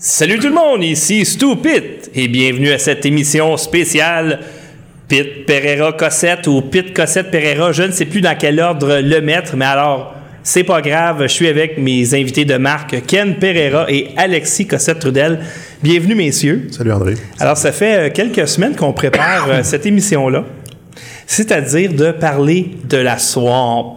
Salut 0.00 0.38
tout 0.38 0.46
le 0.46 0.54
monde, 0.54 0.84
ici 0.84 1.24
Stupid 1.24 1.82
et 2.14 2.28
bienvenue 2.28 2.70
à 2.70 2.78
cette 2.78 3.04
émission 3.04 3.56
spéciale 3.56 4.38
Pit 5.08 5.44
Pereira 5.44 5.92
Cossette 5.92 6.46
ou 6.46 6.60
Pit 6.60 6.94
Cossette 6.94 7.32
Pereira. 7.32 7.72
Je 7.72 7.82
ne 7.82 7.90
sais 7.90 8.04
plus 8.04 8.20
dans 8.20 8.36
quel 8.38 8.60
ordre 8.60 9.00
le 9.02 9.20
mettre, 9.20 9.56
mais 9.56 9.64
alors 9.64 10.14
c'est 10.44 10.62
pas 10.62 10.82
grave. 10.82 11.22
Je 11.22 11.32
suis 11.32 11.48
avec 11.48 11.78
mes 11.78 12.14
invités 12.14 12.44
de 12.44 12.56
marque 12.58 13.06
Ken 13.08 13.34
Pereira 13.40 13.90
et 13.90 14.10
Alexis 14.16 14.68
Cossette 14.68 15.00
Trudel. 15.00 15.40
Bienvenue 15.82 16.14
messieurs. 16.14 16.68
Salut 16.70 16.92
André. 16.92 17.14
Alors 17.40 17.56
ça 17.56 17.72
fait 17.72 17.96
euh, 17.96 18.10
quelques 18.14 18.46
semaines 18.46 18.76
qu'on 18.76 18.92
prépare 18.92 19.48
euh, 19.50 19.60
cette 19.64 19.84
émission-là, 19.84 20.44
c'est-à-dire 21.26 21.92
de 21.92 22.12
parler 22.12 22.70
de 22.88 22.98
la 22.98 23.18
swamp. 23.18 23.96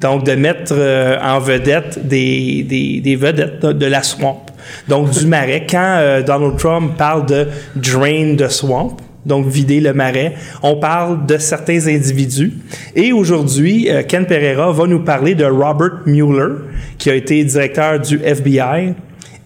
Donc, 0.00 0.24
de 0.24 0.32
mettre 0.32 0.74
euh, 0.76 1.16
en 1.22 1.38
vedette 1.38 2.06
des, 2.06 2.64
des, 2.64 3.00
des 3.00 3.16
vedettes 3.16 3.62
de, 3.62 3.72
de 3.72 3.86
la 3.86 4.02
swamp. 4.02 4.45
Donc, 4.88 5.10
du 5.10 5.26
marais. 5.26 5.66
Quand 5.68 5.96
euh, 6.00 6.22
Donald 6.22 6.56
Trump 6.58 6.96
parle 6.96 7.26
de 7.26 7.46
drain 7.76 8.36
the 8.36 8.48
swamp, 8.48 8.96
donc 9.24 9.46
vider 9.48 9.80
le 9.80 9.92
marais, 9.92 10.34
on 10.62 10.76
parle 10.76 11.26
de 11.26 11.36
certains 11.38 11.86
individus. 11.88 12.52
Et 12.94 13.12
aujourd'hui, 13.12 13.90
euh, 13.90 14.02
Ken 14.06 14.24
Pereira 14.26 14.70
va 14.72 14.86
nous 14.86 15.00
parler 15.00 15.34
de 15.34 15.44
Robert 15.44 16.02
Mueller, 16.06 16.54
qui 16.98 17.10
a 17.10 17.14
été 17.14 17.42
directeur 17.44 17.98
du 18.00 18.20
FBI. 18.22 18.94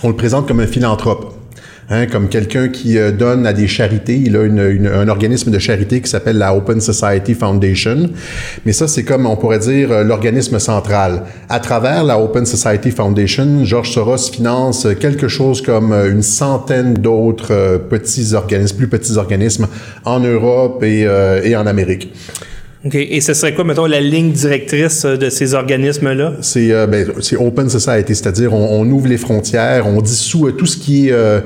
on 0.02 0.08
le 0.08 0.16
présente 0.16 0.48
comme 0.48 0.60
un 0.60 0.66
philanthrope. 0.66 1.39
Hein, 1.92 2.06
comme 2.06 2.28
quelqu'un 2.28 2.68
qui 2.68 2.98
euh, 2.98 3.10
donne 3.10 3.44
à 3.46 3.52
des 3.52 3.66
charités. 3.66 4.16
Il 4.24 4.36
a 4.36 4.44
une- 4.44 4.60
une- 4.60 4.86
un 4.86 5.08
organisme 5.08 5.50
de 5.50 5.58
charité 5.58 6.00
qui 6.00 6.08
s'appelle 6.08 6.38
la 6.38 6.54
Open 6.54 6.80
Society 6.80 7.34
Foundation. 7.34 8.10
Mais 8.64 8.72
ça, 8.72 8.86
c'est 8.86 9.02
comme, 9.02 9.26
on 9.26 9.34
pourrait 9.36 9.58
dire, 9.58 9.90
euh, 9.90 10.04
l'organisme 10.04 10.60
central. 10.60 11.22
À 11.48 11.58
travers 11.58 12.04
la 12.04 12.20
Open 12.20 12.46
Society 12.46 12.92
Foundation, 12.92 13.64
George 13.64 13.90
Soros 13.90 14.18
finance 14.32 14.86
euh, 14.86 14.94
quelque 14.94 15.26
chose 15.26 15.62
comme 15.62 15.92
une 15.92 16.22
centaine 16.22 16.94
d'autres 16.94 17.80
petits 17.90 18.34
organismes, 18.34 18.76
plus 18.76 18.88
petits 18.88 19.16
organismes 19.16 19.66
en 20.04 20.20
Europe 20.20 20.84
et, 20.84 21.04
euh, 21.06 21.40
et 21.42 21.56
en 21.56 21.66
Amérique. 21.66 22.12
OK. 22.82 22.94
Et 22.94 23.20
ce 23.20 23.34
serait 23.34 23.52
quoi, 23.54 23.62
mettons, 23.64 23.84
la 23.84 24.00
ligne 24.00 24.32
directrice 24.32 25.04
euh, 25.04 25.16
de 25.18 25.28
ces 25.28 25.52
organismes-là? 25.52 26.32
C'est 26.40 26.72
euh, 26.72 26.86
ben, 26.86 27.06
c'est 27.20 27.36
open 27.36 27.68
society, 27.68 28.14
c'est-à-dire 28.14 28.54
on, 28.54 28.80
on 28.80 28.90
ouvre 28.90 29.06
les 29.06 29.18
frontières, 29.18 29.86
on 29.86 30.00
dissout 30.00 30.46
euh, 30.48 30.52
tout 30.52 30.64
ce 30.64 30.78
qui 30.78 31.08
est 31.08 31.12
euh, 31.12 31.40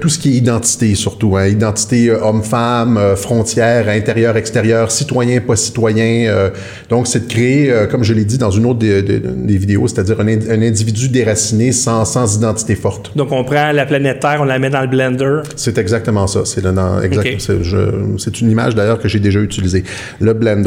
tout 0.00 0.08
ce 0.08 0.18
qui 0.18 0.30
est 0.30 0.32
identité 0.32 0.96
surtout, 0.96 1.36
hein, 1.36 1.46
identité 1.46 2.10
homme-femme, 2.10 2.98
frontières, 3.14 3.88
intérieur, 3.88 4.36
extérieur, 4.36 4.90
citoyen, 4.90 5.40
pas 5.40 5.54
citoyen. 5.54 6.28
euh, 6.28 6.50
donc 6.90 7.06
c'est 7.06 7.28
de 7.28 7.32
créer, 7.32 7.72
comme 7.88 8.02
je 8.02 8.12
l'ai 8.12 8.24
dit 8.24 8.38
dans 8.38 8.50
une 8.50 8.66
autre 8.66 8.80
des, 8.80 9.02
des- 9.02 9.20
des 9.20 9.56
vidéos, 9.58 9.86
c'est-à-dire 9.86 10.20
un, 10.20 10.26
ind- 10.26 10.50
un 10.50 10.60
individu 10.60 11.08
déraciné 11.08 11.70
sans, 11.70 12.04
sans 12.04 12.36
identité 12.36 12.74
forte. 12.74 13.12
Donc, 13.16 13.30
on 13.30 13.44
prend 13.44 13.70
la 13.70 13.86
planète 13.86 14.18
Terre, 14.20 14.38
on 14.40 14.44
la 14.44 14.58
met 14.58 14.70
dans 14.70 14.80
le 14.82 14.88
blender. 14.88 15.42
C'est 15.54 15.78
exactement 15.78 16.26
ça. 16.26 16.40
C'est 16.44 16.64
exact- 16.66 17.26
Ok. 17.26 17.34
c'est- 17.38 17.62
je- 17.62 18.16
c'est 18.18 18.40
une 18.40 18.50
image 18.50 18.74
d'ailleurs 18.74 18.98
que 18.98 19.08
j'ai 19.08 19.20
déjà 19.20 19.38
utilisée. 19.38 19.84
Le 20.20 20.32
blender. 20.32 20.63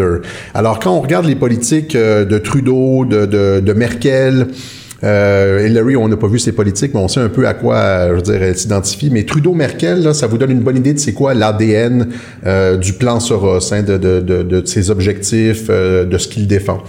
Alors 0.53 0.79
quand 0.79 0.93
on 0.93 1.01
regarde 1.01 1.25
les 1.25 1.35
politiques 1.35 1.95
euh, 1.95 2.25
de 2.25 2.37
Trudeau, 2.37 3.05
de, 3.05 3.73
Merkel. 3.73 4.47
Euh, 5.03 5.67
Hillary, 5.69 5.95
on 5.95 6.07
n'a 6.07 6.17
pas 6.17 6.27
vu 6.27 6.39
ses 6.39 6.53
politiques, 6.53 6.95
mais 6.95 6.99
on 6.99 7.07
sait 7.07 7.19
un 7.19 7.29
peu 7.29 7.47
à 7.47 7.53
quoi, 7.53 7.75
euh, 7.75 8.09
je 8.09 8.15
veux 8.15 8.21
dire, 8.23 8.41
elle 8.41 8.57
s'identifie. 8.57 9.11
Mais 9.11 9.25
Trudeau-Merkel, 9.25 10.15
ça 10.15 10.25
vous 10.25 10.39
donne 10.39 10.49
une 10.49 10.61
bonne 10.61 10.77
idée 10.77 10.93
de 10.93 10.99
c'est 10.99 11.13
quoi 11.13 11.35
l'ADN 11.35 12.07
du 12.81 12.93
plan 12.93 13.19
Soros, 13.19 13.73
hein, 13.73 13.83
de, 13.83 14.63
ses 14.65 14.89
objectifs, 14.89 15.69
de 15.69 16.17
ce 16.17 16.27
qu'il 16.27 16.47
défend. 16.47 16.81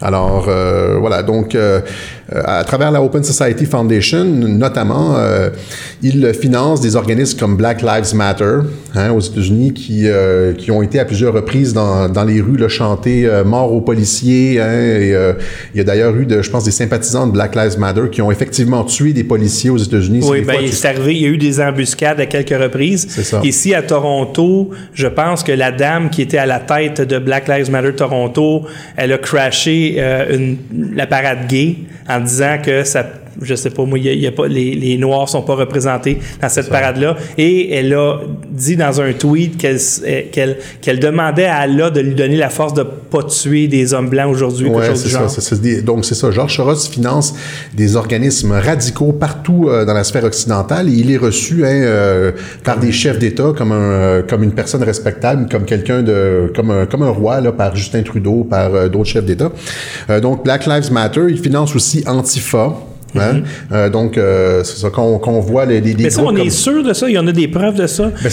Alors 0.00 0.48
voilà, 1.00 1.24
donc 1.24 1.56
à 2.32 2.62
travers 2.64 2.90
la 2.90 3.02
Open 3.02 3.24
Society 3.24 3.64
Foundation, 3.64 4.24
notamment, 4.24 5.16
euh, 5.16 5.50
il 6.02 6.32
finance 6.34 6.80
des 6.80 6.96
organismes 6.96 7.38
comme 7.38 7.56
Black 7.56 7.82
Lives 7.82 8.14
Matter 8.14 8.58
hein, 8.94 9.10
aux 9.12 9.20
États-Unis 9.20 9.72
qui, 9.72 10.06
euh, 10.06 10.52
qui 10.52 10.70
ont 10.70 10.82
été 10.82 10.98
à 10.98 11.04
plusieurs 11.04 11.32
reprises 11.32 11.72
dans, 11.72 12.08
dans 12.08 12.24
les 12.24 12.40
rues 12.40 12.56
là, 12.56 12.68
chanter 12.68 13.26
euh, 13.26 13.44
mort 13.44 13.72
aux 13.72 13.80
policiers. 13.80 14.60
Hein, 14.60 14.72
et, 14.72 15.14
euh, 15.14 15.32
il 15.74 15.78
y 15.78 15.80
a 15.80 15.84
d'ailleurs 15.84 16.14
eu, 16.16 16.26
de, 16.26 16.42
je 16.42 16.50
pense, 16.50 16.64
des 16.64 16.70
sympathisants 16.70 17.26
de 17.26 17.32
Black 17.32 17.54
Lives 17.54 17.78
Matter 17.78 18.08
qui 18.10 18.22
ont 18.22 18.30
effectivement 18.30 18.84
tué 18.84 19.12
des 19.12 19.24
policiers 19.24 19.70
aux 19.70 19.78
États-Unis. 19.78 20.20
Oui, 20.22 20.44
fois, 20.44 20.54
il 20.60 20.68
est 20.68 20.84
arrivé, 20.84 21.14
il 21.14 21.22
y 21.22 21.26
a 21.26 21.28
eu 21.28 21.38
des 21.38 21.60
embuscades 21.60 22.20
à 22.20 22.26
quelques 22.26 22.50
reprises. 22.60 23.06
C'est 23.08 23.24
ça. 23.24 23.40
Ici, 23.42 23.74
à 23.74 23.82
Toronto, 23.82 24.70
je 24.92 25.06
pense 25.06 25.42
que 25.42 25.52
la 25.52 25.72
dame 25.72 26.10
qui 26.10 26.22
était 26.22 26.38
à 26.38 26.46
la 26.46 26.60
tête 26.60 27.00
de 27.00 27.18
Black 27.18 27.48
Lives 27.48 27.70
Matter 27.70 27.94
Toronto, 27.94 28.62
elle 28.96 29.12
a 29.12 29.18
crashé 29.18 29.96
euh, 29.98 30.36
une, 30.36 30.58
la 30.94 31.06
parade 31.06 31.46
gay 31.48 31.76
en 32.08 32.17
disant 32.20 32.58
que 32.62 32.84
ça 32.84 33.04
je 33.42 33.54
sais 33.54 33.70
pas 33.70 33.84
moi, 33.84 33.98
il 33.98 34.04
y 34.06 34.08
a, 34.08 34.12
y 34.14 34.26
a 34.26 34.32
pas 34.32 34.46
les, 34.48 34.74
les 34.74 34.96
noirs 34.98 35.28
sont 35.28 35.42
pas 35.42 35.54
représentés 35.54 36.18
dans 36.40 36.48
cette 36.48 36.68
parade-là 36.68 37.16
et 37.36 37.72
elle 37.74 37.92
a 37.94 38.18
dit 38.50 38.76
dans 38.76 39.00
un 39.00 39.12
tweet 39.12 39.56
qu'elle 39.56 39.76
s- 39.76 40.02
euh, 40.06 40.22
qu'elle 40.32 40.58
qu'elle 40.80 40.98
demandait 41.00 41.44
à 41.46 41.56
Allah 41.58 41.90
de 41.90 42.00
lui 42.00 42.14
donner 42.14 42.36
la 42.36 42.48
force 42.50 42.74
de 42.74 42.82
pas 42.82 43.22
tuer 43.22 43.68
des 43.68 43.94
hommes 43.94 44.08
blancs 44.08 44.30
aujourd'hui 44.30 44.68
Ouais, 44.68 44.86
c'est 44.94 45.40
ça. 45.40 45.56
des- 45.56 45.82
donc, 45.82 46.04
c'est 46.04 46.14
ça. 46.14 46.30
Georges 46.30 46.56
Soros 46.56 46.74
finance 46.90 47.34
des 47.74 47.96
organismes 47.96 48.52
radicaux 48.52 49.12
partout 49.12 49.66
euh, 49.68 49.84
dans 49.84 49.94
la 49.94 50.04
sphère 50.04 50.24
occidentale 50.24 50.88
et 50.88 50.92
il 50.92 51.10
est 51.10 51.16
reçu 51.16 51.64
hein, 51.64 51.68
euh, 51.72 52.32
par 52.64 52.78
des 52.78 52.92
chefs 52.92 53.18
d'État 53.18 53.52
comme, 53.56 53.72
un, 53.72 54.22
comme 54.28 54.42
une 54.42 54.52
personne 54.52 54.82
respectable, 54.82 55.48
comme 55.50 55.64
quelqu'un 55.64 56.02
de. 56.02 56.52
comme 56.54 56.70
un, 56.70 56.86
comme 56.86 57.02
un 57.02 57.10
roi, 57.10 57.40
là, 57.40 57.52
par 57.52 57.74
Justin 57.76 58.02
Trudeau, 58.02 58.44
par 58.44 58.74
euh, 58.74 58.88
d'autres 58.88 59.08
chefs 59.10 59.24
d'État. 59.24 59.50
Euh, 60.10 60.20
donc, 60.20 60.44
Black 60.44 60.66
Lives 60.66 60.92
Matter, 60.92 61.22
il 61.28 61.38
finance 61.38 61.74
aussi 61.76 62.04
Antifa. 62.06 62.74
Hein? 63.16 63.42
Euh, 63.72 63.88
donc, 63.88 64.18
euh, 64.18 64.62
c'est 64.64 64.78
ça 64.78 64.90
qu'on 64.90 65.40
voit 65.40 65.64
les, 65.64 65.80
les, 65.80 65.94
Mais 65.94 66.10
ça, 66.10 66.22
on 66.22 66.36
est 66.36 66.50
sûr 66.50 66.82
de 66.82 66.92
ça? 66.92 67.08
Il 67.08 67.14
y 67.14 67.18
en 67.18 67.26
a 67.26 67.32
des 67.32 67.48
preuves 67.48 67.76
de 67.76 67.86
ça? 67.86 68.10
Ben, 68.22 68.30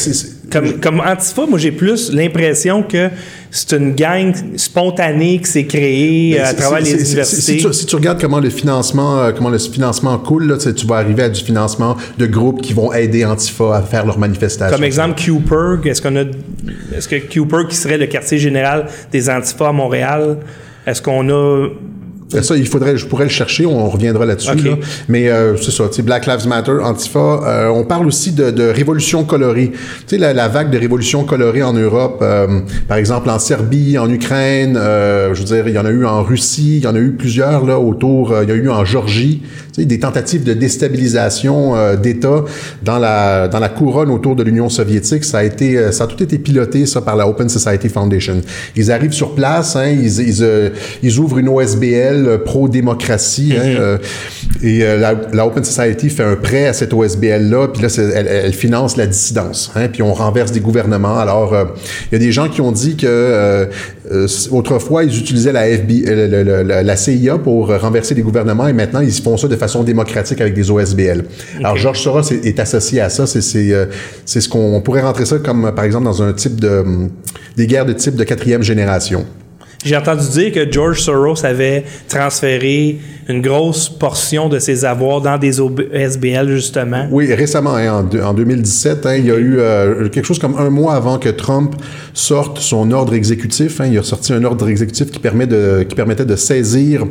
Comme, 0.52 0.80
comme 0.80 1.00
Antifa, 1.00 1.46
moi 1.48 1.58
j'ai 1.58 1.72
plus 1.72 2.12
l'impression 2.12 2.84
que 2.84 3.10
c'est 3.52 3.74
une 3.74 3.96
gang 3.96 4.34
spontanée 4.58 5.40
qui 5.40 5.50
s'est 5.50 5.66
créée 5.66 6.40
euh, 6.40 6.46
à 6.46 6.54
travers 6.54 6.82
les 6.82 6.94
universités. 6.94 7.60
Si 7.60 7.66
tu, 7.66 7.74
si 7.74 7.86
tu 7.86 7.96
regardes 7.96 8.22
comment 8.22 8.40
le 8.40 8.50
financement, 8.50 9.20
euh, 9.20 9.32
comment 9.32 9.50
le 9.50 9.58
financement 9.58 10.18
coule, 10.18 10.48
là, 10.48 10.58
tu 10.58 10.86
vas 10.86 10.98
arriver 10.98 11.24
à 11.24 11.30
du 11.30 11.42
financement 11.42 11.96
de 12.18 12.26
groupes 12.26 12.62
qui 12.62 12.74
vont 12.74 12.92
aider 12.94 13.26
Antifa 13.26 13.78
à 13.78 13.82
faire 13.82 14.06
leurs 14.06 14.20
manifestations. 14.20 14.76
Comme 14.76 14.86
exemple, 14.86 15.22
Cooper, 15.24 15.90
est-ce 15.90 16.02
qu'on 16.02 16.16
a, 16.16 16.24
est-ce 16.96 17.08
que 17.08 17.16
Cooper, 17.34 17.68
qui 17.70 17.76
serait 17.76 17.98
le 17.98 18.08
quartier 18.08 18.38
général 18.38 18.88
des 19.12 19.30
Antifa 19.30 19.70
à 19.70 19.72
Montréal, 19.72 20.38
est-ce 20.86 21.02
qu'on 21.02 21.30
a 21.30 21.70
Ça, 22.42 22.56
il 22.58 22.68
faudrait, 22.68 22.98
je 22.98 23.06
pourrais 23.06 23.26
le 23.26 23.30
chercher, 23.30 23.66
on 23.66 23.88
reviendra 23.88 24.26
là-dessus. 24.26 24.50
Là. 24.58 24.78
Mais 25.08 25.30
euh, 25.30 25.56
c'est 25.58 25.72
ça, 25.72 25.88
tu 25.88 25.96
sais, 25.98 26.02
Black 26.02 26.26
Lives 26.26 26.48
Matter, 26.48 26.78
Antifa. 26.84 27.20
euh, 27.20 27.68
on 27.70 27.84
parle 27.84 28.08
aussi 28.08 28.32
de, 28.34 28.50
de 28.52 28.64
révolution 28.64 29.24
colorée. 29.24 29.72
Tu 29.72 29.80
sais, 30.08 30.18
la, 30.18 30.34
la 30.34 30.48
vague 30.48 30.72
de 30.72 30.78
révolution 30.78 31.24
colorée 31.24 31.62
en 31.64 31.74
Europe, 31.74 32.20
euh, 32.24 32.62
par 32.88 32.98
exemple 32.98 33.30
en 33.30 33.38
Serbie, 33.40 33.98
en 33.98 34.10
Ukraine, 34.10 34.76
euh, 34.76 35.34
je 35.36 35.40
veux 35.42 35.46
dire, 35.46 35.68
il 35.68 35.76
y 35.76 35.78
en 35.78 35.86
a 35.86 35.92
eu 35.92 36.04
en 36.06 36.24
Russie, 36.24 36.78
il 36.78 36.84
y 36.84 36.88
en 36.88 36.96
a 36.96 37.00
eu 37.00 37.12
plusieurs 37.12 37.66
là 37.66 37.80
autour. 37.80 38.32
euh, 38.32 38.44
il 38.44 38.50
y 38.50 38.52
a 38.52 38.56
eu 38.56 38.70
en 38.70 38.84
Georgie, 38.86 39.44
des 39.78 40.00
tentatives 40.00 40.44
de 40.44 40.54
déstabilisation 40.54 41.76
euh, 41.76 41.96
d'États 41.98 42.46
dans 42.84 42.98
la 43.00 43.48
dans 43.48 43.60
la 43.60 43.70
couronne 43.70 44.10
autour 44.10 44.36
de 44.36 44.44
l'Union 44.44 44.70
soviétique. 44.70 45.24
Ça 45.26 45.40
a 45.40 45.44
été, 45.44 45.78
euh, 45.78 45.92
ça 45.92 46.06
a 46.06 46.08
tout 46.08 46.22
été 46.24 46.38
piloté 46.38 46.86
ça 46.86 47.02
par 47.02 47.16
la 47.16 47.28
Open 47.28 47.50
Society 47.50 47.90
Foundation. 47.90 48.42
Ils 48.76 48.92
arrivent 48.92 49.12
sur 49.12 49.36
place, 49.36 49.76
hein, 49.76 49.88
ils, 49.90 50.20
ils, 50.22 50.44
euh, 50.44 50.70
ils 51.04 51.18
ouvrent 51.20 51.40
une 51.40 51.50
OSBL 51.50 52.26
euh, 52.28 52.38
pro-démocratie. 52.38 53.54
hein, 53.58 53.64
euh, 53.66 53.98
et 54.64 54.84
euh, 54.84 54.98
la, 54.98 55.16
la 55.34 55.46
Open 55.48 55.64
Society 55.64 56.10
fait 56.10 56.24
un 56.24 56.36
prêt 56.36 56.68
à 56.68 56.74
cette 56.74 56.94
OSBL-là, 56.94 57.68
puis 57.68 57.82
là, 57.82 57.90
elle, 58.16 58.28
elle 58.28 58.54
finance 58.54 58.96
la 58.96 59.08
dissidence. 59.08 59.72
Hein, 59.76 59.88
puis 59.92 60.02
on 60.02 60.14
renverse 60.14 60.52
des 60.52 60.60
gouvernements. 60.62 61.18
Alors, 61.18 61.54
euh, 61.54 61.66
il 62.12 62.14
y 62.14 62.16
a 62.16 62.20
des 62.26 62.32
gens 62.32 62.48
qui 62.48 62.62
ont 62.62 62.72
dit 62.72 62.96
que 62.96 63.06
euh, 63.08 63.66
euh, 64.12 64.28
autrefois, 64.52 65.04
ils 65.04 65.18
utilisaient 65.18 65.52
la, 65.52 65.64
FB, 65.66 65.92
euh, 66.08 66.28
le- 66.28 66.44
le- 66.44 66.64
le- 66.64 66.82
la 66.82 66.96
CIA 66.96 67.38
pour 67.38 67.68
renverser 67.78 68.14
des 68.16 68.22
gouvernements, 68.22 68.68
et 68.68 68.74
maintenant, 68.74 69.00
ils 69.02 69.12
font 69.12 69.36
ça 69.36 69.48
de 69.48 69.56
façon 69.56 69.65
démocratique 69.84 70.42
avec 70.42 70.54
des 70.54 70.70
OSBL. 70.72 71.26
Alors, 71.60 71.78
Georges 71.78 72.02
Soros 72.02 72.22
est, 72.22 72.46
est 72.46 72.60
associé 72.60 73.02
à 73.02 73.10
ça. 73.10 73.26
C'est 73.28 73.42
c'est, 73.42 73.74
euh, 73.74 73.86
ce 74.26 74.48
qu'on 74.50 74.76
on 74.76 74.82
pourrait 74.82 75.02
rentrer 75.02 75.26
ça 75.26 75.40
comme, 75.40 75.72
par 75.76 75.86
exemple, 75.86 76.06
dans 76.06 76.22
un 76.22 76.34
type 76.34 76.60
de... 76.60 76.80
hum, 76.80 77.10
des 77.56 77.68
guerres 77.68 77.86
de 77.86 77.94
type 77.94 78.16
de 78.16 78.24
quatrième 78.24 78.64
génération. 78.64 79.26
J'ai 79.84 79.96
entendu 79.98 80.28
dire 80.30 80.52
que 80.52 80.72
George 80.72 81.02
Soros 81.02 81.46
avait 81.46 81.84
transféré 82.08 82.98
une 83.28 83.42
grosse 83.42 83.90
portion 83.90 84.50
de 84.50 84.60
ses 84.60 84.86
avoirs 84.86 85.20
dans 85.20 85.38
des 85.40 85.60
OSBL, 85.60 86.48
justement. 86.50 87.08
Oui, 87.12 87.34
récemment, 87.34 87.76
hein, 87.76 87.92
en, 87.92 88.04
deux- 88.04 88.22
en 88.22 88.34
2017, 88.36 89.06
hein, 89.06 89.16
il 89.16 89.26
y 89.26 89.32
a 89.32 89.36
eu 89.38 89.58
euh, 89.58 90.10
quelque 90.10 90.26
chose 90.26 90.38
comme 90.38 90.56
un 90.60 90.70
mois 90.70 90.94
avant 90.94 91.18
que 91.18 91.30
Trump 91.30 91.76
sorte 92.14 92.60
son 92.60 92.92
ordre 92.92 93.16
exécutif. 93.16 93.82
hein, 93.82 93.88
il 93.92 93.98
a 93.98 94.04
sorti 94.04 94.32
un 94.32 94.44
ordre 94.44 94.68
exécutif 94.70 95.10
qui, 95.10 95.18
permettait 95.20 96.26
de 96.26 96.36
saisir 96.36 97.04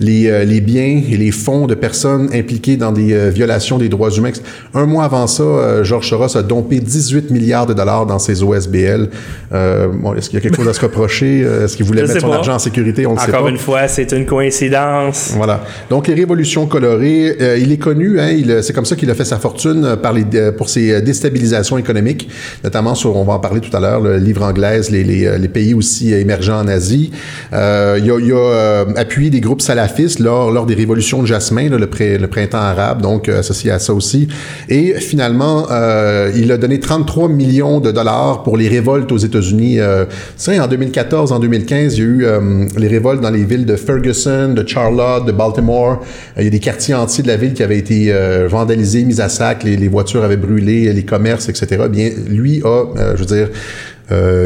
les, 0.00 0.26
euh, 0.28 0.44
les 0.44 0.60
biens 0.60 1.02
et 1.08 1.16
les 1.16 1.30
fonds 1.30 1.66
de 1.68 1.74
personnes 1.76 2.30
impliquées 2.34 2.76
dans 2.76 2.90
des 2.90 3.12
euh, 3.12 3.30
violations 3.30 3.78
des 3.78 3.88
droits 3.88 4.10
humains. 4.10 4.32
Un 4.74 4.86
mois 4.86 5.04
avant 5.04 5.28
ça, 5.28 5.82
George 5.84 6.08
Soros 6.08 6.36
a 6.36 6.42
dompé 6.42 6.80
18 6.80 7.30
milliards 7.30 7.66
de 7.66 7.74
dollars 7.74 8.06
dans 8.06 8.18
ses 8.18 8.42
OSBL. 8.42 9.08
Bon, 9.52 10.14
Est-ce 10.14 10.30
qu'il 10.30 10.38
y 10.38 10.38
a 10.38 10.40
quelque 10.42 10.56
chose 10.56 10.68
à 10.68 10.72
se 10.72 10.80
reprocher? 10.80 11.40
Est-ce 11.40 11.76
qu'il 11.76 11.86
voulait 11.94 12.02
Je 12.02 12.06
mettre 12.06 12.12
sais 12.14 12.20
son 12.20 12.30
pas. 12.30 12.36
argent 12.36 12.54
en 12.54 12.58
sécurité? 12.58 13.06
On 13.06 13.14
ne 13.14 13.18
sait 13.18 13.30
pas. 13.30 13.38
Encore 13.38 13.48
une 13.48 13.58
fois, 13.58 13.88
c'est 13.88 14.12
une 14.12 14.26
coïncidence. 14.26 15.32
Voilà. 15.36 15.64
Donc 15.90 16.08
les 16.08 16.14
révolutions 16.14 16.66
colorées, 16.66 17.36
euh, 17.40 17.58
il 17.58 17.72
est 17.72 17.76
connu, 17.78 18.20
hein, 18.20 18.30
il, 18.30 18.62
c'est 18.62 18.72
comme 18.72 18.84
ça 18.84 18.96
qu'il 18.96 19.10
a 19.10 19.14
fait 19.14 19.24
sa 19.24 19.38
fortune 19.38 19.84
euh, 19.84 19.96
par 19.96 20.12
les, 20.12 20.24
euh, 20.34 20.52
pour 20.52 20.68
ses 20.68 20.92
euh, 20.92 21.00
déstabilisations 21.00 21.78
économiques, 21.78 22.28
notamment 22.62 22.94
sur, 22.94 23.16
on 23.16 23.24
va 23.24 23.34
en 23.34 23.38
parler 23.38 23.60
tout 23.60 23.74
à 23.76 23.80
l'heure, 23.80 24.00
le 24.00 24.18
livre 24.18 24.42
anglaise, 24.42 24.90
les, 24.90 25.04
les, 25.04 25.26
euh, 25.26 25.38
les 25.38 25.48
pays 25.48 25.74
aussi 25.74 26.12
émergents 26.12 26.60
en 26.60 26.68
Asie. 26.68 27.10
Euh, 27.52 27.98
il 28.02 28.10
a, 28.10 28.18
il 28.18 28.32
a 28.32 28.36
euh, 28.36 28.84
appuyé 28.96 29.30
des 29.30 29.40
groupes 29.40 29.60
salafistes 29.62 30.18
lors, 30.20 30.50
lors 30.50 30.66
des 30.66 30.74
révolutions 30.74 31.22
de 31.22 31.26
Jasmin, 31.26 31.68
là, 31.68 31.78
le, 31.78 31.86
pré- 31.86 32.18
le 32.18 32.26
printemps 32.28 32.58
arabe, 32.58 33.02
donc 33.02 33.28
euh, 33.28 33.40
associé 33.40 33.70
à 33.70 33.78
ça 33.78 33.92
aussi. 33.94 34.28
Et 34.68 34.94
finalement, 34.94 35.66
euh, 35.70 36.30
il 36.36 36.50
a 36.52 36.56
donné 36.56 36.80
33 36.80 37.28
millions 37.28 37.80
de 37.80 37.90
dollars 37.90 38.42
pour 38.42 38.56
les 38.56 38.68
révoltes 38.68 39.10
aux 39.12 39.18
États-Unis. 39.18 39.80
Euh, 39.80 40.04
en 40.48 40.66
2014, 40.68 41.32
en 41.32 41.38
2015, 41.40 41.83
il 41.92 41.98
y 41.98 42.02
a 42.02 42.04
eu 42.04 42.24
euh, 42.24 42.66
les 42.76 42.88
révoltes 42.88 43.20
dans 43.20 43.30
les 43.30 43.44
villes 43.44 43.66
de 43.66 43.76
Ferguson, 43.76 44.54
de 44.54 44.66
Charlotte, 44.66 45.26
de 45.26 45.32
Baltimore. 45.32 46.02
Euh, 46.36 46.40
il 46.40 46.44
y 46.44 46.46
a 46.46 46.50
des 46.50 46.60
quartiers 46.60 46.94
entiers 46.94 47.22
de 47.22 47.28
la 47.28 47.36
ville 47.36 47.54
qui 47.54 47.62
avaient 47.62 47.78
été 47.78 48.12
euh, 48.12 48.48
vandalisés, 48.48 49.04
mis 49.04 49.20
à 49.20 49.28
sac, 49.28 49.64
les, 49.64 49.88
voitures 49.88 50.24
avaient 50.24 50.36
brûlé, 50.36 50.92
les 50.92 51.04
commerces, 51.04 51.48
etc. 51.48 51.84
Bien, 51.90 52.10
lui 52.28 52.62
a, 52.64 53.14
je 53.14 53.20
veux 53.20 53.26
dire, 53.26 53.48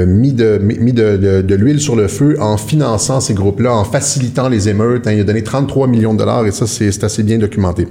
mis 0.06 0.32
de, 0.32 1.54
l'huile 1.54 1.80
sur 1.80 1.96
le 1.96 2.08
feu 2.08 2.36
en 2.40 2.56
finançant 2.56 3.20
ces 3.20 3.34
groupes-là, 3.34 3.74
en 3.74 3.84
facilitant 3.84 4.48
les 4.48 4.68
émeutes. 4.68 5.06
hein. 5.06 5.12
il 5.12 5.20
a 5.20 5.24
donné 5.24 5.42
33 5.42 5.86
millions 5.86 6.14
de 6.14 6.18
dollars 6.18 6.46
et 6.46 6.52
ça, 6.52 6.66
c'est 6.66 7.04
assez 7.04 7.22
bien 7.22 7.38
documenté. 7.38 7.86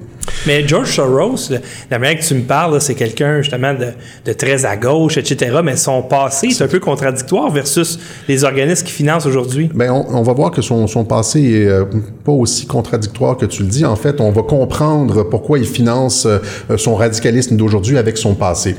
Mais 0.46 0.68
George 0.68 0.92
Soros, 0.94 1.50
la 1.90 2.00
manière 2.00 2.20
que 2.20 2.24
tu 2.26 2.34
me 2.34 2.42
parles, 2.42 2.80
c'est 2.82 2.96
quelqu'un 2.96 3.42
justement 3.42 3.74
de, 3.74 3.88
de 4.26 4.34
très 4.34 4.66
à 4.66 4.76
gauche, 4.76 5.18
etc. 5.18 5.58
Mais 5.64 5.76
son 5.78 6.02
passé, 6.02 6.50
c'est 6.52 6.64
un 6.64 6.68
peu 6.68 6.80
contradictoire 6.80 7.50
versus 7.52 8.00
les 8.28 8.44
organismes 8.44 8.86
qui 8.86 8.92
financent 8.94 9.26
aujourd'hui. 9.26 9.70
Ben, 9.74 9.92
on, 9.92 10.06
on 10.16 10.24
va 10.24 10.34
voir 10.34 10.52
que 10.52 10.62
son, 10.62 10.88
son 10.88 11.06
passé 11.06 11.42
est 11.42 11.66
euh, 11.68 11.86
pas 12.26 12.32
aussi 12.32 12.66
contradictoire 12.66 13.38
que 13.38 13.46
tu 13.46 13.64
le 13.64 13.70
dis. 13.70 13.86
En 13.86 13.96
fait, 13.96 14.20
on 14.22 14.32
va 14.32 14.44
comprendre 14.44 15.24
pourquoi 15.24 15.60
il 15.60 15.66
finance 15.66 16.26
euh, 16.26 16.40
son 16.78 16.96
radicalisme 16.96 17.56
d'aujourd'hui 17.56 17.98
avec 17.98 18.18
son 18.18 18.36
passé. 18.36 18.76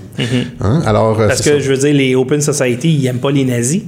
Hein? 0.60 0.82
Alors, 0.86 1.18
euh, 1.20 1.24
Mm-hmm. 1.24 1.28
Parce 1.28 1.40
que 1.42 1.50
ça. 1.50 1.58
je 1.58 1.70
veux 1.70 1.76
dire, 1.78 1.94
les 1.94 2.14
Open 2.14 2.40
Society, 2.40 2.94
ils 2.94 3.02
n'aiment 3.04 3.18
pas 3.20 3.30
les 3.30 3.44
nazis. 3.44 3.82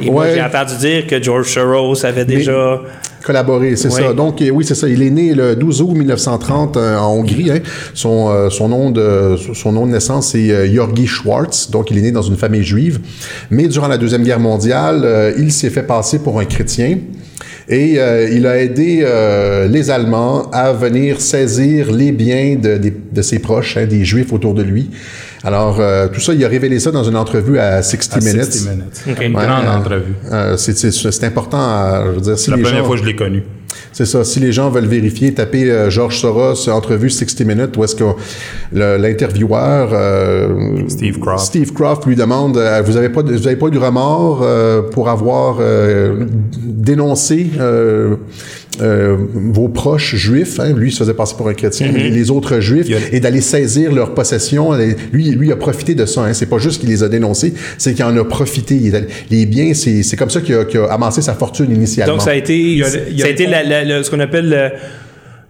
Et 0.00 0.10
moi, 0.10 0.24
Ouais. 0.24 0.34
j'ai 0.34 0.42
entendu 0.42 0.76
dire 0.78 1.06
que 1.06 1.22
George 1.22 1.48
Soros 1.52 2.04
avait 2.04 2.24
déjà. 2.24 2.80
Collaborer, 3.24 3.76
c'est 3.76 3.88
Oui. 3.88 4.02
ça. 4.02 4.12
Donc, 4.14 4.42
oui, 4.52 4.64
c'est 4.64 4.74
ça. 4.74 4.88
Il 4.88 5.02
est 5.02 5.10
né 5.10 5.34
le 5.34 5.54
12 5.54 5.82
août 5.82 5.94
1930 5.94 6.76
euh, 6.76 6.96
en 6.98 7.12
Hongrie. 7.14 7.50
hein. 7.50 7.58
Son, 7.94 8.28
euh, 8.30 8.48
son, 8.50 8.68
nom 8.68 8.90
de, 8.90 9.36
son 9.54 9.72
nom 9.72 9.86
de 9.86 9.92
naissance, 9.92 10.30
c'est 10.32 10.50
euh, 10.50 11.06
Schwartz. 11.06 11.70
Donc, 11.70 11.90
il 11.90 11.98
est 11.98 12.02
né 12.02 12.12
dans 12.12 12.22
une 12.22 12.36
famille 12.36 12.62
juive. 12.62 13.00
Mais 13.50 13.68
durant 13.68 13.88
la 13.88 13.98
Deuxième 13.98 14.22
Guerre 14.22 14.40
mondiale, 14.40 15.02
euh, 15.04 15.32
il 15.38 15.52
s'est 15.52 15.70
fait 15.70 15.82
passer 15.82 16.18
pour 16.20 16.40
un 16.40 16.44
chrétien. 16.44 16.98
Et 17.68 17.98
il 18.32 18.46
a 18.48 18.60
aidé 18.60 19.06
les 19.70 19.90
Allemands 19.90 20.50
à 20.50 20.72
venir 20.72 21.20
saisir 21.20 21.92
les 21.92 22.10
biens 22.10 22.56
de, 22.60 22.80
de 23.12 23.22
ses 23.22 23.38
proches, 23.38 23.76
hein, 23.76 23.86
des 23.86 24.04
Juifs 24.04 24.32
autour 24.32 24.54
de 24.54 24.62
lui. 24.64 24.90
Alors, 25.42 25.78
euh, 25.80 26.08
tout 26.08 26.20
ça, 26.20 26.34
il 26.34 26.44
a 26.44 26.48
révélé 26.48 26.78
ça 26.80 26.90
dans 26.90 27.04
une 27.04 27.16
entrevue 27.16 27.58
à 27.58 27.82
60 27.82 28.16
À 28.22 28.24
Minutes. 28.24 28.52
60 28.52 28.70
minutes. 28.76 29.02
Une 29.22 29.36
Ouais, 29.36 29.46
grande 29.46 29.64
euh, 29.64 29.78
entrevue. 29.78 30.14
euh, 30.30 30.56
c'est- 30.58 30.76
c'est 30.76 30.90
c'est 30.92 31.24
important 31.24 31.58
à, 31.58 32.02
je 32.06 32.10
veux 32.12 32.20
dire, 32.20 32.38
si 32.38 32.50
La 32.50 32.56
les 32.56 32.62
première 32.62 32.80
gens- 32.80 32.86
fois 32.86 32.96
que 32.96 33.02
je 33.02 33.06
l'ai 33.06 33.16
connu. 33.16 33.42
c'est 33.92 34.04
ça. 34.04 34.22
Si 34.24 34.38
les 34.38 34.52
gens 34.52 34.68
veulent 34.68 34.84
vérifier, 34.86 35.32
tapez 35.32 35.70
euh, 35.70 35.88
Georges 35.88 36.18
Soros, 36.18 36.68
entrevue 36.68 37.08
60 37.08 37.40
minutes, 37.46 37.74
où 37.78 37.84
est-ce 37.84 37.94
que 37.96 38.04
l'intervieweur 38.72 39.90
euh, 39.92 40.82
Steve 40.88 41.18
Croft. 41.20 41.44
Steve 41.46 41.72
Croft 41.72 42.04
lui 42.06 42.16
demande 42.16 42.58
euh, 42.58 42.82
Vous 42.84 42.96
avez 42.98 43.08
pas, 43.08 43.22
de- 43.22 43.32
vous 43.34 43.46
avez 43.46 43.56
pas 43.56 43.68
eu 43.68 43.70
du 43.70 43.78
remords 43.78 44.40
euh, 44.42 44.82
pour 44.82 45.08
avoir 45.08 45.56
euh, 45.60 46.26
dénoncé 46.62 47.50
euh, 48.80 49.16
vos 49.34 49.68
proches 49.68 50.14
juifs 50.16 50.58
hein? 50.60 50.72
Lui, 50.74 50.88
il 50.88 50.92
se 50.92 50.98
faisait 50.98 51.14
passer 51.14 51.34
pour 51.36 51.48
un 51.48 51.54
chrétien, 51.54 51.90
mais 51.92 52.08
les 52.10 52.30
autres 52.30 52.60
juifs, 52.60 52.86
a- 52.90 53.14
et 53.14 53.20
d'aller 53.20 53.40
saisir 53.40 53.92
leurs 53.92 54.14
possessions. 54.14 54.72
Lui, 55.12 55.30
lui 55.30 55.52
a 55.52 55.56
profité 55.56 55.94
de 55.94 56.06
ça. 56.06 56.22
Hein? 56.24 56.32
C'est 56.32 56.46
pas 56.46 56.58
juste 56.58 56.80
qu'il 56.80 56.88
les 56.88 57.02
a 57.02 57.08
dénoncés, 57.08 57.52
c'est 57.78 57.94
qu'il 57.94 58.04
en 58.04 58.16
a 58.16 58.24
profité. 58.24 58.74
Il 58.76 58.94
est 58.94 58.96
allé- 58.98 59.06
les 59.30 59.46
biens, 59.46 59.72
c'est 59.74 60.02
c'est 60.02 60.16
comme 60.16 60.30
ça 60.30 60.40
qu'il 60.40 60.54
a, 60.54 60.92
amassé 60.92 61.22
sa 61.22 61.34
fortune 61.34 61.70
initialement. 61.74 62.14
Donc, 62.14 62.22
ça 62.22 62.30
a 62.30 62.34
été, 62.34 62.58
il 62.58 62.78
y 62.78 62.82
a- 62.82 62.86
ça 62.90 62.98
il 63.10 63.16
y 63.18 63.22
a 63.22 63.26
a 63.26 63.28
été 63.28 63.46
la- 63.46 63.62
la- 63.84 64.02
ce 64.02 64.10
qu'on 64.10 64.20
appelle 64.20 64.48
le- 64.48 64.70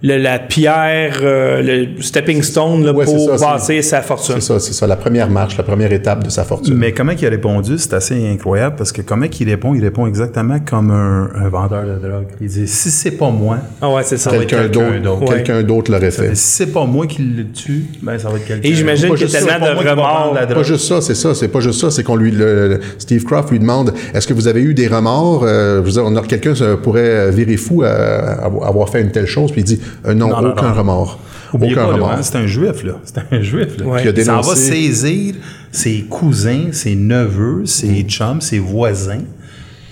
le- 0.03 0.17
la 0.19 0.39
pierre, 0.39 1.19
euh, 1.23 1.63
le 1.63 2.03
stepping 2.03 2.43
stone 2.43 2.85
là, 2.85 2.93
Ouais, 2.93 3.05
pour 3.05 3.39
ça, 3.39 3.47
passer 3.53 3.83
sa 3.83 4.01
fortune. 4.03 4.37
C'est 4.37 4.41
ça, 4.41 4.59
c'est 4.61 4.73
ça, 4.73 4.87
la 4.87 4.97
première 4.97 5.29
marche, 5.31 5.57
la 5.57 5.63
première 5.65 5.93
étape 5.93 6.25
de 6.25 6.31
sa 6.31 6.45
fortune. 6.45 6.75
Mais 6.75 6.93
comment 6.93 7.13
il 7.13 7.27
a 7.27 7.29
répondu, 7.31 7.77
c'est 7.79 7.93
assez 7.95 8.29
incroyable 8.29 8.77
parce 8.77 8.93
que 8.93 9.03
comment 9.03 9.27
il 9.39 9.49
répond, 9.49 9.75
il 9.75 9.83
répond 9.83 10.07
exactement 10.07 10.59
comme 10.61 10.91
un, 10.91 11.29
un 11.35 11.49
vendeur 11.49 11.85
de 11.85 12.09
drogue. 12.09 12.27
Il 12.41 12.49
dit 12.49 12.67
si 12.67 12.91
c'est 12.91 13.11
pas 13.13 13.31
moi, 13.31 13.59
Ah 13.83 13.91
ouais, 13.91 14.03
c'est 14.05 14.17
ça. 14.17 14.31
va 14.31 14.37
être 14.37 14.47
quelqu'un 14.49 14.69
d'autre, 14.69 15.03
d'autre. 15.03 15.35
quelqu'un 15.35 15.63
d'autre 15.63 15.91
l'aurait 15.93 16.11
fait. 16.11 16.35
si 16.35 16.49
c'est 16.57 16.73
pas 16.73 16.85
moi 16.87 17.07
qui 17.07 17.23
le 17.23 17.45
tue, 17.51 17.85
ben 18.03 18.19
ça 18.19 18.29
va 18.31 18.37
être 18.37 18.47
quelqu'un. 18.47 18.69
Et 18.69 18.75
j'imagine 18.75 19.09
Pas 19.11 19.15
qu'il 19.17 19.27
y 19.29 19.31
a 19.31 19.39
juste 19.39 19.41
ça, 19.49 19.59
tellement 19.59 19.77
pas 19.77 19.85
de 19.85 19.89
remords. 19.91 20.39
Pas 20.55 20.63
juste 20.63 20.87
ça, 20.87 21.01
c'est 21.01 21.15
ça, 21.15 21.35
c'est 21.35 21.49
pas 21.49 21.61
juste 21.61 21.81
ça, 21.81 21.91
c'est 21.91 22.03
qu'on 22.03 22.17
lui, 22.17 22.31
le, 22.31 22.69
le- 22.69 22.81
Steve 22.99 23.25
Croft 23.25 23.51
lui 23.51 23.59
demande, 23.59 23.93
est-ce 24.15 24.27
que 24.27 24.33
vous 24.35 24.49
avez 24.49 24.63
eu 24.63 24.73
des 24.75 24.87
remords? 24.89 25.45
Euh, 25.45 25.81
Je 25.81 25.85
veux 25.85 25.93
dire, 25.93 26.05
on 26.07 26.17
a 26.17 26.23
quelqu'un 26.23 26.55
pourrait 26.83 27.31
virer 27.31 27.57
fou 27.57 27.83
à, 27.83 27.89
à 27.89 28.45
avoir 28.67 28.89
fait 28.89 29.03
une 29.03 29.11
telle 29.11 29.27
chose, 29.27 29.53
puis 29.53 29.61
il 29.61 29.65
dit, 29.65 29.81
euh, 30.07 30.15
non, 30.15 30.29
Non, 30.29 30.43
non, 30.43 30.51
aucun 30.51 30.69
non. 30.69 30.75
remords, 30.75 31.21
Oubliez 31.53 31.73
aucun 31.73 31.87
pas, 31.87 31.93
remords. 31.93 32.13
hein, 32.13 32.23
c'est 32.23 32.37
un 32.37 32.47
juif, 32.47 32.85
là. 32.85 33.01
C'est 33.05 33.19
un 33.35 33.43
juif, 33.43 33.77
là. 33.79 33.87
Ouais. 33.87 34.03
Qui 34.03 34.09
a 34.09 34.13
Il 34.17 34.25
s'en 34.25 34.41
va 34.41 34.55
dénoncé- 34.55 34.73
saisir 34.93 35.35
ses 35.73 36.03
cousins, 36.09 36.69
ses 36.73 36.95
neveux, 36.97 37.67
ses 37.67 38.03
chums, 38.03 38.41
ses 38.41 38.59
voisins. 38.59 39.23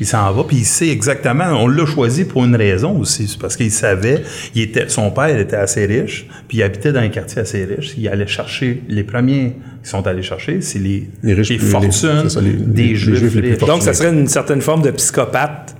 Il 0.00 0.06
s'en 0.06 0.30
va, 0.32 0.44
puis 0.44 0.58
il 0.58 0.64
sait 0.64 0.90
exactement. 0.90 1.46
On 1.60 1.66
l'a 1.66 1.84
choisi 1.84 2.24
pour 2.24 2.44
une 2.44 2.54
raison 2.54 3.00
aussi. 3.00 3.26
C'est 3.26 3.36
parce 3.40 3.56
qu'il 3.56 3.72
savait, 3.72 4.22
il 4.54 4.62
était, 4.62 4.88
son 4.88 5.10
père 5.10 5.36
était 5.36 5.56
assez 5.56 5.86
riche, 5.86 6.28
puis 6.46 6.58
il 6.58 6.62
habitait 6.62 6.92
dans 6.92 7.00
un 7.00 7.08
quartier 7.08 7.40
assez 7.42 7.64
riche. 7.64 7.94
Il 7.98 8.06
allait 8.06 8.28
chercher 8.28 8.84
les 8.88 9.02
premiers 9.02 9.56
qui 9.82 9.90
sont 9.90 10.06
allés 10.06 10.22
chercher, 10.22 10.60
c'est 10.60 10.78
les, 10.78 11.10
Les 11.24 11.34
riches, 11.34 11.48
les- 11.48 11.58
fortunes 11.58 12.28
ça, 12.28 12.40
les- 12.40 12.52
des 12.52 12.82
les 12.84 12.94
juifs 12.94 13.16
Juifs 13.18 13.34
les 13.34 13.40
plus 13.40 13.48
riches. 13.50 13.58
fortunés. 13.58 13.78
Donc, 13.78 13.82
ça 13.82 13.92
serait 13.92 14.12
une 14.12 14.28
certaine 14.28 14.60
forme 14.60 14.82
de 14.82 14.92
psychopathe 14.92 15.74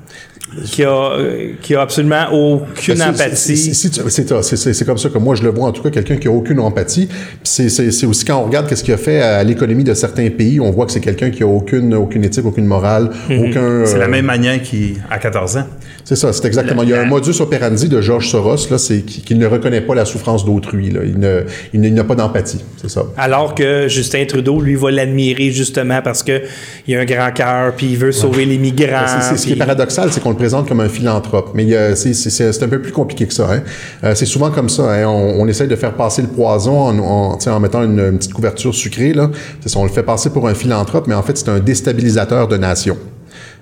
qui 0.65 0.83
a, 0.85 0.91
euh, 1.13 1.51
qui 1.63 1.75
a 1.75 1.81
absolument 1.83 2.27
aucune 2.33 2.95
Ben, 2.95 3.13
c'est- 3.15 3.23
empathie. 3.25 3.37
c'est- 3.37 3.57
c'est- 3.75 3.95
c'est- 3.95 4.09
C'est 4.09 4.29
ça, 4.29 4.43
c'est- 4.43 4.57
c'est- 4.57 4.73
c'est 4.73 4.85
comme 4.85 4.99
ça 4.99 5.09
que 5.09 5.19
moi 5.19 5.35
je 5.35 5.43
le 5.43 5.51
vois, 5.51 5.69
en 5.69 5.73
tout 5.73 5.83
cas, 5.83 5.91
quelqu'un 5.91 6.17
qui 6.17 6.29
a 6.29 6.31
aucune 6.31 6.59
empathie. 6.61 7.09
C'est 7.45 7.69
c'est- 7.69 7.91
c'est 7.91 8.07
aussi 8.07 8.25
quand 8.25 8.39
on 8.39 8.45
regarde 8.45 8.67
qu'est-ce 8.69 8.83
qu'il 8.83 8.95
a 8.95 8.99
fait 8.99 9.21
à 9.21 9.45
l'économie 9.45 9.85
de 9.85 9.95
certains 9.95 10.29
pays, 10.31 10.61
on 10.61 10.71
voit 10.71 10.87
que 10.87 10.93
c'est 10.93 11.01
quelqu'un 11.01 11.31
qui 11.31 11.43
a 11.43 11.47
aucune, 11.47 11.95
aucune 11.95 12.25
éthique, 12.25 12.45
aucune 12.47 12.67
morale, 12.67 13.11
aucun... 13.31 13.85
C'est 13.85 13.97
euh, 13.97 13.99
la 13.99 14.09
même 14.09 14.25
manière 14.27 14.61
qu'à 14.63 15.19
14 15.19 15.57
ans. 15.59 15.67
C'est 16.05 16.17
ça, 16.17 16.33
c'est 16.33 16.47
exactement. 16.47 16.83
Il 16.83 16.89
y 16.89 16.95
a 16.95 17.01
un 17.03 17.05
modus 17.05 17.41
operandi 17.41 17.89
de 17.89 18.01
George 18.01 18.29
Soros, 18.29 18.57
là, 18.71 18.79
c'est 18.79 19.03
qu'il 19.03 19.39
ne 19.39 19.47
reconnaît 19.47 19.83
pas 19.83 19.95
la 19.95 20.05
souffrance 20.07 20.45
d'autrui, 20.45 20.91
là. 20.91 21.01
Il 21.05 21.19
ne- 21.19 21.43
il 21.75 21.85
il 21.85 21.95
n'a 21.95 22.05
pas 22.05 22.15
d'empathie, 22.15 22.61
c'est 22.81 22.91
ça. 22.91 23.05
Alors 23.17 23.55
que 23.55 23.89
Justin 23.89 24.25
Trudeau, 24.27 24.61
lui, 24.61 24.75
va 24.75 24.91
l'admirer 24.91 25.51
justement 25.51 26.01
parce 26.03 26.23
que 26.23 26.43
il 26.87 26.97
a 26.97 27.01
un 27.01 27.05
grand 27.05 27.31
cœur, 27.33 27.73
puis 27.77 27.87
il 27.91 27.97
veut 27.97 28.13
sauver 28.13 28.45
les 28.45 28.59
migrants. 28.59 28.89
Ben, 29.07 29.21
C'est- 29.23 29.37
ce 29.37 29.47
qui 29.47 29.53
est 29.53 29.57
paradoxal, 29.57 30.11
c'est 30.13 30.23
qu'on 30.23 30.31
le 30.31 30.37
présente 30.39 30.67
comme 30.69 30.81
un 30.81 30.89
philanthrope. 30.89 31.51
Mais 31.55 31.65
a- 31.77 31.95
c'est- 31.95 32.63
un 32.63 32.69
peu 32.69 32.81
plus 32.81 32.93
compliqué 32.93 33.27
que 33.27 33.35
ça. 33.35 33.53
Hein. 33.53 33.61
Euh, 34.05 34.15
c'est 34.15 34.25
souvent 34.25 34.51
comme 34.51 34.69
ça. 34.71 34.91
Hein. 34.91 35.05
On, 35.07 35.43
on 35.43 35.47
essaye 35.49 35.69
de 35.69 35.77
faire 35.77 35.93
passer 35.95 36.23
le 36.23 36.29
poison 36.29 36.79
en, 36.79 37.61
mettant 37.61 37.83
une, 37.83 37.99
une 38.01 38.17
petite 38.19 38.33
couverture 38.33 38.75
sucrée. 38.75 39.13
Là. 39.13 39.31
C'est 39.61 39.69
ça, 39.69 39.79
on 39.79 39.85
le 39.85 39.91
fait 39.91 40.03
passer 40.03 40.31
pour 40.31 40.49
un 40.49 40.55
philanthrope, 40.55 41.07
mais 41.07 41.15
en 41.15 41.23
fait, 41.23 41.37
c'est 41.37 41.49
un 41.51 41.59
déstabilisateur 41.59 42.49
de 42.49 42.57
nations. 42.57 42.97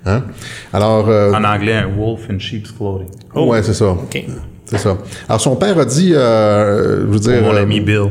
Hein? 0.05 0.23
Alors, 0.71 1.09
euh, 1.09 1.33
En 1.33 1.43
anglais, 1.43 1.73
un 1.73 1.89
wolf 1.93 2.21
in 2.29 2.39
sheep's 2.39 2.71
clothing. 2.71 3.07
ouais, 3.35 3.61
c'est 3.63 3.73
ça. 3.73 3.97
C'est 4.65 4.77
ça. 4.77 4.97
Alors, 5.27 5.41
son 5.41 5.55
père 5.55 5.77
a 5.79 5.85
dit, 5.85 6.11
euh, 6.13 7.01
je 7.07 7.11
veux 7.13 7.19
dire, 7.19 7.41
Mon 7.41 7.53
euh, 7.55 7.61
ami 7.63 7.79
Bill. 7.81 8.07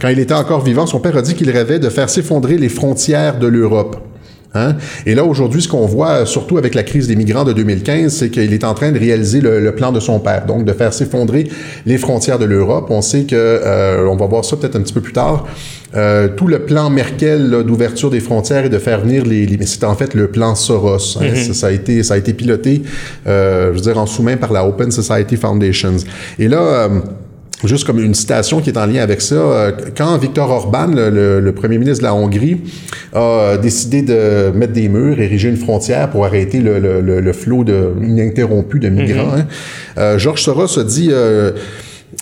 quand 0.00 0.08
il 0.08 0.18
était 0.18 0.34
encore 0.34 0.62
vivant, 0.62 0.86
son 0.86 1.00
père 1.00 1.16
a 1.16 1.22
dit 1.22 1.34
qu'il 1.34 1.50
rêvait 1.50 1.78
de 1.78 1.88
faire 1.90 2.08
s'effondrer 2.08 2.56
les 2.58 2.68
frontières 2.68 3.38
de 3.38 3.46
l'Europe. 3.46 3.96
Hein? 4.54 4.76
Et 5.06 5.14
là, 5.14 5.24
aujourd'hui, 5.24 5.62
ce 5.62 5.68
qu'on 5.68 5.86
voit, 5.86 6.26
surtout 6.26 6.58
avec 6.58 6.74
la 6.74 6.82
crise 6.82 7.06
des 7.06 7.14
migrants 7.14 7.44
de 7.44 7.52
2015, 7.52 8.12
c'est 8.12 8.30
qu'il 8.30 8.52
est 8.52 8.64
en 8.64 8.74
train 8.74 8.90
de 8.90 8.98
réaliser 8.98 9.40
le, 9.40 9.60
le 9.60 9.74
plan 9.74 9.92
de 9.92 10.00
son 10.00 10.18
père, 10.18 10.46
donc 10.46 10.64
de 10.64 10.72
faire 10.72 10.92
s'effondrer 10.92 11.48
les 11.86 11.98
frontières 11.98 12.38
de 12.38 12.44
l'Europe. 12.44 12.86
On 12.90 13.00
sait 13.00 13.24
que, 13.24 13.34
euh, 13.36 14.06
on 14.06 14.16
va 14.16 14.26
voir 14.26 14.44
ça 14.44 14.56
peut-être 14.56 14.76
un 14.76 14.82
petit 14.82 14.92
peu 14.92 15.00
plus 15.00 15.12
tard, 15.12 15.46
euh, 15.94 16.28
tout 16.36 16.46
le 16.46 16.60
plan 16.60 16.90
Merkel 16.90 17.62
d'ouverture 17.64 18.10
des 18.10 18.20
frontières 18.20 18.64
et 18.64 18.68
de 18.68 18.78
faire 18.78 19.00
venir 19.00 19.24
les... 19.24 19.46
les 19.46 19.56
mais 19.56 19.66
c'est 19.66 19.84
en 19.84 19.94
fait 19.94 20.14
le 20.14 20.28
plan 20.28 20.54
Soros. 20.54 21.18
hein? 21.20 21.34
ça, 21.34 21.54
ça 21.54 21.66
a 21.68 21.70
été, 21.70 22.02
ça 22.02 22.14
a 22.14 22.16
été 22.16 22.32
piloté, 22.32 22.82
euh, 23.26 23.68
je 23.70 23.74
veux 23.76 23.80
dire, 23.80 23.98
en 23.98 24.06
sous-main 24.06 24.36
par 24.36 24.52
la 24.52 24.66
Open 24.66 24.90
Society 24.90 25.36
Foundations. 25.36 25.96
Et 26.38 26.48
là... 26.48 26.88
euh, 27.64 27.68
Juste 27.68 27.84
comme 27.84 27.98
une 28.00 28.14
citation 28.14 28.60
qui 28.60 28.70
est 28.70 28.78
en 28.78 28.86
lien 28.86 29.02
avec 29.02 29.20
ça, 29.20 29.34
euh, 29.34 29.72
quand 29.96 30.16
Viktor 30.18 30.48
Orban, 30.50 30.86
le, 30.88 31.10
le- 31.10 31.40
le 31.40 31.52
premier 31.52 31.78
ministre 31.78 32.00
de 32.00 32.04
la 32.04 32.14
Hongrie, 32.14 32.58
a 33.12 33.56
décidé 33.56 34.02
de 34.02 34.50
mettre 34.54 34.72
des 34.72 34.88
murs, 34.88 35.20
ériger 35.20 35.48
une 35.48 35.56
frontière 35.56 36.10
pour 36.10 36.24
arrêter 36.24 36.60
le, 36.60 37.32
flot 37.32 37.64
de, 37.64 37.92
ininterrompu 38.02 38.78
de 38.78 38.88
migrants, 38.88 39.32
hein, 39.36 39.46
euh, 39.98 40.18
Georges 40.18 40.42
Soros 40.42 40.78
a 40.78 40.84
dit 40.84 41.08
euh, 41.10 41.52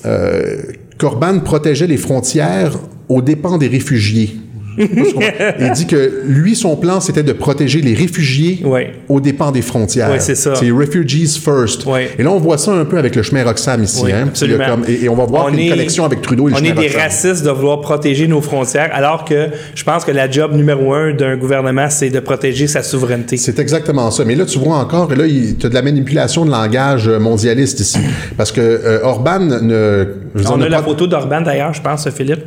euh, 0.07 0.57
qu'Orban 0.99 1.39
protégeait 1.41 1.87
les 1.87 1.97
frontières 1.97 2.79
aux 3.09 3.23
dépens 3.23 3.59
des 3.59 3.69
réfugiés. 3.69 4.37
Il 5.61 5.73
dit 5.73 5.87
que 5.87 6.23
lui, 6.27 6.55
son 6.55 6.77
plan, 6.77 7.01
c'était 7.01 7.23
de 7.23 7.33
protéger 7.33 7.81
les 7.81 7.95
réfugiés 7.95 8.61
Ouais. 8.65 8.93
aux 9.09 9.21
dépens 9.21 9.51
des 9.53 9.63
frontières. 9.63 10.11
Ouais, 10.11 10.21
c'est 10.21 10.35
ça. 10.35 10.55
C'est 10.55 10.71
refugees 10.71 11.39
first. 11.43 11.85
Ouais. 11.87 12.11
Et 12.19 12.23
là, 12.23 12.31
on 12.31 12.39
voit 12.39 12.59
ça 12.59 12.73
un 12.73 12.85
peu 12.85 12.99
avec 12.99 13.15
le 13.17 13.23
chemin 13.23 13.45
Roxham 13.45 13.83
ici. 13.83 14.05
Hein. 14.13 14.25
Absolument. 14.29 14.65
comme- 14.67 14.85
et, 14.89 15.05
et 15.05 15.09
on 15.09 15.15
va 15.15 15.25
voir 15.25 15.49
une 15.49 15.69
connexion 15.69 16.05
avec 16.05 16.23
Trudeau 16.23 16.49
et 16.49 16.51
le 16.53 16.57
On 16.57 16.59
chemin 16.59 16.71
est 16.71 16.75
des 16.75 16.87
Roxham. 16.89 17.01
racistes 17.01 17.45
de 17.45 17.51
vouloir 17.51 17.81
protéger 17.81 18.27
nos 18.29 18.41
frontières, 18.41 18.91
alors 18.93 19.25
que 19.25 19.49
je 19.75 19.85
pense 19.85 20.05
que 20.05 20.11
la 20.13 20.31
job 20.31 20.55
numéro 20.55 20.93
un 20.95 21.13
d'un 21.13 21.37
gouvernement, 21.37 21.89
c'est 21.91 22.11
de 22.11 22.21
protéger 22.21 22.67
sa 22.67 22.83
souveraineté. 22.83 23.37
C'est 23.37 23.59
exactement 23.59 24.11
ça. 24.11 24.25
Mais 24.25 24.35
là, 24.35 24.45
tu 24.45 24.59
vois 24.59 24.77
encore, 24.77 25.11
là, 25.15 25.25
tu 25.27 25.67
as 25.67 25.69
de 25.69 25.75
la 25.75 25.83
manipulation 25.83 26.45
de 26.45 26.51
langage 26.51 27.09
euh, 27.09 27.19
mondialiste 27.19 27.81
ici. 27.81 27.99
Parce 28.37 28.53
que 28.53 28.61
euh, 28.61 29.01
Orban 29.03 29.41
ne... 29.63 30.07
On 30.51 30.61
a 30.61 30.69
la 30.69 30.83
photo 30.83 31.07
d'Orban 31.07 31.41
d'ailleurs, 31.41 31.73
je 31.75 31.83
pense, 31.83 32.09
Philippe. 32.11 32.43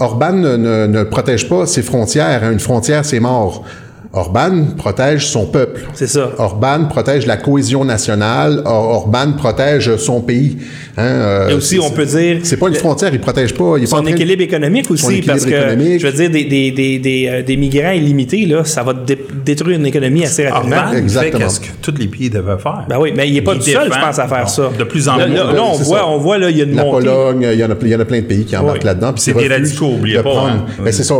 Orban 0.00 0.32
ne, 0.32 1.02
protège 1.04 1.48
pas 1.48 1.66
ses 1.66 1.82
frontières. 1.82 2.42
hein. 2.42 2.52
Une 2.52 2.60
frontière, 2.60 3.04
c'est 3.04 3.20
mort. 3.20 3.64
Orban 4.12 4.64
protège 4.76 5.26
son 5.28 5.46
peuple. 5.46 5.82
C'est 5.94 6.08
ça. 6.08 6.32
Orban 6.38 6.86
protège 6.90 7.26
la 7.26 7.36
cohésion 7.36 7.84
nationale. 7.84 8.60
Or- 8.64 8.88
Orban 8.90 9.34
protège 9.38 9.94
son 9.98 10.20
pays. 10.20 10.56
Hein, 10.96 11.02
euh, 11.04 11.48
Et 11.50 11.54
aussi, 11.54 11.76
c'est- 11.76 11.80
on 11.80 11.90
peut 11.90 12.04
dire 12.04 12.38
C'est 12.42 12.56
pas 12.56 12.66
une 12.66 12.74
frontière, 12.74 13.10
il 13.12 13.20
protège 13.20 13.54
pas. 13.54 13.74
Il 13.78 13.82
pas 13.84 13.98
son 13.98 14.02
de- 14.02 14.08
équilibre 14.08 14.42
économique 14.42 14.90
aussi, 14.90 15.04
équilibre 15.06 15.26
parce 15.28 15.44
que, 15.44 15.50
économique. 15.50 16.00
je 16.00 16.06
veux 16.08 16.12
dire, 16.12 16.28
des, 16.28 16.44
des, 16.44 16.72
des, 16.72 16.98
des, 16.98 17.28
euh, 17.30 17.42
des 17.44 17.56
migrants 17.56 17.92
illimités, 17.92 18.46
là, 18.46 18.64
ça 18.64 18.82
va 18.82 18.94
dé- 18.94 19.16
détruire 19.44 19.78
une 19.78 19.86
économie 19.86 20.24
assez 20.24 20.48
rapidement. 20.48 20.76
Orban 20.78 20.90
fait 20.90 20.98
Exactement. 20.98 21.38
qu'est-ce 21.44 21.60
que 21.60 21.66
tous 21.80 21.94
les 21.96 22.08
pays 22.08 22.28
devaient 22.30 22.58
faire. 22.60 22.86
Ben 22.88 22.98
oui, 23.00 23.12
mais 23.16 23.28
il 23.28 23.34
n'est 23.34 23.42
pas 23.42 23.52
Il 23.54 23.58
tout 23.60 23.64
seul, 23.70 23.92
je 23.94 23.98
pense, 24.00 24.18
à 24.18 24.26
faire 24.26 24.40
Non, 24.40 24.46
ça. 24.48 24.70
de 24.76 24.84
plus 24.84 25.08
en 25.08 25.14
plus. 25.18 25.32
là, 25.32 25.52
là, 25.52 25.62
on, 25.62 25.74
C'est 25.78 25.84
voit, 25.84 25.98
ça. 25.98 26.06
on 26.08 26.18
voit, 26.18 26.38
là, 26.38 26.50
il 26.50 26.58
y 26.58 26.60
a 26.62 26.64
une 26.64 26.74
La 26.74 26.82
montée. 26.84 27.06
Pologne, 27.06 27.48
il 27.52 27.58
y, 27.60 27.64
en 27.64 27.70
a, 27.70 27.74
il 27.80 27.88
y 27.88 27.94
en 27.94 28.00
a 28.00 28.04
plein 28.04 28.18
de 28.20 28.26
pays 28.26 28.44
qui 28.44 28.56
embarquent 28.56 28.78
Oui. 28.78 28.86
là-dedans. 28.86 29.12
puis 29.12 29.22
C'est 29.22 29.34
des 29.34 29.46
radicaux, 29.46 29.92
oubliez 29.94 30.18
pas, 30.20 30.48
hein. 30.48 30.64
Ben, 30.84 30.92
c'est 30.92 31.04
ça, 31.04 31.14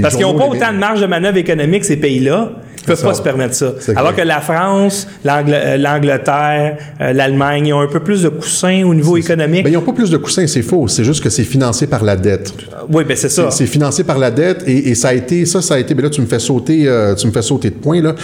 Parce 0.00 0.16
qu'ils 0.16 0.24
n'ont 0.24 0.38
pas 0.38 0.46
autant 0.46 0.72
de 0.72 0.78
marge 0.78 1.02
de 1.02 1.06
manœuvre 1.06 1.36
économique, 1.36 1.84
ces 1.84 1.96
pays-là. 1.98 2.29
Ils 2.30 2.36
ne 2.36 2.69
peuvent 2.90 3.00
ça. 3.00 3.08
pas 3.08 3.14
se 3.14 3.22
permettre 3.22 3.54
ça. 3.54 3.72
Alors 3.96 4.14
que 4.14 4.22
la 4.22 4.40
France, 4.40 5.06
euh, 5.26 5.76
l'Angleterre, 5.76 6.76
euh, 7.00 7.12
l'Allemagne, 7.12 7.68
ils 7.68 7.72
ont 7.72 7.80
un 7.80 7.86
peu 7.86 8.00
plus 8.00 8.22
de 8.22 8.28
coussins 8.28 8.82
au 8.84 8.94
niveau 8.94 9.16
économique. 9.16 9.64
Ben, 9.64 9.70
ils 9.70 9.74
n'ont 9.74 9.80
pas 9.80 9.92
plus 9.92 10.10
de 10.10 10.16
coussins, 10.16 10.46
c'est 10.46 10.62
faux. 10.62 10.88
C'est 10.88 11.04
juste 11.04 11.22
que 11.22 11.30
c'est 11.30 11.44
financé 11.44 11.86
par 11.86 12.04
la 12.04 12.16
dette. 12.16 12.52
oui, 12.92 13.04
ben 13.04 13.16
c'est 13.16 13.28
ça. 13.28 13.50
C'est 13.50 13.66
financé 13.66 14.04
par 14.04 14.18
la 14.18 14.30
dette 14.30 14.64
et, 14.66 14.90
et 14.90 14.94
ça 14.94 15.08
a 15.08 15.14
été, 15.14 15.46
ça, 15.46 15.62
ça 15.62 15.74
a 15.74 15.78
été, 15.78 15.94
mais 15.94 16.02
là, 16.02 16.10
tu 16.10 16.20
me 16.20 16.26
fais 16.26 16.38
sauter, 16.38 16.86
euh, 16.86 17.14
tu 17.14 17.26
me 17.26 17.32
fais 17.32 17.42
sauter 17.42 17.70
de 17.70 17.76
point, 17.76 18.00
là. 18.02 18.14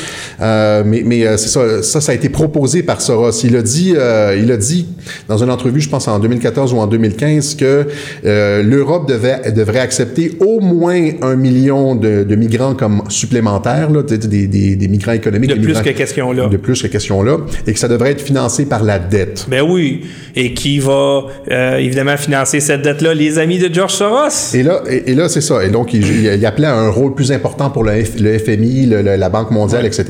Euh, 0.40 0.82
mais 0.84 1.02
mais 1.04 1.26
euh, 1.26 1.36
c'est 1.36 1.48
ça, 1.48 1.82
ça, 1.82 2.00
ça 2.00 2.12
a 2.12 2.14
été 2.14 2.28
proposé 2.28 2.82
par 2.82 3.00
Soros. 3.00 3.30
Il 3.44 3.56
a 3.56 3.62
dit, 3.62 3.94
euh, 3.96 4.36
il 4.40 4.50
a 4.52 4.56
dit 4.56 4.86
dans 5.28 5.42
une 5.42 5.50
entrevue, 5.50 5.80
je 5.80 5.88
pense 5.88 6.08
en 6.08 6.18
2014 6.18 6.72
ou 6.72 6.78
en 6.78 6.86
2015, 6.86 7.54
que 7.54 7.86
euh, 8.24 8.62
l'Europe 8.62 9.08
devait, 9.08 9.52
devrait 9.52 9.80
accepter 9.80 10.36
au 10.40 10.60
moins 10.60 11.10
un 11.22 11.36
million 11.36 11.94
de, 11.94 12.24
de 12.24 12.34
migrants 12.36 12.74
comme 12.74 13.02
supplémentaires, 13.08 13.90
là, 13.90 14.02
des, 14.02 14.18
des, 14.18 14.46
des, 14.56 14.76
des 14.76 14.88
migrants 14.88 15.12
économiques. 15.12 15.50
De 15.50 15.54
plus 15.56 15.66
migrants- 15.68 15.82
que 15.82 15.90
question-là. 15.90 16.46
De 16.48 16.56
plus 16.56 16.82
que 16.82 16.86
question-là. 16.88 17.38
Et 17.66 17.72
que 17.72 17.78
ça 17.78 17.88
devrait 17.88 18.12
être 18.12 18.20
financé 18.20 18.66
par 18.66 18.82
la 18.82 18.98
dette. 18.98 19.46
Ben 19.48 19.62
oui. 19.62 20.02
Et 20.34 20.54
qui 20.54 20.78
va 20.78 21.22
euh, 21.50 21.76
évidemment 21.76 22.16
financer 22.16 22.60
cette 22.60 22.82
dette-là? 22.82 23.14
Les 23.14 23.38
amis 23.38 23.58
de 23.58 23.72
George 23.72 23.92
Soros. 23.92 24.54
Et 24.54 24.62
là, 24.62 24.82
et, 24.88 25.10
et 25.12 25.14
là 25.14 25.28
c'est 25.28 25.40
ça. 25.40 25.64
Et 25.64 25.70
donc, 25.70 25.92
il, 25.94 26.44
appelait 26.46 26.66
à 26.66 26.76
un 26.76 26.90
rôle 26.90 27.14
plus 27.14 27.32
important 27.32 27.70
pour 27.70 27.84
le, 27.84 27.92
F- 27.92 28.20
le 28.22 28.38
FMI, 28.38 28.86
le- 28.86 29.02
le- 29.02 29.16
la 29.16 29.28
Banque 29.28 29.50
mondiale, 29.50 29.84
etc. 29.86 30.04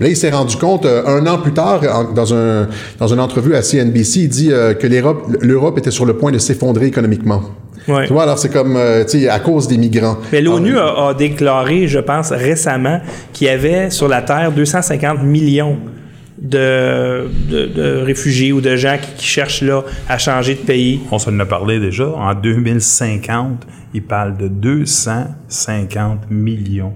Là, 0.00 0.08
il 0.08 0.16
s'est 0.16 0.30
rendu 0.30 0.56
compte, 0.56 0.84
euh, 0.86 1.02
un 1.06 1.26
an 1.26 1.38
plus 1.38 1.52
tard, 1.52 1.82
en- 1.92 2.12
dans, 2.12 2.34
un, 2.34 2.68
dans 2.98 3.08
une 3.08 3.20
entrevue 3.20 3.54
à 3.54 3.62
CNBC, 3.62 4.20
il 4.20 4.28
dit 4.28 4.48
euh, 4.52 4.74
que 4.74 4.86
l'Europe 4.86 5.78
était 5.78 5.90
sur 5.90 6.04
le 6.06 6.16
point 6.16 6.30
de 6.32 6.38
s'effondrer 6.38 6.86
économiquement. 6.86 7.42
Ouais. 7.86 8.06
Tu 8.06 8.12
vois, 8.12 8.22
alors 8.22 8.38
c'est 8.38 8.50
comme, 8.52 8.76
euh, 8.76 9.04
tu 9.04 9.20
sais, 9.20 9.28
à 9.28 9.40
cause 9.40 9.68
des 9.68 9.76
migrants. 9.76 10.16
Mais 10.32 10.40
l'ONU 10.40 10.78
a, 10.78 11.08
a 11.08 11.14
déclaré, 11.14 11.86
je 11.86 11.98
pense, 11.98 12.30
récemment, 12.32 13.00
qu'il 13.32 13.46
y 13.46 13.50
avait 13.50 13.90
sur 13.90 14.08
la 14.08 14.22
Terre 14.22 14.52
250 14.52 15.22
millions 15.22 15.76
de, 16.40 17.28
de, 17.50 17.66
de 17.66 18.02
réfugiés 18.02 18.52
ou 18.52 18.60
de 18.60 18.76
gens 18.76 18.96
qui, 19.00 19.12
qui 19.16 19.26
cherchent 19.26 19.62
là 19.62 19.82
à 20.08 20.18
changer 20.18 20.54
de 20.54 20.60
pays. 20.60 21.00
On 21.10 21.18
s'en 21.18 21.38
a 21.38 21.44
parlé 21.46 21.78
déjà. 21.78 22.08
En 22.08 22.34
2050, 22.34 23.66
il 23.94 24.02
parle 24.02 24.36
de 24.36 24.48
250 24.48 26.30
millions 26.30 26.94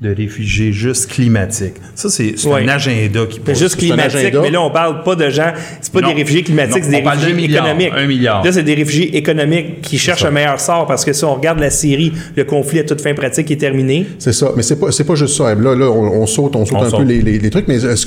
de 0.00 0.14
réfugiés 0.14 0.72
juste 0.72 1.10
climatiques. 1.10 1.74
Ça, 1.94 2.08
c'est 2.08 2.34
un 2.48 2.68
agenda 2.68 3.26
qui 3.28 3.38
pousse. 3.38 3.58
juste 3.58 3.76
climatique, 3.76 4.34
mais 4.40 4.50
là, 4.50 4.62
on 4.62 4.70
parle 4.70 5.02
pas 5.02 5.14
de 5.14 5.28
gens, 5.28 5.52
c'est 5.82 5.92
pas 5.92 6.00
Non. 6.00 6.08
des 6.08 6.14
réfugiés 6.14 6.42
climatiques, 6.42 6.84
c'est 6.84 6.90
des 6.90 6.96
on 6.96 7.02
parle 7.02 7.18
réfugiés 7.18 7.36
milliard, 7.36 7.66
économiques. 7.66 7.92
un 7.94 8.06
milliard. 8.06 8.42
Là, 8.44 8.50
c'est 8.50 8.62
des 8.62 8.74
réfugiés 8.74 9.14
économiques 9.18 9.82
qui 9.82 9.98
cherchent 9.98 10.24
un 10.24 10.30
meilleur 10.30 10.58
sort 10.58 10.86
parce 10.86 11.04
que 11.04 11.12
si 11.12 11.22
on 11.24 11.34
regarde 11.34 11.58
la 11.58 11.68
Syrie, 11.68 12.12
le 12.34 12.44
conflit 12.44 12.78
à 12.78 12.84
toute 12.84 13.02
fin 13.02 13.12
pratique 13.12 13.50
est 13.50 13.56
terminé. 13.56 14.06
C'est 14.18 14.32
ça, 14.32 14.52
mais 14.56 14.62
c'est 14.62 14.76
pas 14.80 14.90
c'est 14.90 15.04
pas 15.04 15.16
juste 15.16 15.36
ça. 15.36 15.54
Là, 15.54 15.74
là, 15.76 15.90
on, 15.90 16.22
on 16.22 16.26
saute, 16.26 16.56
on 16.56 16.64
saute 16.64 16.78
On 16.78 16.82
un 16.82 16.88
saute. 16.90 17.00
peu 17.00 17.04
les, 17.06 17.20
les, 17.20 17.38
les 17.38 17.50
trucs, 17.50 17.68
mais 17.68 17.78
ce, 17.78 18.06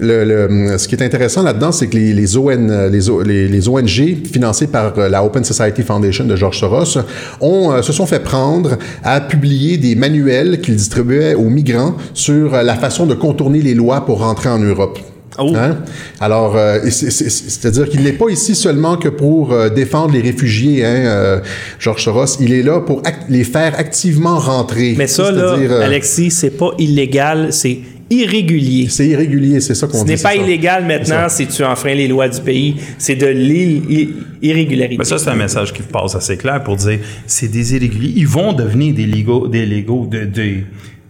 le, 0.00 0.24
le- 0.24 0.78
ce 0.78 0.88
qui 0.88 0.94
est 0.94 1.02
intéressant 1.02 1.42
là-dedans, 1.42 1.72
c'est 1.72 1.88
que 1.88 1.96
les, 1.96 2.14
les, 2.14 2.36
ON, 2.38 2.88
les, 2.90 3.10
O- 3.10 3.22
les, 3.22 3.48
les 3.48 3.68
ONG 3.68 4.16
financées 4.32 4.66
par 4.68 4.98
euh, 4.98 5.10
la 5.10 5.22
Open 5.22 5.44
Society 5.44 5.82
Foundation 5.82 6.24
de 6.24 6.36
George 6.36 6.58
Soros 6.58 6.98
ont, 7.42 7.70
euh, 7.72 7.82
se 7.82 7.92
sont 7.92 8.06
fait 8.06 8.20
prendre 8.22 8.78
à 9.02 9.20
publier 9.20 9.76
des 9.76 9.94
manuels 9.94 10.60
qu'ils 10.62 10.76
distribuaient 10.76 11.33
aux 11.34 11.48
migrants 11.50 11.94
sur 12.14 12.54
euh, 12.54 12.62
la 12.62 12.74
façon 12.74 13.06
de 13.06 13.14
contourner 13.14 13.60
les 13.60 13.74
lois 13.74 14.04
pour 14.06 14.20
rentrer 14.20 14.48
en 14.48 14.58
Europe. 14.58 14.98
Oh. 15.38 15.52
Hein? 15.56 15.78
Alors, 16.20 16.56
euh, 16.56 16.78
c'est-à-dire 16.90 17.88
qu'il 17.88 18.02
n'est 18.02 18.12
pas 18.12 18.28
ici 18.30 18.54
seulement 18.54 18.96
que 18.96 19.08
pour 19.08 19.52
euh, 19.52 19.68
défendre 19.68 20.12
les 20.14 20.20
réfugiés, 20.20 20.84
hein, 20.84 20.94
euh, 21.06 21.40
George 21.80 22.04
Soros. 22.04 22.36
Il 22.40 22.52
est 22.52 22.62
là 22.62 22.80
pour 22.80 23.02
les 23.28 23.42
faire 23.44 23.76
activement 23.78 24.38
rentrer. 24.38 24.94
Mais 24.96 25.08
ça, 25.08 25.32
là, 25.32 25.56
euh, 25.58 25.84
Alexis, 25.84 26.30
c'est 26.30 26.56
pas 26.56 26.70
illégal, 26.78 27.52
c'est 27.52 27.78
irrégulier. 28.10 28.86
C'est 28.88 29.08
irrégulier, 29.08 29.60
c'est 29.60 29.74
ça 29.74 29.88
qu'on 29.88 29.98
Ce 30.00 30.04
dit. 30.04 30.12
n'est 30.12 30.18
pas 30.22 30.36
illégal 30.36 30.86
maintenant 30.86 31.28
si 31.28 31.48
tu 31.48 31.64
enfreins 31.64 31.94
les 31.94 32.06
lois 32.06 32.28
du 32.28 32.40
pays. 32.40 32.76
C'est 32.98 33.16
de 33.16 33.26
l'irrégularité. 33.26 34.98
Mais 34.98 35.04
ça, 35.04 35.18
c'est 35.18 35.30
un 35.30 35.34
message 35.34 35.72
qui 35.72 35.82
passe 35.82 36.14
assez 36.14 36.36
clair 36.36 36.62
pour 36.62 36.76
dire 36.76 37.00
c'est 37.26 37.48
des 37.48 37.74
irréguliers. 37.74 38.12
Ils 38.14 38.28
vont 38.28 38.52
devenir 38.52 38.94
des 38.94 39.06
légaux, 39.06 39.48
des 39.48 39.66
légaux 39.66 40.06
de, 40.08 40.26
de 40.26 40.58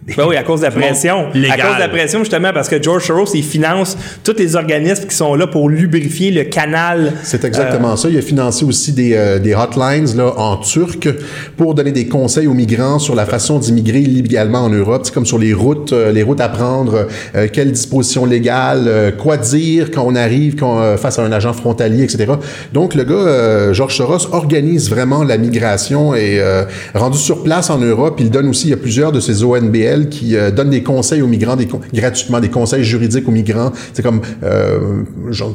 Ben 0.07 0.25
oui, 0.27 0.35
à 0.35 0.43
cause 0.43 0.59
de 0.59 0.65
la 0.65 0.71
pression. 0.71 1.29
Légal. 1.33 1.59
À 1.59 1.63
cause 1.63 1.75
de 1.75 1.79
la 1.79 1.89
pression, 1.89 2.19
justement, 2.19 2.51
parce 2.53 2.69
que 2.69 2.81
George 2.81 3.05
Soros, 3.05 3.33
il 3.33 3.43
finance 3.43 3.97
tous 4.23 4.35
les 4.37 4.55
organismes 4.55 5.07
qui 5.07 5.15
sont 5.15 5.33
là 5.33 5.47
pour 5.47 5.67
lubrifier 5.67 6.29
le 6.29 6.43
canal. 6.43 7.13
C'est 7.23 7.43
exactement 7.43 7.95
ça. 7.95 8.07
Il 8.09 8.17
a 8.17 8.21
financé 8.21 8.65
aussi 8.65 8.93
des, 8.93 9.13
euh, 9.15 9.39
des 9.39 9.55
hotlines 9.55 10.15
là, 10.15 10.33
en 10.37 10.57
turc 10.57 11.09
pour 11.57 11.73
donner 11.73 11.91
des 11.91 12.07
conseils 12.07 12.45
aux 12.45 12.53
migrants 12.53 12.99
sur 12.99 13.15
la 13.15 13.25
façon 13.25 13.57
d'immigrer 13.57 14.01
illégalement 14.01 14.59
en 14.59 14.69
Europe. 14.69 15.01
C'est 15.05 15.13
comme 15.13 15.25
sur 15.25 15.39
les 15.39 15.53
routes, 15.53 15.91
euh, 15.91 16.11
les 16.11 16.21
routes 16.21 16.41
à 16.41 16.49
prendre, 16.49 17.07
euh, 17.35 17.47
quelles 17.51 17.71
dispositions 17.71 18.25
légales, 18.25 18.85
euh, 18.87 19.11
quoi 19.11 19.37
dire 19.37 19.89
quand 19.91 20.03
on 20.05 20.15
arrive 20.15 20.55
quand, 20.55 20.79
euh, 20.81 20.97
face 20.97 21.17
à 21.17 21.23
un 21.23 21.31
agent 21.31 21.53
frontalier, 21.53 22.03
etc. 22.03 22.33
Donc 22.73 22.93
le 22.93 23.05
gars, 23.05 23.13
euh, 23.15 23.73
Georges 23.73 23.97
Soros, 23.97 24.27
organise 24.33 24.89
vraiment 24.89 25.23
la 25.23 25.37
migration 25.39 26.13
et 26.13 26.39
euh, 26.39 26.63
rendu 26.93 27.17
sur 27.17 27.43
place 27.43 27.71
en 27.71 27.79
Europe, 27.79 28.17
il 28.19 28.29
donne 28.29 28.47
aussi, 28.49 28.67
il 28.67 28.71
y 28.71 28.73
a 28.73 28.77
plusieurs 28.77 29.11
de 29.11 29.19
ces 29.19 29.43
ONBL 29.43 29.94
qui 30.09 30.35
euh, 30.35 30.51
donnent 30.51 30.69
des 30.69 30.83
conseils 30.83 31.21
aux 31.21 31.27
migrants 31.27 31.55
des 31.55 31.67
gratuitement, 31.93 32.39
des 32.39 32.49
conseils 32.49 32.83
juridiques 32.83 33.27
aux 33.27 33.31
migrants. 33.31 33.71
C'est 33.93 34.03
comme 34.03 34.21
euh, 34.43 35.03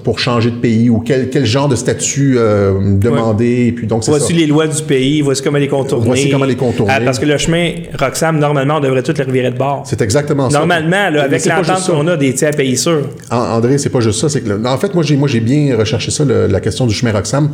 pour 0.04 0.18
changer 0.18 0.50
de 0.50 0.56
pays 0.56 0.90
ou 0.90 0.98
quel, 1.00 1.30
quel 1.30 1.44
genre 1.46 1.68
de 1.68 1.76
statut 1.76 2.34
euh, 2.38 2.72
demander. 2.98 3.66
Et 3.68 3.72
puis 3.72 3.86
donc 3.86 4.04
ça. 4.04 4.10
Voici 4.10 4.32
les 4.32 4.46
lois 4.46 4.66
du 4.66 4.82
pays, 4.82 5.20
voici 5.20 5.42
comment 5.42 5.58
les 5.58 5.68
contourner. 5.68 6.06
Voici 6.06 6.30
comment 6.30 6.44
les 6.44 6.56
contourner. 6.56 6.92
Ah, 6.96 7.00
parce 7.04 7.18
que 7.18 7.26
le 7.26 7.38
chemin 7.38 7.70
Roxham, 7.98 8.38
normalement, 8.38 8.76
on 8.76 8.80
devrait 8.80 9.02
tout 9.02 9.14
le 9.16 9.24
revirer 9.24 9.50
de 9.50 9.56
bord. 9.58 9.82
C'est 9.86 10.00
exactement 10.02 10.48
ça. 10.50 10.58
Normalement, 10.58 10.96
avec 11.20 11.44
l'entente 11.46 11.86
qu'on 11.86 12.06
a 12.08 12.16
des 12.16 12.34
tiers 12.34 12.52
pays 12.52 12.76
sûrs. 12.76 13.08
An- 13.30 13.56
André, 13.56 13.78
c'est 13.78 13.90
pas 13.90 14.00
juste 14.00 14.20
ça. 14.20 14.28
C'est 14.28 14.40
que 14.42 14.48
le- 14.48 14.66
en 14.66 14.78
fait, 14.78 14.94
moi 14.94 15.02
j'ai 15.02 15.16
moi 15.16 15.28
j'ai 15.28 15.40
bien 15.40 15.76
recherché 15.76 16.10
ça, 16.10 16.24
le- 16.24 16.46
la 16.46 16.60
question 16.60 16.86
du 16.86 16.94
chemin 16.94 17.12
Roxham, 17.12 17.50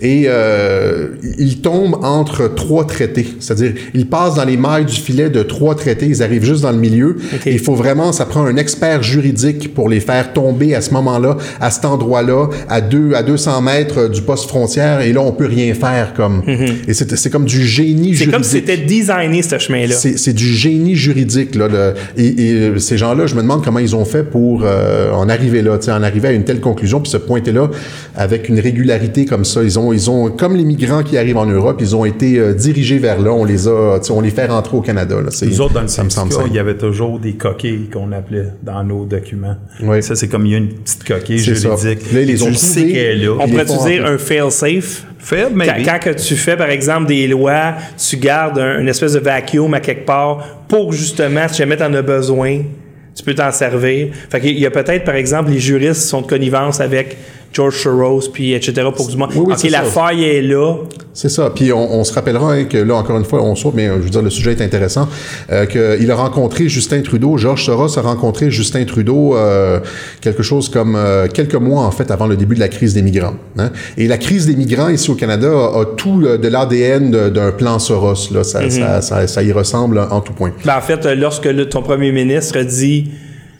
et 0.00 0.24
euh, 0.26 1.08
il 1.38 1.60
tombe 1.60 1.96
entre 2.02 2.52
trois 2.54 2.86
traités. 2.86 3.26
C'est-à-dire, 3.40 3.72
il 3.94 4.06
passe 4.06 4.34
dans 4.34 4.44
les 4.44 4.56
mailles 4.56 4.84
du 4.84 4.94
filet 4.94 5.30
de 5.30 5.42
trois 5.42 5.74
traités. 5.74 6.06
Arrivent 6.26 6.44
juste 6.44 6.62
dans 6.62 6.72
le 6.72 6.78
milieu. 6.78 7.16
Ok. 7.34 7.46
Et 7.46 7.52
Il 7.52 7.58
faut 7.58 7.74
vraiment, 7.74 8.12
ça 8.12 8.26
prend 8.26 8.44
un 8.44 8.56
expert 8.56 9.02
juridique 9.02 9.72
pour 9.74 9.88
les 9.88 10.00
faire 10.00 10.32
tomber 10.32 10.74
à 10.74 10.80
ce 10.80 10.90
moment-là, 10.92 11.36
à 11.60 11.70
cet 11.70 11.84
endroit-là, 11.84 12.48
à 12.68 12.80
deux 12.80 13.14
à 13.14 13.22
200 13.22 13.62
mètres 13.62 14.08
du 14.08 14.22
poste 14.22 14.48
frontière. 14.48 15.00
Et 15.00 15.12
là, 15.12 15.20
on 15.20 15.32
peut 15.32 15.46
rien 15.46 15.72
faire 15.74 16.12
comme. 16.14 16.42
Et 16.88 16.92
c'est 16.94 17.16
c'est 17.16 17.30
comme 17.30 17.44
du 17.46 17.64
génie 17.66 18.10
Mhm. 18.10 18.14
C'est 18.14 18.24
juridique. 18.24 18.32
comme 18.34 18.44
si 18.44 18.50
c'était 18.50 18.76
designé, 18.76 19.42
ce 19.42 19.58
chemin-là. 19.58 19.94
C'est 19.94 20.18
c'est 20.18 20.32
du 20.32 20.46
génie 20.52 20.94
juridique. 20.96 21.54
Là, 21.54 21.68
le- 21.68 21.94
et, 22.16 22.26
et, 22.26 22.52
euh, 22.52 22.78
ces 22.78 22.98
gens-là, 22.98 23.26
je 23.26 23.34
me 23.34 23.42
demande 23.42 23.64
comment 23.64 23.78
ils 23.78 23.94
ont 23.96 24.04
fait 24.04 24.22
pour 24.24 24.62
euh, 24.64 25.10
en 25.12 25.28
arriver 25.28 25.62
là, 25.62 25.78
tu 25.78 25.86
sais, 25.86 25.92
en 25.92 26.02
arriver 26.02 26.28
à 26.28 26.32
une 26.32 26.44
telle 26.44 26.60
conclusion, 26.60 27.00
puis 27.00 27.10
se 27.10 27.16
pointer 27.16 27.52
là 27.52 27.70
avec 28.16 28.48
une 28.48 28.58
régularité 28.60 29.24
comme 29.24 29.44
ça. 29.44 29.62
Ils 29.62 29.78
ont, 29.78 29.92
ils 29.92 30.10
ont, 30.10 30.30
comme 30.30 30.56
les 30.56 30.64
migrants 30.64 31.02
qui 31.02 31.16
arrivent 31.18 31.36
en 31.36 31.46
Europe, 31.46 31.78
ils 31.80 31.94
ont 31.94 32.04
été 32.04 32.38
euh, 32.38 32.52
dirigés 32.54 32.98
vers 32.98 33.20
là. 33.20 33.30
On 33.32 33.44
les 33.44 33.68
a, 33.68 33.98
tu 34.00 34.06
sais, 34.06 34.12
on 34.12 34.20
les 34.20 34.30
fait 34.30 34.46
rentrer 34.46 34.76
au 34.76 34.80
Canada. 34.80 35.16
Là. 35.22 35.30
Nous 35.46 35.60
autres, 35.60 35.74
dans 35.74 35.82
le 35.82 35.88
ça 35.88 36.02
me 36.04 36.10
il 36.46 36.54
y 36.54 36.58
avait 36.58 36.76
toujours 36.76 37.18
des 37.18 37.34
coquilles 37.34 37.88
qu'on 37.92 38.12
appelait 38.12 38.46
dans 38.62 38.82
nos 38.84 39.04
documents. 39.04 39.56
Oui. 39.82 40.02
Ça, 40.02 40.14
c'est 40.14 40.28
comme 40.28 40.46
il 40.46 40.52
y 40.52 40.54
a 40.54 40.58
une 40.58 40.68
petite 40.68 41.04
coquille 41.04 41.38
ça. 41.40 41.54
juridique. 41.54 42.12
Là, 42.12 42.20
ils 42.20 42.26
les 42.26 42.34
Tu 42.36 42.42
ont 42.42 42.48
le 42.48 42.54
sais 42.54 42.80
trouvés. 42.80 42.92
qu'elle 42.92 43.22
est 43.22 43.24
là. 43.24 43.32
On 43.40 43.48
pourrait 43.48 43.64
dire 43.90 44.06
un 44.06 44.18
fail-safe. 44.18 45.04
Quand, 45.28 45.50
maybe. 45.54 45.84
quand 45.84 45.98
que 45.98 46.10
tu 46.10 46.36
fais, 46.36 46.56
par 46.56 46.70
exemple, 46.70 47.06
des 47.06 47.26
lois, 47.26 47.74
tu 47.98 48.16
gardes 48.16 48.58
un- 48.58 48.78
une 48.80 48.88
espèce 48.88 49.14
de 49.14 49.18
vacuum 49.18 49.74
à 49.74 49.80
quelque 49.80 50.06
part 50.06 50.38
pour 50.68 50.92
justement, 50.92 51.48
si 51.48 51.58
jamais 51.58 51.76
tu 51.76 51.82
en 51.82 51.92
as 51.94 52.02
besoin, 52.02 52.60
tu 53.14 53.22
peux 53.24 53.34
t'en 53.34 53.50
servir. 53.50 54.08
Fait 54.30 54.40
qu'il 54.40 54.58
y 54.58 54.66
a 54.66 54.70
peut-être, 54.70 55.04
par 55.04 55.14
exemple, 55.16 55.50
les 55.50 55.58
juristes 55.58 56.02
sont 56.02 56.20
de 56.20 56.26
connivence 56.26 56.80
avec 56.80 57.16
George 57.52 57.76
Soros, 57.82 58.22
puis 58.32 58.52
etc. 58.52 58.88
pour 58.94 59.08
du 59.08 59.16
monde. 59.16 59.30
Oui, 59.34 59.44
oui, 59.46 59.54
OK, 59.54 59.70
la 59.70 59.84
ça. 59.84 59.90
faille 59.90 60.24
est 60.24 60.42
là. 60.42 60.74
C'est 61.14 61.30
ça. 61.30 61.50
Puis 61.54 61.72
on, 61.72 61.94
on 61.94 62.04
se 62.04 62.12
rappellera 62.12 62.52
hein, 62.52 62.64
que 62.64 62.76
là, 62.76 62.94
encore 62.96 63.16
une 63.16 63.24
fois, 63.24 63.42
on 63.42 63.54
saute, 63.56 63.72
mais 63.74 63.88
euh, 63.88 63.96
je 63.98 64.02
veux 64.02 64.10
dire, 64.10 64.20
le 64.20 64.28
sujet 64.28 64.52
est 64.52 64.60
intéressant, 64.60 65.08
euh, 65.50 65.64
qu'il 65.64 66.10
a 66.10 66.14
rencontré 66.14 66.68
Justin 66.68 67.00
Trudeau. 67.00 67.38
Georges 67.38 67.64
Soros 67.64 67.98
a 67.98 68.02
rencontré 68.02 68.50
Justin 68.50 68.84
Trudeau 68.84 69.34
euh, 69.36 69.80
quelque 70.20 70.42
chose 70.42 70.68
comme 70.68 70.94
euh, 70.96 71.26
quelques 71.28 71.54
mois, 71.54 71.84
en 71.84 71.90
fait, 71.90 72.10
avant 72.10 72.26
le 72.26 72.36
début 72.36 72.54
de 72.54 72.60
la 72.60 72.68
crise 72.68 72.92
des 72.92 73.00
migrants. 73.02 73.34
hein. 73.56 73.70
Et 73.96 74.06
la 74.08 74.18
crise 74.18 74.46
des 74.46 74.54
migrants 74.56 74.88
ici 74.90 75.10
au 75.10 75.14
Canada 75.14 75.48
a, 75.48 75.80
a 75.80 75.84
tout 75.96 76.20
euh, 76.24 76.36
de 76.36 76.48
l'ADN 76.48 77.30
d'un 77.30 77.52
plan 77.52 77.78
Soros. 77.78 78.30
Là. 78.34 78.44
Ça, 78.44 78.68
ça, 78.68 79.00
ça, 79.00 79.26
ça 79.26 79.42
y 79.42 79.52
ressemble 79.52 79.98
en 80.10 80.20
tout 80.20 80.34
point. 80.34 80.52
Ben, 80.66 80.76
en 80.76 80.80
fait, 80.82 81.06
euh, 81.06 81.14
lorsque 81.14 81.46
le- 81.46 81.66
ton 81.68 81.80
premier 81.82 82.12
ministre 82.12 82.58
dit 82.60 83.10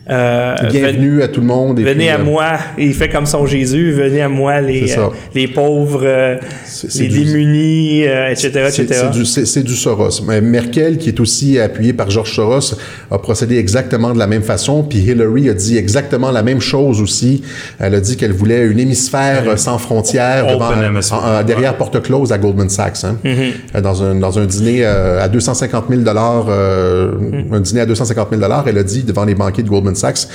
euh, 0.09 0.55
Bienvenue 0.71 1.23
à 1.23 1.29
tout 1.29 1.41
le 1.41 1.47
monde. 1.47 1.79
et 1.81 1.83
Venez 1.83 1.95
puis, 1.95 2.09
à 2.09 2.19
euh, 2.21 2.25
moi, 2.25 2.53
il 2.79 2.95
fait 2.95 3.09
comme 3.09 3.27
son 3.27 3.45
Jésus, 3.47 3.91
venez 3.93 4.23
à 4.23 4.29
moi 4.29 4.61
les, 4.61 4.97
euh, 4.97 5.09
les 5.35 5.49
pauvres, 5.49 6.03
euh, 6.05 6.37
C'est- 6.65 6.91
c'est 6.91 7.03
les 7.05 7.09
du- 7.09 7.25
démunis, 7.25 8.07
euh, 8.07 8.29
etc., 8.31 8.51
C'est 8.71 8.83
etc. 8.85 9.01
c'est 9.03 9.11
du, 9.19 9.25
c'est- 9.25 9.47
c'est 9.47 9.63
du 9.65 9.75
Soros. 9.75 10.23
Mais 10.27 10.41
Merkel, 10.41 10.99
qui 10.99 11.09
est 11.09 11.19
aussi 11.21 11.59
appuyée 11.59 11.93
par 11.93 12.09
George 12.11 12.33
Soros, 12.33 12.75
a 13.11 13.19
procédé 13.19 13.57
exactement 13.59 14.13
de 14.15 14.19
la 14.19 14.27
même 14.29 14.43
façon. 14.43 14.85
Puis 14.85 14.99
Hillary 15.01 15.49
a 15.51 15.55
dit 15.55 15.77
exactement 15.77 16.31
la 16.31 16.43
même 16.45 16.61
chose 16.61 17.01
aussi. 17.01 17.43
Elle 17.81 17.95
a 17.97 18.01
dit 18.01 18.17
qu'elle 18.17 18.33
voulait 18.33 18.65
une 18.67 18.79
hémisphère 18.79 19.59
sans 19.59 19.79
frontières 19.79 20.45
Open 20.47 20.59
devant, 20.59 20.83
hemisphere. 20.83 21.17
en- 21.25 21.41
en- 21.41 21.43
derrière 21.45 21.77
porte 21.77 22.01
close 22.03 22.31
à 22.33 22.39
Goldman 22.39 22.69
Sachs. 22.69 23.03
hein. 23.05 23.17
Mm-hmm. 23.25 23.81
Dans, 23.81 24.03
un, 24.05 24.15
dans 24.15 24.39
un 24.39 24.47
dîner 24.47 24.85
euh, 24.85 25.21
à 25.23 25.29
250 25.29 25.87
000 25.91 26.03
dollars, 26.03 26.47
Mm-hmm. 26.47 27.53
un 27.55 27.61
dîner 27.61 27.81
à 27.81 27.87
250 27.87 28.29
000 28.31 28.41
dollars, 28.41 28.65
elle 28.69 28.79
a 28.79 28.83
dit 28.85 29.03
devant 29.03 29.25
les 29.25 29.35
banquiers 29.35 29.63
de 29.63 29.69
Goldman 29.69 29.95
Sachs, 29.97 30.29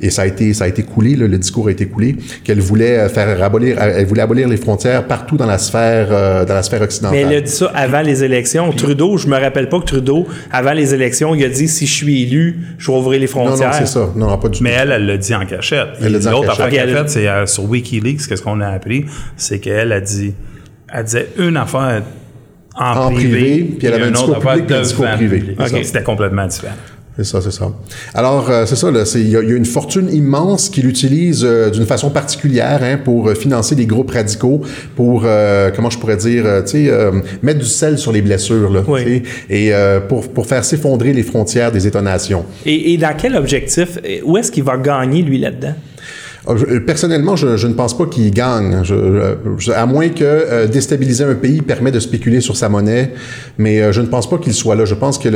et 0.00 0.10
ça 0.10 0.22
a 0.22 0.26
été 0.26 0.54
ça 0.54 0.64
a 0.64 0.68
été 0.68 0.82
coulé, 0.82 1.16
là, 1.16 1.26
le 1.26 1.38
discours 1.38 1.68
a 1.68 1.70
été 1.72 1.86
coulé, 1.86 2.16
qu'elle 2.44 2.60
voulait 2.60 2.98
euh, 2.98 3.08
faire 3.08 3.42
abolir, 3.42 3.76
elle 3.80 4.06
voulait 4.06 4.22
abolir 4.22 4.48
les 4.48 4.56
frontières 4.56 5.06
partout 5.06 5.36
dans 5.36 5.46
la 5.46 5.58
sphère 5.58 6.08
euh, 6.10 6.44
dans 6.44 6.54
la 6.54 6.62
sphère 6.62 6.82
occidentale. 6.82 7.18
Mais 7.18 7.22
elle 7.30 7.38
a 7.38 7.40
dit 7.40 7.50
ça 7.50 7.66
avant 7.74 8.00
les 8.02 8.22
élections. 8.24 8.70
Trudeau, 8.72 9.16
je 9.18 9.26
me 9.26 9.36
rappelle 9.38 9.68
pas 9.68 9.80
que 9.80 9.84
Trudeau, 9.86 10.26
avant 10.52 10.72
les 10.72 10.94
élections, 10.94 11.34
il 11.34 11.44
a 11.44 11.48
dit 11.48 11.68
si 11.68 11.86
je 11.86 11.92
suis 11.92 12.22
élu, 12.22 12.58
je 12.78 12.90
vais 12.90 12.96
ouvrir 12.96 13.20
les 13.20 13.26
Non, 13.26 13.44
non, 13.44 13.46
frontières. 13.48 13.74
c'est 13.74 13.86
ça. 13.86 14.10
Non, 14.14 14.28
non, 14.28 14.38
pas 14.38 14.48
du 14.48 14.62
Mais 14.62 14.70
tout. 14.70 14.76
elle, 14.82 14.92
elle 14.92 15.06
l'a 15.06 15.16
dit 15.16 15.34
en 15.34 15.44
cachette. 15.46 15.88
Elle 16.02 16.12
l'a 16.12 16.18
dit 16.18 16.28
en 16.28 16.30
L'autre 16.30 16.46
cachette. 16.48 16.60
affaire 16.66 16.70
qu'elle 16.86 16.88
a 16.90 16.92
Ok, 16.92 16.98
faite, 16.98 17.10
c'est 17.10 17.28
euh, 17.28 17.46
sur 17.46 17.64
Wikileaks, 17.68 18.26
qu'est-ce 18.28 18.42
qu'on 18.42 18.60
a 18.60 18.68
appris, 18.68 19.04
c'est 19.36 19.58
qu'elle 19.58 19.92
a 19.92 20.00
dit, 20.00 20.32
elle 20.92 21.04
disait 21.04 21.28
une 21.38 21.56
affaire 21.56 22.02
en, 22.80 22.92
En 22.92 23.10
privé, 23.12 23.74
puis 23.76 23.88
elle 23.88 23.94
avait 23.94 24.04
un 24.04 24.06
une 24.08 24.12
discours 24.12 24.30
autre 24.36 24.38
affaire 24.46 24.52
public, 24.64 24.76
un 24.78 24.82
discours 24.82 25.06
privé. 25.16 25.56
ça. 25.58 25.66
C'était 25.82 26.02
complètement 26.04 26.46
différent. 26.46 26.74
C'est 27.20 27.24
ça, 27.24 27.40
c'est 27.40 27.50
ça. 27.50 27.72
Alors, 28.14 28.48
euh, 28.48 28.64
c'est 28.64 28.76
ça, 28.76 28.90
il 29.16 29.28
y, 29.28 29.36
a 29.36 29.42
il 29.42 29.48
y 29.50 29.52
a 29.52 29.56
une 29.56 29.64
fortune 29.64 30.08
immense 30.12 30.68
qu'il 30.68 30.86
utilise 30.86 31.44
euh, 31.44 31.68
d'une 31.68 31.84
façon 31.84 32.10
particulière 32.10 32.78
hein, 32.80 32.96
pour 33.04 33.26
euh, 33.28 33.34
financer 33.34 33.74
des 33.74 33.86
groupes 33.86 34.12
radicaux, 34.12 34.60
pour, 34.94 35.22
euh, 35.24 35.72
comment 35.74 35.90
je 35.90 35.98
pourrais 35.98 36.16
dire, 36.16 36.44
euh, 36.46 36.62
tu 36.62 36.84
sais, 36.84 36.88
euh, 36.88 37.10
mettre 37.42 37.58
du 37.58 37.66
sel 37.66 37.98
sur 37.98 38.12
les 38.12 38.22
blessures, 38.22 38.70
là, 38.70 38.84
Oui. 38.86 39.24
et 39.50 39.74
euh, 39.74 39.98
pour, 39.98 40.28
pour 40.28 40.46
faire 40.46 40.64
s'effondrer 40.64 41.12
les 41.12 41.24
frontières 41.24 41.72
des 41.72 41.88
États-nations. 41.88 42.44
Et, 42.64 42.92
et 42.92 42.96
dans 42.98 43.14
quel 43.18 43.34
objectif, 43.34 43.98
où 44.24 44.36
est-ce 44.36 44.52
qu'il 44.52 44.62
va 44.62 44.76
gagner, 44.76 45.22
lui, 45.22 45.38
là-dedans? 45.38 45.74
Euh, 46.48 46.56
je- 46.56 46.78
Personnellement, 46.78 47.36
je, 47.36 47.66
ne 47.66 47.72
pense 47.74 47.96
pas 47.96 48.06
qu'il 48.06 48.30
gagne, 48.30 48.82
euh, 48.90 49.34
je- 49.58 49.70
à 49.72 49.86
moins 49.86 50.08
que 50.08 50.24
euh, 50.24 50.66
déstabiliser 50.66 51.24
un 51.24 51.34
pays 51.34 51.60
permet 51.62 51.90
de 51.92 52.00
spéculer 52.00 52.40
sur 52.40 52.56
sa 52.56 52.68
monnaie, 52.68 53.12
mais 53.58 53.80
euh, 53.80 53.92
je 53.92 54.00
ne 54.00 54.06
pense 54.06 54.28
pas 54.28 54.38
qu'il 54.38 54.54
soit 54.54 54.74
là. 54.74 54.84
Je 54.84 54.94
pense 54.94 55.18
que 55.18 55.28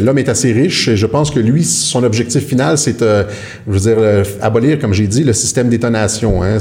l'homme 0.00 0.18
est 0.18 0.28
assez 0.28 0.52
riche 0.52 0.88
et 0.88 0.96
je 0.96 1.06
pense 1.06 1.30
que 1.30 1.40
lui, 1.40 1.64
son 1.64 2.04
objectif 2.04 2.46
final, 2.46 2.78
c'est, 2.78 3.02
euh, 3.02 3.24
euh, 3.86 4.24
abolir, 4.40 4.78
comme 4.78 4.94
j'ai 4.94 5.06
dit, 5.06 5.24
le 5.24 5.32
système 5.32 5.68
d'État-nation. 5.68 6.42
Hein. 6.42 6.58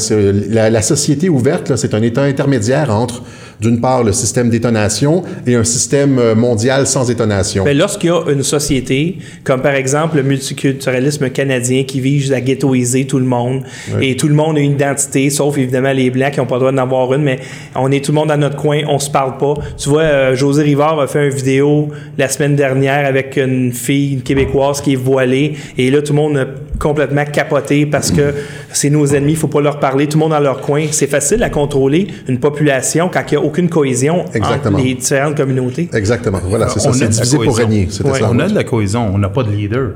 La, 0.49 0.81
société 0.81 1.29
ouverte, 1.29 1.75
c'est 1.75 1.93
un 1.93 2.01
État 2.01 2.23
intermédiaire 2.23 2.93
entre, 2.95 3.23
d'une 3.59 3.81
part, 3.81 4.03
le 4.03 4.13
système 4.13 4.49
d'État-nation 4.49 5.23
et 5.45 5.55
un 5.55 5.63
système 5.63 6.17
euh, 6.17 6.35
mondial 6.35 6.87
sans 6.87 7.09
État-nation. 7.09 7.65
Mais 7.65 7.73
lorsqu'il 7.73 8.09
y 8.09 8.13
a 8.13 8.21
une 8.31 8.43
société, 8.43 9.17
comme 9.43 9.61
par 9.61 9.73
exemple 9.73 10.17
le 10.17 10.23
multiculturalisme 10.23 11.29
canadien 11.29 11.83
qui 11.83 11.99
vise 11.99 12.31
à 12.31 12.41
ghettoiser 12.41 13.05
tout 13.05 13.19
le 13.19 13.25
monde, 13.25 13.63
et 14.01 14.15
tout 14.15 14.27
le 14.27 14.33
monde 14.33 14.57
a 14.57 14.61
une 14.61 14.73
identité, 14.73 15.29
sauf 15.29 15.57
évidemment 15.57 15.91
les 15.91 16.09
Blancs 16.09 16.31
qui 16.31 16.39
n'ont 16.39 16.45
pas 16.45 16.55
le 16.55 16.61
droit 16.61 16.71
d'en 16.71 16.83
avoir 16.83 17.13
une, 17.13 17.23
mais 17.23 17.39
on 17.75 17.91
est 17.91 18.03
tout 18.03 18.11
le 18.11 18.15
monde 18.15 18.29
dans 18.29 18.37
notre 18.37 18.55
coin, 18.55 18.81
on 18.87 18.99
se 18.99 19.09
parle 19.09 19.37
pas. 19.37 19.55
Tu 19.77 19.89
vois, 19.89 20.03
euh, 20.03 20.35
José 20.35 20.63
Rivard 20.63 20.99
a 20.99 21.07
fait 21.07 21.27
une 21.27 21.35
vidéo 21.35 21.89
la 22.17 22.29
semaine 22.29 22.55
dernière 22.55 23.05
avec 23.05 23.37
une 23.37 23.73
fille 23.73 24.13
une 24.13 24.21
québécoise 24.21 24.81
qui 24.81 24.93
est 24.93 24.97
voilée, 24.97 25.55
et 25.77 25.91
là 25.91 26.01
tout 26.01 26.13
le 26.13 26.17
monde 26.17 26.37
a 26.37 26.45
complètement 26.79 27.25
capoté 27.25 27.85
parce 27.85 28.09
que 28.11 28.33
c'est 28.71 28.89
nos 28.89 29.05
ennemis, 29.05 29.33
il 29.33 29.37
faut 29.37 29.47
pas 29.47 29.61
leur 29.61 29.79
parler, 29.79 30.07
tout 30.07 30.17
le 30.17 30.21
monde 30.21 30.31
dans 30.31 30.39
leur 30.39 30.61
coin. 30.61 30.85
C'est 30.91 31.07
facile 31.07 31.43
à 31.43 31.49
contrôler 31.49 32.07
une 32.27 32.39
population 32.39 33.09
quand 33.11 33.21
il 33.29 33.37
n'y 33.37 33.43
a 33.43 33.45
aucune 33.49 33.69
cohésion 33.69 34.25
Exactement. 34.33 34.77
entre 34.77 34.85
les 34.87 34.93
différentes 34.95 35.35
communautés. 35.37 35.89
Exactement. 35.93 36.39
Voilà, 36.45 36.67
c'est 36.69 36.79
ça. 36.79 36.89
On 36.89 36.91
a 36.91 36.95
C'est 36.95 37.09
divisé 37.09 37.37
pour 37.37 37.57
régner. 37.57 37.87
C'était 37.89 38.09
Ouais. 38.09 38.19
ça. 38.19 38.29
On 38.31 38.39
a 38.39 38.47
de 38.47 38.55
la 38.55 38.63
cohésion, 38.63 39.09
on 39.13 39.17
n'a 39.17 39.29
pas 39.29 39.43
de 39.43 39.51
leader. 39.51 39.91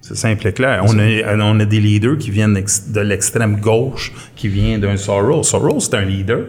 C'est 0.00 0.16
simple 0.16 0.46
et 0.48 0.52
clair. 0.52 0.82
On 0.86 0.98
a, 0.98 1.36
on 1.52 1.60
a 1.60 1.64
des 1.64 1.80
leaders 1.80 2.18
qui 2.18 2.30
viennent 2.30 2.54
de 2.54 3.00
l'extrême 3.00 3.56
gauche, 3.60 4.12
qui 4.36 4.48
vient 4.48 4.78
d'un 4.78 4.96
Soros. 4.98 5.42
Soros, 5.42 5.80
c'est 5.80 5.94
un 5.94 6.02
leader. 6.04 6.40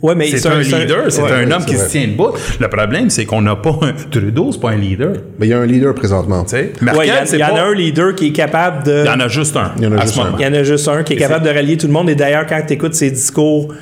Ouais, 0.00 0.16
mais 0.16 0.26
c'est 0.36 0.48
un 0.48 0.58
leader, 0.58 1.12
c'est 1.12 1.22
ouais, 1.22 1.30
un 1.30 1.50
homme 1.52 1.64
qui 1.64 1.76
vrai. 1.76 1.84
se 1.84 1.90
tient 1.92 2.08
debout. 2.08 2.30
Le 2.58 2.66
problème, 2.68 3.08
c'est 3.08 3.24
qu'on 3.24 3.40
n'a 3.42 3.54
pas 3.54 3.78
un 3.82 3.92
Trudeau, 4.10 4.50
c'est 4.50 4.60
pas 4.60 4.70
un 4.70 4.76
leader. 4.76 5.12
Mais 5.38 5.46
il 5.46 5.50
y 5.50 5.52
a 5.52 5.58
un 5.60 5.66
leader 5.66 5.94
présentement. 5.94 6.42
Tu 6.42 6.50
sais, 6.56 6.72
Ouais, 6.82 7.06
il 7.06 7.08
y, 7.08 7.12
en- 7.12 7.24
il 7.32 7.38
y 7.38 7.42
a 7.42 7.64
un 7.64 7.72
leader 7.74 8.14
qui 8.16 8.28
est 8.28 8.32
capable 8.32 8.84
de. 8.84 9.02
Il 9.04 9.06
y 9.06 9.10
en 9.10 9.20
a 9.20 9.28
juste 9.28 9.56
un. 9.56 9.72
Il 9.76 9.84
y 9.84 9.86
en 9.86 9.92
a 9.92 9.98
à 9.98 10.00
juste 10.02 10.14
ce 10.14 10.20
un. 10.20 10.24
moment. 10.24 10.36
Il 10.40 10.44
y 10.44 10.48
en 10.48 10.54
a 10.54 10.62
juste 10.64 10.88
un 10.88 11.02
qui 11.04 11.12
est 11.12 11.16
Et 11.16 11.18
capable 11.20 11.44
de 11.44 11.50
rallier 11.50 11.76
tout 11.76 11.86
le 11.86 11.92
monde. 11.92 12.10
Et 12.10 12.16
d'ailleurs, 12.16 12.46
quand 12.48 12.60
tu 12.66 12.72
écoutes 12.72 12.94
ses 12.94 13.12
discours, 13.12 13.72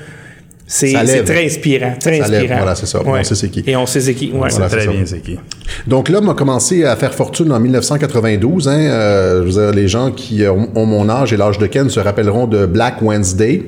c'est 0.72 1.24
très 1.24 1.46
inspirant. 1.46 1.94
Très 1.98 2.20
Ça 2.20 2.28
lève, 2.28 2.42
inspirant. 2.42 2.56
voilà, 2.58 2.74
c'est 2.76 2.86
ça. 2.86 3.00
On 3.04 3.24
sait 3.24 3.34
c'est 3.34 3.48
qui. 3.48 3.64
Et 3.66 3.76
on 3.76 3.86
sait 3.86 4.00
c'est 4.00 4.14
qui. 4.14 4.30
Ouais. 4.30 4.48
Voilà. 4.50 4.68
Très 4.68 4.86
bien, 4.86 5.02
c'est 5.04 5.20
qui. 5.20 5.36
Donc 5.88 6.08
l'homme 6.08 6.28
a 6.28 6.34
commencé 6.34 6.84
à 6.84 6.94
faire 6.94 7.12
fortune 7.12 7.50
en 7.50 7.58
1992. 7.58 8.68
Hein, 8.68 8.72
euh, 8.78 9.40
je 9.40 9.46
veux 9.46 9.50
dire, 9.50 9.72
les 9.72 9.88
gens 9.88 10.12
qui 10.12 10.46
ont, 10.46 10.70
ont 10.76 10.86
mon 10.86 11.08
âge 11.08 11.32
et 11.32 11.36
l'âge 11.36 11.58
de 11.58 11.66
Ken 11.66 11.90
se 11.90 11.98
rappelleront 11.98 12.46
de 12.46 12.66
Black 12.66 13.02
Wednesday. 13.02 13.64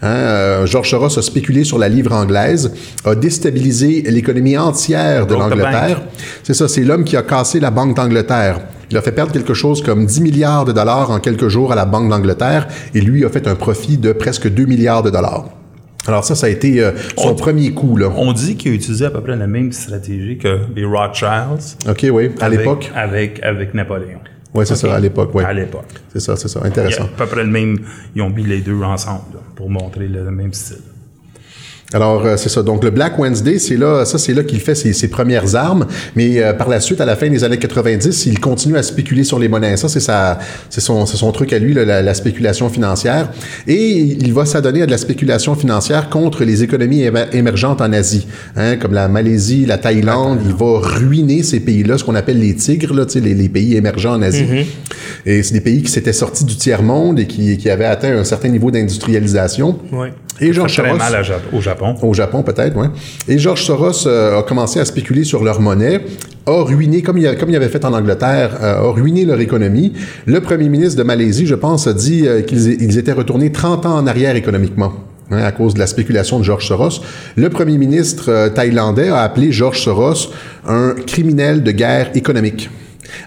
Hein, 0.00 0.06
euh, 0.06 0.66
George 0.66 0.90
Soros 0.90 1.18
a 1.18 1.22
spéculé 1.22 1.64
sur 1.64 1.78
la 1.78 1.88
livre 1.88 2.12
anglaise, 2.12 2.72
a 3.04 3.16
déstabilisé 3.16 4.02
l'économie 4.06 4.56
entière 4.56 5.26
de 5.26 5.34
l'Angleterre. 5.34 6.02
C'est 6.44 6.54
ça, 6.54 6.68
c'est 6.68 6.82
l'homme 6.82 7.02
qui 7.02 7.16
a 7.16 7.22
cassé 7.22 7.58
la 7.58 7.72
Banque 7.72 7.96
d'Angleterre. 7.96 8.60
Il 8.92 8.96
a 8.96 9.02
fait 9.02 9.12
perdre 9.12 9.32
quelque 9.32 9.54
chose 9.54 9.82
comme 9.82 10.06
10 10.06 10.20
milliards 10.20 10.64
de 10.64 10.70
dollars 10.70 11.10
en 11.10 11.18
quelques 11.18 11.48
jours 11.48 11.72
à 11.72 11.74
la 11.74 11.84
Banque 11.84 12.08
d'Angleterre 12.08 12.68
et 12.94 13.00
lui 13.00 13.24
a 13.24 13.28
fait 13.28 13.48
un 13.48 13.56
profit 13.56 13.96
de 13.98 14.12
presque 14.12 14.48
2 14.48 14.66
milliards 14.66 15.02
de 15.02 15.10
dollars. 15.10 15.46
Alors 16.06 16.24
ça, 16.24 16.34
ça 16.34 16.46
a 16.46 16.50
été 16.50 16.82
euh, 16.82 16.92
son 17.16 17.30
On- 17.30 17.34
premier 17.34 17.72
coup. 17.72 17.96
Là. 17.96 18.10
On 18.16 18.32
dit 18.32 18.56
qu'il 18.56 18.72
a 18.72 18.74
utilisé 18.74 19.06
à 19.06 19.10
peu 19.10 19.20
près 19.20 19.36
la 19.36 19.46
même 19.46 19.72
stratégie 19.72 20.36
que 20.38 20.60
les 20.76 20.84
Rothschilds. 20.84 21.76
OK, 21.88 22.06
oui, 22.12 22.30
à 22.40 22.48
l'époque? 22.48 22.90
Avec, 22.94 23.42
avec 23.42 23.74
Napoléon. 23.74 24.18
Oui, 24.54 24.64
c'est 24.66 24.76
ça, 24.76 24.94
à 24.94 25.00
l'époque. 25.00 25.30
À 25.44 25.52
l'époque. 25.52 25.84
C'est 26.12 26.20
ça, 26.20 26.36
c'est 26.36 26.46
ça, 26.48 26.60
intéressant. 26.64 27.04
à 27.04 27.08
peu 27.08 27.26
près 27.26 27.42
le 27.42 27.50
même. 27.50 27.78
Ils 28.14 28.22
ont 28.22 28.30
mis 28.30 28.44
les 28.44 28.60
deux 28.60 28.80
ensemble 28.82 29.22
là, 29.34 29.40
pour 29.56 29.68
montrer 29.68 30.06
le 30.06 30.30
même 30.30 30.52
style. 30.52 30.76
Alors, 31.94 32.26
euh, 32.26 32.36
c'est 32.36 32.48
ça. 32.48 32.62
Donc, 32.62 32.82
le 32.84 32.90
Black 32.90 33.18
Wednesday, 33.18 33.58
c'est 33.58 33.76
là, 33.76 34.04
ça, 34.04 34.18
c'est 34.18 34.34
là 34.34 34.42
qu'il 34.42 34.60
fait 34.60 34.74
ses, 34.74 34.92
ses 34.92 35.08
premières 35.08 35.54
armes. 35.54 35.86
Mais 36.16 36.42
euh, 36.42 36.52
par 36.52 36.68
la 36.68 36.80
suite, 36.80 37.00
à 37.00 37.04
la 37.06 37.14
fin 37.16 37.30
des 37.30 37.44
années 37.44 37.56
90, 37.58 38.26
il 38.26 38.40
continue 38.40 38.76
à 38.76 38.82
spéculer 38.82 39.22
sur 39.24 39.38
les 39.38 39.48
monnaies. 39.48 39.76
Ça, 39.76 39.88
c'est 39.88 40.00
sa, 40.00 40.38
c'est 40.68 40.80
son, 40.80 41.06
c'est 41.06 41.16
son 41.16 41.30
truc 41.32 41.52
à 41.52 41.58
lui, 41.58 41.72
là, 41.72 41.84
la, 41.84 42.02
la 42.02 42.14
spéculation 42.14 42.68
financière. 42.68 43.30
Et 43.68 43.92
il 43.98 44.32
va 44.34 44.44
s'adonner 44.44 44.82
à 44.82 44.86
de 44.86 44.90
la 44.90 44.98
spéculation 44.98 45.54
financière 45.54 46.10
contre 46.10 46.44
les 46.44 46.62
économies 46.64 47.02
émer- 47.02 47.28
émergentes 47.32 47.80
en 47.80 47.92
Asie, 47.92 48.26
hein, 48.56 48.76
comme 48.76 48.92
la 48.92 49.06
Malaisie, 49.08 49.64
la 49.64 49.78
Thaïlande. 49.78 50.40
Il 50.44 50.52
va 50.52 50.80
ruiner 50.80 51.42
ces 51.44 51.60
pays-là, 51.60 51.96
ce 51.96 52.02
qu'on 52.04 52.16
appelle 52.16 52.40
les 52.40 52.54
tigres, 52.56 52.92
là, 52.92 53.04
les, 53.14 53.34
les 53.34 53.48
pays 53.48 53.76
émergents 53.76 54.14
en 54.14 54.22
Asie. 54.22 54.44
Et 55.26 55.42
c'est 55.44 55.54
des 55.54 55.60
pays 55.60 55.82
qui 55.82 55.92
s'étaient 55.92 56.12
sortis 56.12 56.44
du 56.44 56.56
tiers 56.56 56.82
monde 56.82 57.20
et 57.20 57.26
qui, 57.26 57.56
qui 57.56 57.70
avaient 57.70 57.84
atteint 57.84 58.18
un 58.18 58.24
certain 58.24 58.48
niveau 58.48 58.70
d'industrialisation. 58.72 59.78
Ouais. 59.92 60.12
Et 60.40 60.52
George 60.52 60.72
très 60.76 60.88
Soros, 60.88 60.98
mal 60.98 61.14
au 61.52 61.60
Japon. 61.60 61.94
au 62.02 62.12
Japon 62.14 62.42
peut-être, 62.42 62.76
oui. 62.76 62.86
Et 63.28 63.38
George 63.38 63.62
Soros 63.62 64.06
euh, 64.06 64.38
a 64.40 64.42
commencé 64.42 64.80
à 64.80 64.84
spéculer 64.84 65.22
sur 65.24 65.44
leur 65.44 65.60
monnaie, 65.60 66.00
a 66.46 66.62
ruiné, 66.64 67.02
comme 67.02 67.18
il, 67.18 67.26
a- 67.28 67.36
comme 67.36 67.50
il 67.50 67.56
avait 67.56 67.68
fait 67.68 67.84
en 67.84 67.92
Angleterre, 67.92 68.58
euh, 68.60 68.88
a 68.88 68.90
ruiné 68.90 69.24
leur 69.24 69.38
économie. 69.40 69.92
Le 70.26 70.40
premier 70.40 70.68
ministre 70.68 70.98
de 70.98 71.04
Malaisie, 71.04 71.46
je 71.46 71.54
pense, 71.54 71.86
a 71.86 71.92
dit 71.92 72.26
euh, 72.26 72.42
qu'ils 72.42 72.82
ils 72.82 72.98
étaient 72.98 73.12
retournés 73.12 73.52
30 73.52 73.86
ans 73.86 73.96
en 73.96 74.06
arrière 74.08 74.34
économiquement. 74.34 74.92
hein, 75.30 75.38
à 75.42 75.52
cause 75.52 75.74
de 75.74 75.78
la 75.78 75.86
spéculation 75.86 76.38
de 76.40 76.44
George 76.44 76.66
Soros. 76.66 77.00
Le 77.36 77.48
premier 77.48 77.78
ministre 77.78 78.48
thaïlandais 78.54 79.08
a 79.10 79.20
appelé 79.22 79.52
George 79.52 79.80
Soros 79.80 80.32
un 80.66 80.94
criminel 81.06 81.62
de 81.62 81.70
guerre 81.70 82.10
économique. 82.14 82.68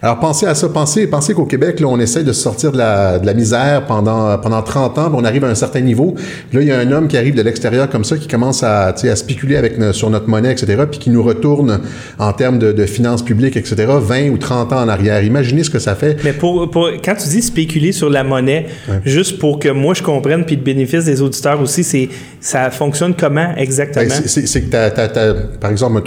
Alors 0.02 0.20
pensez 0.20 0.46
à 0.46 0.56
ça, 0.56 0.70
pensez, 0.70 1.08
pensez 1.08 1.34
qu'au 1.34 1.46
Québec, 1.46 1.80
là, 1.80 1.88
on 1.88 2.00
essaie 2.00 2.24
de 2.24 2.32
sortir 2.34 2.72
de 2.72 2.78
la, 2.78 3.20
de 3.20 3.26
la 3.26 3.34
misère 3.34 3.86
pendant, 3.88 4.38
pendant 4.38 4.62
30 4.62 4.98
ans, 4.98 5.10
puis 5.10 5.20
on 5.22 5.26
arrive 5.26 5.44
à 5.46 5.48
un 5.50 5.56
certain 5.56 5.82
niveau. 5.82 6.16
Puis 6.50 6.58
là, 6.58 6.62
il 6.64 6.68
y 6.68 6.72
a 6.72 6.80
un 6.80 6.92
homme 6.92 7.08
qui 7.08 7.18
arrive 7.18 7.36
de 7.36 7.42
l'extérieur 7.42 7.90
comme 7.90 8.04
ça, 8.04 8.18
qui 8.18 8.28
commence 8.28 8.64
à, 8.64 8.88
à 8.88 9.16
spéculer 9.16 9.56
avec, 9.58 9.78
no- 9.78 9.94
sur 9.94 10.10
notre 10.10 10.28
monnaie, 10.30 10.52
etc., 10.52 10.84
puis 10.90 11.00
qui 11.00 11.10
nous 11.10 11.24
retourne 11.24 11.80
en 12.20 12.34
termes 12.34 12.60
de, 12.60 12.72
de 12.72 12.86
finances 12.86 13.24
publiques, 13.24 13.58
etc., 13.58 13.76
20 14.00 14.30
ou 14.30 14.38
30 14.38 14.74
ans 14.74 14.82
en 14.84 14.88
arrière. 14.88 15.24
Imaginez 15.24 15.64
ce 15.64 15.70
que 15.70 15.80
ça 15.80 15.96
fait. 15.96 16.18
Mais 16.24 16.34
pour, 16.34 16.70
pour- 16.70 16.90
quand 17.04 17.16
tu 17.16 17.28
dis 17.30 17.42
spéculer 17.42 17.92
sur 17.92 18.10
la 18.10 18.24
monnaie, 18.24 18.68
juste 19.06 19.40
pour 19.40 19.60
que 19.60 19.70
moi 19.70 19.94
je 19.94 20.04
comprenne, 20.04 20.46
puis 20.46 20.56
le 20.56 20.62
bénéfice 20.62 21.06
des 21.06 21.22
auditeurs 21.22 21.60
aussi, 21.62 21.84
c'est 21.84 22.10
ça 22.40 22.70
fonctionne 22.72 23.14
comment 23.18 23.54
exactement? 23.58 24.06
Ben, 24.08 24.22
c'est- 24.26 24.62
que 24.62 24.70
t'as, 24.70 25.34
par 25.60 25.72
exemple, 25.72 26.02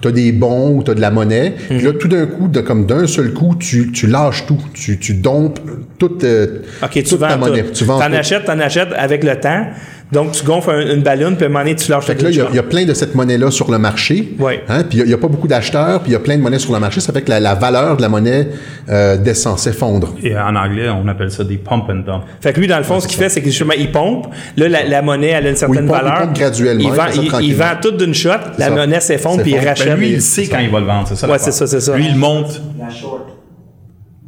tu 0.00 0.08
as 0.08 0.12
des 0.12 0.32
bons 0.32 0.76
ou 0.76 0.82
tu 0.82 0.90
as 0.90 0.94
de 0.94 1.00
la 1.00 1.10
monnaie. 1.10 1.54
Puis 1.68 1.80
là, 1.80 1.92
tout 1.92 2.08
d'un 2.08 2.26
coup, 2.26 2.48
de, 2.48 2.60
comme 2.60 2.86
d'un 2.86 2.97
seul 3.06 3.32
coup, 3.32 3.54
tu, 3.58 3.92
tu 3.92 4.06
lâches 4.06 4.46
tout. 4.46 4.58
Tu, 4.74 4.98
tu 4.98 5.14
dompes 5.14 5.60
toute, 5.98 6.24
euh, 6.24 6.62
OK, 6.82 6.90
tu 6.92 7.02
toute 7.04 7.18
vends 7.20 7.28
ta 7.28 7.34
tout. 7.34 7.40
monnaie. 7.40 7.64
Tu 7.72 7.84
vends 7.84 7.98
T'en 7.98 8.08
tout. 8.08 8.14
achètes, 8.16 8.44
t'en 8.44 8.58
achètes 8.60 8.92
avec 8.96 9.24
le 9.24 9.38
temps. 9.38 9.66
Donc, 10.10 10.32
tu 10.32 10.42
gonfles 10.42 10.70
un- 10.70 10.94
une 10.94 11.02
ballonne, 11.02 11.36
puis 11.36 11.44
à 11.44 11.48
un 11.48 11.50
moment 11.50 11.64
donné, 11.64 11.76
tu 11.76 11.90
lâches 11.90 12.06
Fait 12.06 12.14
que 12.16 12.22
là, 12.24 12.30
il 12.30 12.36
y, 12.36 12.40
a- 12.40 12.46
il 12.48 12.56
y 12.56 12.58
a 12.58 12.62
plein 12.62 12.86
de 12.86 12.94
cette 12.94 13.14
monnaie-là 13.14 13.50
sur 13.50 13.70
le 13.70 13.76
marché. 13.78 14.34
Ouais. 14.38 14.64
Hein, 14.66 14.84
puis 14.88 14.98
il 14.98 15.00
y 15.00 15.02
a- 15.02 15.06
il 15.06 15.16
pas 15.20 15.28
beaucoup 15.28 15.48
d'acheteurs, 15.48 16.00
puis 16.00 16.10
il 16.10 16.14
y 16.14 16.16
a 16.16 16.20
plein 16.20 16.36
de 16.38 16.42
monnaie 16.42 16.58
sur 16.58 16.72
le 16.72 16.80
marché. 16.80 17.00
Ça 17.00 17.12
fait 17.12 17.20
que 17.20 17.28
la, 17.28 17.40
la 17.40 17.54
valeur 17.54 17.96
de 17.98 18.02
la 18.02 18.08
monnaie 18.08 18.48
euh, 18.88 19.18
descend, 19.18 19.58
s'effondre. 19.58 20.14
Et 20.22 20.34
en 20.34 20.56
anglais, 20.56 20.88
on 20.88 21.06
appelle 21.08 21.30
ça 21.30 21.44
des 21.44 21.58
pump 21.58 21.84
and 21.90 22.04
dump. 22.06 22.22
Fait 22.40 22.54
que 22.54 22.60
lui, 22.60 22.66
dans 22.66 22.78
le 22.78 22.84
fond, 22.84 23.00
ce 23.00 23.06
qu'il 23.06 23.18
fait, 23.18 23.28
c'est 23.28 23.40
que 23.42 23.50
justement, 23.50 23.74
il 23.78 23.92
pompe. 23.92 24.28
Là, 24.56 24.68
la, 24.68 24.84
la 24.84 25.02
monnaie, 25.02 25.28
elle 25.28 25.46
a 25.46 25.50
une 25.50 25.56
certaine 25.56 25.86
pompe- 25.86 25.98
il 25.98 26.04
valeur. 26.04 26.22
pompe 26.22 26.36
graduellement, 26.38 26.80
Il 26.80 26.86
il 26.86 26.92
vend, 26.92 27.38
il- 27.40 27.46
il 27.48 27.54
vend 27.54 27.64
tout 27.82 27.90
d'une 27.90 28.14
shot. 28.14 28.30
La 28.56 28.66
ça. 28.66 28.70
monnaie 28.70 29.00
s'effondre, 29.00 29.42
puis 29.42 29.50
il 29.52 29.58
rachète. 29.68 29.88
Ben, 29.88 29.98
lui, 29.98 30.12
il 30.12 30.22
sait 30.22 30.46
quand 30.46 30.58
il 30.58 30.70
va 30.70 30.80
le 30.80 30.86
vendre, 30.86 31.06
c'est 31.08 31.16
ça 31.16 31.26
l'affaire. 31.26 31.44
c'est 31.44 31.52
ça, 31.52 31.66
c'est 31.66 31.80
ça. 31.80 31.94
Lui, 31.96 32.06
il 32.08 32.16
monte 32.16 32.62
La 32.78 32.88
short. 32.88 33.00
short. 33.00 33.22
Il 33.24 33.26
Oui. 33.26 33.26
anticipe 33.28 33.34
qu'elle 33.34 33.36
va 33.36 33.56
dropper. 33.84 34.27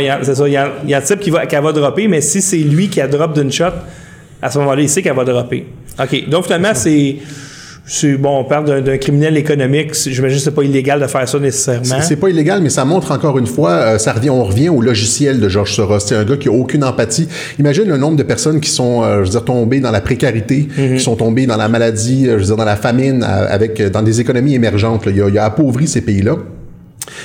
il 0.00 0.04
y 0.04 0.08
a- 0.08 0.18
c'est 0.22 0.34
ça. 0.34 0.48
Il 0.48 0.52
y 0.52 0.56
a, 0.56 0.70
il 0.84 0.90
y 0.90 0.94
a 0.94 0.98
un 0.98 1.02
type 1.02 1.20
qui 1.20 1.30
va, 1.30 1.46
qu'elle 1.46 1.62
va 1.62 1.72
dropper, 1.72 2.08
mais 2.08 2.20
si 2.20 2.40
c'est 2.40 2.56
lui 2.58 2.88
qui 2.88 3.00
a 3.00 3.08
drop 3.08 3.34
d'une 3.34 3.52
shot, 3.52 3.64
à 4.42 4.50
ce 4.50 4.58
moment-là, 4.58 4.82
il 4.82 4.88
sait 4.88 5.02
qu'elle 5.02 5.16
va 5.16 5.24
dropper. 5.24 5.66
OK. 6.02 6.28
Donc, 6.28 6.44
finalement, 6.44 6.72
c'est. 6.74 7.16
Bon, 8.18 8.38
on 8.40 8.44
parle 8.44 8.82
d'un, 8.82 8.98
criminel 8.98 9.36
économique. 9.36 9.94
J'imagine 9.94 10.38
que 10.38 10.42
c'est 10.42 10.50
pas 10.50 10.64
illégal 10.64 11.00
de 11.00 11.06
faire 11.06 11.28
ça 11.28 11.38
nécessairement. 11.38 12.00
C'est- 12.02 12.16
pas 12.16 12.28
illégal, 12.28 12.60
mais 12.60 12.68
ça 12.68 12.84
montre 12.84 13.12
encore 13.12 13.38
une 13.38 13.46
fois, 13.46 13.70
euh, 13.70 13.98
ça 13.98 14.12
revient, 14.12 14.30
on 14.30 14.42
revient 14.42 14.70
au 14.70 14.80
logiciel 14.80 15.38
de 15.38 15.48
George 15.48 15.72
Soros. 15.72 16.00
C'est 16.00 16.16
un 16.16 16.24
gars 16.24 16.36
qui 16.36 16.48
a 16.48 16.52
aucune 16.52 16.82
empathie. 16.82 17.28
Imagine 17.60 17.84
le 17.84 17.96
nombre 17.96 18.16
de 18.16 18.24
personnes 18.24 18.58
qui 18.60 18.70
sont, 18.70 19.04
euh, 19.04 19.18
je 19.18 19.26
veux 19.26 19.28
dire, 19.30 19.44
tombées 19.44 19.78
dans 19.78 19.92
la 19.92 20.00
précarité, 20.00 20.66
Mhm. 20.76 20.96
qui 20.96 21.00
sont 21.00 21.14
tombées 21.14 21.46
dans 21.46 21.56
la 21.56 21.68
maladie, 21.68 22.26
euh, 22.26 22.32
je 22.32 22.36
veux 22.38 22.44
dire, 22.46 22.56
dans 22.56 22.64
la 22.64 22.74
famine, 22.74 23.22
avec, 23.22 23.80
dans 23.92 24.02
des 24.02 24.20
économies 24.20 24.54
émergentes. 24.56 25.06
là. 25.06 25.12
Il, 25.14 25.22
a, 25.22 25.28
il 25.28 25.38
a 25.38 25.44
appauvri 25.44 25.86
ces 25.86 26.00
pays-là. 26.00 26.34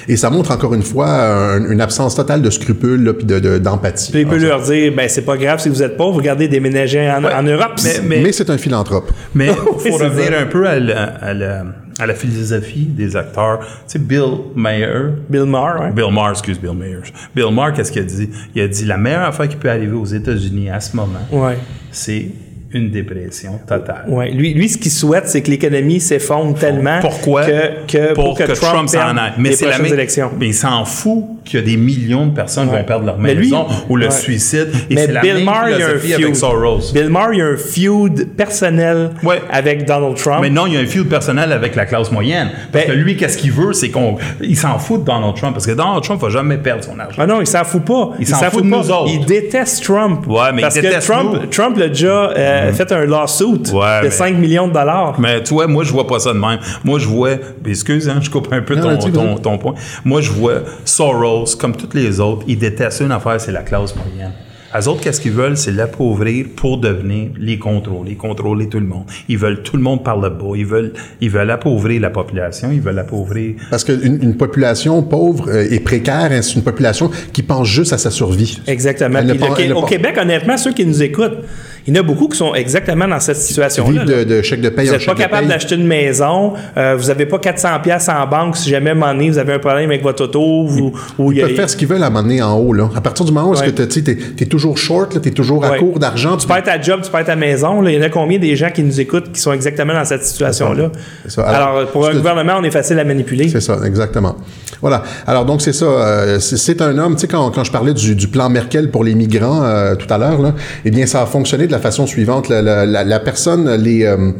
Et 0.08 0.16
ça 0.18 0.30
montre 0.30 0.52
encore 0.52 0.74
une 0.74 0.82
fois 0.84 1.08
un- 1.10 1.72
une 1.72 1.82
absence 1.82 2.16
totale 2.16 2.42
de 2.42 2.50
scrupules, 2.50 3.04
là, 3.04 3.14
puis 3.14 3.26
de- 3.26 3.40
de- 3.40 3.58
d'empathie. 3.60 4.12
Puis 4.12 4.22
il 4.22 4.28
peut 4.28 4.38
leur 4.38 4.62
dire, 4.62 4.94
ben 4.96 5.08
c'est 5.10 5.22
pas 5.26 5.38
grave 5.38 5.60
si 5.60 5.70
vous 5.70 5.82
êtes 5.84 5.98
pauvre, 5.98 6.18
regardez 6.18 6.48
déménager 6.48 7.10
en, 7.10 7.24
en 7.24 7.44
Europe. 7.44 7.74
Mais- 7.84 7.90
mais 8.08 8.22
mais- 8.24 8.32
c'est 8.32 8.50
un 8.50 8.58
philanthrope. 8.58 9.12
Mais 9.36 9.48
il 9.86 9.92
faut 9.92 9.98
revenir 9.98 10.38
un 10.40 10.46
peu 10.46 10.68
à 10.68 10.80
la, 10.80 11.04
à 11.04 11.34
la- 11.34 11.64
à 12.00 12.06
la 12.08 12.16
philosophie 12.16 12.86
des 12.86 13.16
acteurs. 13.16 13.60
Tu 13.60 13.66
sais, 13.88 14.00
Bill 14.00 14.24
Mayer, 14.56 14.88
Bill 15.30 15.44
Maher, 15.46 15.82
ouais. 15.82 15.92
Bill 15.92 16.12
Maher, 16.12 16.32
excuse 16.32 16.60
Bill 16.60 16.74
Mayer. 16.74 16.98
Bill 17.36 17.54
Maher, 17.54 17.74
qu'est-ce 17.74 17.92
qu'il 17.92 18.02
a 18.02 18.06
dit? 18.06 18.30
Il 18.56 18.62
a 18.62 18.68
dit 18.68 18.86
la 18.86 18.98
meilleure 18.98 19.28
affaire 19.28 19.48
qui 19.48 19.56
peut 19.58 19.70
arriver 19.70 19.96
aux 19.96 20.06
États-Unis 20.06 20.70
à 20.70 20.80
ce 20.80 20.96
moment, 20.96 21.20
Ouais. 21.32 21.58
c'est 21.92 22.28
une 22.74 22.90
dépression 22.90 23.60
totale. 23.68 24.06
Ouais. 24.08 24.32
Lui, 24.32 24.54
lui, 24.54 24.70
ce 24.70 24.78
qu'il 24.78 24.92
souhaite, 24.92 25.28
c'est 25.28 25.42
que 25.42 25.50
l'économie 25.52 26.00
s'effondre 26.00 26.58
tellement 26.58 27.00
Pourquoi? 27.02 27.46
que, 27.46 27.86
que- 27.88 28.14
pour, 28.14 28.38
que, 28.38 28.44
Trump, 28.54 28.88
s'en 28.90 29.18
aille. 29.18 29.34
Mais 29.38 29.52
c'est 29.54 29.68
la 29.68 29.78
même- 29.80 29.92
élections. 29.94 30.32
Mais 30.40 30.48
il 30.48 30.54
s'en 30.54 30.86
fout 30.86 31.26
qu'il 31.44 31.60
y 31.60 31.64
a 31.64 31.66
des 31.66 31.78
millions 31.78 32.28
de 32.28 32.34
personnes 32.36 32.68
qui 32.68 32.74
Ouais. 32.74 32.80
vont 32.82 32.86
perdre 32.86 33.06
leur 33.06 33.18
lui- 33.18 33.24
maison 33.36 33.66
ou 33.90 33.98
le 33.98 34.06
ouais. 34.06 34.12
suicide. 34.12 34.70
Et 34.90 34.96
Mais 34.96 35.08
la 35.08 35.22
Bill 35.22 35.44
Maher, 35.44 35.72
il 35.74 35.80
y 35.80 35.84
a 35.84 35.88
un 35.88 35.90
avec 35.92 36.02
feud. 36.28 36.36
Soros. 36.36 36.94
Bill 36.94 37.10
Maher, 37.10 37.30
il 37.34 37.40
y 37.40 37.42
a 37.42 37.48
un 37.48 37.58
feud 37.58 38.28
personnel 38.38 39.12
avec 39.50 39.86
Donald 39.86 40.16
Trump. 40.16 40.40
Mais 40.42 40.50
non, 40.50 40.68
il 40.68 40.74
y 40.74 40.78
a 40.78 40.80
un 40.80 40.86
feud 40.86 41.08
personnel 41.08 41.52
avec 41.52 41.76
la 41.76 41.86
classe 41.86 42.12
moyenne. 42.12 42.50
Parce 42.72 42.86
Ben- 42.86 42.94
que 42.94 42.98
lui, 42.98 43.18
qu'est-ce 43.18 43.38
qu'il 43.38 43.52
veut, 43.52 43.74
c'est 43.74 43.90
qu'on. 43.90 44.18
Il 44.42 44.56
s'en 44.58 44.78
fout 44.80 45.02
de 45.02 45.06
Donald 45.06 45.36
Trump. 45.36 45.54
Parce 45.54 45.66
que 45.66 45.72
Donald 45.72 46.04
Trump 46.04 46.22
va 46.22 46.30
jamais 46.30 46.58
perdre 46.58 46.84
son 46.84 46.98
argent. 47.00 47.18
Ah 47.22 47.28
non, 47.28 47.42
il 47.42 47.48
s'en 47.48 47.64
fout 47.64 47.84
pas. 47.84 48.12
Il 48.20 48.28
s'en 48.28 48.38
fout 48.50 48.64
de 48.64 48.70
pas. 48.70 48.78
nous 48.78 48.92
autres. 48.92 49.12
Il 49.14 49.26
déteste 49.26 49.84
Trump. 49.84 50.26
Ouais, 50.28 50.52
mais 50.54 50.60
il 50.60 50.62
Parce 50.62 50.76
déteste 50.76 51.08
que 51.08 51.12
Trump, 51.14 51.38
nous. 51.42 51.48
Trump 51.48 51.78
l'a 51.78 51.88
déjà 51.88 52.30
euh, 52.30 52.61
fait 52.74 52.92
un 52.92 53.06
lawsuit 53.06 53.46
Ouais, 53.74 54.00
de 54.00 54.04
mais- 54.06 54.10
5 54.12 54.38
millions 54.38 54.68
de 54.68 54.74
dollars. 54.74 55.20
Mais 55.20 55.42
tu 55.44 55.54
vois, 55.54 55.68
moi, 55.68 55.84
je 55.84 55.92
vois 55.92 56.08
pas 56.08 56.20
ça 56.20 56.34
de 56.34 56.40
même. 56.40 56.60
Moi, 56.84 57.00
je 57.00 57.08
vois. 57.08 57.32
Excuse, 57.66 58.08
hein, 58.10 58.20
je 58.22 58.30
coupe 58.30 58.48
un 58.52 58.62
peu 58.62 58.76
Non, 58.76 58.98
ton, 58.98 59.36
ton, 59.38 59.58
point. 59.58 59.74
Moi, 60.06 60.22
je 60.22 60.32
vois 60.32 60.62
Soros, 60.86 61.46
comme 61.60 61.76
tous 61.76 61.96
les 61.96 62.20
autres, 62.20 62.44
ils 62.48 62.58
détestent 62.58 63.02
une 63.02 63.12
affaire, 63.12 63.40
c'est 63.40 63.52
la 63.52 63.64
classe 63.64 63.96
moyenne. 63.96 64.32
Les 64.78 64.88
autres, 64.88 65.02
qu'est-ce 65.02 65.20
qu'ils 65.20 65.32
veulent, 65.34 65.58
c'est 65.58 65.72
l'appauvrir 65.72 66.46
pour 66.56 66.78
devenir 66.78 67.30
les 67.38 67.60
contrôler, 67.60 68.16
contrôler 68.16 68.68
tout 68.70 68.80
le 68.80 68.86
monde. 68.86 69.04
Ils 69.28 69.38
veulent 69.38 69.62
tout 69.64 69.76
le 69.76 69.84
monde 69.84 70.04
par 70.04 70.18
le 70.18 70.30
bas. 70.30 70.54
Ils 70.56 70.66
veulent, 70.66 70.94
ils 71.20 71.30
veulent 71.30 71.52
appauvrir 71.52 72.00
la 72.02 72.10
population. 72.10 72.70
Ils 72.72 72.80
veulent 72.82 73.00
appauvrir. 73.00 73.56
Parce 73.70 73.84
qu'une 73.84 74.20
une 74.22 74.38
population 74.38 75.02
pauvre 75.04 75.50
euh, 75.50 75.68
et 75.70 75.80
précaire, 75.82 76.30
c'est 76.42 76.56
une 76.56 76.64
population 76.64 77.12
qui 77.34 77.44
pense 77.44 77.68
juste 77.68 77.92
à 77.94 77.98
sa 77.98 78.12
survie? 78.12 78.60
Exactement. 78.68 79.20
Puis 79.56 79.68
le 79.68 79.76
au 79.76 79.84
Québec, 79.84 80.18
honnêtement, 80.22 80.58
ceux 80.58 80.72
qui 80.72 80.86
nous 80.86 81.04
écoutent, 81.04 81.40
il 81.88 81.96
y 81.96 81.98
en 81.98 82.02
a 82.02 82.04
beaucoup 82.06 82.28
qui 82.28 82.38
sont 82.38 82.54
exactement 82.54 83.08
dans 83.08 83.20
cette 83.20 83.38
situation-là. 83.38 84.06
De, 84.06 84.24
de 84.24 84.42
chèque 84.44 84.62
de 84.62 84.70
paye 84.70 84.86
Vous 84.86 84.94
n'êtes 84.94 85.06
pas 85.06 85.16
capable 85.16 85.48
d'acheter 85.48 85.76
une 85.76 85.88
maison, 85.88 86.54
euh, 86.78 86.96
vous 86.96 87.08
n'avez 87.08 87.26
pas 87.26 87.40
400 87.40 87.70
pièces 87.84 88.08
en 88.08 88.28
banque 88.28 88.56
si 88.56 88.70
jamais 88.70 88.92
à 88.92 88.94
un 88.94 88.96
moment 88.96 89.12
donné, 89.14 89.30
vous 89.32 89.38
avez 89.40 89.54
un 89.54 89.60
problème 89.60 89.90
avec 89.90 90.04
votre 90.04 90.24
auto. 90.26 90.66
Vous, 90.68 90.94
ou 91.18 91.32
il 91.32 91.38
Ils 91.38 91.40
y 91.40 91.44
a- 91.44 91.48
peuvent 91.48 91.56
faire 91.56 91.70
ce 91.70 91.76
qu'ils 91.76 91.88
veulent 91.88 92.04
à 92.04 92.08
un 92.08 92.10
moment 92.12 92.22
donné 92.22 92.42
en 92.42 92.56
haut. 92.58 92.72
Là. 92.74 92.90
À 92.96 93.02
partir 93.02 93.26
du 93.26 93.32
moment 93.32 93.50
où 93.50 93.54
est-ce 93.56 93.64
Ouais. 93.64 93.72
que 93.72 93.82
tu 93.84 94.44
es 94.44 94.46
toujours 94.46 94.61
toujours 94.62 94.78
short, 94.78 95.20
tu 95.22 95.28
es 95.28 95.32
toujours 95.32 95.66
à 95.66 95.72
Ouais. 95.72 95.80
court 95.80 95.98
d'argent. 95.98 96.38
Tu 96.38 96.46
perds 96.48 96.64
ta 96.64 96.80
job, 96.80 97.02
tu 97.04 97.10
perds 97.12 97.26
ta 97.26 97.36
maison. 97.36 97.82
là. 97.82 97.90
Il 97.92 97.96
y 97.96 98.00
en 98.00 98.04
a 98.04 98.10
combien 98.10 98.38
des 98.38 98.56
gens 98.56 98.70
qui 98.70 98.84
nous 98.84 99.00
écoutent 99.02 99.32
qui 99.32 99.42
sont 99.42 99.52
exactement 99.54 99.94
dans 99.94 100.06
cette 100.06 100.24
situation-là? 100.24 100.92
Alors, 101.38 101.50
Alors, 101.50 101.88
pour 101.92 102.08
un 102.08 102.14
gouvernement, 102.14 102.54
on 102.60 102.64
est 102.64 102.72
facile 102.72 103.00
à 103.00 103.04
manipuler. 103.04 103.50
C'est 103.50 103.60
ça, 103.62 103.80
exactement. 103.86 104.36
Voilà. 104.82 105.04
Alors 105.28 105.46
donc 105.46 105.62
c'est 105.62 105.74
ça. 105.74 105.86
euh, 105.86 106.40
c'est- 106.40 106.82
un 106.82 106.98
homme. 106.98 107.16
Tu 107.16 107.22
sais 107.22 107.28
quand, 107.28 107.52
quand 107.52 107.64
je 107.64 107.72
parlais 107.72 107.94
du, 107.94 108.16
du 108.16 108.28
plan 108.28 108.50
Merkel 108.50 108.90
pour 108.90 109.04
les 109.04 109.14
migrants 109.16 109.64
euh, 109.64 109.96
tout 109.96 110.12
à 110.12 110.18
l'heure, 110.18 110.42
là, 110.42 110.54
eh 110.86 110.90
bien 110.92 111.06
ça 111.06 111.22
a 111.22 111.26
fonctionné 111.26 111.68
de 111.68 111.72
la 111.72 111.80
façon 111.80 112.08
suivante. 112.08 112.50
La, 112.50 112.62
la- 112.62 112.86
la- 112.86 113.04
la 113.04 113.20
personne, 113.20 113.70
les 113.76 114.06
euh, 114.06 114.32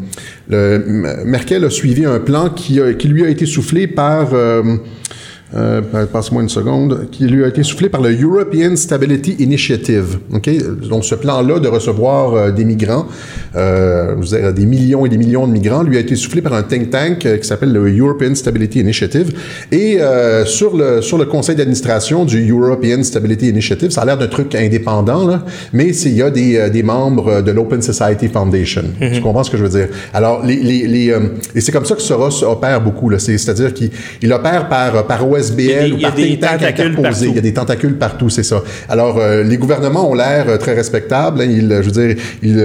le- 0.50 1.24
Merkel 1.26 1.66
a 1.66 1.70
suivi 1.70 2.06
un 2.06 2.20
plan 2.20 2.50
qui, 2.50 2.80
qui 2.98 3.08
lui 3.08 3.24
a 3.26 3.30
été 3.30 3.46
soufflé 3.46 3.86
par 3.88 4.30
euh, 5.56 5.82
passe-moi 6.12 6.42
une 6.42 6.50
seconde, 6.50 7.08
qui 7.12 7.26
lui 7.28 7.44
a 7.44 7.48
été 7.48 7.64
soufflé 7.64 7.90
par 7.90 8.02
le 8.02 8.12
European 8.20 8.76
Stability 8.76 9.36
Initiative. 9.40 10.20
Ok, 10.34 10.50
donc 10.88 11.04
ce 11.06 11.16
plan-là 11.16 11.60
de 11.60 11.68
recevoir 11.68 12.34
euh, 12.34 12.52
des 12.52 12.66
migrants, 12.66 13.06
euh, 13.56 14.16
des 14.52 14.66
millions 14.66 15.06
et 15.06 15.10
des 15.10 15.18
millions 15.18 15.48
de 15.48 15.52
migrants, 15.52 15.84
lui 15.84 15.98
a 15.98 16.00
été 16.00 16.16
soufflé 16.16 16.42
par 16.42 16.54
un 16.54 16.64
think 16.64 16.90
tank 16.90 17.26
euh, 17.26 17.38
qui 17.38 17.48
s'appelle 17.48 17.74
le 17.74 17.98
European 17.98 18.34
Stability 18.36 18.80
Initiative. 18.80 19.34
Et 19.72 20.00
sur 20.46 20.76
le 20.76 21.02
sur 21.02 21.18
le 21.18 21.26
conseil 21.26 21.56
d'administration 21.56 22.26
du 22.26 22.50
European 22.50 23.04
Stability 23.04 23.50
Initiative, 23.50 23.92
ça 23.92 24.02
a 24.02 24.06
l'air 24.06 24.18
d'un 24.18 24.28
truc 24.28 24.56
indépendant, 24.56 25.28
là, 25.28 25.44
mais 25.74 25.90
il 25.90 26.14
y 26.14 26.22
a 26.22 26.30
des, 26.30 26.70
des 26.70 26.84
membres 26.84 27.42
de 27.42 27.52
l'Open 27.52 27.82
Society 27.82 28.28
Foundation. 28.28 28.84
Tu 29.14 29.22
comprends 29.22 29.44
ce 29.44 29.52
que 29.52 29.58
je 29.58 29.64
veux 29.64 29.70
dire? 29.70 29.90
Alors 30.14 30.46
les 30.46 30.56
les, 30.56 30.88
les 30.88 31.16
et 31.56 31.62
c'est 31.62 31.72
comme 31.72 31.86
ça 31.86 31.96
que 31.96 32.02
Soros 32.02 32.44
opère 32.44 32.82
beaucoup 32.82 33.12
c'est-à-dire 33.18 33.74
qu'il 33.74 33.92
il 34.22 34.32
opère 34.32 34.70
par 34.70 35.06
par 35.06 35.30
OSBL 35.30 35.41
Il 35.50 35.66
y 35.66 35.74
a 35.74 35.88
des- 35.88 35.92
ou 35.94 36.00
par 36.00 36.16
think 36.16 36.40
tank 36.40 36.52
tentacules 36.60 36.86
interposé. 36.88 37.02
partout. 37.10 37.26
Il 37.32 37.36
y 37.36 37.40
a 37.40 37.42
des 37.42 37.54
tentacules 37.54 37.98
partout, 37.98 38.30
c'est 38.30 38.44
ça. 38.44 38.64
Alors, 38.90 39.18
euh, 39.18 39.44
les 39.44 39.58
gouvernements 39.58 40.10
ont 40.10 40.14
l'air 40.14 40.46
euh, 40.48 40.58
très 40.58 40.74
respectables. 40.74 41.42
hein. 41.42 41.46
Ils, 41.50 41.72
euh, 41.72 41.82
je 41.84 41.90
veux 41.90 42.08
dire, 42.08 42.16
ils 42.44 42.60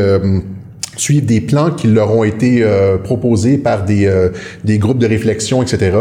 suivent 0.97 1.25
des 1.27 1.41
plans 1.41 1.71
qui 1.71 1.87
leur 1.89 2.11
ont 2.15 2.25
été 2.25 2.63
euh, 2.63 2.97
proposés 2.99 3.59
par 3.59 3.85
des, 3.85 4.07
euh, 4.07 4.31
des 4.65 4.79
groupes 4.79 4.99
de 4.99 5.07
réflexion, 5.07 5.63
etc. 5.63 5.97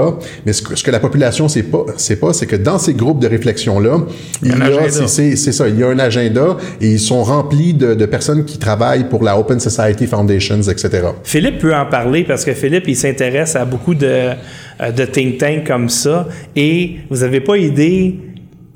Mais 0.46 0.54
ce 0.54 0.62
que, 0.62 0.76
ce 0.76 0.84
que 0.84 0.92
la 0.92 1.00
population 1.00 1.48
sait 1.48 1.64
pas, 1.64 1.86
c'est 1.98 2.16
pas, 2.16 2.34
c'est 2.34 2.46
que 2.46 2.56
dans 2.56 2.80
ces 2.80 2.94
groupes 2.94 3.20
de 3.20 3.28
réflexion-là, 3.28 3.98
il 4.42 4.50
y 4.50 4.52
a, 4.54 4.56
c'est- 5.08 5.36
ça, 5.52 5.68
il 5.68 5.80
y 5.80 5.84
a 5.84 5.88
un 5.90 6.00
agenda 6.00 6.58
et 6.82 6.88
ils 6.92 7.00
sont 7.00 7.24
remplis 7.24 7.74
de, 7.74 7.94
de 7.94 8.06
personnes 8.06 8.46
qui 8.46 8.58
travaillent 8.58 9.10
pour 9.10 9.24
la 9.24 9.38
Open 9.40 9.60
Society 9.60 10.08
Foundations, 10.08 10.62
etc. 10.62 10.90
Philippe 11.24 11.60
peut 11.60 11.76
en 11.76 11.86
parler 11.86 12.24
parce 12.24 12.46
que 12.46 12.54
Philippe, 12.54 12.86
il 12.88 12.96
s'intéresse 12.96 13.56
à 13.56 13.66
beaucoup 13.66 13.96
de, 13.96 14.06
euh, 14.82 14.92
de 14.96 15.06
think 15.06 15.38
tanks 15.38 15.66
comme 15.68 15.90
ça. 15.90 16.28
Et 16.56 16.96
vous 17.10 17.18
n'avez 17.18 17.42
pas 17.42 17.58
idée 17.58 18.16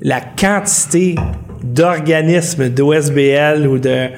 la 0.02 0.20
quantité 0.20 1.14
d'organismes 1.62 2.68
d'OSBL 2.68 3.66
ou 3.66 3.78
de. 3.78 4.08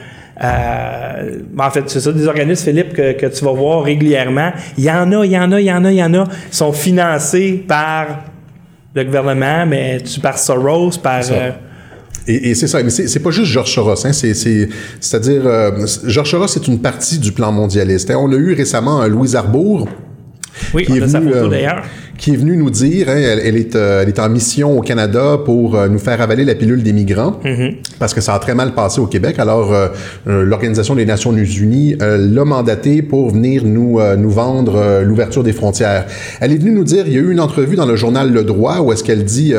Euh, 0.42 1.38
en 1.58 1.70
fait, 1.70 1.84
c'est 1.88 2.00
ça, 2.00 2.12
des 2.12 2.26
organismes, 2.26 2.64
Philippe, 2.64 2.92
que, 2.94 3.12
que 3.12 3.26
tu 3.26 3.44
vas 3.44 3.52
voir 3.52 3.84
régulièrement. 3.84 4.50
Il 4.76 4.84
y 4.84 4.90
en 4.90 5.10
a, 5.12 5.24
il 5.24 5.32
y 5.32 5.38
en 5.38 5.52
a, 5.52 5.60
il 5.60 5.66
y 5.66 5.72
en 5.72 5.84
a, 5.84 5.90
il 5.92 5.96
y 5.96 6.02
en 6.02 6.14
a. 6.14 6.24
Ils 6.50 6.54
sont 6.54 6.72
financés 6.72 7.64
par 7.66 8.06
le 8.94 9.04
gouvernement, 9.04 9.64
mais 9.66 10.00
tu 10.00 10.20
par 10.20 10.38
Soros, 10.38 10.90
par. 11.02 11.22
ça. 11.24 11.32
euh, 11.34 11.50
Et, 12.28 12.50
et 12.50 12.54
c'est 12.54 12.66
ça, 12.66 12.82
mais 12.82 12.90
c'est 12.90 13.20
pas 13.20 13.30
juste 13.30 13.50
Georges 13.50 13.72
Soros, 13.72 14.06
hein, 14.06 14.12
c'est, 14.12 14.34
c'est, 14.34 14.68
c'est-à-dire, 15.00 15.42
euh, 15.46 15.86
Georges 16.04 16.30
Soros, 16.30 16.46
c'est 16.48 16.66
une 16.68 16.80
partie 16.80 17.18
du 17.18 17.32
plan 17.32 17.50
mondialiste. 17.52 18.10
hein. 18.10 18.16
On 18.20 18.30
a 18.32 18.36
eu 18.36 18.52
récemment 18.54 19.00
un 19.00 19.08
Louise 19.08 19.34
Arbour, 19.34 19.88
oui, 20.74 20.84
qui 20.84 20.92
on 20.92 20.96
est 20.96 21.02
a 21.02 21.08
sa 21.08 21.20
venu, 21.20 21.32
photo 21.32 21.46
euh, 21.46 21.48
d'ailleurs. 21.48 21.82
qui 22.18 22.32
est 22.32 22.36
venu 22.36 22.56
nous 22.56 22.70
dire, 22.70 23.08
hein, 23.08 23.16
elle, 23.16 23.40
elle 23.44 23.56
est, 23.56 23.74
euh, 23.74 24.02
elle 24.02 24.08
est 24.08 24.18
en 24.18 24.28
mission 24.28 24.78
au 24.78 24.82
Canada 24.82 25.38
pour 25.44 25.74
euh, 25.74 25.88
nous 25.88 25.98
faire 25.98 26.20
avaler 26.20 26.44
la 26.44 26.54
pilule 26.54 26.82
des 26.82 26.92
migrants, 26.92 27.40
parce 27.98 28.14
que 28.14 28.20
ça 28.20 28.34
a 28.34 28.38
très 28.38 28.54
mal 28.54 28.74
passé 28.74 29.00
au 29.00 29.06
Québec. 29.06 29.38
Alors, 29.38 29.74
l'Organisation 30.26 30.94
des 30.94 31.06
Nations 31.06 31.32
Unies 31.32 31.96
l'a 32.00 32.44
mandaté 32.44 33.02
pour 33.02 33.30
venir 33.30 33.64
nous, 33.64 34.00
nous 34.16 34.30
vendre 34.30 35.02
l'ouverture 35.02 35.42
des 35.42 35.52
frontières. 35.52 36.06
Elle 36.40 36.52
est 36.52 36.58
venue 36.58 36.72
nous 36.72 36.84
dire, 36.84 37.04
il 37.06 37.12
y 37.12 37.16
a 37.16 37.20
eu 37.20 37.30
une 37.30 37.40
entrevue 37.40 37.76
dans 37.76 37.86
le 37.86 37.96
journal 37.96 38.32
Le 38.32 38.44
Droit 38.44 38.80
où 38.80 38.92
est-ce 38.92 39.04
qu'elle 39.04 39.24
dit... 39.24 39.54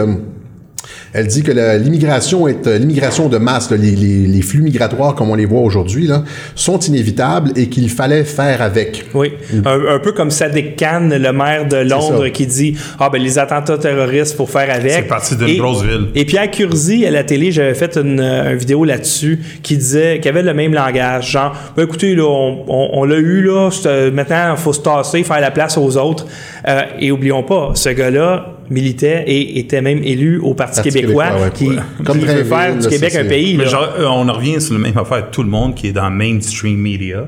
euh, 1.16 1.20
elle 1.20 1.28
dit 1.28 1.44
que 1.44 1.52
l'immigration 1.78 2.48
est 2.48 2.68
euh, 2.68 2.78
l'immigration 2.78 3.30
de 3.30 3.38
masse, 3.38 3.70
là, 3.72 3.78
les, 3.78 3.92
les- 3.92 4.28
les 4.28 4.42
flux 4.42 4.62
migratoires 4.62 5.16
comme 5.16 5.30
on 5.30 5.36
les 5.36 5.46
voit 5.46 5.62
aujourd'hui, 5.62 6.08
là, 6.08 6.24
sont 6.56 6.80
inévitables 6.80 7.52
et 7.56 7.68
qu'il 7.70 7.90
fallait 7.90 8.24
faire 8.24 8.62
avec. 8.62 9.06
Oui, 9.14 9.34
un, 9.66 9.96
un 9.96 10.00
peu 10.00 10.12
comme 10.12 10.32
Sadiq 10.32 10.76
Khan, 10.76 11.10
le 11.12 11.32
maire 11.32 11.68
de 11.68 11.78
Londres, 11.78 12.28
qui 12.30 12.48
dit 12.48 12.76
ah 13.00 13.10
ben 13.12 13.22
les 13.22 13.38
attentats 13.40 13.78
terroristes 13.78 14.36
faut 14.36 14.46
faire 14.46 14.70
avec. 14.74 14.92
C'est 14.92 15.02
parti 15.04 15.36
d'une 15.36 15.48
Et- 15.50 15.58
grosse 15.58 15.84
ville. 15.84 16.08
Et 16.16 16.26
Pierre 16.26 16.50
Curzi 16.52 17.06
à 17.06 17.12
la 17.12 17.24
télé, 17.24 17.52
j'avais 17.52 17.74
fait 17.74 17.98
une, 17.98 18.20
euh, 18.20 18.52
une 18.52 18.58
vidéo 18.58 18.84
là-dessus 18.86 19.40
qui 19.62 19.78
disait 19.78 20.20
qu'il 20.20 20.30
avait 20.30 20.44
le 20.44 20.54
même 20.54 20.74
langage, 20.74 21.32
genre 21.32 21.54
ben 21.78 21.84
écoutez 21.84 22.16
là, 22.16 22.24
on, 22.26 22.64
on- 22.68 22.90
on 22.94 23.04
l'a 23.06 23.18
eu 23.18 23.42
là, 23.44 23.70
c'est- 23.72 24.12
maintenant 24.12 24.54
il 24.56 24.58
faut 24.62 24.74
se 24.74 24.82
tasser, 24.82 25.24
faire 25.24 25.42
la 25.42 25.52
place 25.52 25.78
aux 25.78 25.98
autres. 25.98 26.26
Euh, 26.68 26.82
et 27.00 27.12
oublions 27.12 27.44
pas, 27.44 27.72
ce 27.76 27.90
gars-là 27.90 28.53
militait 28.70 29.24
et 29.28 29.60
était 29.60 29.82
même 29.82 30.02
élu 30.04 30.40
au 30.40 30.54
Parti, 30.54 30.78
Parti 30.82 30.90
québécois, 30.92 31.26
québécois, 31.26 31.46
ouais. 31.46 31.52
qui, 31.54 31.68
Ouais. 31.70 31.76
qui 31.98 32.04
Comme 32.04 32.20
veut 32.20 32.44
faire 32.44 32.76
du 32.78 32.88
Québec 32.88 33.16
un 33.16 33.26
pays. 33.26 33.58
Mais 33.58 33.66
genre, 33.68 33.94
euh, 34.00 34.06
on 34.06 34.28
en 34.30 34.34
revient 34.34 34.60
sur 34.62 34.74
la 34.74 34.80
même 34.80 34.98
affaire. 34.98 35.30
Tout 35.32 35.44
le 35.44 35.50
monde 35.50 35.76
qui 35.76 35.88
est 35.88 35.92
dans 35.94 36.10
mainstream 36.10 36.80
media 36.80 37.26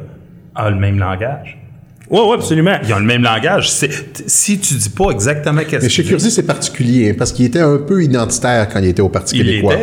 a 0.55 0.69
le 0.69 0.75
même 0.77 0.99
langage. 0.99 1.57
Oui, 2.09 2.19
oui, 2.23 2.35
absolument. 2.35 2.77
Ils 2.87 2.93
ont 2.93 2.99
le 2.99 3.05
même 3.05 3.23
langage. 3.23 3.71
Si 3.71 4.59
tu 4.59 4.73
dis 4.75 4.89
pas 4.89 5.09
exactement 5.09 5.61
qu'est-ce 5.61 5.81
Mais 5.83 5.87
que 5.87 5.93
chez 5.93 6.03
Curzi, 6.03 6.29
c'est 6.29 6.43
particulier, 6.45 7.09
hein, 7.09 7.15
parce 7.17 7.31
qu'il 7.31 7.45
était 7.45 7.59
un 7.61 7.77
peu 7.77 8.03
identitaire 8.03 8.67
quand 8.71 8.79
il 8.79 8.89
était 8.89 9.01
au 9.01 9.09
Parti 9.09 9.37
Il 9.37 9.45
québécois. 9.45 9.75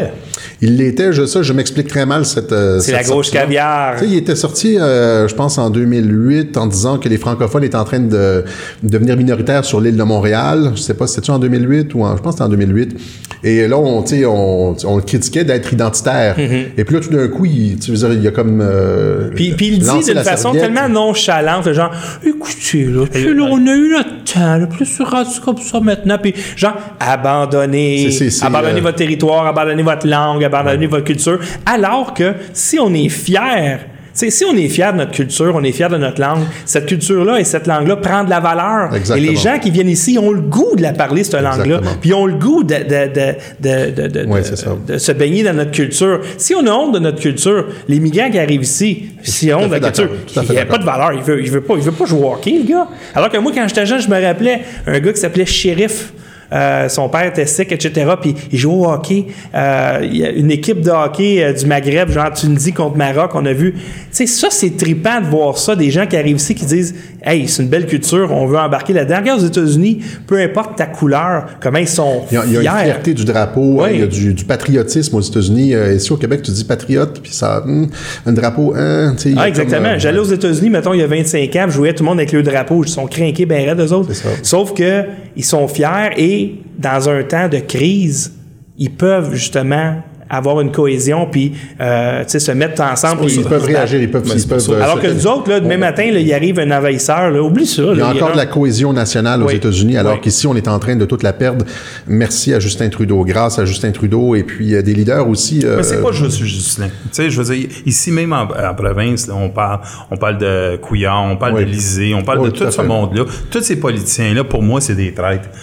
Il 0.64 0.76
l'était, 0.76 1.12
je 1.12 1.26
sais, 1.26 1.42
je 1.42 1.52
m'explique 1.52 1.88
très 1.88 2.06
mal 2.06 2.24
cette. 2.24 2.52
euh, 2.52 2.78
C'est 2.78 2.92
la 2.92 3.02
gauche 3.02 3.30
caviar. 3.30 3.94
Tu 3.96 4.04
sais, 4.04 4.10
il 4.10 4.16
était 4.16 4.36
sorti, 4.36 4.78
euh, 4.78 5.26
je 5.26 5.34
pense, 5.34 5.58
en 5.58 5.70
2008, 5.70 6.56
en 6.56 6.66
disant 6.66 6.98
que 6.98 7.08
les 7.08 7.18
francophones 7.18 7.64
étaient 7.64 7.76
en 7.76 7.84
train 7.84 7.98
de 8.00 8.44
devenir 8.82 9.16
minoritaires 9.16 9.64
sur 9.64 9.80
l'île 9.80 9.96
de 9.96 10.02
Montréal. 10.04 10.70
Je 10.76 10.80
sais 10.80 10.94
pas 10.94 11.06
si 11.08 11.16
c'était 11.16 11.30
en 11.30 11.40
2008 11.40 11.94
ou 11.94 12.04
en, 12.04 12.16
je 12.16 12.22
pense 12.22 12.34
que 12.36 12.38
c'était 12.38 12.44
en 12.44 12.48
2008. 12.56 12.96
Et 13.44 13.66
là, 13.66 13.76
on, 13.76 14.04
on, 14.04 14.76
on 14.84 14.96
le 14.96 15.02
critiquait 15.02 15.42
d'être 15.42 15.72
identitaire. 15.72 16.36
Et 16.38 16.84
puis 16.84 16.94
là, 16.94 17.00
tout 17.00 17.10
d'un 17.10 17.26
coup, 17.26 17.44
il, 17.44 17.76
tu 17.80 17.90
veux 17.90 17.96
dire, 17.96 18.12
il 18.12 18.22
y 18.22 18.28
a 18.28 18.30
comme. 18.30 18.60
euh, 18.62 19.30
Puis, 19.34 19.52
puis 19.56 19.66
il 19.66 19.78
dit 19.80 19.84
d'une 20.04 20.14
la 20.14 20.22
façon 20.22 20.52
serviette. 20.52 20.62
tellement 20.72 20.88
nonchalante, 20.88 21.72
genre, 21.72 21.90
écoutez, 22.24 22.84
là, 22.84 23.04
puis 23.12 23.34
là, 23.34 23.42
on 23.50 23.66
a 23.66 23.74
eu 23.74 23.88
le 23.96 24.04
temps, 24.32 24.58
là, 24.58 24.68
puis 24.70 24.86
c'est 24.86 25.02
rendu 25.02 25.40
comme 25.44 25.58
ça 25.58 25.80
maintenant, 25.80 26.18
puis 26.22 26.34
genre, 26.54 26.76
abandonnez, 27.00 28.10
c'est- 28.10 28.30
c'est, 28.30 28.44
abandonnez 28.46 28.78
euh, 28.78 28.82
votre 28.82 28.96
territoire, 28.98 29.46
abandonnez 29.46 29.82
votre 29.82 30.06
langue, 30.06 30.44
abandonnez 30.54 30.86
votre 30.86 31.04
culture, 31.04 31.38
alors 31.66 32.14
que 32.14 32.34
si 32.52 32.78
on 32.78 32.92
est 32.94 33.08
fier 33.08 33.80
si 34.14 34.44
on 34.44 34.56
est 34.56 34.68
fier 34.68 34.92
de 34.92 34.98
notre 34.98 35.12
culture, 35.12 35.52
on 35.54 35.62
est 35.62 35.72
fier 35.72 35.88
de 35.88 35.96
notre 35.96 36.20
langue, 36.20 36.42
cette 36.64 36.86
culture-là 36.86 37.40
et 37.40 37.44
cette 37.44 37.66
langue-là 37.66 37.96
prend 37.96 38.24
de 38.24 38.30
la 38.30 38.40
valeur. 38.40 38.94
Exactement. 38.94 39.16
Et 39.16 39.30
les 39.30 39.36
gens 39.36 39.58
qui 39.58 39.70
viennent 39.70 39.88
ici 39.88 40.18
ont 40.18 40.30
le 40.30 40.40
goût 40.40 40.76
de 40.76 40.82
la 40.82 40.92
parler, 40.92 41.24
cette 41.24 41.40
langue-là. 41.40 41.80
Puis 42.00 42.12
ont 42.12 42.26
le 42.26 42.34
goût 42.34 42.62
de, 42.62 42.74
de, 42.74 43.36
de, 43.60 44.92
de, 44.92 44.98
se 44.98 45.12
baigner 45.12 45.42
dans 45.42 45.54
notre 45.54 45.70
culture. 45.70 46.20
Si 46.36 46.54
on 46.54 46.66
a 46.66 46.70
honte 46.70 46.94
de 46.94 46.98
notre 46.98 47.20
culture, 47.20 47.66
les 47.88 48.00
migrants 48.00 48.30
qui 48.30 48.38
arrivent 48.38 48.62
ici, 48.62 49.10
s'ils 49.22 49.54
ont 49.54 49.60
honte 49.60 49.70
de 49.70 49.76
la 49.76 49.80
culture, 49.80 50.10
il 50.36 50.50
n'y 50.52 50.58
a 50.58 50.66
pas 50.66 50.78
de 50.78 50.84
valeur. 50.84 51.12
Il 51.12 51.22
veut, 51.22 51.42
il 51.42 51.50
veut 51.50 51.62
pas, 51.62 51.74
il 51.76 51.82
veut 51.82 51.92
pas 51.92 52.04
jouer 52.04 52.20
au 52.20 52.32
hockey, 52.32 52.58
le 52.58 52.68
gars. 52.68 52.88
Alors 53.14 53.30
que 53.30 53.38
moi, 53.38 53.52
quand 53.54 53.66
j'étais 53.66 53.86
jeune, 53.86 54.00
je 54.00 54.08
me 54.08 54.22
rappelais 54.22 54.60
un 54.86 54.98
gars 55.00 55.12
qui 55.12 55.20
s'appelait 55.20 55.46
Shérif. 55.46 56.12
Euh, 56.52 56.88
son 56.88 57.08
père 57.08 57.26
était 57.26 57.46
sec, 57.46 57.72
etc. 57.72 58.12
Puis 58.20 58.34
il 58.52 58.58
jouait 58.58 58.74
au 58.74 58.86
hockey. 58.90 59.26
Euh, 59.54 60.00
il 60.02 60.16
y 60.16 60.24
a 60.24 60.30
une 60.30 60.50
équipe 60.50 60.80
de 60.80 60.90
hockey 60.90 61.42
euh, 61.42 61.52
du 61.52 61.66
Maghreb, 61.66 62.10
genre 62.10 62.32
Tunisie 62.32 62.72
contre 62.72 62.96
Maroc, 62.96 63.30
on 63.34 63.46
a 63.46 63.52
vu. 63.52 63.72
Tu 63.74 63.80
sais, 64.10 64.26
ça, 64.26 64.48
c'est 64.50 64.76
trippant 64.76 65.20
de 65.20 65.26
voir 65.26 65.56
ça. 65.58 65.74
Des 65.76 65.90
gens 65.90 66.06
qui 66.06 66.16
arrivent 66.16 66.36
ici 66.36 66.54
qui 66.54 66.66
disent 66.66 66.94
Hey, 67.24 67.46
c'est 67.48 67.62
une 67.62 67.68
belle 67.68 67.86
culture, 67.86 68.30
on 68.32 68.46
veut 68.46 68.58
embarquer 68.58 68.92
là-dedans. 68.92 69.18
Regarde 69.20 69.40
aux 69.40 69.46
États-Unis, 69.46 70.00
peu 70.26 70.40
importe 70.40 70.76
ta 70.76 70.86
couleur, 70.86 71.46
comment 71.60 71.78
ils 71.78 71.86
sont 71.88 72.22
Il 72.30 72.34
y, 72.34 72.38
a, 72.38 72.44
il 72.46 72.52
y 72.52 72.56
a 72.56 72.60
une 72.78 72.84
fierté 72.84 73.14
du 73.14 73.24
drapeau, 73.24 73.76
Oui. 73.78 73.84
hein, 73.84 73.90
il 73.94 74.00
y 74.00 74.02
a 74.02 74.06
du, 74.06 74.34
du 74.34 74.44
patriotisme 74.44 75.16
aux 75.16 75.20
États-Unis. 75.20 75.74
Ici 75.94 76.12
au 76.12 76.16
Québec, 76.16 76.42
tu 76.42 76.50
dis 76.50 76.64
patriote, 76.64 77.20
puis 77.22 77.32
ça, 77.32 77.62
hum, 77.64 77.88
un 78.26 78.32
drapeau, 78.32 78.74
hein, 78.76 79.14
tu 79.16 79.30
sais. 79.30 79.34
Ah, 79.38 79.48
exactement. 79.48 79.88
euh, 79.90 79.98
J'allais 79.98 80.18
aux 80.18 80.24
États-Unis, 80.24 80.70
mettons, 80.70 80.92
il 80.94 81.00
y 81.00 81.02
a 81.02 81.06
25 81.06 81.54
ans, 81.56 81.64
je 81.68 81.72
jouais 81.74 81.94
tout 81.94 82.02
le 82.02 82.08
monde 82.10 82.18
avec 82.18 82.32
le 82.32 82.42
drapeau. 82.42 82.82
Ils 82.84 82.88
sont 82.88 83.06
crinqués 83.06 83.46
ben 83.46 83.64
raides, 83.68 83.80
eux 83.80 83.92
autres. 83.92 84.08
C'est 84.12 84.22
ça. 84.24 84.28
Sauf 84.42 84.74
que 84.74 85.04
ils 85.36 85.44
sont 85.44 85.68
fiers 85.68 86.10
et 86.16 86.41
dans 86.78 87.08
un 87.08 87.22
temps 87.24 87.48
de 87.48 87.58
crise, 87.58 88.32
ils 88.78 88.94
peuvent 88.94 89.34
justement 89.34 90.02
avoir 90.32 90.60
une 90.60 90.72
cohésion 90.72 91.26
puis 91.30 91.52
euh, 91.80 92.22
tu 92.24 92.30
sais, 92.30 92.38
se 92.40 92.52
mettre 92.52 92.82
ensemble. 92.82 93.22
Ils 93.30 93.44
peuvent 93.44 93.64
réagir, 93.64 94.00
ils 94.00 94.10
peuvent. 94.10 94.24
ils 94.34 94.48
peuvent, 94.48 94.70
euh, 94.70 94.82
Alors 94.82 95.00
que 95.00 95.06
nous 95.06 95.26
autres, 95.26 95.48
là, 95.50 95.60
demain 95.60 95.76
matin, 95.76 96.10
là, 96.10 96.18
il 96.18 96.32
arrive 96.32 96.58
un 96.58 96.70
envahisseur, 96.70 97.30
là, 97.30 97.42
oublie 97.42 97.66
ça. 97.66 97.82
Il 97.92 97.98
y 97.98 98.00
a 98.00 98.08
encore 98.08 98.32
de 98.32 98.36
la 98.36 98.46
cohésion 98.46 98.92
nationale 98.92 99.42
aux 99.42 99.46
Oui. 99.46 99.56
États-Unis, 99.56 99.96
alors 99.96 100.14
Oui. 100.14 100.20
qu'ici, 100.22 100.46
on 100.46 100.56
est 100.56 100.66
en 100.68 100.78
train 100.78 100.96
de 100.96 101.04
toute 101.04 101.22
la 101.22 101.32
perdre. 101.32 101.64
Merci 102.06 102.52
à 102.54 102.60
Justin 102.60 102.88
Trudeau. 102.88 103.24
Grâce 103.24 103.58
à 103.58 103.64
Justin 103.64 103.92
Trudeau 103.92 104.34
et 104.34 104.42
puis 104.42 104.74
euh, 104.74 104.82
des 104.82 104.94
leaders 104.94 105.28
aussi. 105.28 105.60
euh, 105.64 105.76
Mais 105.76 105.82
c'est 105.82 106.02
pas 106.02 106.12
juste 106.12 106.38
Justin. 106.42 106.86
Tu 106.88 106.92
sais, 107.12 107.30
je 107.30 107.40
veux 107.40 107.54
dire, 107.54 107.68
ici 107.86 108.10
même 108.10 108.32
en, 108.32 108.42
en 108.42 108.74
province, 108.74 109.28
là, 109.28 109.34
on 109.36 109.50
parle, 109.50 109.80
on 110.10 110.16
parle 110.16 110.38
de 110.38 110.76
Couillard, 110.76 111.22
on 111.24 111.36
parle 111.36 111.54
Oui. 111.54 111.64
de 111.64 111.70
Lisée, 111.70 112.14
on 112.14 112.22
parle 112.22 112.40
Oui, 112.40 112.48
de 112.50 112.54
tout 112.54 112.70
ce 112.70 112.82
monde-là. 112.82 113.24
Tous 113.50 113.62
ces 113.62 113.76
politiciens-là, 113.76 114.44
pour 114.44 114.62
moi, 114.62 114.80
c'est 114.80 114.94
des 114.94 115.12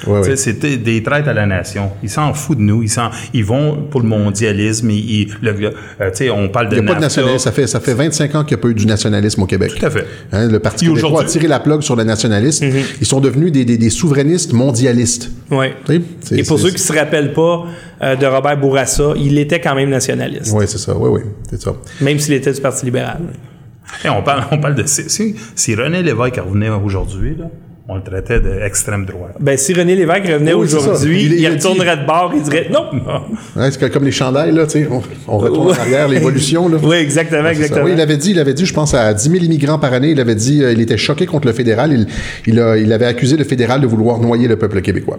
oui. 0.08 0.21
C'est 0.36 0.60
des- 0.60 1.03
traîtres 1.03 1.29
à 1.29 1.34
la 1.34 1.45
nation. 1.45 1.91
Ils 2.03 2.10
s'en 2.10 2.34
foutent 2.34 2.58
de 2.58 2.63
nous. 2.63 2.84
Ils, 2.84 2.89
s'en, 2.89 3.10
ils 3.34 3.43
vont 3.45 3.77
pour 3.89 4.01
le 4.01 4.08
nationalisme. 4.67 5.36
Le- 5.41 5.52
euh, 5.52 6.10
tu 6.12 6.17
sais, 6.17 6.30
on 6.30 6.50
parle 6.50 6.69
de 6.69 6.76
Il 6.78 6.82
n'y 6.82 6.86
a 6.88 6.91
pas 6.93 6.95
de 6.98 7.02
nationalisme. 7.02 7.39
Ça 7.39 7.52
fait, 7.52 7.67
ça 7.67 7.80
fait 7.80 7.93
25 7.93 8.36
ans 8.36 8.43
qu'il 8.43 8.56
n'y 8.56 8.62
a 8.62 8.63
pas 8.63 8.69
eu 8.69 8.74
du 8.74 8.86
nationalisme 8.86 9.41
au 9.41 9.45
Québec. 9.45 9.74
Tout 9.78 9.86
à 9.86 9.89
fait. 9.89 10.06
Hein, 10.32 10.48
le 10.48 10.60
Parti 10.60 10.86
québécois 10.86 11.10
a 11.10 11.12
aujourd'hui- 11.13 11.32
tiré 11.32 11.48
la 11.48 11.60
plug 11.60 11.82
sur 11.82 11.95
le 11.95 12.04
nationalisme. 12.04 12.65
Ils 13.02 13.08
sont 13.08 13.19
devenus 13.19 13.52
des, 13.52 13.65
des- 13.65 13.78
des 13.78 13.89
souverainistes 13.89 14.54
mondialistes. 14.54 15.32
C'est- 16.24 16.38
Et 16.39 16.43
pour 16.43 16.60
ceux 16.60 16.72
qui 16.72 16.80
se 16.80 16.93
rappellent 16.93 17.34
pas 17.34 17.65
euh, 18.02 18.15
de 18.15 18.26
Robert 18.26 18.58
Bourassa, 18.58 19.13
il 19.17 19.38
était 19.38 19.60
quand 19.60 19.76
même 19.76 19.89
nationaliste, 19.89 20.52
Oui, 20.54 20.65
c'est 20.67 20.78
ça. 20.78 20.95
Oui, 20.95 21.10
oui, 21.12 21.22
c'est 21.50 21.62
ça. 21.62 21.74
même 22.02 22.17
s'il 22.19 22.34
était 22.34 22.54
du 22.54 22.62
Parti 22.62 22.86
libéral. 22.86 23.19
Et 24.06 24.10
on 24.10 24.22
parle, 24.22 24.43
on 24.52 24.58
parle 24.60 24.76
de 24.76 24.84
si, 24.86 25.10
si, 25.10 25.36
si 25.56 25.76
René 25.76 26.04
Lévesque 26.04 26.38
revenait 26.38 26.69
aujourd'hui, 26.69 27.36
là, 27.38 27.45
on 27.91 27.95
le 27.95 28.04
traitait 28.04 28.39
d'extrême 28.39 29.06
droite. 29.06 29.36
Ben, 29.39 29.58
si 29.58 29.73
René 29.73 29.95
Lévesque 29.95 30.28
revenait 30.28 30.54
Oui, 30.54 30.73
aujourd'hui, 30.73 31.23
Il- 31.25 31.34
il, 31.34 31.39
il 31.39 31.45
a 31.47 31.49
retournerait 31.49 31.97
de 31.97 32.06
bord, 32.06 32.32
il 32.36 32.43
dirait 32.43 32.69
non. 32.71 32.86
Ouais, 33.56 33.71
c'est 33.71 33.89
comme 33.91 34.04
les 34.06 34.12
chandails, 34.12 34.52
là, 34.54 34.65
tu 34.67 34.73
sais, 34.84 34.88
on, 34.91 35.02
on 35.28 35.38
retourne 35.39 35.69
en 35.69 35.71
arrière, 35.73 36.08
l'évolution. 36.08 36.69
Là. 36.69 36.78
Oui, 36.84 36.97
exactement, 36.97 37.49
exactement. 37.49 37.86
Oui, 37.86 37.91
il 37.95 37.99
avait 38.02 38.17
dit, 38.17 38.32
il 38.32 38.39
avait 38.39 38.54
dit, 38.54 38.65
je 38.67 38.73
pense, 38.73 38.93
à 38.93 39.12
10 39.13 39.30
000 39.32 39.43
immigrants 39.43 39.80
par 39.80 39.91
année, 39.93 40.12
il 40.12 40.19
avait 40.19 40.36
dit, 40.36 40.63
euh, 40.63 40.71
il 40.71 40.82
était 40.82 40.97
choqué 40.97 41.25
contre 41.25 41.47
le 41.47 41.54
fédéral. 41.54 41.91
Il, 41.91 42.08
il, 42.54 42.60
a- 42.60 42.78
il 42.78 42.93
avait 42.93 43.06
accusé 43.08 43.36
le 43.38 43.43
fédéral 43.43 43.82
de 43.82 43.88
vouloir 43.88 44.19
noyer 44.19 44.47
le 44.47 44.56
peuple 44.58 44.82
québécois. 44.82 45.17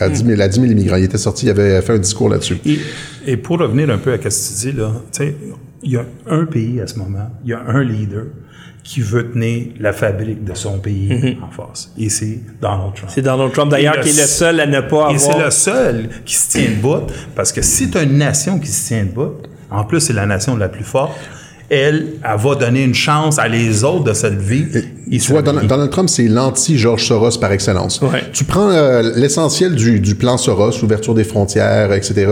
À 0.00 0.08
10 0.08 0.24
000, 0.24 0.40
à 0.40 0.48
10 0.48 0.60
000 0.60 0.72
immigrants. 0.72 0.96
Il 0.96 1.04
était 1.04 1.18
sorti, 1.18 1.46
il 1.46 1.50
avait 1.50 1.80
fait 1.82 1.92
un 1.94 1.98
discours 1.98 2.28
là-dessus. 2.28 2.58
Et, 2.66 2.78
et 3.26 3.36
pour 3.36 3.58
revenir 3.58 3.90
un 3.90 3.98
peu 3.98 4.12
à 4.12 4.16
ce 4.16 4.22
que 4.22 4.60
tu 4.68 4.72
dis, 4.72 4.78
là, 4.78 4.92
tu 5.12 5.18
sais, 5.24 5.34
il 5.82 5.92
y 5.92 5.96
a 5.96 6.04
un 6.28 6.44
pays 6.46 6.80
à 6.80 6.86
ce 6.86 6.98
moment, 6.98 7.30
il 7.44 7.50
y 7.50 7.52
a 7.54 7.60
un 7.66 7.82
leader 7.84 8.24
qui 8.84 9.00
veut 9.00 9.32
tenir 9.32 9.68
la 9.80 9.94
fabrique 9.94 10.44
de 10.44 10.54
son 10.54 10.78
pays 10.78 11.38
en 11.42 11.50
face. 11.50 11.90
Et 11.98 12.10
c'est 12.10 12.38
Donald 12.60 12.94
Trump. 12.94 13.10
C'est 13.12 13.22
Donald 13.22 13.50
Trump, 13.52 13.70
d'ailleurs, 13.70 13.98
qui 14.00 14.10
est 14.10 14.20
le 14.20 14.26
seul 14.28 14.60
à 14.60 14.66
ne 14.66 14.80
pas 14.82 15.10
Et 15.10 15.18
c'est 15.18 15.30
avoir... 15.30 15.46
le 15.46 15.50
seul 15.50 16.08
qui 16.24 16.34
se 16.34 16.50
tient 16.50 16.70
debout, 16.70 17.06
parce 17.34 17.50
que 17.50 17.62
si 17.62 17.90
tu 17.90 17.96
as 17.96 18.02
une 18.02 18.18
nation 18.18 18.58
qui 18.58 18.68
se 18.68 18.88
tient 18.88 19.04
debout, 19.04 19.32
en 19.70 19.84
plus 19.84 20.00
c'est 20.00 20.12
la 20.12 20.26
nation 20.26 20.56
la 20.56 20.68
plus 20.68 20.84
forte, 20.84 21.12
elle, 21.70 22.14
elle 22.22 22.38
va 22.38 22.54
donner 22.54 22.84
une 22.84 22.94
chance 22.94 23.38
à 23.38 23.48
les 23.48 23.84
autres 23.84 24.04
de 24.04 24.12
se 24.12 24.26
lever. 24.26 24.66
Tu 25.10 25.32
vois. 25.32 25.42
Donald, 25.42 25.66
Donald 25.68 25.90
Trump, 25.90 26.08
c'est 26.08 26.28
l'anti-George 26.28 27.06
Soros 27.06 27.38
par 27.38 27.52
excellence. 27.52 28.00
Ouais. 28.00 28.22
Tu 28.32 28.44
prends 28.44 28.70
euh, 28.70 29.12
l'essentiel 29.16 29.74
du, 29.74 30.00
du 30.00 30.14
plan 30.14 30.36
Soros, 30.36 30.82
ouverture 30.82 31.14
des 31.14 31.24
frontières, 31.24 31.92
etc., 31.92 32.26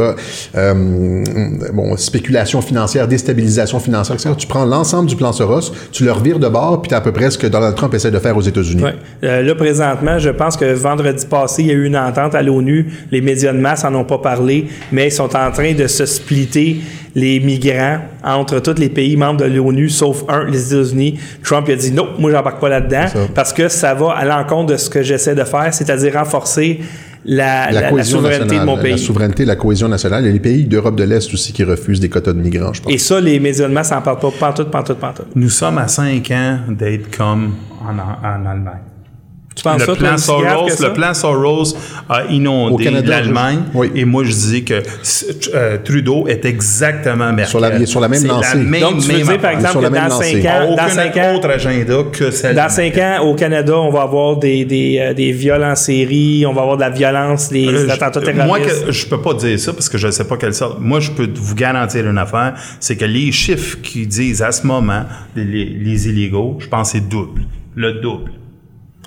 euh, 0.57 1.25
bon, 1.73 1.97
spéculation 1.97 2.63
financière, 2.63 3.09
déstabilisation 3.09 3.81
financière, 3.81 4.17
etc. 4.17 4.31
Tu 4.37 4.47
prends 4.47 4.65
l'ensemble 4.65 5.09
du 5.09 5.17
plan 5.17 5.33
Soros, 5.33 5.73
tu 5.91 6.05
le 6.05 6.13
revires 6.13 6.39
de 6.39 6.49
bord, 6.49 6.83
puis 6.83 6.89
tu 6.89 6.95
à 6.95 7.01
peu 7.01 7.13
près 7.13 7.31
ce 7.31 7.39
que 7.39 7.47
Donald 7.47 7.75
Trump 7.75 7.95
essaie 7.95 8.11
de 8.11 8.19
faire 8.19 8.37
aux 8.37 8.43
États-Unis. 8.43 8.83
Ouais. 8.83 8.95
Euh, 9.25 9.43
là, 9.43 9.55
présentement, 9.55 10.19
je 10.19 10.31
pense 10.31 10.57
que 10.57 10.73
vendredi 10.73 11.27
passé, 11.27 11.63
il 11.63 11.69
y 11.69 11.71
a 11.71 11.75
eu 11.75 11.87
une 11.87 11.97
entente 11.97 12.35
à 12.35 12.43
l'ONU. 12.43 12.87
Les 13.11 13.21
médias 13.21 13.53
de 13.53 13.59
masse 13.59 13.85
en 13.85 13.95
ont 13.95 14.05
pas 14.05 14.19
parlé, 14.19 14.69
mais 14.91 15.09
ils 15.09 15.13
sont 15.13 15.35
en 15.37 15.51
train 15.51 15.73
de 15.75 15.87
se 15.87 16.07
splitter 16.07 16.81
les 17.15 17.41
migrants 17.41 17.99
entre 18.25 18.61
tous 18.61 18.79
les 18.79 18.89
pays 18.89 19.17
membres 19.17 19.41
de 19.41 19.45
l'ONU, 19.45 19.89
sauf 19.91 20.25
un, 20.29 20.45
les 20.45 20.73
États-Unis. 20.73 21.19
Trump 21.43 21.67
il 21.69 21.73
a 21.73 21.77
dit 21.77 21.93
non, 21.93 22.09
moi 22.19 22.31
j'embarque 22.31 22.61
pas 22.62 22.68
là-dedans, 22.68 23.07
parce 23.35 23.53
que 23.53 23.68
ça 23.68 23.92
va 23.94 24.12
à 24.12 24.25
l'encontre 24.25 24.72
de 24.72 24.77
ce 24.77 24.88
que 24.88 25.03
j'essaie 25.03 25.35
de 25.35 25.44
faire, 25.44 25.72
c'est-à-dire 25.75 26.14
renforcer 26.14 26.81
la, 27.25 27.70
La, 27.70 27.81
la- 27.83 27.90
la 27.92 28.05
souveraineté 28.05 28.44
nationale, 28.57 28.61
de 28.66 28.70
mon 28.70 28.77
la 28.77 28.83
pays. 28.83 28.98
souveraineté, 28.98 29.44
la 29.44 29.57
cohésion 29.57 29.88
nationale. 29.88 30.22
Il 30.25 30.27
y 30.27 30.31
a 30.31 30.33
les 30.33 30.40
pays 30.40 30.64
d'Europe 30.64 30.96
de 30.96 31.05
l'Est 31.05 31.33
aussi 31.33 31.53
qui 31.53 31.62
refusent 31.64 32.01
des 32.01 32.09
quotas 32.09 32.33
de 32.33 32.40
migrants, 32.40 32.72
je 32.72 32.83
pense. 32.83 32.92
Et 32.92 32.98
ça, 32.98 33.20
les 33.20 33.38
médias 33.38 33.68
de 33.68 33.72
masse 33.72 33.90
n'en 33.92 34.01
parlent 34.03 34.18
pas 34.18 34.31
pantoute, 34.38 34.70
pantoute, 34.70 34.98
pantoute. 34.98 35.27
Nous 35.37 35.51
sommes 35.51 35.79
à 35.79 35.87
cinq 35.88 36.31
ans 36.33 36.59
d'être 36.68 37.16
comme 37.16 37.55
en, 37.83 37.92
en 37.96 38.46
Allemagne. 38.51 38.81
Tu 39.55 39.62
penses 39.62 39.81
le, 39.81 39.87
ça, 39.87 39.95
plan 39.97 40.17
Soros, 40.19 40.69
ça? 40.71 40.88
le 40.88 40.93
plan 40.95 41.12
Soros 41.15 41.77
a 42.09 42.25
inondé 42.31 42.91
l'Allemagne. 43.05 43.61
oui. 43.75 43.91
Et 43.95 44.05
moi, 44.07 44.25
je 44.25 44.33
dis 44.33 44.65
que 44.65 44.83
euh, 45.55 45.79
Trudeau 45.85 46.27
est 46.27 46.45
exactement 46.45 47.33
Merkel. 47.33 47.47
Sur 47.49 47.61
la- 47.61 47.87
sur 47.87 48.01
la 48.01 48.09
même 48.09 48.25
lancée. 48.27 48.57
même- 48.59 48.81
Donc, 48.81 48.99
tu 49.01 49.09
veux 49.09 49.19
même 49.19 49.27
dire, 49.27 49.38
par 49.41 49.51
exemple, 49.51 49.83
la 49.83 49.88
que 49.91 49.95
dans 49.95 50.11
cinq 50.11 50.45
ans, 50.47 50.67
dans 50.67 50.73
aucun 50.73 50.88
cinq 50.88 51.17
ans, 51.19 51.35
autre 51.37 51.51
agenda 51.51 51.95
que 52.12 52.31
celle 52.31 52.57
Dans 52.57 52.69
cinq 52.71 52.97
ans, 52.99 53.19
au 53.23 53.35
Canada, 53.35 53.77
on 53.79 53.91
va 53.91 54.03
avoir 54.03 54.37
des, 54.38 54.65
des, 54.65 54.99
euh, 54.99 55.12
des 55.15 55.33
viols 55.33 55.65
en 55.65 55.77
série, 55.77 56.45
on 56.47 56.53
va 56.55 56.62
avoir 56.62 56.77
de 56.77 56.83
la 56.83 56.91
violence, 56.91 57.51
des 57.51 57.67
Euh, 57.69 57.88
attentats 57.91 58.21
terroristes. 58.21 58.47
Moi, 58.47 58.59
que, 58.61 58.91
je 58.93 59.07
peux 59.07 59.21
pas 59.21 59.35
dire 59.35 59.59
ça 59.59 59.73
parce 59.75 59.88
que 59.88 59.99
je 59.99 60.11
sais 60.11 60.25
pas 60.25 60.37
quelle 60.38 60.55
sorte. 60.55 60.79
Moi, 60.81 61.01
je 61.01 61.11
peux 61.11 61.29
vous 61.35 61.55
garantir 61.55 62.09
une 62.09 62.19
affaire, 62.19 62.55
c'est 62.81 62.97
que 62.97 63.05
les 63.05 63.31
chiffres 63.33 63.79
qui 63.83 64.07
disent 64.07 64.43
à 64.43 64.51
ce 64.53 64.67
moment 64.67 65.05
les, 65.37 65.45
les- 65.45 66.09
illégaux, 66.09 66.57
je 66.59 66.67
pense 66.69 66.93
c'est 66.93 67.07
double. 67.09 67.43
Le 67.77 67.95
double. 68.01 68.31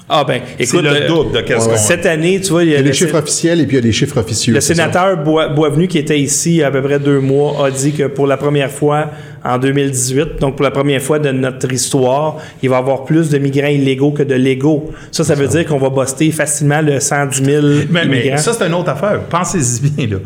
Ah 0.07 0.23
ben, 0.23 0.41
écoute, 0.59 0.83
le 0.83 0.89
euh, 0.89 1.07
double 1.07 1.31
de 1.31 1.41
qu'est-ce 1.41 1.61
ouais, 1.61 1.65
qu'on 1.65 1.71
ouais. 1.71 1.77
cette 1.77 2.05
année, 2.05 2.39
tu 2.39 2.51
vois, 2.51 2.63
il 2.63 2.69
y 2.69 2.71
Il 2.71 2.75
a 2.75 2.77
y 2.77 2.79
a 2.79 2.81
le, 2.83 2.87
les 2.89 2.93
chiffres 2.93 3.17
officiels 3.17 3.59
et 3.59 3.65
puis 3.65 3.77
il 3.77 3.79
y 3.79 3.83
a 3.83 3.85
les 3.85 3.91
chiffres 3.91 4.17
officieux. 4.19 4.53
le 4.53 4.61
sénateur 4.61 5.17
Bois- 5.23 5.49
Boisvenu 5.49 5.87
qui 5.87 5.97
était 5.97 6.19
ici 6.19 6.51
il 6.51 6.55
y 6.57 6.63
a 6.63 6.67
à 6.67 6.71
peu 6.71 6.81
près 6.83 6.99
deux 6.99 7.19
mois 7.19 7.65
a 7.65 7.71
dit 7.71 7.91
que 7.91 8.03
pour 8.03 8.27
la 8.27 8.37
première 8.37 8.69
fois 8.69 9.09
en 9.43 9.57
2018, 9.57 10.39
donc 10.39 10.55
pour 10.57 10.63
la 10.63 10.71
première 10.71 11.01
fois 11.01 11.17
de 11.19 11.31
notre 11.31 11.71
histoire, 11.71 12.37
il 12.63 12.69
va 12.69 12.75
y 12.77 12.79
avoir 12.79 13.03
plus 13.05 13.29
de 13.29 13.37
migrants 13.39 13.67
illégaux 13.67 14.11
que 14.11 14.23
de 14.23 14.33
légaux. 14.35 14.91
Ça, 15.11 15.23
ça 15.23 15.35
veut 15.35 15.47
dire 15.47 15.65
qu'on 15.65 15.77
va 15.77 15.89
buster 15.89 16.31
facilement 16.31 16.81
le 16.81 16.99
110 16.99 17.43
000 17.45 17.61
Mais, 17.91 18.05
mais 18.05 18.19
immigrants. 18.19 18.37
ça, 18.37 18.53
c'est 18.53 18.65
une 18.65 18.73
autre 18.73 18.89
affaire. 18.89 19.19
Pensez-y 19.29 19.89
bien, 19.89 20.07
là. 20.07 20.17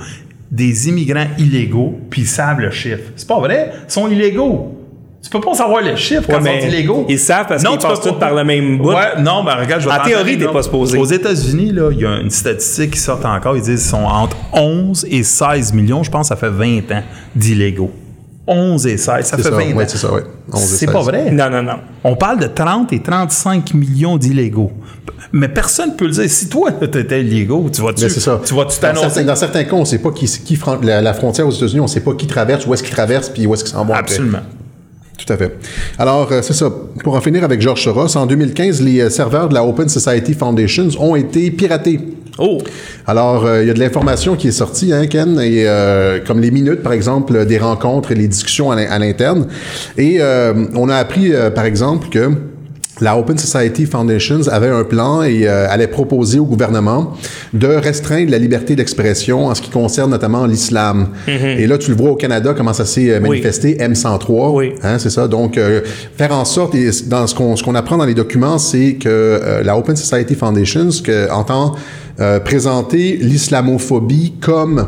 Des 0.51 0.87
immigrants 0.89 1.27
illégaux, 1.37 1.99
puis 2.09 2.21
ils 2.21 2.27
savent 2.27 2.59
le 2.61 2.71
chiffre. 2.71 3.11
C'est 3.15 3.27
pas 3.27 3.39
vrai? 3.39 3.71
Ils 3.87 3.91
sont 3.91 4.07
illégaux. 4.09 4.78
Tu 5.21 5.29
peux 5.29 5.41
pas 5.41 5.53
savoir 5.53 5.82
le 5.82 5.95
chiffre 5.97 6.23
quand 6.27 6.41
Ouais, 6.41 6.58
ils 6.58 6.62
sont 6.62 6.67
mais 6.67 6.73
illégaux. 6.73 7.05
ils 7.10 7.19
savent 7.19 7.45
parce 7.47 7.62
Non, 7.63 7.71
qu'ils 7.77 7.88
passent 7.88 8.01
tous 8.01 8.13
par 8.13 8.34
le 8.34 8.43
même 8.45 8.77
bout. 8.77 8.89
Ouais, 8.93 9.21
non, 9.21 9.43
mais 9.43 9.53
regarde, 9.53 9.82
je 9.82 9.89
vais 9.89 9.93
En 9.95 10.03
théorie, 10.03 10.38
t'es 10.38 10.47
pas 10.47 10.63
supposé. 10.63 10.97
Aux 10.97 11.05
États-Unis, 11.05 11.71
là, 11.73 11.89
il 11.91 11.99
y 11.99 12.05
a 12.05 12.17
une 12.19 12.29
statistique 12.29 12.91
qui 12.91 12.99
sort 12.99 13.23
encore. 13.25 13.55
Ils 13.58 13.62
disent 13.63 13.82
qu'ils 13.82 13.89
sont 13.89 13.97
entre 14.05 14.38
11 14.53 15.05
et 15.10 15.23
16 15.23 15.73
millions. 15.73 16.03
Je 16.03 16.10
pense 16.10 16.29
que 16.29 16.36
ça 16.36 16.39
fait 16.39 16.49
20 16.49 16.91
ans 16.93 17.03
d'illégaux. 17.36 17.91
11 18.47 18.88
et 18.88 18.97
16, 18.97 19.05
ça 19.05 19.23
C'est 19.23 19.36
fait 19.38 19.43
ça, 19.43 19.49
20 19.51 19.73
ans. 19.73 19.86
c'est 19.88 19.97
ça, 19.97 20.12
ouais. 20.12 20.23
11 20.51 20.63
et 20.63 20.65
C'est 20.65 20.86
16. 20.86 20.91
pas 20.93 21.01
vrai. 21.01 21.32
Non, 21.32 21.49
non, 21.51 21.62
non. 21.62 21.75
On 22.03 22.15
parle 22.15 22.39
de 22.39 22.47
30 22.47 22.91
et 22.93 23.01
35 23.01 23.73
millions 23.75 24.17
d'illégaux. 24.17 24.71
Mais 25.32 25.49
personne 25.49 25.91
ne 25.91 25.95
peut 25.95 26.05
le 26.05 26.12
dire. 26.12 26.29
Si 26.29 26.49
toi, 26.49 26.71
tu 26.91 26.97
étais 26.97 27.21
illégaux, 27.21 27.69
tu 27.71 27.82
vas-tu 27.82 28.08
tu 28.08 28.19
vas-tu 28.19 28.53
dans, 28.55 28.65
t'annoncer? 28.65 29.23
dans 29.25 29.36
certains 29.36 29.65
cas, 29.65 29.75
on 29.75 29.82
ne 29.82 29.86
sait 29.86 29.99
pas 29.99 30.10
qui, 30.12 30.25
qui 30.25 30.60
la, 30.82 31.01
la 31.01 31.13
frontière 31.13 31.45
aux 31.45 31.51
États-Unis, 31.51 31.82
on 31.82 31.84
ne 31.84 31.88
sait 31.89 31.99
pas 31.99 32.13
qui 32.15 32.25
traverse, 32.25 32.65
où 32.65 32.73
est-ce 32.73 32.82
qu'il 32.82 32.95
traverse, 32.95 33.29
puis 33.29 33.45
où 33.45 33.53
est-ce 33.53 33.63
qu'il 33.65 33.73
s'en 33.73 33.86
va. 33.86 33.97
après. 33.97 34.17
Tout 35.25 35.34
à 35.34 35.38
fait. 35.38 35.53
Alors, 35.97 36.29
euh, 36.32 36.41
c'est 36.41 36.53
ça. 36.53 36.71
Pour 37.03 37.15
en 37.15 37.21
finir 37.21 37.43
avec 37.43 37.62
George 37.62 37.84
Soros, 37.84 38.15
en 38.17 38.25
2015, 38.25 38.82
les 38.82 39.01
euh, 39.01 39.10
serveurs 39.10 39.49
de 39.49 39.53
la 39.53 39.63
Open 39.65 39.89
Society 39.89 40.34
Foundations 40.34 40.88
ont 40.99 41.15
été 41.15 41.51
piratés. 41.51 41.99
Oh! 42.38 42.60
Alors, 43.05 43.45
euh, 43.45 43.62
il 43.62 43.67
y 43.67 43.69
a 43.69 43.73
de 43.73 43.79
l'information 43.79 44.38
qui 44.38 44.47
est 44.47 44.51
sortie, 44.53 44.93
hein, 44.93 45.08
Ken, 45.08 45.38
et, 45.41 45.65
euh, 45.67 46.19
comme 46.25 46.39
les 46.39 46.51
minutes, 46.51 46.82
par 46.82 46.93
exemple, 46.93 47.45
des 47.45 47.58
rencontres 47.58 48.13
et 48.13 48.15
les 48.15 48.29
discussions 48.29 48.71
à 48.71 48.77
l'in- 48.77 48.89
à 48.89 48.97
l'interne. 48.97 49.47
Et 49.97 50.17
euh, 50.21 50.53
on 50.73 50.88
a 50.88 50.95
appris, 50.95 51.34
euh, 51.34 51.49
par 51.49 51.65
exemple, 51.65 52.08
que 52.10 52.29
la 53.01 53.17
Open 53.17 53.38
Society 53.38 53.85
Foundations 53.85 54.47
avait 54.49 54.69
un 54.69 54.83
plan 54.83 55.23
et 55.23 55.47
euh, 55.47 55.69
allait 55.69 55.88
proposer 55.88 56.39
au 56.39 56.45
gouvernement 56.45 57.13
de 57.53 57.67
restreindre 57.67 58.31
la 58.31 58.38
liberté 58.38 58.75
d'expression 58.75 59.47
en 59.47 59.55
ce 59.55 59.62
qui 59.62 59.69
concerne 59.69 60.12
notamment 60.12 60.45
l'islam. 60.45 61.09
Et 61.27 61.67
là, 61.67 61.77
tu 61.77 61.91
le 61.91 61.97
vois 61.97 62.12
au 62.12 62.15
Canada, 62.15 62.53
comment 62.55 62.73
ça 62.73 62.85
s'est 62.85 63.12
euh, 63.12 63.19
manifesté, 63.19 63.75
M103. 63.75 64.51
Oui. 64.53 64.73
Hein, 64.83 64.99
c'est 64.99 65.09
ça. 65.09 65.27
Donc, 65.27 65.57
euh, 65.57 65.81
faire 66.17 66.33
en 66.33 66.45
sorte, 66.45 66.75
et 66.75 66.89
dans 67.07 67.27
ce 67.27 67.35
qu'on 67.35 67.55
ce 67.55 67.63
qu'on 67.63 67.75
apprend 67.75 67.97
dans 67.97 68.05
les 68.05 68.13
documents, 68.13 68.57
c'est 68.57 68.93
que 68.93 69.09
euh, 69.09 69.63
la 69.63 69.77
Open 69.77 69.95
Society 69.95 70.35
Foundations 70.35 70.89
que, 71.03 71.31
entend 71.31 71.75
euh, 72.19 72.39
présenter 72.39 73.17
l'islamophobie 73.17 74.33
comme 74.41 74.88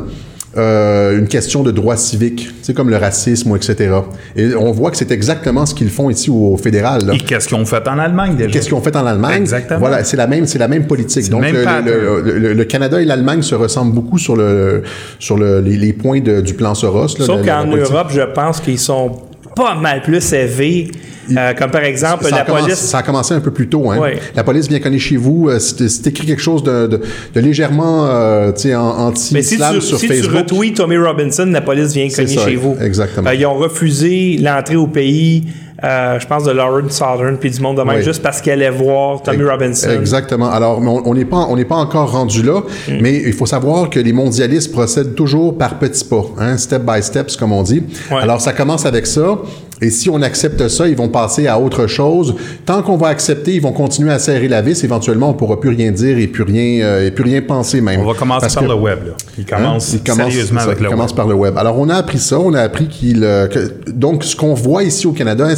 euh, 0.56 1.18
une 1.18 1.28
question 1.28 1.62
de 1.62 1.70
droit 1.70 1.96
civique, 1.96 2.50
c'est 2.62 2.74
comme 2.74 2.90
le 2.90 2.96
racisme 2.96 3.50
ou 3.50 3.56
etc. 3.56 3.94
Et 4.36 4.54
on 4.54 4.70
voit 4.72 4.90
que 4.90 4.96
c'est 4.96 5.10
exactement 5.10 5.64
ce 5.66 5.74
qu'ils 5.74 5.88
font 5.90 6.10
ici 6.10 6.30
au, 6.30 6.56
fédéral. 6.56 7.06
là. 7.06 7.14
Et 7.14 7.18
qu'est-ce 7.18 7.48
qu'ils 7.48 7.56
ont 7.56 7.64
fait 7.64 7.86
en 7.88 7.98
Allemagne 7.98 8.36
déjà? 8.36 8.50
Qu'est-ce 8.50 8.66
qu'ils 8.66 8.74
ont 8.74 8.82
fait 8.82 8.94
en 8.96 9.06
Allemagne? 9.06 9.40
Exactement. 9.40 9.80
Voilà, 9.80 10.04
c'est 10.04 10.16
la 10.16 10.26
même, 10.26 10.46
c'est 10.46 10.58
la 10.58 10.68
même 10.68 10.86
politique. 10.86 11.30
Donc 11.30 11.40
même 11.40 11.54
le, 11.54 11.90
le, 11.90 12.20
le- 12.20 12.38
le- 12.38 12.52
le 12.52 12.64
Canada 12.64 13.00
et 13.00 13.04
l'Allemagne 13.04 13.42
se 13.42 13.54
ressemblent 13.54 13.94
beaucoup 13.94 14.18
sur 14.18 14.36
le 14.36 14.82
sur 15.18 15.36
le, 15.38 15.60
les, 15.60 15.76
les 15.76 15.92
points 15.92 16.20
de- 16.20 16.40
du 16.40 16.54
plan 16.54 16.74
Soros. 16.74 17.06
là, 17.18 17.24
Sauf 17.26 17.44
qu'en. 17.46 17.66
Europe, 17.66 18.08
je 18.10 18.20
pense 18.34 18.60
qu'ils 18.60 18.78
sont 18.78 19.12
pas 19.54 19.74
mal 19.74 20.02
plus 20.02 20.32
élevés. 20.32 20.90
Euh, 21.30 21.52
comme 21.54 21.70
par 21.70 21.84
exemple, 21.84 22.24
ça, 22.24 22.30
la 22.38 22.44
police. 22.44 22.74
ça 22.74 22.98
a 22.98 23.02
commencé 23.04 23.32
un 23.32 23.40
peu 23.40 23.52
plus 23.52 23.68
tôt. 23.68 23.90
Hein? 23.92 23.98
Ouais. 23.98 24.18
La 24.34 24.42
police 24.42 24.68
vient 24.68 24.80
cogner 24.80 24.98
chez 24.98 25.16
vous. 25.16 25.48
Euh, 25.48 25.60
si 25.60 25.76
t- 25.76 25.88
si 25.88 26.02
t'écris 26.02 26.26
quelque 26.26 26.42
chose 26.42 26.64
de, 26.64 26.88
de, 26.88 27.00
de 27.32 27.40
légèrement 27.40 28.06
euh, 28.06 28.50
tu 28.50 28.74
en- 28.74 29.12
Mais 29.30 29.42
si 29.42 29.56
tu, 29.56 29.80
sur 29.80 29.98
si 30.00 30.08
tu 30.08 30.12
Facebook, 30.12 30.36
retweets 30.36 30.74
Tommy 30.74 30.96
Robinson, 30.96 31.46
la 31.46 31.60
police 31.60 31.92
vient 31.94 32.08
cogner 32.08 32.36
chez 32.38 32.56
vous. 32.56 32.76
exactement. 32.80 33.28
Euh, 33.30 33.34
ils 33.34 33.46
ont 33.46 33.54
refusé 33.54 34.36
l'entrée 34.42 34.74
au 34.76 34.88
pays, 34.88 35.44
euh, 35.84 36.18
je 36.18 36.26
pense, 36.26 36.44
de 36.44 36.52
Lauren 36.52 36.88
Southern 36.88 37.36
puis 37.38 37.50
du 37.50 37.60
monde 37.60 37.76
de 37.78 37.82
même, 37.82 37.96
Oui. 37.96 38.02
juste 38.02 38.22
parce 38.22 38.40
qu'elle 38.40 38.62
allait 38.62 38.70
voir 38.76 39.22
Tommy 39.22 39.42
Robinson. 39.44 39.88
Exactement. 39.90 40.50
Alors, 40.50 40.80
on 40.80 41.14
n'est 41.14 41.24
pas, 41.24 41.46
on 41.48 41.56
n'est 41.56 41.64
pas 41.64 41.76
encore 41.76 42.12
rendu 42.12 42.42
là, 42.42 42.60
Mm. 42.88 42.92
mais 43.00 43.16
il 43.24 43.32
faut 43.32 43.46
savoir 43.46 43.90
que 43.90 43.98
les 44.00 44.12
mondialistes 44.12 44.72
procèdent 44.72 45.14
toujours 45.14 45.56
par 45.58 45.78
petits 45.78 46.04
pas, 46.04 46.24
hein, 46.38 46.56
step 46.56 46.82
by 46.82 47.02
steps, 47.02 47.36
comme 47.36 47.52
on 47.52 47.62
dit. 47.62 47.82
Ouais. 48.10 48.18
Alors, 48.20 48.40
ça 48.40 48.52
commence 48.52 48.86
avec 48.86 49.06
ça. 49.06 49.38
Et 49.82 49.90
si 49.90 50.08
on 50.08 50.22
accepte 50.22 50.68
ça, 50.68 50.88
ils 50.88 50.96
vont 50.96 51.08
passer 51.08 51.46
à 51.48 51.58
autre 51.58 51.86
chose. 51.86 52.34
Tant 52.64 52.82
qu'on 52.82 52.96
va 52.96 53.08
accepter, 53.08 53.54
ils 53.54 53.60
vont 53.60 53.72
continuer 53.72 54.12
à 54.12 54.18
serrer 54.18 54.48
la 54.48 54.62
vis. 54.62 54.82
Éventuellement, 54.84 55.30
on 55.30 55.34
pourra 55.34 55.60
plus 55.60 55.70
rien 55.70 55.90
dire 55.90 56.16
et 56.18 56.26
plus 56.28 56.44
rien, 56.44 56.84
euh, 56.84 57.06
et 57.06 57.10
plus 57.10 57.24
rien 57.24 57.42
penser 57.42 57.80
même. 57.80 58.00
On 58.00 58.04
va 58.06 58.14
commencer 58.14 58.42
Parce 58.42 58.54
par 58.54 58.62
que- 58.62 58.68
le 58.68 58.74
web. 58.74 58.98
Là. 59.06 59.12
Il 59.36 59.44
commence, 59.44 59.90
Hein? 59.92 59.98
Il 60.02 60.02
commence- 60.10 60.30
sérieusement 60.32 60.60
ça, 60.60 60.66
avec 60.66 60.78
il 60.78 60.84
le 60.84 60.90
commence 60.90 61.10
web. 61.10 61.16
par 61.16 61.26
le 61.28 61.34
web. 61.34 61.58
Alors, 61.58 61.78
on 61.78 61.88
a 61.88 61.96
appris 61.96 62.18
ça. 62.18 62.38
On 62.38 62.54
a 62.54 62.60
appris 62.60 62.86
qu'il... 62.88 63.24
euh, 63.24 63.48
donc, 63.88 64.24
ce 64.24 64.36
qu'on 64.36 64.54
voit 64.54 64.84
ici 64.84 65.06
au 65.06 65.12
Canada, 65.12 65.48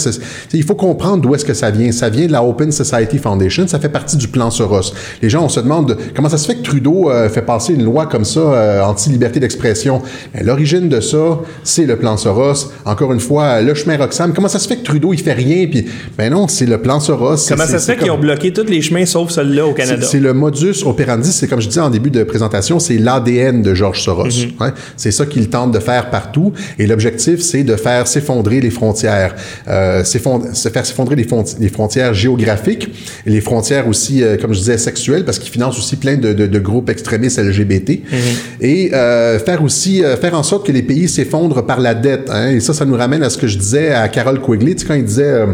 il 0.52 0.62
faut 0.64 0.74
comprendre 0.74 1.22
d'où 1.22 1.34
est-ce 1.34 1.44
que 1.44 1.54
ça 1.54 1.70
vient. 1.70 1.92
Ça 1.92 2.08
vient 2.08 2.26
de 2.26 2.32
la 2.32 2.42
Open 2.42 2.72
Society 2.72 3.18
Foundation. 3.18 3.66
Ça 3.68 3.78
fait 3.78 3.88
partie 3.90 4.16
du 4.16 4.28
plan 4.28 4.50
Soros. 4.50 4.92
Les 5.20 5.28
gens, 5.28 5.44
on 5.44 5.48
se 5.50 5.60
demande 5.60 5.96
comment 6.16 6.28
ça 6.30 6.38
se 6.38 6.46
fait 6.46 6.56
que 6.56 6.62
Trudeau 6.62 7.10
euh, 7.10 7.28
fait 7.28 7.42
passer 7.42 7.74
une 7.74 7.84
loi 7.84 8.06
comme 8.06 8.24
ça, 8.24 8.86
anti-liberté 8.88 9.38
d'expression? 9.38 10.00
L'origine 10.42 10.88
de 10.88 11.00
ça, 11.00 11.40
c'est 11.62 11.84
le 11.84 11.96
plan 11.96 12.16
Soros. 12.16 12.70
Encore 12.86 13.12
une 13.12 13.20
fois, 13.20 13.60
le 13.60 13.74
chemin 13.74 13.96
Roxham. 14.14 14.32
Comment 14.34 14.48
ça 14.48 14.58
se 14.58 14.68
fait 14.68 14.76
que 14.76 14.84
Trudeau, 14.84 15.12
il 15.12 15.18
fait 15.20 15.32
rien? 15.32 15.66
Puis, 15.66 15.84
ben 16.16 16.30
non, 16.32 16.48
c'est 16.48 16.66
le 16.66 16.78
plan 16.78 17.00
Soros. 17.00 17.36
Comment 17.48 17.66
ça 17.66 17.78
se 17.78 17.86
fait 17.86 17.96
qu'ils 17.96 18.06
comme- 18.08 18.16
ont 18.16 18.20
bloqué 18.20 18.52
tous 18.52 18.64
les 18.64 18.80
chemins 18.82 19.04
sauf 19.06 19.30
celui-là 19.30 19.66
au 19.66 19.72
Canada? 19.72 20.06
C'est 20.06 20.20
le 20.20 20.32
modus 20.34 20.82
operandi, 20.84 21.32
c'est 21.32 21.48
comme 21.48 21.60
je 21.60 21.68
disais 21.68 21.80
en 21.80 21.90
début 21.90 22.10
de 22.10 22.22
présentation, 22.24 22.78
c'est 22.78 22.98
l'ADN 22.98 23.62
de 23.62 23.74
George 23.74 24.02
Soros. 24.02 24.24
Mhm. 24.26 24.52
hein. 24.60 24.72
C'est 24.96 25.10
ça 25.10 25.26
qu'il 25.26 25.48
tente 25.48 25.72
de 25.72 25.78
faire 25.78 26.10
partout. 26.10 26.52
Et 26.78 26.86
l'objectif, 26.86 27.40
c'est 27.40 27.62
de 27.64 27.76
faire 27.76 28.06
s'effondrer 28.06 28.60
les 28.60 28.70
frontières, 28.70 29.34
euh, 29.68 30.04
se 30.04 30.18
faire 30.18 30.86
s'effondrer 30.86 31.16
les, 31.16 31.24
fron- 31.24 31.44
les 31.60 31.68
frontières 31.68 32.14
géographiques, 32.14 32.88
et 33.26 33.30
les 33.30 33.40
frontières 33.40 33.88
aussi, 33.88 34.22
euh, 34.22 34.36
comme 34.36 34.52
je 34.54 34.58
disais, 34.58 34.78
sexuelles, 34.78 35.24
parce 35.24 35.38
qu'il 35.38 35.50
finance 35.50 35.78
aussi 35.78 35.96
plein 35.96 36.16
de, 36.16 36.32
de- 36.32 36.46
de 36.46 36.58
groupes 36.58 36.90
extrémistes 36.90 37.38
LGBT. 37.38 38.02
Mhm. 38.10 38.18
Et 38.60 38.94
euh, 38.94 39.38
faire 39.38 39.62
aussi, 39.62 40.02
faire 40.20 40.34
en 40.34 40.42
sorte 40.42 40.66
que 40.66 40.72
les 40.72 40.82
pays 40.82 41.08
s'effondrent 41.08 41.64
par 41.66 41.80
la 41.80 41.94
dette. 41.94 42.28
hein. 42.30 42.50
Et 42.50 42.60
ça, 42.60 42.72
ça 42.74 42.84
nous 42.84 42.96
ramène 42.96 43.22
à 43.22 43.30
ce 43.30 43.38
que 43.38 43.46
je 43.46 43.58
disais 43.58 43.90
à 43.90 44.03
Carol 44.08 44.40
Quigley, 44.40 44.74
tu 44.74 44.80
sais, 44.80 44.86
quand 44.86 44.94
il 44.94 45.04
disait, 45.04 45.24
euh, 45.24 45.46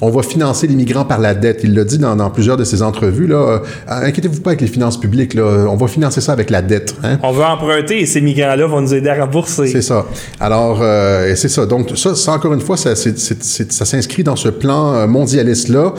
on 0.00 0.10
va 0.10 0.22
financer 0.22 0.66
les 0.66 0.74
migrants 0.74 1.04
par 1.04 1.18
la 1.18 1.34
dette. 1.34 1.60
Il 1.64 1.74
l'a 1.74 1.84
dit 1.84 1.98
dans, 1.98 2.16
dans 2.16 2.30
plusieurs 2.30 2.56
de 2.56 2.64
ses 2.64 2.82
entrevues, 2.82 3.26
là, 3.26 3.36
euh, 3.36 3.58
inquiétez-vous 3.86 4.40
pas 4.40 4.50
avec 4.50 4.60
les 4.60 4.66
finances 4.66 4.98
publiques, 4.98 5.34
là, 5.34 5.66
on 5.68 5.76
va 5.76 5.86
financer 5.88 6.20
ça 6.20 6.32
avec 6.32 6.50
la 6.50 6.62
dette. 6.62 6.94
Hein? 7.02 7.18
On 7.22 7.32
veut 7.32 7.44
emprunter 7.44 8.00
et 8.00 8.06
ces 8.06 8.20
migrants-là 8.20 8.66
vont 8.66 8.80
nous 8.80 8.94
aider 8.94 9.08
à 9.08 9.24
rembourser. 9.24 9.66
C'est 9.66 9.82
ça. 9.82 10.06
Alors, 10.40 10.78
euh, 10.82 11.34
c'est 11.36 11.48
ça. 11.48 11.66
Donc, 11.66 11.90
ça, 11.96 12.14
ça, 12.14 12.32
encore 12.32 12.52
une 12.52 12.60
fois, 12.60 12.76
ça, 12.76 12.94
ça 12.94 13.84
s'inscrit 13.84 14.24
dans 14.24 14.36
ce 14.36 14.48
plan 14.48 15.06
mondialiste-là. 15.06 15.94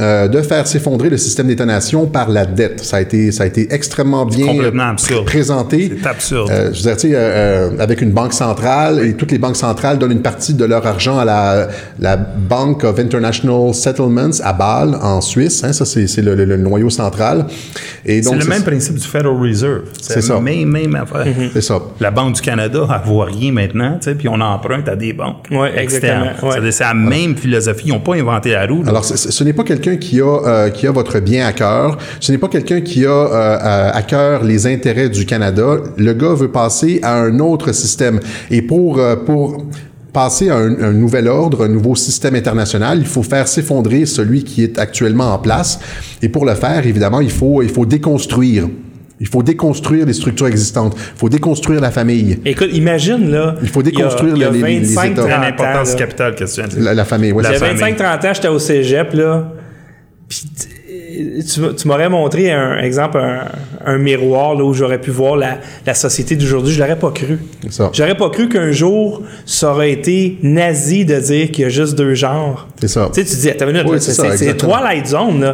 Euh, 0.00 0.28
de 0.28 0.40
faire 0.42 0.66
s'effondrer 0.66 1.08
le 1.10 1.16
système 1.16 1.46
d'État-nation 1.46 2.06
par 2.06 2.28
la 2.28 2.46
dette. 2.46 2.82
Ça 2.82 2.96
a 2.96 3.00
été, 3.00 3.30
ça 3.32 3.44
a 3.44 3.46
été 3.46 3.72
extrêmement 3.72 4.26
bien 4.26 4.46
complètement 4.48 4.88
absurde. 4.90 5.24
présenté. 5.24 5.92
C'est 6.02 6.08
absurde. 6.08 6.50
Euh, 6.50 6.70
je 6.72 6.76
veux 6.78 6.82
dire, 6.82 6.96
tu 6.96 7.08
sais, 7.08 7.14
euh, 7.14 7.18
euh, 7.18 7.78
avec 7.78 8.00
une 8.02 8.10
banque 8.10 8.32
centrale, 8.32 9.00
et 9.04 9.14
toutes 9.14 9.30
les 9.32 9.38
banques 9.38 9.56
centrales 9.56 9.98
donnent 9.98 10.12
une 10.12 10.22
partie 10.22 10.54
de 10.54 10.64
leur 10.64 10.86
argent 10.86 11.18
à 11.18 11.24
la, 11.24 11.68
la 12.00 12.16
Bank 12.16 12.84
of 12.84 12.98
International 12.98 13.72
Settlements 13.74 14.30
à 14.42 14.52
Bâle, 14.52 14.96
en 15.00 15.20
Suisse. 15.20 15.62
Hein, 15.64 15.72
ça, 15.72 15.84
c'est 15.84 16.06
le, 16.22 16.34
le- 16.34 16.44
le 16.44 16.56
noyau 16.56 16.90
central. 16.90 17.46
Et 18.04 18.22
C'est 18.22 18.34
le 18.34 18.44
même 18.46 18.62
principe 18.62 18.96
du 18.96 19.06
Federal 19.06 19.36
Reserve. 19.40 19.82
C'est 20.00 20.14
C'est 20.14 20.20
ça. 20.22 20.34
la 20.34 20.40
même, 20.40 20.68
même 20.68 20.94
affaire. 20.96 21.26
C'est 21.52 21.60
ça. 21.62 21.80
La 22.00 22.10
Banque 22.10 22.34
du 22.34 22.40
Canada, 22.40 22.80
elle 22.88 23.08
voit 23.10 23.26
rien 23.26 23.52
maintenant, 23.52 23.98
tu 24.00 24.04
sais, 24.10 24.14
puis 24.14 24.28
on 24.28 24.40
emprunte 24.40 24.88
à 24.88 24.96
des 24.96 25.12
banques 25.12 25.46
Ouais, 25.50 25.72
externes. 25.80 26.32
ouais. 26.42 26.70
C'est- 26.70 26.84
la 26.84 26.94
même 26.94 27.36
philosophie. 27.36 27.84
Ils 27.86 27.92
n'ont 27.92 28.00
pas 28.00 28.14
inventé 28.16 28.50
la 28.52 28.66
roue. 28.66 28.82
là. 28.82 28.90
Alors, 28.90 29.04
ce, 29.04 29.16
ce 29.16 29.44
n'est 29.44 29.52
pas 29.52 29.64
quelqu'un 29.84 29.96
qui 29.98 30.20
a 30.20 30.24
euh, 30.46 30.70
qui 30.70 30.86
a 30.86 30.90
votre 30.92 31.20
bien 31.20 31.46
à 31.46 31.52
cœur. 31.52 31.98
Ce 32.20 32.32
n'est 32.32 32.38
pas 32.38 32.48
quelqu'un 32.48 32.80
qui 32.80 33.04
a 33.06 33.10
euh, 33.10 33.90
à 33.92 34.02
cœur 34.02 34.44
les 34.44 34.66
intérêts 34.66 35.08
du 35.08 35.26
Canada. 35.26 35.76
Le 35.96 36.12
gars 36.14 36.34
veut 36.34 36.50
passer 36.50 37.00
à 37.02 37.14
un 37.20 37.38
autre 37.38 37.72
système. 37.72 38.20
Et 38.50 38.62
pour 38.62 38.98
euh, 38.98 39.16
pour 39.16 39.64
passer 40.12 40.48
à 40.48 40.56
un, 40.56 40.80
un 40.80 40.92
nouvel 40.92 41.26
ordre, 41.28 41.64
un 41.64 41.68
nouveau 41.68 41.96
système 41.96 42.34
international, 42.36 42.98
il 43.00 43.06
faut 43.06 43.22
faire 43.24 43.48
s'effondrer 43.48 44.06
celui 44.06 44.44
qui 44.44 44.62
est 44.62 44.78
actuellement 44.78 45.34
en 45.34 45.38
place. 45.38 45.80
Et 46.22 46.28
pour 46.28 46.44
le 46.46 46.54
faire, 46.54 46.86
évidemment, 46.86 47.20
il 47.20 47.30
faut 47.32 47.62
il 47.62 47.68
faut 47.70 47.86
déconstruire. 47.86 48.68
Il 49.20 49.28
faut 49.28 49.44
déconstruire 49.44 50.06
les 50.06 50.12
structures 50.12 50.48
existantes. 50.48 50.94
Il 50.96 51.18
faut 51.18 51.28
déconstruire 51.28 51.80
la 51.80 51.92
famille. 51.92 52.38
Écoute, 52.44 52.70
imagine, 52.72 53.30
là. 53.30 53.54
Il 53.62 53.68
faut 53.68 53.82
déconstruire 53.82 54.34
il 54.34 54.42
y 54.42 54.44
a, 54.44 54.50
les- 54.50 54.60
les- 54.60 54.80
les 54.80 54.86
25, 54.94 55.12
États. 55.12 55.22
30 55.22 55.54
C'est 55.56 55.62
ans, 55.62 55.82
là. 55.84 55.94
capitale 55.94 56.34
que 56.34 56.44
tu 56.44 56.50
viens 56.56 56.64
de 56.64 56.70
dire. 56.70 56.82
La, 56.82 56.94
la 56.94 57.04
famille, 57.04 57.30
oui, 57.32 57.44
Il 57.46 57.52
y 57.52 57.54
a 57.54 57.58
ça. 57.58 57.66
famille. 57.66 57.94
25-30 57.94 58.26
ans, 58.28 58.34
j'étais 58.34 58.48
au 58.48 58.58
cégep, 58.58 59.14
là. 59.14 59.52
Puis 60.28 60.48
t- 60.48 60.73
tu, 61.76 61.88
m'aurais 61.88 62.08
montré 62.08 62.50
un 62.50 62.78
exemple, 62.78 63.18
un, 63.18 63.44
un 63.84 63.98
miroir 63.98 64.54
là, 64.54 64.64
où 64.64 64.72
j'aurais 64.72 65.00
pu 65.00 65.10
voir 65.10 65.36
la, 65.36 65.58
la 65.86 65.94
société 65.94 66.36
d'aujourd'hui. 66.36 66.72
Je 66.74 66.80
l'aurais 66.80 66.98
pas 66.98 67.10
cru. 67.10 67.38
J'aurais 67.92 68.16
pas 68.16 68.30
cru 68.30 68.48
qu'un 68.48 68.72
jour, 68.72 69.22
ça 69.46 69.70
aurait 69.72 69.92
été 69.92 70.38
nazi 70.42 71.04
de 71.04 71.18
dire 71.18 71.50
qu'il 71.50 71.62
y 71.62 71.66
a 71.66 71.70
juste 71.70 71.96
deux 71.96 72.14
genres. 72.14 72.68
C'est 72.80 72.88
ça. 72.88 73.10
Tu 73.14 73.24
sais, 73.24 73.30
tu 73.34 73.40
dis, 73.40 73.50
attends 73.50 73.66
une 73.68 73.72
minute, 73.72 73.86
Oui, 73.90 73.98
c'est. 74.00 74.56
Twilight 74.56 75.06
Zone, 75.06 75.40
là. 75.40 75.52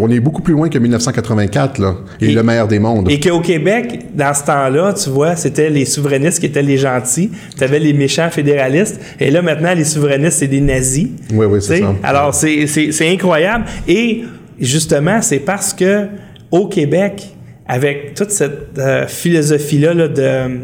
On 0.00 0.10
est 0.10 0.20
beaucoup 0.20 0.42
plus 0.42 0.54
loin 0.54 0.68
que 0.68 0.78
1984, 0.78 1.78
là, 1.78 1.94
et, 2.20 2.26
Et- 2.26 2.32
le 2.32 2.42
meilleur 2.42 2.68
des 2.68 2.78
mondes. 2.78 3.10
Et 3.10 3.20
qu'au 3.20 3.40
Québec, 3.40 4.06
dans 4.14 4.34
ce 4.34 4.44
temps-là, 4.44 4.92
tu 4.94 5.10
vois, 5.10 5.36
c'était 5.36 5.70
les 5.70 5.84
souverainistes 5.84 6.40
qui 6.40 6.46
étaient 6.46 6.62
les 6.62 6.78
gentils. 6.78 7.30
Tu 7.56 7.64
avais 7.64 7.78
les 7.78 7.92
méchants 7.92 8.30
fédéralistes. 8.30 9.00
Et 9.20 9.30
là, 9.30 9.42
maintenant, 9.42 9.74
les 9.74 9.84
souverainistes, 9.84 10.38
c'est 10.38 10.48
des 10.48 10.60
nazis. 10.60 11.08
Oui, 11.32 11.46
oui, 11.46 11.60
c'est 11.60 11.80
ça. 11.80 11.94
Alors, 12.02 12.34
c'est 12.34 13.12
incroyable. 13.12 13.64
Et 13.88 14.24
justement, 14.64 15.20
c'est 15.22 15.40
parce 15.40 15.72
que 15.74 16.08
au 16.50 16.68
Québec, 16.68 17.34
avec 17.66 18.14
toute 18.14 18.30
cette 18.30 18.78
euh, 18.78 19.06
philosophie-là 19.06 19.94
là, 19.94 20.08
de 20.08 20.60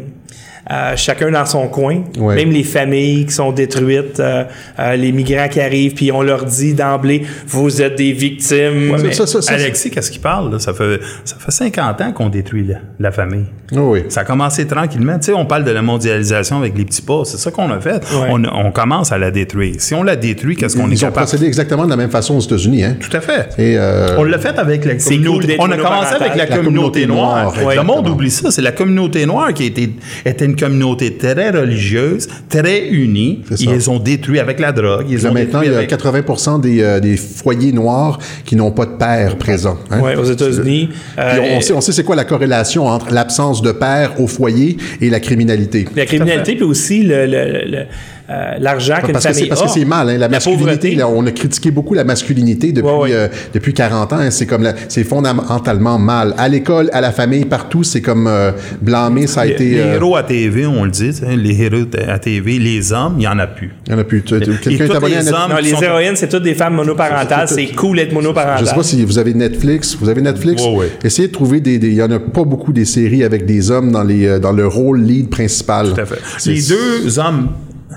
euh, 0.71 0.93
chacun 0.95 1.31
dans 1.31 1.45
son 1.45 1.67
coin, 1.67 2.03
Ouais. 2.19 2.35
même 2.35 2.51
les 2.51 2.63
familles 2.63 3.25
qui 3.25 3.33
sont 3.33 3.51
détruites, 3.51 4.19
euh, 4.19 4.43
euh, 4.79 4.95
les 4.95 5.11
migrants 5.11 5.47
qui 5.49 5.59
arrivent, 5.61 5.93
puis 5.93 6.11
on 6.11 6.21
leur 6.21 6.45
dit 6.45 6.73
d'emblée, 6.73 7.23
vous 7.47 7.81
êtes 7.81 7.95
des 7.95 8.11
victimes. 8.11 8.91
Ouais, 8.91 8.97
Mais- 9.03 9.11
ça, 9.13 9.25
ça, 9.27 9.41
ça, 9.41 9.53
Alexis, 9.53 9.89
qu'est-ce 9.91 10.11
qu'il 10.11 10.21
parle? 10.21 10.51
là? 10.51 10.59
Ça, 10.59 10.73
fait, 10.73 10.99
ça 11.25 11.35
fait 11.39 11.51
50 11.51 12.01
ans 12.01 12.11
qu'on 12.11 12.29
détruit 12.29 12.65
la, 12.65 12.75
la 12.99 13.11
famille. 13.11 13.45
Oui. 13.71 14.03
Ça 14.09 14.21
a 14.21 14.23
commencé 14.23 14.65
tranquillement. 14.67 15.17
Tu 15.19 15.25
sais, 15.27 15.33
on 15.33 15.45
parle 15.45 15.63
de 15.63 15.71
la 15.71 15.81
mondialisation 15.81 16.57
avec 16.57 16.77
les 16.77 16.85
petits 16.85 17.01
pas. 17.03 17.21
C'est 17.25 17.37
ça 17.37 17.51
qu'on 17.51 17.71
a 17.71 17.79
fait. 17.79 18.03
Ouais. 18.13 18.27
On, 18.29 18.43
on 18.45 18.71
commence 18.71 19.11
à 19.11 19.17
la 19.17 19.31
détruire. 19.31 19.75
Si 19.79 19.93
on 19.93 20.03
la 20.03 20.15
détruit, 20.15 20.55
qu'est-ce 20.55 20.75
qu'on 20.75 20.89
est 20.89 20.93
Ils 20.93 20.97
ont 21.05 21.07
capable? 21.07 21.27
procédé 21.27 21.45
exactement 21.45 21.85
de 21.85 21.89
la 21.89 21.97
même 21.97 22.09
façon 22.09 22.37
aux 22.37 22.39
États-Unis. 22.41 22.83
Hein? 22.83 22.97
Tout 22.99 23.15
à 23.15 23.21
fait. 23.21 23.49
Et, 23.59 23.77
euh, 23.77 24.15
On 24.17 24.23
l'a 24.23 24.39
fait 24.39 24.57
avec 24.57 24.85
la 24.85 24.95
communauté. 24.95 25.55
on 25.59 25.71
a 25.71 25.77
commencé 25.77 26.15
avec 26.15 26.35
la, 26.35 26.45
communauté, 26.47 27.05
communauté 27.05 27.05
noire. 27.07 27.53
noire, 27.55 27.75
Le 27.75 27.83
monde 27.83 28.07
oublie 28.09 28.31
ça. 28.31 28.49
C'est 28.51 28.61
la 28.61 28.71
communauté 28.71 29.25
noire 29.25 29.53
qui 29.53 29.63
a 29.63 29.65
été, 29.67 29.89
était 30.25 30.45
une 30.45 30.55
communauté 30.59 31.15
très 31.17 31.49
religieuse, 31.51 32.27
très 32.49 32.87
unie. 32.89 33.41
Ils 33.59 33.69
les 33.71 33.89
ont 33.89 33.99
détruits 33.99 34.39
avec 34.39 34.59
la 34.59 34.71
drogue. 34.71 35.05
Ils 35.09 35.25
ont 35.27 35.33
maintenant, 35.33 35.61
il 35.61 35.71
y 35.71 35.73
a 35.73 35.77
avec- 35.77 35.89
80 35.89 36.59
des, 36.59 36.81
euh, 36.81 36.99
des 36.99 37.17
foyers 37.17 37.71
noirs 37.71 38.19
qui 38.45 38.55
n'ont 38.55 38.71
pas 38.71 38.85
de 38.85 38.91
père 38.97 39.37
présent. 39.37 39.77
hein. 39.91 39.99
Ouais, 40.01 40.15
aux 40.15 40.23
États-Unis. 40.25 40.89
Euh, 41.17 41.37
on, 41.53 41.57
on 41.57 41.61
sait, 41.61 41.73
on 41.73 41.81
sait 41.81 41.91
c'est 41.91 42.03
quoi 42.03 42.15
la 42.15 42.25
corrélation 42.25 42.85
entre 42.87 43.11
l'absence 43.13 43.61
de 43.61 43.71
père 43.71 44.19
au 44.19 44.27
foyer 44.27 44.77
et 45.01 45.09
la 45.09 45.19
criminalité. 45.19 45.85
La 45.95 46.05
criminalité, 46.05 46.55
puis 46.55 46.63
aussi 46.63 47.03
le- 47.03 47.25
le- 47.25 47.65
le- 47.65 47.85
euh, 48.29 48.51
l'argent 48.59 48.95
qu'une 49.03 49.13
Parce 49.13 49.25
que 49.25 49.33
c'est 49.33 49.39
famille 49.39 49.49
parce 49.49 49.61
que 49.63 49.69
c'est 49.69 49.85
mal, 49.85 50.09
hein, 50.09 50.17
la, 50.17 50.29
masculinité. 50.29 50.95
là, 50.95 51.07
on 51.07 51.25
a 51.25 51.31
critiqué 51.31 51.71
beaucoup 51.71 51.93
la 51.93 52.03
masculinité 52.03 52.71
depuis 52.71 52.87
Ouais, 52.89 52.97
ouais. 52.99 53.09
euh, 53.13 53.27
depuis 53.53 53.73
40 53.73 54.13
ans. 54.13 54.17
hein, 54.19 54.29
c'est 54.31 54.45
comme 54.45 54.63
la- 54.63 54.73
c'est 54.87 55.03
fondamentalement 55.03 55.97
mal. 55.97 56.33
À 56.37 56.47
l'école, 56.47 56.89
à 56.93 57.01
la 57.01 57.11
famille, 57.11 57.45
partout, 57.45 57.83
c'est 57.83 58.01
comme 58.01 58.27
euh, 58.27 58.51
blâmé. 58.81 59.27
Ça 59.27 59.41
a 59.41 59.45
Les, 59.45 59.51
été. 59.53 59.65
les 59.71 59.79
euh, 59.79 59.95
héros 59.95 60.15
à 60.15 60.23
TV, 60.23 60.65
on 60.67 60.83
le 60.83 60.91
dit, 60.91 61.11
les 61.27 61.61
héros 61.63 61.85
à 62.07 62.19
TV, 62.19 62.59
les 62.59 62.91
hommes, 62.93 63.13
il 63.17 63.21
n'y 63.21 63.27
en 63.27 63.39
a 63.39 63.47
plus. 63.47 63.73
il 63.87 63.93
y 63.93 63.95
en 63.95 63.99
a 63.99 64.03
plus. 64.03 64.21
Quelqu'un 64.21 64.45
tous 64.61 64.69
est 64.69 64.81
abonné 64.95 65.15
à 65.15 65.19
les 65.19 65.25
Netflix? 65.25 65.31
hommes 65.43 65.51
Non, 65.51 65.57
les 65.61 65.83
héroïnes, 65.83 66.15
c'est 66.15 66.29
toutes 66.29 66.43
des 66.43 66.53
femmes 66.55 66.75
monoparentales. 66.75 67.47
C'est- 67.47 67.67
cool 67.75 67.97
d'être 67.97 68.13
monoparental. 68.13 68.59
Je 68.65 68.69
sais 68.69 68.75
pas 68.75 68.83
si 68.83 69.03
vous 69.05 69.17
avez 69.17 69.33
Netflix. 69.33 69.95
Vous 69.99 70.09
avez 70.09 70.21
Netflix? 70.21 70.61
Ouais, 70.63 70.75
ouais. 70.75 70.91
Essayez 71.03 71.27
de 71.29 71.33
trouver 71.33 71.61
des, 71.61 71.75
Il 71.75 71.93
y 71.93 72.01
en 72.03 72.11
a 72.11 72.19
pas 72.19 72.43
beaucoup 72.43 72.73
des 72.73 72.85
séries 72.85 73.23
avec 73.23 73.45
des 73.45 73.71
hommes 73.71 73.91
dans 73.91 74.03
les 74.03 74.39
dans 74.39 74.51
le 74.51 74.67
rôle 74.67 75.01
lead 75.01 75.29
principal. 75.29 75.93
Tout 75.93 76.01
à 76.01 76.05
fait. 76.05 76.19
Les 76.45 76.61
deux 76.61 77.17
hommes 77.19 77.49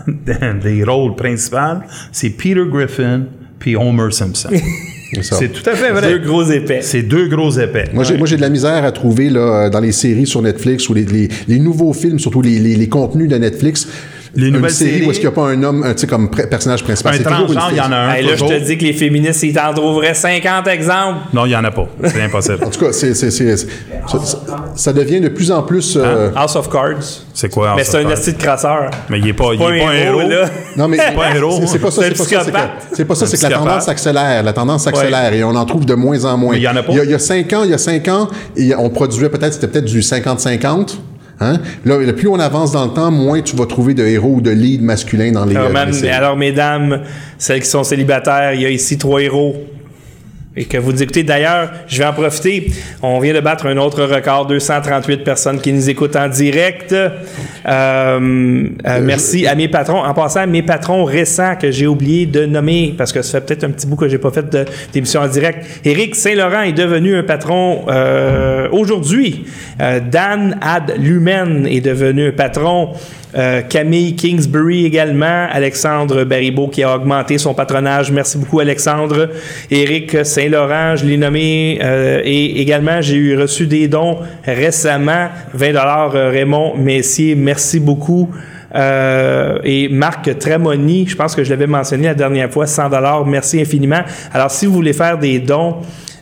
des 0.62 0.84
rôles 0.84 1.14
principaux, 1.16 1.82
c'est 2.10 2.30
Peter 2.30 2.64
Griffin 2.70 3.24
puis 3.58 3.76
Homer 3.76 4.10
Simpson. 4.10 4.50
C'est 5.20 5.52
tout 5.52 5.68
à 5.68 5.74
fait 5.74 5.90
vrai. 5.90 6.10
Deux 6.10 6.26
gros 6.26 6.42
épais. 6.44 6.80
C'est 6.80 7.02
deux 7.02 7.28
gros 7.28 7.50
épais. 7.50 7.90
Moi, 7.92 8.02
j'ai, 8.02 8.16
moi, 8.16 8.26
j'ai 8.26 8.36
de 8.36 8.40
la 8.40 8.48
misère 8.48 8.82
à 8.82 8.92
trouver 8.92 9.28
là, 9.28 9.68
dans 9.68 9.80
les 9.80 9.92
séries 9.92 10.26
sur 10.26 10.40
Netflix 10.40 10.88
ou 10.88 10.94
les, 10.94 11.04
les, 11.04 11.28
les 11.48 11.58
nouveaux 11.58 11.92
films, 11.92 12.18
surtout 12.18 12.40
les, 12.40 12.58
les, 12.58 12.76
les 12.76 12.88
contenus 12.88 13.28
de 13.28 13.36
Netflix. 13.36 13.86
Les 14.34 14.46
une 14.48 14.54
nouvelles 14.54 14.70
série 14.70 14.90
séries. 14.92 15.06
où 15.06 15.10
est-ce 15.10 15.20
qu'il 15.20 15.28
n'y 15.28 15.34
a 15.34 15.36
pas 15.36 15.48
un 15.48 15.62
homme, 15.62 15.82
un, 15.84 15.92
tu 15.92 16.00
sais, 16.00 16.06
comme 16.06 16.28
pr- 16.28 16.48
personnage 16.48 16.82
principal? 16.82 17.12
un 17.14 17.16
C'est 17.18 17.22
transgenre, 17.24 17.68
il 17.70 17.76
y 17.76 17.80
en 17.80 17.92
a 17.92 17.96
un. 17.96 18.14
Hey, 18.14 18.24
là, 18.26 18.34
je 18.34 18.44
te 18.44 18.58
dis 18.64 18.78
que 18.78 18.84
les 18.84 18.92
féministes, 18.94 19.42
ils 19.42 19.52
t'en 19.52 19.74
trouveraient 19.74 20.14
50 20.14 20.66
exemples. 20.68 21.18
Non, 21.34 21.44
il 21.44 21.50
n'y 21.50 21.56
en 21.56 21.64
a 21.64 21.70
pas. 21.70 21.86
C'est 22.04 22.22
impossible. 22.22 22.64
En 22.64 22.70
tout 22.70 22.80
cas, 22.80 22.92
c'est, 22.92 23.12
c'est, 23.14 23.30
c'est- 23.30 23.56
c'est- 23.58 23.68
ça, 24.74 24.92
devient 24.92 25.20
de 25.20 25.28
plus 25.28 25.50
en 25.52 25.62
plus. 25.62 25.96
euh, 26.00 26.30
House 26.34 26.56
of 26.56 26.70
Cards. 26.70 27.02
C'est 27.34 27.50
quoi? 27.50 27.74
Mais 27.76 27.84
c'est 27.84 28.02
un 28.04 28.08
esti 28.08 28.32
de 28.32 28.38
crasseur. 28.38 28.90
Mais 29.10 29.18
il 29.18 29.24
n'est 29.26 29.32
pas, 29.34 29.50
il 29.52 29.54
est 29.54 29.58
Pas 29.58 29.84
pas 29.86 29.90
un 29.90 29.94
héros. 29.96 30.20
là. 30.20 30.44
Non, 30.76 30.88
mais 30.88 30.96
pas 30.96 31.26
un 31.26 31.34
héros. 31.34 31.58
c'est, 31.60 31.66
c'est 31.66 31.78
pas 31.78 31.90
ça. 31.90 32.02
C'est 32.02 32.14
C'est 32.16 32.34
un 32.36 32.38
pas 32.38 32.44
ça. 32.44 32.50
C'est 32.56 32.56
que, 32.56 32.96
c'est 32.96 33.04
pas 33.04 33.14
C'est 33.14 33.42
la 33.50 33.58
tendance 33.58 33.88
accélère. 33.88 34.42
La 34.42 34.52
tendance 34.52 34.86
accélère 34.86 35.32
et 35.34 35.44
on 35.44 35.54
en 35.54 35.64
trouve 35.66 35.84
de 35.84 35.94
moins 35.94 36.24
en 36.24 36.36
moins. 36.38 36.54
Il 36.56 36.62
y 36.62 36.68
en 36.68 36.76
a 36.76 36.82
pas. 36.82 36.92
Il 36.92 36.96
y 36.96 37.00
a, 37.00 37.04
il 37.04 37.10
y 37.10 37.14
a 37.14 37.18
cinq 37.18 37.52
ans, 37.52 37.64
il 37.64 37.70
y 37.70 37.74
a 37.74 37.78
cinq 37.78 38.08
ans, 38.08 38.28
et 38.56 38.74
on 38.74 38.88
produisait 38.88 39.28
peut-être, 39.28 39.52
c'était 39.54 39.68
peut-être 39.68 39.84
du 39.84 40.00
50-50. 40.00 40.96
Hein? 41.40 41.58
Là, 41.84 41.98
le 41.98 42.14
plus 42.14 42.28
on 42.28 42.38
avance 42.38 42.72
dans 42.72 42.84
le 42.84 42.92
temps, 42.92 43.10
moins 43.10 43.40
tu 43.40 43.56
vas 43.56 43.66
trouver 43.66 43.94
de 43.94 44.04
héros 44.04 44.34
ou 44.36 44.40
de 44.40 44.50
leads 44.50 44.82
masculins 44.82 45.32
dans 45.32 45.44
les, 45.44 45.56
Alors, 45.56 45.70
euh, 45.74 45.84
les 45.86 45.92
séries. 45.92 46.12
alors, 46.12 46.36
mesdames, 46.36 47.00
celles 47.38 47.60
qui 47.60 47.68
sont 47.68 47.84
célibataires, 47.84 48.54
il 48.54 48.60
y 48.60 48.66
a 48.66 48.70
ici 48.70 48.98
trois 48.98 49.20
héros. 49.20 49.56
Et 50.54 50.66
que 50.66 50.76
vous 50.76 51.02
écoutez 51.02 51.22
d'ailleurs, 51.22 51.70
je 51.86 51.96
vais 51.96 52.04
en 52.04 52.12
profiter. 52.12 52.70
On 53.02 53.18
vient 53.20 53.32
de 53.32 53.40
battre 53.40 53.66
un 53.66 53.78
autre 53.78 54.04
record, 54.04 54.46
238 54.46 55.24
personnes 55.24 55.60
qui 55.60 55.72
nous 55.72 55.88
écoutent 55.88 56.14
en 56.14 56.28
direct. 56.28 56.92
Euh, 56.92 57.08
euh, 57.64 58.68
merci 59.02 59.46
à 59.46 59.54
mes 59.54 59.68
patrons. 59.68 60.04
En 60.04 60.12
passant, 60.12 60.46
mes 60.46 60.62
patrons 60.62 61.04
récents 61.04 61.56
que 61.56 61.70
j'ai 61.70 61.86
oublié 61.86 62.26
de 62.26 62.44
nommer, 62.44 62.94
parce 62.98 63.12
que 63.12 63.22
ça 63.22 63.40
fait 63.40 63.46
peut-être 63.46 63.64
un 63.64 63.70
petit 63.70 63.86
bout 63.86 63.96
que 63.96 64.08
j'ai 64.08 64.18
pas 64.18 64.30
fait 64.30 64.44
d'émission 64.92 65.22
en 65.22 65.28
direct. 65.28 65.64
Éric 65.86 66.14
Saint-Laurent 66.14 66.62
est 66.62 66.72
devenu 66.72 67.16
un 67.16 67.22
patron 67.22 67.86
euh, 67.88 68.68
aujourd'hui. 68.72 69.46
Dan 69.78 70.58
Ad 70.60 70.96
Lumen 70.98 71.66
est 71.66 71.80
devenu 71.80 72.28
un 72.28 72.32
patron. 72.32 72.90
Euh, 73.34 73.62
Camille 73.62 74.14
Kingsbury 74.14 74.84
également, 74.84 75.46
Alexandre 75.50 76.24
Baribeau 76.24 76.68
qui 76.68 76.82
a 76.82 76.94
augmenté 76.94 77.38
son 77.38 77.54
patronage. 77.54 78.10
Merci 78.10 78.38
beaucoup 78.38 78.60
Alexandre. 78.60 79.30
Éric 79.70 80.24
Saint-Laurent, 80.24 80.96
je 80.96 81.06
l'ai 81.06 81.16
nommé. 81.16 81.78
euh, 81.82 82.20
et 82.24 82.60
également, 82.60 83.00
j'ai 83.00 83.16
eu 83.16 83.38
reçu 83.38 83.66
des 83.66 83.88
dons 83.88 84.18
récemment. 84.44 85.28
20 85.54 85.68
dollars 85.68 86.12
Raymond 86.12 86.76
Messier, 86.76 87.34
merci 87.34 87.80
beaucoup. 87.80 88.28
Euh, 88.74 89.58
et 89.64 89.88
Marc 89.88 90.38
Tramoni, 90.38 91.06
je 91.06 91.16
pense 91.16 91.34
que 91.34 91.44
je 91.44 91.50
l'avais 91.50 91.66
mentionné 91.66 92.04
la 92.04 92.14
dernière 92.14 92.50
fois, 92.50 92.66
100 92.66 92.88
dollars, 92.88 93.26
merci 93.26 93.60
infiniment. 93.60 94.02
Alors, 94.32 94.50
si 94.50 94.66
vous 94.66 94.72
voulez 94.72 94.92
faire 94.92 95.18
des 95.18 95.38
dons 95.38 95.76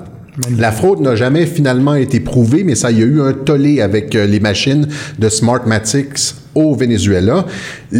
La 0.57 0.71
fraude 0.71 0.99
n'a 1.01 1.15
jamais 1.15 1.45
finalement 1.45 1.93
été 1.93 2.19
prouvée, 2.19 2.63
mais 2.63 2.73
ça 2.75 2.89
il 2.91 2.99
y 2.99 3.03
a 3.03 3.05
eu 3.05 3.21
un 3.21 3.33
tollé 3.33 3.79
avec 3.81 4.13
euh, 4.15 4.25
les 4.25 4.39
machines 4.41 4.87
de 5.19 5.29
Smartmatics 5.29 6.33
au 6.55 6.75
Venezuela. 6.75 7.45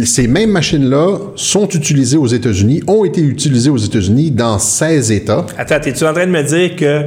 Ces 0.04 0.26
mêmes 0.26 0.50
machines-là 0.50 1.18
sont 1.36 1.68
utilisées 1.68 2.16
aux 2.16 2.26
États-Unis, 2.26 2.82
ont 2.86 3.04
été 3.04 3.20
utilisées 3.20 3.70
aux 3.70 3.76
États-Unis 3.76 4.30
dans 4.30 4.58
16 4.58 5.10
États. 5.10 5.46
Attends, 5.56 5.80
es-tu 5.84 6.04
en 6.04 6.12
train 6.12 6.26
de 6.26 6.32
me 6.32 6.42
dire 6.42 6.76
que 6.76 7.06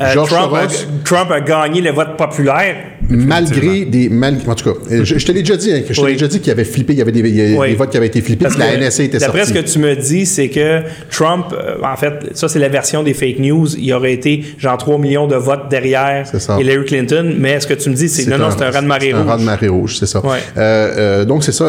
euh, 0.00 0.12
Trump, 0.14 0.52
a, 0.54 0.68
Soros. 0.68 0.86
Trump 1.04 1.30
a 1.30 1.40
gagné 1.40 1.80
le 1.80 1.90
vote 1.90 2.16
populaire? 2.16 2.76
Malgré 3.08 3.84
des. 3.84 4.08
Mal, 4.08 4.36
en 4.46 4.54
tout 4.54 4.72
cas, 4.72 4.78
euh, 4.90 5.04
je, 5.04 5.16
je 5.18 5.24
te 5.26 5.30
l'ai 5.32 5.40
déjà 5.42 5.56
dit, 5.56 5.72
hein, 5.72 5.82
je 5.88 5.94
te 5.94 6.00
Oui. 6.00 6.08
l'ai 6.08 6.12
déjà 6.14 6.26
dit 6.26 6.38
qu'il 6.40 6.48
y 6.48 6.50
avait 6.50 6.64
flippé, 6.64 6.92
il 6.92 6.98
y 6.98 7.02
avait 7.02 7.12
des, 7.12 7.20
il 7.20 7.36
y 7.52 7.54
a 7.54 7.58
Oui. 7.58 7.68
des 7.70 7.74
votes 7.76 7.90
qui 7.90 7.96
avaient 7.96 8.06
été 8.08 8.20
flippés, 8.20 8.46
puis 8.48 8.58
la 8.58 8.76
NSA 8.76 9.04
était 9.04 9.18
D'après 9.18 9.44
sortie. 9.44 9.54
ce 9.54 9.58
que 9.60 9.72
tu 9.72 9.78
me 9.78 9.94
dis, 9.94 10.26
c'est 10.26 10.48
que 10.48 10.80
Trump, 11.10 11.46
euh, 11.52 11.76
en 11.84 11.96
fait, 11.96 12.14
ça 12.34 12.48
c'est 12.48 12.58
la 12.58 12.68
version 12.68 13.02
des 13.04 13.14
fake 13.14 13.38
news, 13.38 13.68
il 13.78 13.92
aurait 13.92 14.12
été 14.12 14.42
genre 14.58 14.76
3 14.76 14.98
millions 14.98 15.26
de 15.28 15.36
votes 15.36 15.68
derrière 15.70 16.26
C'est. 16.30 16.60
Hillary 16.60 16.84
Clinton, 16.84 17.32
mais 17.38 17.60
ce 17.60 17.66
que 17.68 17.74
tu 17.74 17.90
me 17.90 17.94
dis, 17.94 18.08
c'est 18.08 18.26
non, 18.28 18.38
non, 18.38 18.48
c'est 18.50 18.64
un 18.64 18.70
raz-de-marée 18.70 19.10
c'est 19.10 19.12
un 19.14 19.18
rouge. 19.22 19.28
raz-de-marée 19.30 19.68
rouge, 19.68 19.96
c'est 20.00 20.06
ça. 20.06 20.24
Ouais. 20.26 20.38
Euh, 20.56 21.24
donc, 21.24 21.44
c'est 21.44 21.52
ça. 21.52 21.64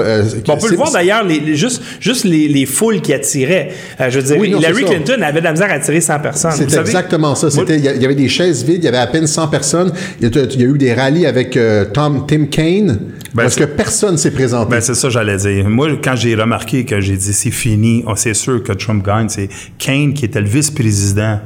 Bon, 0.46 0.54
on 0.54 0.56
peut 0.56 0.62
c'est- 0.62 0.70
le 0.72 0.76
voir 0.78 0.92
d'ailleurs, 0.92 1.24
les, 1.24 1.40
les- 1.40 1.56
juste, 1.56 1.84
juste 2.00 2.24
les, 2.26 2.48
les 2.48 2.66
foules 2.66 3.02
qui 3.02 3.14
attiraient. 3.14 3.70
Je 4.10 4.20
veux 4.20 4.24
dire, 4.26 4.38
Oui, 4.40 4.50
non, 4.50 4.58
Hillary 4.60 4.84
c'est. 4.88 4.96
Clinton 4.96 5.22
avait 5.22 5.40
de 5.40 5.46
la 5.46 5.52
misère 5.52 5.70
à 5.70 5.74
attirer 5.74 6.02
100 6.02 6.20
personnes. 6.20 6.52
Savez- 6.52 6.80
exactement 6.82 7.36
ça. 7.36 7.48
Il 7.70 7.80
y 7.80 7.88
avait 8.06 8.16
des 8.18 8.28
chaises 8.28 8.66
vides, 8.66 8.80
il 8.84 8.86
y 8.86 8.88
avait 8.90 8.98
à 8.98 9.08
peine 9.08 9.26
100 9.28 9.48
personnes. 9.48 9.92
Il 10.20 10.28
y 10.28 10.38
a, 10.40 10.44
il 10.44 10.62
y 10.62 10.66
a 10.66 10.68
eu 10.68 10.78
des 10.78 10.94
rallyes 10.94 11.26
avec 11.26 11.56
euh, 11.56 11.86
Tom, 11.94 12.26
Tim 12.28 12.46
Kaine, 12.48 13.00
parce 13.34 13.54
c'est- 13.54 13.62
que 13.62 13.66
personne 13.66 14.18
s'est 14.18 14.32
présenté. 14.32 14.70
Ben, 14.72 14.82
c'est 14.82 14.96
ça, 14.96 15.10
j'allais 15.10 15.38
dire. 15.38 15.70
Moi, 15.70 15.88
quand 16.04 16.16
j'ai 16.18 16.36
remarqué 16.36 16.84
que 16.84 17.00
j'ai 17.00 17.16
dit 17.16 17.32
c'est 17.34 17.52
fini, 17.52 18.04
oh, 18.06 18.14
c'est 18.16 18.34
sûr 18.34 18.62
que 18.62 18.74
Trump 18.74 19.06
gagne, 19.06 19.30
c'est 19.30 19.48
Kane 19.78 20.14
qui 20.14 20.26
était 20.26 20.42
le 20.42 20.48
vice-président 20.50 21.40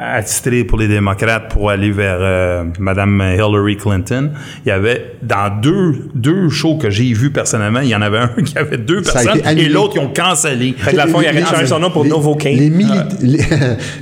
attitré 0.00 0.64
pour 0.64 0.78
les 0.78 0.88
démocrates 0.88 1.50
pour 1.50 1.68
aller 1.70 1.90
vers 1.90 2.16
euh, 2.20 2.64
Madame 2.78 3.22
Hillary 3.36 3.76
Clinton. 3.76 4.30
Il 4.64 4.68
y 4.68 4.72
avait 4.72 5.12
dans 5.22 5.60
deux 5.60 5.94
deux 6.14 6.48
shows 6.48 6.76
que 6.76 6.88
j'ai 6.88 7.12
vus 7.12 7.30
personnellement, 7.30 7.80
il 7.80 7.88
y 7.90 7.94
en 7.94 8.00
avait 8.02 8.18
un 8.18 8.28
qui 8.44 8.56
avait 8.56 8.78
deux 8.78 9.02
Ça 9.04 9.22
personnes 9.22 9.58
et 9.58 9.68
l'autre 9.68 9.92
qui 9.92 9.98
ont 9.98 10.12
cancellé. 10.14 10.74
Fait 10.78 10.92
que 10.92 10.96
le 10.96 11.02
fond, 11.08 11.20
il 11.20 11.28
aurait 11.28 11.44
changé 11.44 11.66
son 11.66 11.78
nom 11.78 11.90
pour 11.90 12.04
les, 12.04 12.10
Novo 12.10 12.34
Kane. 12.34 12.54
Les, 12.56 12.70
mili- 12.70 12.88
les, 13.22 13.40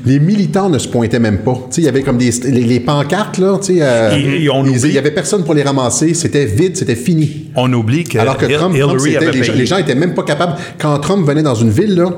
les 0.06 0.20
militants 0.20 0.68
ne 0.70 0.78
se 0.78 0.86
pointaient 0.88 1.18
même 1.18 1.38
pas. 1.38 1.54
Tu 1.54 1.74
sais, 1.76 1.80
il 1.82 1.84
y 1.84 1.88
avait 1.88 2.02
comme 2.02 2.18
des 2.18 2.30
les, 2.44 2.62
les 2.62 2.80
pancartes 2.80 3.38
là. 3.38 3.58
euh, 3.70 4.16
Et- 4.16 4.44
et 4.44 4.50
on 4.50 4.64
ils- 4.64 4.70
oublie- 4.70 4.88
il 4.88 4.94
y 4.94 4.98
avait 4.98 5.10
personne 5.10 5.44
pour 5.44 5.54
les 5.54 5.62
ramasser. 5.64 6.14
C'était 6.14 6.46
vide, 6.46 6.76
c'était 6.76 6.94
fini. 6.94 7.46
On 7.56 7.72
oublie 7.72 8.04
que, 8.04 8.18
Alors 8.18 8.36
que 8.36 8.46
Hill- 8.46 8.52
Trump, 8.54 8.76
Trump, 8.78 9.00
avait 9.16 9.32
les, 9.32 9.42
gens, 9.42 9.52
les 9.54 9.66
gens 9.66 9.78
étaient 9.78 9.94
même 9.96 10.14
pas 10.14 10.22
capables. 10.22 10.54
Quand 10.78 10.96
Trump 11.00 11.26
venait 11.26 11.42
dans 11.42 11.56
une 11.56 11.70
ville, 11.70 11.96
là, 11.96 12.10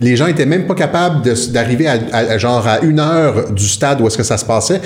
les 0.00 0.16
gens 0.16 0.26
étaient 0.26 0.46
même 0.46 0.66
pas 0.66 0.74
capables 0.74 1.22
d'arriver 1.52 1.86
à, 1.86 1.98
à- 2.12 2.32
à 2.32 2.38
genre 2.38 2.66
à 2.66 2.80
une 2.80 2.98
heure 2.98 3.27
du 3.52 3.66
stade 3.68 4.00
où 4.00 4.06
est-ce 4.06 4.16
que 4.16 4.22
ça 4.22 4.36
se 4.36 4.44
passait 4.44 4.80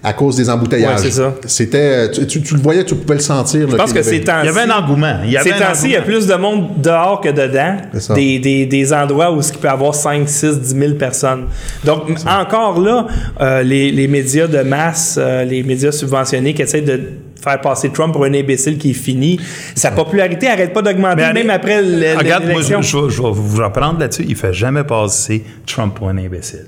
à 0.00 0.12
cause 0.12 0.36
des 0.36 0.48
embouteillages. 0.48 1.00
Ouais, 1.00 1.02
c'est 1.02 1.10
ça. 1.10 1.34
C'était, 1.44 2.08
tu, 2.12 2.24
tu- 2.28 2.40
tu 2.40 2.54
le 2.54 2.60
voyais, 2.60 2.84
tu 2.84 2.94
pouvais 2.94 3.14
le 3.16 3.20
sentir. 3.20 3.68
Je 3.68 3.74
pense 3.74 3.92
que 3.92 4.00
c'est 4.04 4.20
temps 4.20 4.38
Il 4.42 4.46
y 4.46 4.48
avait 4.48 4.60
un 4.60 4.70
engouement. 4.70 5.16
Il 5.24 5.32
y 5.32 5.36
avait 5.36 5.50
Ces 5.50 5.58
temps-ci, 5.58 5.86
il 5.86 5.90
y 5.90 5.96
a 5.96 6.02
plus 6.02 6.24
de 6.28 6.34
monde 6.34 6.68
dehors 6.80 7.20
que 7.20 7.30
dedans. 7.30 7.76
C'est 7.94 8.00
ça. 8.02 8.14
Des, 8.14 8.38
des, 8.38 8.66
des 8.66 8.92
endroits 8.92 9.32
où 9.32 9.40
il 9.40 9.58
peut 9.58 9.66
y 9.66 9.70
avoir 9.70 9.96
5, 9.96 10.28
6, 10.28 10.60
10 10.60 10.68
000 10.78 10.94
personnes. 10.94 11.46
Donc, 11.84 12.02
encore 12.28 12.80
là, 12.80 13.08
euh, 13.40 13.62
les, 13.64 13.90
les 13.90 14.06
médias 14.06 14.46
de 14.46 14.60
masse, 14.62 15.16
euh, 15.20 15.42
les 15.44 15.64
médias 15.64 15.90
subventionnés 15.90 16.54
qui 16.54 16.62
essaient 16.62 16.80
de 16.80 17.00
faire 17.42 17.60
passer 17.60 17.90
Trump 17.90 18.12
pour 18.12 18.24
un 18.24 18.34
imbécile 18.34 18.78
qui 18.78 18.90
est 18.90 18.94
fini, 18.94 19.40
sa 19.74 19.90
popularité 19.90 20.46
n'arrête 20.46 20.72
pas 20.72 20.82
d'augmenter, 20.82 21.32
même 21.32 21.50
après 21.50 21.72
l- 21.80 22.02
l- 22.04 22.16
Regarde, 22.18 22.44
moi, 22.44 22.62
je, 22.62 22.68
l'élection. 22.68 22.82
je 22.82 22.96
vais- 23.06 23.10
je 23.16 23.22
vais 23.22 23.30
vous 23.32 23.62
reprendre 23.64 23.98
là-dessus. 23.98 24.24
Il 24.28 24.36
fait 24.36 24.52
jamais 24.52 24.84
passer 24.84 25.42
Trump 25.66 25.94
pour 25.96 26.08
un 26.08 26.18
imbécile. 26.18 26.66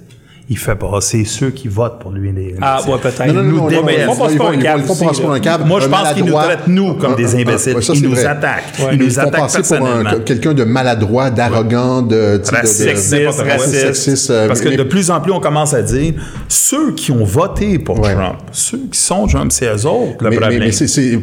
Il 0.53 0.59
fait 0.59 0.75
passer 0.75 1.25
ceux 1.25 1.51
qui 1.51 1.69
votent 1.69 2.01
pour 2.01 2.11
lui 2.11 2.35
Ah, 2.61 2.81
ouais, 2.89 2.99
peut-être. 3.01 3.25
Non, 3.29 3.35
non, 3.35 3.43
non, 3.43 3.49
nous 3.51 3.57
non, 3.71 3.89
ils 3.89 4.01
font 4.01 4.17
passer 4.17 4.35
ils 4.35 4.43
un 4.43 4.53
ils 4.55 4.63
câble 4.65 4.83
ils 4.85 5.23
là. 5.29 5.33
un 5.35 5.39
câble. 5.39 5.65
Moi, 5.65 5.79
je 5.81 5.87
pense 5.87 6.13
qu'ils 6.13 6.25
nous 6.25 6.33
traitent, 6.33 6.67
nous, 6.67 6.95
comme 6.95 7.15
des 7.15 7.35
imbéciles. 7.37 7.77
Ils 7.95 8.09
nous 8.09 8.19
attaquent. 8.27 8.65
Ils 8.93 8.99
nous 8.99 9.05
Ils 9.07 9.21
attaquent 9.21 9.41
passer 9.43 9.63
pour 9.63 9.77
un- 9.77 9.81
personnellement. 9.81 10.25
quelqu'un 10.25 10.53
de 10.53 10.65
maladroit, 10.65 11.31
d'arrogant, 11.31 12.03
de, 12.03 12.41
Raciste, 12.53 12.91
raciste. 12.91 13.95
sexiste, 13.95 14.31
euh, 14.31 14.49
Parce 14.49 14.61
que 14.61 14.71
de 14.77 14.83
plus 14.83 15.09
en 15.13 15.21
plus, 15.21 15.31
on 15.31 15.39
commence 15.39 15.73
à 15.73 15.83
dire 15.83 16.15
ceux 16.49 16.95
qui 16.97 17.13
ont 17.13 17.23
voté 17.25 17.79
pour. 17.79 18.01
Trump, 18.01 18.19
ceux 18.51 18.81
qui 18.91 18.99
sont 18.99 19.29
Trump, 19.29 19.53
c'est 19.53 19.67
eux 19.67 19.87
autres 19.87 20.17
le 20.25 20.31
problème. 20.31 20.59
mais 20.59 20.73
c'est- 20.73 21.17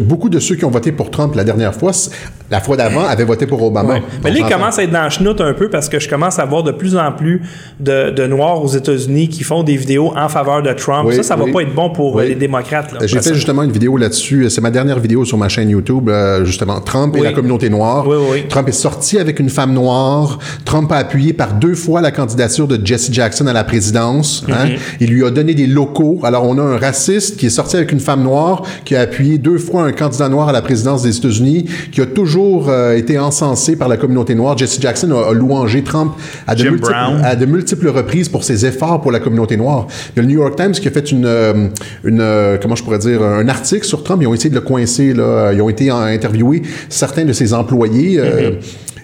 beaucoup 0.00 0.28
de 0.28 0.38
ceux 0.38 0.54
qui 0.54 0.66
ont 0.66 0.70
voté 0.70 0.92
pour 0.92 1.10
Trump 1.10 1.34
la 1.34 1.44
dernière 1.44 1.74
fois, 1.74 1.92
la 2.50 2.60
fois 2.60 2.76
d'avant, 2.76 3.06
avaient 3.06 3.24
voté 3.24 3.46
pour 3.46 3.62
Obama. 3.62 3.94
Mais 3.94 4.00
là, 4.00 4.04
On 4.22 4.28
il 4.28 4.36
s'entend. 4.42 4.48
commence 4.50 4.78
à 4.78 4.82
être 4.82 4.90
dans 4.90 5.04
le 5.04 5.10
chenoute 5.10 5.40
un 5.40 5.54
peu 5.54 5.70
parce 5.70 5.88
que 5.88 5.98
je 5.98 6.10
commence 6.10 6.38
à 6.38 6.44
voir 6.44 6.62
de 6.62 6.72
plus 6.72 6.94
en 6.94 7.10
plus 7.12 7.40
de 7.80 8.26
Noirs 8.26 8.65
aux 8.66 8.76
États-Unis 8.76 9.28
qui 9.28 9.42
font 9.42 9.62
des 9.62 9.76
vidéos 9.76 10.12
en 10.16 10.28
faveur 10.28 10.62
de 10.62 10.72
Trump. 10.72 11.06
Oui, 11.08 11.16
ça, 11.16 11.22
ça 11.22 11.36
va 11.36 11.44
oui. 11.44 11.52
pas 11.52 11.62
être 11.62 11.74
bon 11.74 11.90
pour 11.90 12.14
Oui. 12.16 12.24
euh, 12.24 12.28
les 12.28 12.34
démocrates. 12.34 12.94
J'ai 13.04 13.20
fait 13.20 13.34
justement 13.34 13.62
une 13.62 13.72
vidéo 13.72 13.96
là-dessus. 13.96 14.48
C'est 14.50 14.60
ma 14.60 14.70
dernière 14.70 14.98
vidéo 14.98 15.24
sur 15.24 15.38
ma 15.38 15.48
chaîne 15.48 15.70
YouTube, 15.70 16.08
euh, 16.08 16.44
justement. 16.44 16.80
Trump 16.80 17.16
et 17.16 17.20
la 17.22 17.32
communauté 17.32 17.70
noire. 17.70 18.06
Oui, 18.06 18.16
oui, 18.18 18.26
oui. 18.32 18.44
Trump 18.48 18.68
est 18.68 18.72
sorti 18.72 19.18
avec 19.18 19.40
une 19.40 19.50
femme 19.50 19.72
noire. 19.72 20.38
Trump 20.64 20.90
a 20.92 20.96
appuyé 20.96 21.32
par 21.32 21.54
deux 21.54 21.74
fois 21.74 22.00
la 22.00 22.10
candidature 22.10 22.66
de 22.68 22.78
Jesse 22.84 23.10
Jackson 23.12 23.46
à 23.46 23.52
la 23.52 23.64
présidence. 23.64 24.44
hein. 24.50 24.66
Mm-hmm. 24.66 24.78
Il 25.00 25.10
lui 25.10 25.24
a 25.24 25.30
donné 25.30 25.54
des 25.54 25.66
locaux. 25.66 26.20
Alors, 26.22 26.44
on 26.44 26.58
a 26.58 26.62
un 26.62 26.78
raciste 26.78 27.36
qui 27.36 27.46
est 27.46 27.50
sorti 27.50 27.76
avec 27.76 27.92
une 27.92 28.00
femme 28.00 28.22
noire, 28.22 28.62
qui 28.84 28.94
a 28.96 29.00
appuyé 29.00 29.38
deux 29.38 29.58
fois 29.58 29.82
un 29.84 29.92
candidat 29.92 30.28
noir 30.28 30.48
à 30.48 30.52
la 30.52 30.62
présidence 30.62 31.02
des 31.02 31.16
États-Unis, 31.16 31.66
qui 31.92 32.00
a 32.00 32.06
toujours 32.06 32.68
euh, 32.68 32.96
été 32.96 33.18
encensé 33.18 33.76
par 33.76 33.88
la 33.88 33.96
communauté 33.96 34.34
noire. 34.34 34.56
Jesse 34.58 34.80
Jackson 34.80 35.10
a, 35.12 35.30
a 35.30 35.32
louangé 35.32 35.82
Trump 35.82 36.12
à 36.46 36.54
de, 36.54 36.60
Jim 36.60 36.70
multiples, 36.70 36.90
Brown. 36.92 37.20
à 37.24 37.36
de 37.36 37.46
multiples 37.46 37.88
reprises 37.88 38.28
pour 38.28 38.44
ses 38.44 38.55
efforts 38.64 39.00
pour 39.00 39.12
la 39.12 39.20
communauté 39.20 39.56
noire. 39.56 39.86
Il 40.14 40.16
y 40.16 40.18
a 40.20 40.22
le 40.22 40.28
New 40.28 40.38
York 40.38 40.56
Times 40.56 40.72
qui 40.72 40.88
a 40.88 40.90
fait 40.90 41.10
une, 41.10 41.26
euh, 41.26 41.68
une 42.04 42.20
euh, 42.20 42.56
comment 42.60 42.76
je 42.76 42.82
pourrais 42.82 42.98
dire, 42.98 43.22
un 43.22 43.48
article 43.48 43.84
sur 43.84 44.02
Trump. 44.02 44.22
Ils 44.22 44.26
ont 44.28 44.34
essayé 44.34 44.50
de 44.50 44.54
le 44.54 44.60
coincer. 44.60 45.14
Ils 45.14 45.62
ont 45.62 45.68
été 45.68 45.90
interviewés 45.90 46.62
certains 46.88 47.24
de 47.24 47.32
ses 47.32 47.52
employés. 47.52 48.18
euh, 48.18 48.52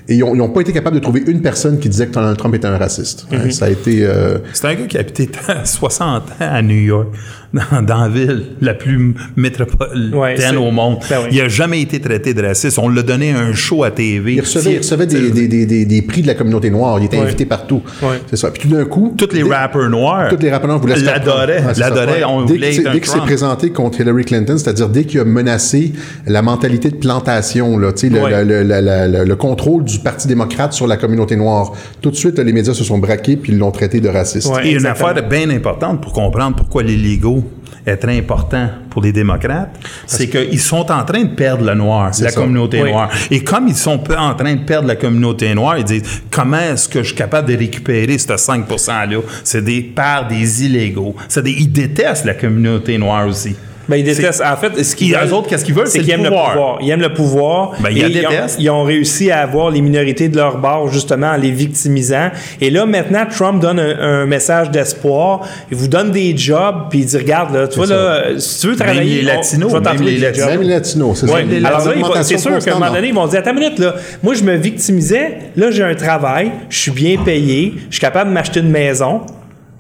Et 0.09 0.14
ils 0.16 0.20
n'ont 0.24 0.48
pas 0.48 0.61
été 0.62 0.72
capables 0.72 0.96
de 0.96 1.00
trouver 1.00 1.22
une 1.26 1.42
personne 1.42 1.78
qui 1.78 1.88
disait 1.88 2.07
que 2.09 2.12
Donald 2.12 2.36
Trump 2.36 2.55
était 2.55 2.66
un 2.66 2.76
raciste. 2.78 3.26
Hein, 3.32 3.50
Ça 3.50 3.66
a 3.66 3.70
été... 3.70 4.00
euh, 4.05 4.38
C'est 4.53 4.66
un 4.66 4.74
gars 4.74 4.86
qui 4.86 4.96
a 4.96 5.00
habité 5.00 5.28
60 5.64 6.22
ans 6.30 6.34
à 6.40 6.61
New 6.62 6.74
York, 6.80 7.09
dans, 7.53 7.82
dans 7.82 8.03
la 8.03 8.09
ville 8.09 8.42
la 8.61 8.74
plus 8.74 9.14
métropolitaine 9.36 10.57
Ouais, 10.57 10.57
au 10.57 10.70
monde. 10.70 10.98
Ben 11.09 11.18
oui. 11.22 11.28
Il 11.32 11.40
a 11.40 11.48
jamais 11.48 11.80
été 11.82 12.00
traité 12.00 12.34
de 12.34 12.42
raciste. 12.42 12.78
On 12.78 12.88
l'a 12.88 13.03
donné 13.03 13.30
un 13.32 13.53
show 13.53 13.84
à 13.84 13.90
TV. 13.90 14.34
il 14.34 14.40
recevait, 14.40 14.72
il 14.74 14.78
recevait 14.78 15.07
des, 15.07 15.30
des, 15.30 15.48
des, 15.48 15.66
des, 15.66 15.84
des 15.84 16.03
prix 16.03 16.22
de 16.22 16.26
la 16.26 16.34
communauté 16.34 16.70
noire. 16.70 16.98
Il 16.98 17.05
était 17.05 17.18
Ouais. 17.18 17.24
invité 17.24 17.44
partout. 17.46 17.82
Ouais. 18.03 18.20
C'est 18.28 18.36
ça. 18.36 18.50
Puis 18.50 18.62
tout 18.62 18.74
d'un 18.74 18.84
coup... 18.84 19.14
Tous 19.16 19.28
les 19.32 19.42
dès- 19.42 19.55
rappers 19.55 19.88
noirs 19.90 20.28
Tous 20.28 20.38
les 20.42 20.50
rappeurs 20.50 20.68
noirs 20.68 20.80
voulaient 20.80 20.96
l'adoraient. 20.96 21.62
Ça. 21.74 21.90
l'adoraient. 21.90 22.24
On 22.24 22.44
Dès 22.44 22.55
voulait 22.55 22.78
dès 22.78 23.00
qu'il 23.00 23.07
s'est 23.07 23.18
présenté 23.18 23.70
contre 23.70 24.00
Hillary 24.00 24.24
Clinton, 24.24 24.57
c'est-à-dire 24.59 24.88
dès 24.88 25.05
qu'il 25.05 25.20
a 25.20 25.24
menacé 25.24 25.92
la 26.26 26.42
mentalité 26.42 26.90
de 26.90 26.96
plantation, 26.96 27.78
là, 27.78 27.92
tu 27.92 28.09
sais, 28.09 28.09
le, 28.09 28.20
Ouais. 28.22 28.44
le- 28.44 28.62
le- 28.62 28.80
le- 28.80 29.18
le- 29.18 29.24
le 29.24 29.36
contrôle 29.36 29.84
du 29.84 29.98
Parti 30.03 30.28
démocrate 30.28 30.72
sur 30.72 30.86
la 30.86 30.96
communauté 30.96 31.36
noire, 31.36 31.72
tout 32.00 32.11
de 32.11 32.16
suite, 32.16 32.38
là, 32.38 32.44
les 32.44 32.53
médias 32.53 32.74
se 32.74 32.84
sont 32.84 32.98
braqués 32.98 33.36
puis 33.36 33.53
ils 33.53 33.59
l'ont 33.59 33.70
traité 33.70 34.00
de 34.00 34.09
raciste. 34.09 34.48
Ouais. 34.48 34.68
Et 34.68 34.72
une 34.72 34.86
affaire 34.86 35.14
bien 35.28 35.48
importante 35.50 36.00
pour 36.00 36.12
comprendre 36.12 36.57
pourquoi 36.57 36.82
les 36.82 36.96
légaux 36.96 37.44
est 37.84 37.96
très 37.96 38.16
important 38.16 38.68
pour 38.90 39.03
les 39.03 39.12
démocrates, 39.12 39.74
c'est 40.07 40.28
qu'ils 40.28 40.61
sont 40.61 40.90
en 40.92 41.05
train 41.05 41.24
de 41.24 41.34
perdre 41.34 41.64
le 41.64 41.74
noir, 41.74 42.12
la 42.20 42.30
ça. 42.30 42.40
communauté 42.40 42.80
Oui. 42.82 42.90
noire. 42.90 43.11
Et 43.30 43.42
comme 43.42 43.66
ils 43.66 43.74
sont 43.74 44.00
en 44.16 44.34
train 44.34 44.55
de 44.55 44.64
perdre 44.64 44.86
la 44.86 44.96
communauté 44.96 45.53
noire, 45.55 45.78
ils 45.78 45.84
disent 45.84 46.22
comment 46.30 46.59
est-ce 46.61 46.88
que 46.88 47.00
je 47.03 47.09
suis 47.09 47.16
capable 47.16 47.48
de 47.48 47.57
récupérer 47.57 48.18
ce 48.18 48.36
5 48.36 48.68
%-là? 48.68 49.18
C'est 49.42 49.64
des 49.64 49.82
par 49.82 50.28
des 50.28 50.64
illégaux. 50.64 51.16
C'est 51.28 51.42
des, 51.42 51.53
ils 51.53 51.72
détestent 51.72 52.24
la 52.24 52.34
communauté 52.34 52.98
noire 52.98 53.26
aussi. 53.26 53.57
Ben, 53.88 53.96
ils 53.96 54.04
détestent. 54.04 54.42
En 54.42 54.56
fait, 54.56 54.82
ce 54.84 54.94
qu'ils 54.94 55.08
Ils- 55.08 55.16
veulent, 55.16 55.32
autres, 55.32 55.48
qu'est-ce 55.48 55.64
qu'ils 55.64 55.74
veulent? 55.74 55.86
C'est 55.86 55.98
C'est 55.98 56.04
qu'ils 56.04 56.08
le 56.08 56.14
aiment 56.20 56.24
le 56.24 56.30
pouvoir. 56.30 56.78
Ils 56.80 56.90
aiment 56.90 57.00
le 57.00 57.12
pouvoir. 57.12 57.72
Ben, 57.80 57.90
ils 57.90 58.16
Et 58.16 58.26
ont, 58.26 58.30
ils 58.58 58.70
ont 58.70 58.82
réussi 58.84 59.30
à 59.30 59.40
avoir 59.40 59.70
les 59.70 59.80
minorités 59.80 60.28
de 60.28 60.36
leur 60.36 60.58
bord, 60.58 60.88
justement, 60.88 61.28
en 61.28 61.36
les 61.36 61.50
victimisant. 61.50 62.30
Et 62.60 62.70
là, 62.70 62.86
maintenant, 62.86 63.24
Trump 63.28 63.60
donne 63.60 63.80
un, 63.80 63.98
un 64.22 64.26
message 64.26 64.70
d'espoir. 64.70 65.40
Il 65.70 65.76
vous 65.76 65.88
donne 65.88 66.10
des 66.12 66.36
jobs, 66.36 66.86
puis 66.90 67.00
il 67.00 67.06
dit, 67.06 67.16
regarde, 67.16 67.54
là, 67.54 67.66
tu 67.68 67.76
vois, 67.76 67.86
ça. 67.88 67.94
là, 67.94 68.22
si 68.38 68.60
tu 68.60 68.66
veux 68.68 68.72
Même 68.76 68.78
travailler... 68.86 69.14
les 69.16 69.22
Latinos, 69.22 69.72
même 69.72 69.82
les 70.04 70.12
des 70.14 70.18
Latinos. 70.18 70.48
Même 70.50 70.62
les 70.62 70.68
latinos, 70.68 71.18
c'est 71.20 71.26
Ouais, 71.26 71.32
ça. 71.40 71.42
les 71.42 71.64
alors 71.64 71.78
là, 71.78 71.84
ils 71.84 71.88
vont- 71.88 72.06
L'augmentation 72.08 72.38
c'est 72.38 72.42
sûr 72.50 72.58
qu'à 72.64 72.70
un 72.76 72.78
moment 72.78 72.92
donné, 72.92 73.08
ils 73.08 73.14
vont 73.14 73.26
dire 73.26 73.40
Attends 73.40 73.50
une 73.52 73.58
minute, 73.58 73.78
là, 73.78 73.94
moi, 74.22 74.34
je 74.34 74.44
me 74.44 74.54
victimisais, 74.54 75.38
là, 75.56 75.70
j'ai 75.70 75.82
un 75.82 75.94
travail, 75.94 76.52
je 76.68 76.78
suis 76.78 76.90
bien 76.92 77.16
payé, 77.24 77.74
je 77.88 77.94
suis 77.96 78.00
capable 78.00 78.30
de 78.30 78.34
m'acheter 78.34 78.60
une 78.60 78.70
maison, 78.70 79.22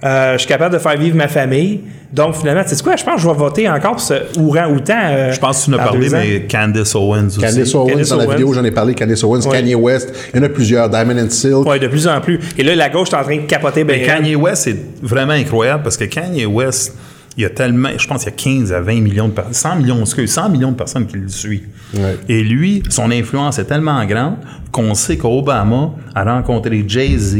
euh, 0.04 0.32
je 0.34 0.38
suis 0.38 0.48
capable 0.48 0.74
de 0.74 0.78
faire 0.78 0.96
vivre 0.98 1.16
ma 1.16 1.28
famille. 1.28 1.80
Donc, 2.12 2.34
finalement, 2.34 2.62
tu 2.62 2.74
sais 2.74 2.82
quoi, 2.82 2.94
je 2.96 3.04
pense 3.04 3.14
que 3.16 3.20
je 3.22 3.26
vais 3.28 3.34
voter 3.34 3.68
encore 3.70 3.92
pour 3.92 4.00
ce 4.00 4.14
Ouran-Outan. 4.38 4.94
euh, 5.02 5.32
Je 5.32 5.40
pense 5.40 5.60
que 5.60 5.64
tu 5.64 5.70
nous 5.70 5.78
as 5.78 5.82
parlé, 5.84 6.08
mais 6.10 6.46
Candace 6.50 6.94
Owens 6.94 7.26
aussi. 7.28 7.38
Candace 7.40 7.74
Owens, 7.74 7.88
Candace 7.90 8.08
dans 8.10 8.16
la 8.18 8.26
vidéo, 8.26 8.52
j'en 8.52 8.64
ai 8.64 8.70
parlé, 8.70 8.94
Candace 8.94 9.24
Owens, 9.24 9.40
Ouais. 9.46 9.52
Kanye 9.58 9.74
West, 9.74 10.12
il 10.34 10.36
y 10.36 10.40
en 10.40 10.44
a 10.44 10.48
plusieurs, 10.50 10.90
Diamond 10.90 11.16
and 11.18 11.30
Silk. 11.30 11.66
Oui, 11.66 11.80
de 11.80 11.88
plus 11.88 12.06
en 12.06 12.20
plus. 12.20 12.38
Et 12.58 12.62
là, 12.62 12.74
la 12.74 12.90
gauche 12.90 13.08
est 13.10 13.16
en 13.16 13.22
train 13.22 13.36
de 13.36 13.42
capoter. 13.46 13.84
Ben, 13.84 13.98
Mais 14.00 14.06
Kanye 14.06 14.36
West, 14.36 14.64
c'est 14.64 14.76
vraiment 15.02 15.32
incroyable 15.32 15.82
parce 15.84 15.96
que 15.96 16.04
Kanye 16.04 16.44
West, 16.44 16.94
il 17.38 17.44
y 17.44 17.46
a 17.46 17.50
tellement, 17.50 17.88
je 17.96 18.06
pense 18.06 18.24
qu'il 18.24 18.30
y 18.30 18.34
a 18.58 18.60
15 18.60 18.72
à 18.74 18.80
20 18.82 19.00
millions 19.00 19.28
de 19.28 19.32
personnes, 19.32 19.54
100 19.54 19.76
millions, 19.76 20.00
excuse, 20.02 20.30
100 20.30 20.50
millions 20.50 20.72
de 20.72 20.76
personnes 20.76 21.06
qui 21.06 21.16
le 21.16 21.28
suivent. 21.28 21.66
Ouais. 21.94 22.18
Et 22.28 22.42
lui, 22.42 22.82
son 22.90 23.10
influence 23.10 23.58
est 23.58 23.64
tellement 23.64 24.04
grande 24.04 24.34
qu'on 24.70 24.92
sait 24.92 25.16
qu'Obama 25.16 25.92
a 26.14 26.24
rencontré 26.24 26.84
Jay-Z 26.86 27.38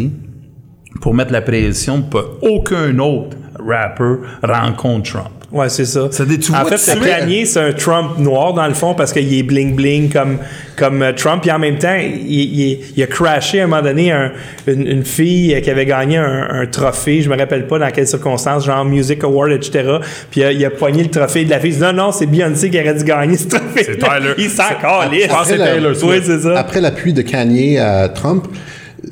pour 1.01 1.15
mettre 1.15 1.33
la 1.33 1.43
pression 1.43 2.03
pour 2.03 2.39
qu'aucun 2.41 2.99
autre 2.99 3.37
rapper 3.59 4.17
rencontre 4.43 5.11
Trump. 5.13 5.29
Ouais, 5.53 5.69
c'est 5.69 5.85
ça. 5.85 6.09
Ça 6.11 6.25
dit, 6.25 6.41
en 6.55 6.65
fait, 6.65 6.99
Kanye, 7.05 7.45
c'est 7.45 7.61
un 7.61 7.73
Trump 7.75 8.17
noir, 8.17 8.55
dans 8.55 8.67
le 8.67 8.73
fond, 8.73 8.95
parce 8.95 9.13
qu'il 9.13 9.35
est 9.35 9.43
bling-bling 9.43 10.11
comme, 10.11 10.39
comme 10.79 11.03
euh, 11.03 11.13
Trump. 11.13 11.43
Puis 11.43 11.51
en 11.51 11.59
même 11.59 11.77
temps, 11.77 11.95
il, 11.95 12.25
il- 12.25 12.79
il 12.97 13.03
a 13.03 13.07
crashé 13.07 13.61
à 13.61 13.65
un 13.65 13.67
moment 13.67 13.83
donné 13.83 14.11
un- 14.13 14.33
une, 14.67 14.87
une 14.87 15.05
fille 15.05 15.61
qui 15.61 15.69
avait 15.71 15.85
gagné 15.85 16.17
un, 16.17 16.49
un 16.51 16.67
trophée, 16.67 17.21
je 17.21 17.29
me 17.29 17.37
rappelle 17.37 17.67
pas 17.67 17.79
dans 17.79 17.91
quelles 17.91 18.07
circonstances, 18.07 18.65
genre 18.65 18.83
Music 18.87 19.23
Award, 19.25 19.53
etc. 19.53 19.99
Puis 20.31 20.43
euh, 20.43 20.53
il 20.53 20.65
a 20.65 20.71
pogné 20.71 21.03
le 21.03 21.11
trophée 21.11 21.45
de 21.45 21.51
la 21.51 21.61
fille. 21.61 21.73
Il 21.73 21.77
dit 21.77 21.83
non, 21.83 21.93
non, 21.93 22.13
c'est 22.13 22.25
Beyoncé 22.27 22.71
qui 22.71 22.81
aurait 22.81 22.95
dû 22.95 23.05
gagner 23.05 23.37
ce 23.37 23.49
trophée. 23.49 23.85
C'est 23.85 23.99
Tyler. 23.99 24.33
Il 24.39 24.49
s'en 24.49 24.63
calisse. 24.81 25.25
Je 25.25 25.29
pense 25.29 25.41
que 25.43 25.47
c'est 25.49 25.53
Après 25.53 25.59
la- 25.59 25.67
Taylor 25.75 25.97
Swift. 25.97 26.13
Oui, 26.15 26.23
c'est 26.25 26.41
ça. 26.41 26.59
Après 26.59 26.81
l'appui 26.81 27.13
de 27.13 27.21
Kanye 27.21 27.77
à 27.79 28.09
Trump, 28.09 28.47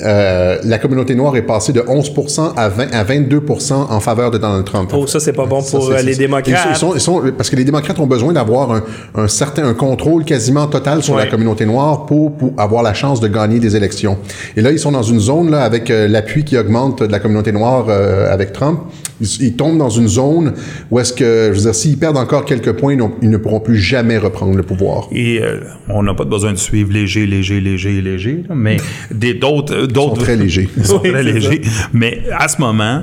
euh, 0.02 0.58
la 0.64 0.78
communauté 0.78 1.14
noire 1.14 1.36
est 1.36 1.42
passée 1.42 1.72
de 1.72 1.82
11 1.86 2.12
à, 2.56 2.68
20, 2.68 2.92
à 2.94 3.04
22% 3.04 3.72
en 3.72 4.00
faveur 4.00 4.30
de 4.30 4.38
Donald 4.38 4.64
Trump. 4.64 4.90
Oh, 4.94 5.06
ça, 5.06 5.18
c'est 5.20 5.32
pas 5.32 5.46
bon 5.46 5.62
pour 5.62 5.90
euh, 5.90 6.00
les 6.02 6.12
ils 6.12 6.18
démocrates. 6.18 6.76
sont- 6.76 6.94
ils 6.94 7.00
sont- 7.00 7.22
parce 7.36 7.50
que 7.50 7.56
les 7.56 7.64
démocrates 7.64 7.98
ont 7.98 8.06
besoin 8.06 8.32
d'avoir 8.32 8.70
un, 8.72 8.82
un 9.16 9.28
certain 9.28 9.64
un 9.66 9.74
contrôle 9.74 10.24
quasiment 10.24 10.66
total 10.66 11.02
sur 11.02 11.16
la 11.16 11.26
communauté 11.26 11.66
noire 11.66 12.06
pour, 12.06 12.32
pour 12.36 12.52
avoir 12.56 12.82
la 12.82 12.94
chance 12.94 13.20
de 13.20 13.28
gagner 13.28 13.58
des 13.58 13.76
élections. 13.76 14.18
Et 14.56 14.62
là, 14.62 14.70
ils 14.70 14.78
sont 14.78 14.92
dans 14.92 15.02
une 15.02 15.20
zone 15.20 15.50
là 15.50 15.62
avec 15.64 15.90
euh, 15.90 16.08
l'appui 16.08 16.44
qui 16.44 16.56
augmente 16.56 17.02
de 17.02 17.10
la 17.12 17.18
communauté 17.18 17.52
noire 17.52 17.86
euh, 17.88 18.32
avec 18.32 18.52
Trump. 18.52 18.80
Ils, 19.20 19.42
ils 19.42 19.56
tombent 19.56 19.78
dans 19.78 19.88
une 19.90 20.08
zone 20.08 20.54
où 20.90 20.98
est-ce 20.98 21.12
que, 21.12 21.50
je 21.52 21.56
veux 21.58 21.62
dire, 21.64 21.74
s'ils 21.74 21.98
perdent 21.98 22.16
encore 22.16 22.44
quelques 22.44 22.72
points, 22.72 22.96
ils, 23.22 23.30
ne 23.30 23.36
pourront 23.36 23.60
plus 23.60 23.78
jamais 23.78 24.18
reprendre 24.18 24.56
le 24.56 24.62
pouvoir. 24.62 25.08
Et 25.12 25.40
euh, 25.42 25.60
on 25.88 26.02
n'a 26.02 26.14
pas 26.14 26.24
besoin 26.24 26.52
de 26.52 26.58
suivre 26.58 26.92
léger, 26.92 27.26
léger, 27.26 27.60
léger, 27.60 28.00
léger, 28.00 28.44
là, 28.48 28.54
mais 28.54 28.78
des- 29.10 29.34
d'autres... 29.34 29.74
euh, 29.74 29.86
Ils 29.88 29.94
sont 29.94 30.08
d'autres 30.08 30.22
très 30.22 30.36
légers. 30.36 30.68
Ils 30.76 30.86
sont 30.86 31.00
Oui, 31.02 31.10
très 31.10 31.22
légers. 31.22 31.60
Mais 31.92 32.22
à 32.36 32.48
ce 32.48 32.60
moment, 32.60 33.02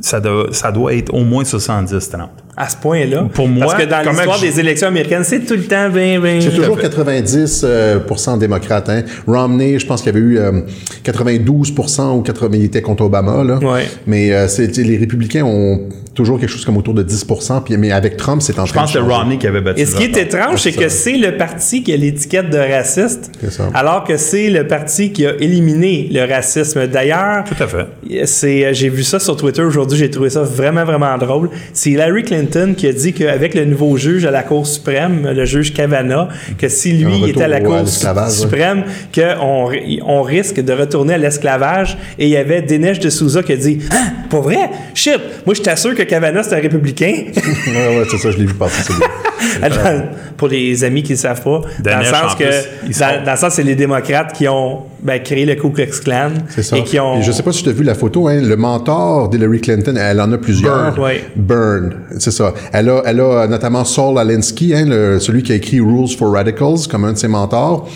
ça 0.00 0.20
doit, 0.20 0.48
ça 0.52 0.70
doit 0.72 0.94
être 0.94 1.12
au 1.14 1.24
moins 1.24 1.42
70-30. 1.42 2.28
À 2.58 2.70
ce 2.70 2.76
point-là. 2.78 3.28
Pour 3.34 3.48
moi, 3.48 3.66
Parce 3.66 3.82
que 3.82 3.86
dans 3.88 4.00
l'histoire 4.00 4.38
je- 4.38 4.46
des 4.46 4.60
élections 4.60 4.88
américaines, 4.88 5.24
c'est 5.24 5.40
tout 5.40 5.52
le 5.54 5.64
temps 5.64 5.90
20, 5.90 6.20
20. 6.20 6.40
C'est 6.40 6.54
toujours 6.54 6.76
fait. 6.76 6.84
90 6.84 7.62
euh, 7.64 7.98
démocrates. 8.38 8.88
Hein. 8.88 9.02
Romney, 9.26 9.78
je 9.78 9.84
pense 9.86 10.00
qu'il 10.00 10.14
y 10.14 10.16
avait 10.16 10.24
eu 10.26 10.38
euh, 10.38 10.62
92 11.04 11.74
ou 12.14 12.22
80, 12.22 12.48
il 12.54 12.64
était 12.64 12.80
contre 12.80 13.04
Obama. 13.04 13.44
Là. 13.44 13.58
Ouais. 13.58 13.86
Mais 14.06 14.32
euh, 14.32 14.46
les 14.78 14.96
républicains 14.96 15.44
ont 15.44 15.86
toujours 16.14 16.40
quelque 16.40 16.48
chose 16.48 16.64
comme 16.64 16.78
autour 16.78 16.94
de 16.94 17.02
10 17.02 17.26
puis, 17.62 17.76
Mais 17.76 17.92
avec 17.92 18.16
Trump, 18.16 18.40
c'est 18.40 18.58
en 18.58 18.64
Je 18.64 18.72
train 18.72 18.80
pense 18.82 18.94
de 18.94 19.00
que. 19.00 19.04
Romney 19.04 19.36
qui 19.36 19.46
avait 19.46 19.60
battu 19.60 19.82
Et 19.82 19.84
ce 19.84 19.94
qui 19.94 20.04
est 20.04 20.16
étrange, 20.16 20.62
c'est 20.62 20.72
que 20.72 20.88
c'est 20.88 21.18
le 21.18 21.36
parti 21.36 21.82
qui 21.82 21.92
a 21.92 21.96
l'étiquette 21.98 22.48
de 22.48 22.56
raciste, 22.56 23.32
C'est 23.38 23.52
ça. 23.52 23.68
alors 23.74 24.04
que 24.04 24.16
c'est 24.16 24.48
le 24.48 24.66
parti 24.66 25.12
qui 25.12 25.26
a 25.26 25.34
éliminé 25.38 26.08
le 26.10 26.24
racisme. 26.24 26.86
D'ailleurs, 26.86 27.44
Tout 27.44 27.62
à 27.62 27.66
fait. 27.66 28.24
c'est, 28.26 28.72
j'ai 28.72 28.88
vu 28.88 29.02
ça 29.02 29.18
sur 29.18 29.36
Twitter 29.36 29.60
aujourd'hui, 29.60 29.98
j'ai 29.98 30.10
trouvé 30.10 30.30
ça 30.30 30.40
vraiment, 30.40 30.86
vraiment 30.86 31.18
drôle. 31.18 31.50
C'est 31.74 31.90
Hillary 31.90 32.22
Clinton 32.22 32.45
qui 32.76 32.86
a 32.86 32.92
dit 32.92 33.12
qu'avec 33.12 33.54
le 33.54 33.64
nouveau 33.64 33.96
juge 33.96 34.24
à 34.24 34.30
la 34.30 34.42
Cour 34.42 34.66
suprême, 34.66 35.28
le 35.34 35.44
juge 35.44 35.72
Kavanaugh, 35.74 36.28
que 36.58 36.68
si 36.68 36.92
lui 36.92 37.28
était 37.30 37.44
à 37.44 37.48
la 37.48 37.56
à 37.56 37.60
Cour 37.60 37.88
suprême, 38.28 38.84
qu'on 39.14 39.70
on 40.06 40.22
risque 40.22 40.60
de 40.60 40.72
retourner 40.72 41.14
à 41.14 41.18
l'esclavage. 41.18 41.96
Et 42.18 42.26
il 42.26 42.30
y 42.30 42.36
avait 42.36 42.62
Dinesh 42.62 43.00
de 43.00 43.10
Souza 43.10 43.42
qui 43.42 43.52
a 43.52 43.56
dit 43.56 43.78
Ah, 43.90 44.08
pas 44.30 44.40
vrai? 44.40 44.70
Shit! 44.94 45.20
Moi, 45.44 45.54
je 45.54 45.62
t'assure 45.62 45.94
que 45.94 46.02
Kavanaugh, 46.02 46.42
c'est 46.42 46.54
un 46.56 46.60
républicain. 46.60 47.14
Ouais, 47.66 47.98
ouais, 47.98 48.04
c'est 48.10 48.18
ça, 48.18 48.30
je 48.30 48.38
l'ai 48.38 48.46
vu 48.46 48.54
passer. 48.54 48.92
pour 50.36 50.48
les 50.48 50.84
amis 50.84 51.02
qui 51.02 51.12
ne 51.12 51.16
savent 51.18 51.42
pas, 51.42 51.60
dans 51.80 51.98
le 51.98 52.04
sens 52.04 52.32
en 52.32 52.36
que 52.36 52.44
plus, 52.44 52.54
ils 52.88 52.94
sont- 52.94 53.00
dans, 53.04 53.24
dans 53.24 53.32
le 53.32 53.36
sens 53.38 53.54
c'est 53.54 53.62
les 53.62 53.74
démocrates 53.74 54.32
qui 54.32 54.46
ont 54.48 54.82
ben, 55.02 55.22
créé 55.22 55.44
le 55.46 55.54
Ku 55.54 55.70
Klux 55.70 55.86
Klan 56.02 56.30
C'est 56.48 56.62
ça. 56.62 56.76
et 56.76 56.82
qui 56.84 56.98
ont 56.98 57.18
Et 57.18 57.22
je 57.22 57.30
sais 57.32 57.42
pas 57.42 57.52
si 57.52 57.62
tu 57.62 57.68
as 57.68 57.72
vu 57.72 57.84
la 57.84 57.94
photo, 57.94 58.28
hein, 58.28 58.40
le 58.40 58.56
mentor 58.56 59.28
d'Hillary 59.28 59.60
Clinton, 59.60 59.94
elle 59.96 60.20
en 60.20 60.30
a 60.32 60.38
plusieurs. 60.38 60.92
Burn, 60.94 61.00
ouais. 61.04 61.24
Burn, 61.36 61.94
c'est 62.18 62.30
ça. 62.30 62.54
Elle 62.72 62.88
a, 62.88 63.02
elle 63.06 63.20
a 63.20 63.46
notamment 63.46 63.84
Saul 63.84 64.18
Alinsky, 64.18 64.74
hein, 64.74 64.84
le- 64.86 65.18
celui 65.20 65.42
qui 65.42 65.52
a 65.52 65.54
écrit 65.56 65.80
Rules 65.80 66.08
for 66.18 66.32
Radicals, 66.32 66.86
comme 66.90 67.04
un 67.04 67.12
de 67.12 67.18
ses 67.18 67.28
mentors. 67.28 67.88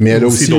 Mais 0.00 0.10
elle 0.10 0.24
a 0.24 0.26
Aussi 0.26 0.52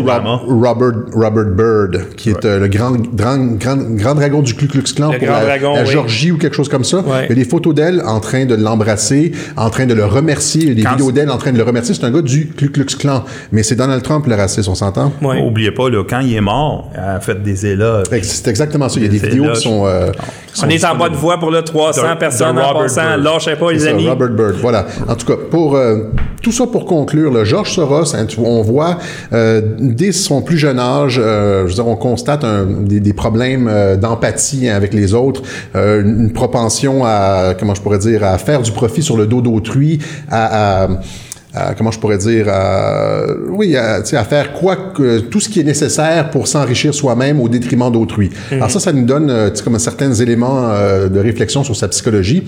Robert, 0.48 1.04
Robert 1.14 1.46
Byrd, 1.56 2.16
qui 2.16 2.30
est 2.30 2.46
euh, 2.46 2.60
le 2.60 2.68
grand, 2.68 2.92
grand, 3.14 3.38
grand, 3.58 3.78
grand 3.96 4.16
dragon 4.16 4.42
du 4.42 4.54
Ku 4.56 4.68
Klux 4.68 4.84
Klan 4.96 5.12
Le 5.12 5.18
pour 5.20 5.28
grand 5.28 5.38
la, 5.40 5.46
dragon, 5.46 5.76
la 5.76 5.84
oui. 5.84 5.90
Georgie 5.92 6.32
ou 6.32 6.38
quelque 6.38 6.56
chose 6.56 6.70
comme 6.70 6.84
ça. 6.84 6.98
Ouais. 7.00 7.26
Il 7.26 7.30
y 7.30 7.32
a 7.34 7.36
des 7.36 7.46
photos 7.46 7.74
d'elle 7.76 8.02
en 8.06 8.20
train 8.20 8.46
de 8.46 8.56
l'embrasser, 8.56 9.32
en 9.58 9.70
train 9.70 9.86
de 9.86 9.94
le 9.94 10.06
remercier, 10.06 10.62
il 10.64 10.68
y 10.70 10.72
a 10.72 10.76
des 10.76 10.82
Quand 10.84 10.92
vidéos 10.92 11.12
d'elle 11.12 11.30
en 11.30 11.38
train 11.38 11.52
de 11.52 11.58
le 11.58 11.64
remercier. 11.64 11.94
C'est 11.96 12.04
un 12.06 12.12
gars 12.12 12.22
du 12.22 12.48
Ku 12.48 12.70
Klux 12.70 12.86
Klan. 12.98 13.24
Mais 13.52 13.64
c'est 13.64 13.76
Donald 13.76 14.02
Trump 14.04 14.26
le 14.28 14.36
raciste, 14.36 14.68
on 14.70 14.76
s'entend? 14.76 15.12
Ouais. 15.22 15.42
Oubliez 15.42 15.72
pas, 15.72 15.89
gars, 15.92 15.98
là, 15.98 16.04
quand 16.10 16.20
il 16.20 16.36
est 16.36 16.42
mort, 16.42 16.90
a 16.96 17.20
fait 17.20 17.42
des 17.42 17.66
éloges. 17.66 18.06
C'est 18.24 18.48
exactement 18.48 18.90
ça. 18.90 19.00
Il 19.00 19.04
y 19.04 19.06
a 19.06 19.10
des 19.10 19.18
vidéos 19.18 19.52
qui 19.54 19.62
sont. 19.62 19.86
euh, 19.86 20.12
qui 20.54 20.62
On 20.62 20.62
sont 20.64 20.70
est 20.70 20.86
en 20.86 20.96
bas 20.96 21.10
de 21.10 21.16
voie 21.16 21.38
pour 21.40 21.52
le 21.52 21.62
300 21.62 22.02
De- 22.14 22.18
personnes 22.20 22.56
de 22.56 22.62
en 22.62 22.68
Robert 22.68 22.82
passant. 22.84 23.02
Bird. 23.04 23.24
Lâchez 23.24 23.56
pas, 23.56 23.72
les 23.72 23.80
ça, 23.80 23.90
amis. 23.92 24.08
Robert 24.10 24.30
Bird, 24.30 24.56
voilà. 24.62 24.86
En 25.08 25.16
tout 25.16 25.26
cas, 25.28 25.36
pour 25.50 25.76
euh, 25.76 26.12
tout 26.42 26.52
ça 26.52 26.66
pour 26.68 26.86
conclure, 26.86 27.32
le 27.32 27.46
Georges 27.46 27.72
Soros, 27.74 28.16
hein, 28.16 28.26
tu- 28.26 28.40
on 28.40 28.62
voit 28.62 28.98
euh, 29.34 29.62
dès 29.80 30.12
son 30.12 30.42
plus 30.42 30.58
jeune 30.58 30.80
âge, 30.80 31.20
euh, 31.24 31.64
je 31.64 31.68
veux 31.70 31.74
dire, 31.76 31.88
on 31.88 31.96
constate 31.96 32.44
un- 32.44 32.66
des, 32.66 33.00
des 33.00 33.14
problèmes 33.14 33.68
euh, 33.70 33.96
d'empathie 33.96 34.68
hein, 34.70 34.76
avec 34.76 34.94
les 34.94 35.14
autres, 35.14 35.42
euh, 35.76 36.02
une 36.02 36.20
une 36.30 36.34
propension 36.34 37.04
à, 37.06 37.54
comment 37.60 37.74
je 37.76 37.82
pourrais 37.82 37.98
dire, 37.98 38.24
à 38.24 38.38
faire 38.38 38.62
du 38.62 38.72
profit 38.72 39.02
sur 39.02 39.18
le 39.18 39.26
dos 39.26 39.42
d'autrui, 39.42 40.00
à, 40.30 40.84
à- 40.84 40.88
à- 41.54 41.74
comment 41.74 41.92
je 41.92 42.00
pourrais 42.00 42.18
dire, 42.18 42.48
à, 42.50 43.24
oui, 43.50 43.76
à, 43.76 44.04
sais, 44.06 44.18
à 44.18 44.24
faire 44.24 44.54
quoi 44.54 44.76
que 44.96 45.20
tout 45.20 45.40
ce 45.40 45.50
qui 45.50 45.60
est 45.60 45.64
nécessaire 45.64 46.30
pour 46.30 46.48
s'enrichir 46.48 46.94
soi-même 46.94 47.40
au 47.42 47.50
détriment 47.50 47.92
d'autrui. 47.92 48.30
Alors 48.52 48.70
ça, 48.70 48.80
ça 48.80 48.92
nous 48.94 49.06
donne, 49.06 49.30
euh, 49.30 49.50
comme 49.64 49.78
certains 49.80 50.14
éléments 50.14 50.70
euh, 50.70 51.10
de 51.10 51.20
réflexion 51.20 51.64
sur 51.64 51.76
sa 51.76 51.88
psychologie. 51.88 52.44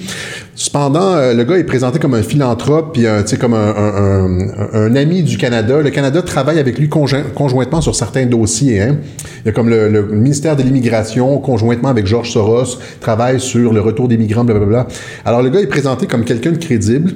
Cependant, 0.55 1.15
euh, 1.15 1.33
le 1.33 1.43
gars 1.43 1.57
est 1.57 1.63
présenté 1.63 1.97
comme 1.99 2.13
un 2.13 2.21
philanthrope, 2.23 2.93
puis 2.93 3.05
sais, 3.25 3.37
comme 3.37 3.53
un, 3.53 3.57
un, 3.75 4.39
un- 4.39 4.69
un 4.73 4.95
ami 4.95 5.23
du 5.23 5.37
Canada. 5.37 5.81
Le 5.81 5.89
Canada 5.89 6.21
travaille 6.21 6.59
avec 6.59 6.77
lui 6.77 6.87
conjoint- 6.89 7.23
conjointement 7.33 7.81
sur 7.81 7.95
certains 7.95 8.25
dossiers. 8.25 8.81
Hein. 8.81 8.97
Il 9.43 9.47
y 9.47 9.49
a 9.49 9.51
comme 9.51 9.69
le, 9.69 9.89
le 9.89 10.03
ministère 10.03 10.55
de 10.55 10.61
l'immigration, 10.63 11.37
conjointement 11.39 11.89
avec 11.89 12.05
Georges 12.05 12.31
Soros, 12.31 12.77
travaille 12.99 13.39
sur 13.39 13.73
le 13.73 13.81
retour 13.81 14.07
des 14.07 14.17
migrants, 14.17 14.43
blablabla. 14.43 14.87
Alors 15.25 15.41
le 15.41 15.49
gars 15.49 15.59
est 15.61 15.67
présenté 15.67 16.05
comme 16.05 16.23
quelqu'un 16.23 16.51
de 16.51 16.57
crédible 16.57 17.13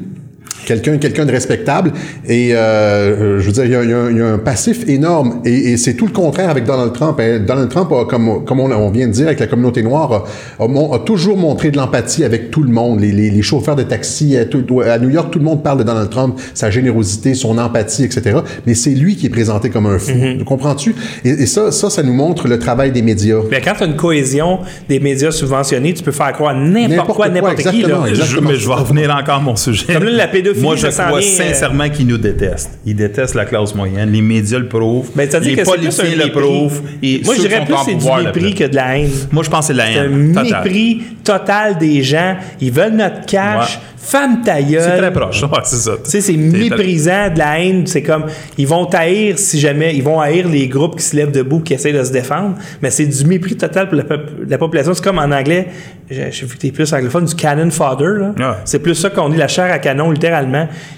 quelqu'un 0.65 0.97
quelqu'un 0.97 1.25
de 1.25 1.31
respectable 1.31 1.91
et 2.27 2.55
euh, 2.55 3.39
je 3.39 3.45
veux 3.45 3.51
dire 3.51 3.65
il 3.65 3.71
y 3.71 3.75
a, 3.75 3.83
il 3.83 3.89
y 3.89 3.93
a 3.93 3.97
un- 3.97 4.11
il 4.11 4.17
y 4.17 4.21
a 4.21 4.27
un 4.27 4.37
passif 4.37 4.87
énorme 4.87 5.41
et, 5.45 5.71
et 5.71 5.77
c'est 5.77 5.93
tout 5.93 6.05
le 6.07 6.11
contraire 6.13 6.49
avec 6.49 6.65
Donald 6.65 6.93
Trump 6.93 7.19
hein. 7.21 7.39
Donald 7.45 7.69
Trump 7.69 7.91
a, 7.91 8.05
comme 8.05 8.43
comme 8.45 8.59
on, 8.59 8.71
on 8.71 8.89
vient 8.89 9.07
de 9.07 9.11
dire 9.13 9.27
avec 9.27 9.39
la 9.39 9.47
communauté 9.47 9.83
noire 9.83 10.25
a, 10.59 10.63
a 10.95 10.99
toujours 10.99 11.37
montré 11.37 11.71
de 11.71 11.77
l'empathie 11.77 12.23
avec 12.23 12.51
tout 12.51 12.63
le 12.63 12.71
monde 12.71 12.99
les, 12.99 13.11
les, 13.11 13.29
les 13.29 13.41
chauffeurs 13.41 13.75
de 13.75 13.83
taxi 13.83 14.37
à, 14.37 14.45
tout- 14.45 14.81
à 14.81 14.97
New 14.99 15.09
York 15.09 15.29
tout 15.31 15.39
le 15.39 15.45
monde 15.45 15.63
parle 15.63 15.79
de 15.79 15.83
Donald 15.83 16.09
Trump 16.09 16.39
sa 16.53 16.69
générosité 16.69 17.33
son 17.33 17.57
empathie 17.57 18.03
etc 18.03 18.37
mais 18.65 18.73
c'est 18.73 18.91
lui 18.91 19.15
qui 19.15 19.27
est 19.27 19.29
présenté 19.29 19.69
comme 19.69 19.85
un 19.85 19.99
fou 19.99 20.13
comprends-tu? 20.45 20.95
Et, 21.23 21.29
et 21.29 21.45
ça 21.45 21.71
ça 21.71 21.89
ça 21.89 22.03
nous 22.03 22.13
montre 22.13 22.47
le 22.47 22.59
travail 22.59 22.91
des 22.91 23.01
médias 23.01 23.37
Mais 23.51 23.61
quand 23.61 23.73
tu 23.77 23.83
as 23.83 23.87
une 23.87 23.95
cohésion 23.95 24.59
des 24.89 24.99
médias 24.99 25.31
subventionnés, 25.31 25.93
tu 25.93 26.03
peux 26.03 26.11
faire 26.11 26.31
croire 26.33 26.55
n'importe 26.55 27.13
quoi, 27.13 27.29
n'importe 27.29 27.55
qui. 27.57 27.67
exactement, 27.67 28.05
Là. 28.05 28.13
Je- 28.13 28.39
mais 28.39 28.55
je 28.55 28.67
vais 28.67 28.73
revenir 28.73 29.09
encore 29.15 29.35
à 29.35 29.39
mon 29.39 29.55
sujet. 29.55 29.93
Comme 29.93 30.03
là, 30.03 30.11
la 30.11 30.27
pédophilie, 30.27 30.54
Moi, 30.61 30.75
je 30.75 30.87
crois 30.87 31.17
euh, 31.17 31.21
sincèrement 31.21 31.89
qu'ils 31.89 32.07
nous 32.07 32.17
détestent. 32.17 32.71
Ils 32.85 32.95
détestent 32.95 33.35
la 33.35 33.45
classe 33.45 33.73
moyenne. 33.75 34.11
Les 34.11 34.21
médias 34.21 34.59
le 34.59 34.67
prouvent. 34.67 35.09
Ben, 35.15 35.27
les 35.41 35.55
politiciens 35.57 36.05
le 36.15 36.31
prouvent. 36.31 36.81
Et 37.03 37.21
Moi, 37.23 37.35
je 37.35 37.41
dirais 37.41 37.65
plus 37.65 37.75
c'est 37.85 37.95
du 37.95 38.23
mépris 38.23 38.53
que 38.55 38.63
de 38.65 38.75
la 38.75 38.97
haine. 38.97 39.09
Moi, 39.31 39.43
je 39.43 39.49
pense 39.49 39.61
que 39.61 39.65
c'est 39.67 39.73
de 39.73 39.77
la 39.79 39.85
C'est 39.87 39.99
un 39.99 40.03
haine. 40.03 40.33
mépris 40.63 41.01
total 41.23 41.77
des 41.77 42.03
gens. 42.03 42.35
Ils 42.61 42.71
veulent 42.71 42.93
notre 42.95 43.25
cash. 43.25 43.75
Ouais. 43.75 43.79
Femme 43.97 44.43
ta. 44.43 44.57
C'est 44.57 44.97
très 44.99 45.11
proche. 45.11 45.41
Ouais, 45.41 45.49
c'est 45.63 45.77
ça. 45.77 45.93
Tu 46.03 46.11
sais, 46.11 46.21
c'est 46.21 46.37
méprisant, 46.37 47.29
de 47.33 47.39
la 47.39 47.59
haine. 47.59 47.87
C'est 47.87 48.03
comme, 48.03 48.25
ils 48.55 48.67
vont 48.67 48.85
haïr 48.93 49.39
si 49.39 49.59
jamais, 49.59 49.95
ils 49.95 50.03
vont 50.03 50.19
haïr 50.21 50.47
les 50.47 50.67
groupes 50.67 50.97
qui 50.97 51.03
se 51.03 51.15
lèvent 51.15 51.31
debout, 51.31 51.59
qui 51.61 51.73
essaient 51.73 51.91
de 51.91 52.03
se 52.03 52.11
défendre. 52.11 52.55
Mais 52.83 52.91
c'est 52.91 53.07
du 53.07 53.25
mépris 53.25 53.55
total 53.55 53.87
pour 53.89 53.97
la, 53.97 54.03
pop- 54.03 54.29
la 54.47 54.57
population. 54.59 54.93
C'est 54.93 55.03
comme 55.03 55.17
en 55.17 55.31
anglais, 55.31 55.69
j'ai 56.09 56.29
vu 56.45 56.55
que 56.55 56.59
t'es 56.61 56.71
plus 56.71 56.93
anglophone, 56.93 57.25
du 57.25 57.33
cannon 57.33 57.71
fodder, 57.71 58.19
là. 58.19 58.33
Ouais. 58.37 58.55
C'est 58.65 58.77
plus 58.77 58.93
ça 58.93 59.09
qu'on 59.09 59.29
dit, 59.29 59.37
la 59.37 59.47
chair 59.47 59.71
à 59.71 59.79
canon, 59.79 60.11
littéralement. 60.11 60.44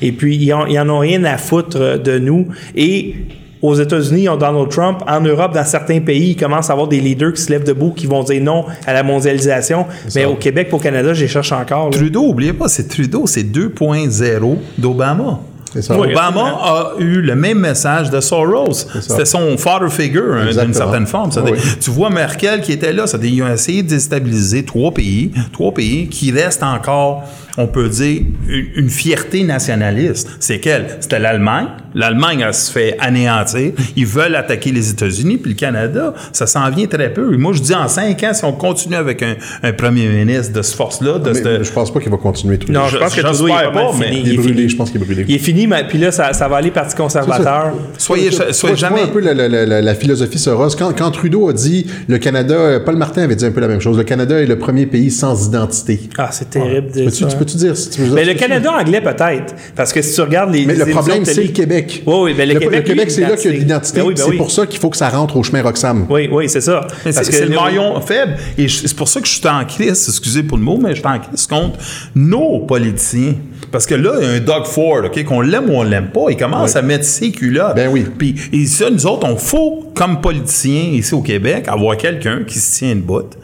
Et 0.02 0.12
puis, 0.12 0.36
ils, 0.38 0.54
ont- 0.54 0.66
ils 0.68 0.80
en 0.80 0.90
ont 0.90 1.00
rien 1.00 1.24
à 1.24 1.38
foutre 1.38 1.78
euh, 1.80 1.98
de 1.98 2.20
nous. 2.20 2.48
Et, 2.76 3.16
aux 3.60 3.74
États-Unis, 3.74 4.22
ils 4.24 4.30
ont 4.30 4.38
Donald 4.38 4.70
Trump. 4.70 5.00
En 5.08 5.20
Europe, 5.20 5.52
dans 5.56 5.66
certains 5.66 6.00
pays, 6.00 6.30
il 6.32 6.36
commence 6.36 6.70
à 6.70 6.74
avoir 6.74 6.88
des 6.88 7.00
leaders 7.00 7.34
qui 7.34 7.42
se 7.42 7.50
lèvent 7.50 7.64
debout, 7.64 7.90
qui 7.92 8.06
vont 8.06 8.22
dire 8.24 8.40
non 8.44 8.66
à 8.86 8.94
la 8.94 9.02
mondialisation. 9.02 9.88
Mais 10.16 10.26
au 10.26 10.36
Québec, 10.36 10.70
au 10.74 10.78
Canada, 10.78 11.12
je 11.16 11.22
les 11.22 11.28
cherche 11.28 11.52
encore. 11.52 11.86
là. 11.90 11.98
Trudeau, 11.98 12.26
oubliez 12.28 12.54
pas, 12.54 12.68
c'est 12.68 12.88
Trudeau, 12.88 13.26
c'est 13.26 13.44
2.0 13.44 14.58
d'Obama. 14.78 15.40
C'est 15.74 15.82
ça. 15.82 16.00
Oui. 16.00 16.12
Obama 16.12 16.58
a 16.62 16.92
eu 17.00 17.22
le 17.22 17.36
même 17.36 17.60
message 17.60 18.10
de 18.10 18.20
Soros. 18.20 18.74
C'était 19.02 19.26
son 19.26 19.58
father 19.58 19.92
figure 19.92 20.34
hein, 20.36 20.64
d'une 20.64 20.74
certaine 20.74 21.08
forme. 21.08 21.30
Oui. 21.44 21.58
Tu 21.80 21.90
vois 21.90 22.10
Merkel 22.10 22.62
qui 22.62 22.72
était 22.72 22.94
là, 22.94 23.06
ils 23.22 23.44
ont 23.44 23.54
essayé 23.54 23.84
de 23.84 23.90
déstabiliser 23.90 24.64
trois 24.64 24.94
pays, 24.94 25.32
trois 25.52 25.74
pays 25.74 26.08
qui 26.08 26.32
restent 26.32 26.64
encore, 26.64 27.24
on 27.58 27.68
peut 27.68 27.90
dire, 27.90 28.22
une, 28.48 28.68
une 28.76 28.90
fierté 28.90 29.44
nationaliste. 29.44 30.30
C'est 30.40 30.60
quelle? 30.60 30.98
C'était 31.00 31.20
l'Allemagne. 31.20 31.68
L'Allemagne 31.98 32.44
elle 32.48 32.54
se 32.54 32.72
fait 32.72 32.96
anéantir. 33.00 33.72
Ils 33.96 34.06
veulent 34.06 34.36
attaquer 34.36 34.72
les 34.72 34.90
États-Unis, 34.92 35.38
puis 35.38 35.52
le 35.52 35.58
Canada, 35.58 36.14
ça 36.32 36.48
s'en 36.48 36.70
vient 36.70 36.86
très 36.88 37.12
peu. 37.12 37.34
Et 37.34 37.38
moi, 37.38 37.54
je 37.54 37.62
dis 37.62 37.74
en 37.74 37.88
cinq 37.88 38.24
ans, 38.24 38.34
si 38.34 38.46
on 38.46 38.54
continue 38.54 38.96
avec 38.96 39.22
un, 39.24 39.36
un 39.64 39.74
premier 39.74 40.08
ministre 40.08 40.54
de 40.54 40.62
ce 40.62 40.76
force-là, 40.76 41.20
de 41.20 41.30
Mais 41.32 41.34
cette- 41.36 41.64
je 41.64 41.72
pense 41.72 41.92
pas 41.92 42.00
qu'il 42.00 42.12
va 42.12 42.18
continuer 42.18 42.58
tout 42.58 42.72
Non, 42.72 42.86
je, 42.88 42.94
Je- 42.94 42.98
pense 43.00 43.16
que 43.16 43.20
il 43.22 43.26
est 43.50 43.50
pas, 43.50 43.72
pas, 43.72 43.92
mais 44.00 44.06
fini. 44.10 44.22
il 44.26 44.34
est 44.34 44.38
brûlé 44.38 44.54
fini. 44.54 44.70
je 44.70 44.76
pense 44.78 44.92
qu'il 44.92 45.02
est 45.02 45.06
brûlé 45.06 45.26
Il 45.28 45.36
est 45.36 45.40
fini, 45.40 45.68
mais 45.68 45.86
puis 45.88 45.98
là, 45.98 46.12
ça, 46.12 46.34
ça 46.34 46.48
va 46.48 46.58
aller 46.58 46.72
Parti 46.72 46.96
conservateur. 46.96 47.74
soyez, 47.98 48.30
soyez 48.32 48.76
vois 48.76 48.76
jamais... 48.76 49.02
un 49.02 49.08
peu 49.08 49.20
la, 49.20 49.34
la- 49.34 49.48
la- 49.48 49.66
la- 49.66 49.82
la 49.82 49.96
philosophie 49.96 50.38
Soros. 50.38 50.70
Quand, 50.78 50.94
quand 50.96 51.10
Trudeau 51.12 51.50
a 51.50 51.54
dit 51.54 51.88
le 52.08 52.18
Canada, 52.20 52.80
Paul 52.86 52.96
Martin 52.98 53.24
avait 53.24 53.36
dit 53.36 53.46
un 53.46 53.52
peu 53.52 53.60
la 53.62 53.68
même 53.68 53.82
chose. 53.82 53.98
Le 53.98 54.04
Canada 54.04 54.40
est 54.40 54.46
le 54.46 54.60
premier 54.60 54.86
pays 54.86 55.10
sans 55.10 55.48
identité. 55.48 56.00
Ah, 56.18 56.30
c'est 56.32 56.50
terrible. 56.50 56.92
de 56.92 57.06
Peux-tu, 57.06 57.24
ça. 57.24 57.28
tu 57.28 57.38
peux-tu 57.38 57.58
dire 57.58 57.76
si 57.76 57.90
tu 57.90 58.02
veux 58.02 58.14
Mais 58.14 58.24
le? 58.26 58.34
Canada 58.36 58.72
anglais, 58.80 59.02
peut-être. 59.02 59.56
Parce 59.76 59.92
que 59.92 60.02
si 60.04 60.14
tu 60.14 60.22
regardes 60.22 60.54
les. 60.54 60.66
Mais 60.66 60.74
les 60.76 60.86
le 60.86 60.92
problème, 60.92 61.26
c'est 61.26 61.42
le 61.44 61.50
Québec. 61.50 61.87
Oui, 62.06 62.16
oui, 62.22 62.34
ben 62.34 62.48
le, 62.48 62.54
le, 62.56 62.60
Québec, 62.60 62.80
le 62.80 62.86
Québec, 62.86 63.06
lui, 63.06 63.12
c'est 63.12 63.22
là 63.22 63.36
qu'il 63.36 63.52
y 63.52 63.54
a 63.54 63.58
de 63.58 63.62
l'identité. 63.62 64.00
Ben 64.00 64.08
oui, 64.08 64.14
ben 64.14 64.24
c'est 64.24 64.30
oui. 64.30 64.38
pour 64.38 64.52
ça 64.52 64.66
qu'il 64.66 64.80
faut 64.80 64.90
que 64.90 64.98
ça 64.98 65.10
rentre 65.10 65.38
au 65.38 65.44
chemin 65.44 65.62
Roxham. 65.62 66.06
Oui, 66.10 66.30
oui, 66.32 66.50
c'est 66.50 66.62
ça. 66.62 66.82
Parce 67.04 67.16
c'est 67.16 67.26
que 67.26 67.32
c'est 67.32 67.46
le 67.46 67.56
maillon 67.56 68.00
faible. 68.02 68.38
Et 68.58 68.68
c'est 68.68 68.96
pour 68.96 69.08
ça 69.08 69.22
que 69.22 69.28
je 69.28 69.34
suis 69.34 69.48
en 69.48 69.66
crise, 69.66 70.08
excusez 70.08 70.44
pour 70.44 70.58
le 70.58 70.64
mot, 70.64 70.78
mais 70.78 70.96
je 70.96 71.00
suis 71.00 71.08
en 71.08 71.20
crise 71.20 71.48
contre 71.48 71.80
nos 72.16 72.60
politiciens. 72.60 73.36
Parce 73.72 73.86
que 73.86 73.96
là, 73.96 74.14
il 74.20 74.24
y 74.24 74.28
a 74.28 74.32
un 74.34 74.40
Doug 74.40 74.66
Ford, 74.66 75.04
OK, 75.06 75.24
qu'on 75.26 75.42
l'aime 75.42 75.70
ou 75.70 75.74
on 75.74 75.84
l'aime 75.84 76.10
pas, 76.10 76.26
il 76.30 76.38
commence 76.38 76.76
à 76.76 76.82
mettre 76.82 77.06
ses 77.06 77.32
culottes. 77.32 77.76
Ben 77.76 77.90
oui. 77.90 78.06
Puis, 78.18 78.36
et 78.54 78.66
ça, 78.66 78.90
nous 78.90 79.06
autres, 79.06 79.28
on 79.28 79.36
faut, 79.36 79.92
comme 79.94 80.22
politiciens 80.22 80.92
ici 80.94 81.14
au 81.14 81.22
Québec, 81.22 81.68
avoir 81.68 81.98
quelqu'un 81.98 82.44
qui 82.46 82.60
se 82.60 82.80
tient 82.80 82.92
une 82.94 83.02
botte 83.02 83.38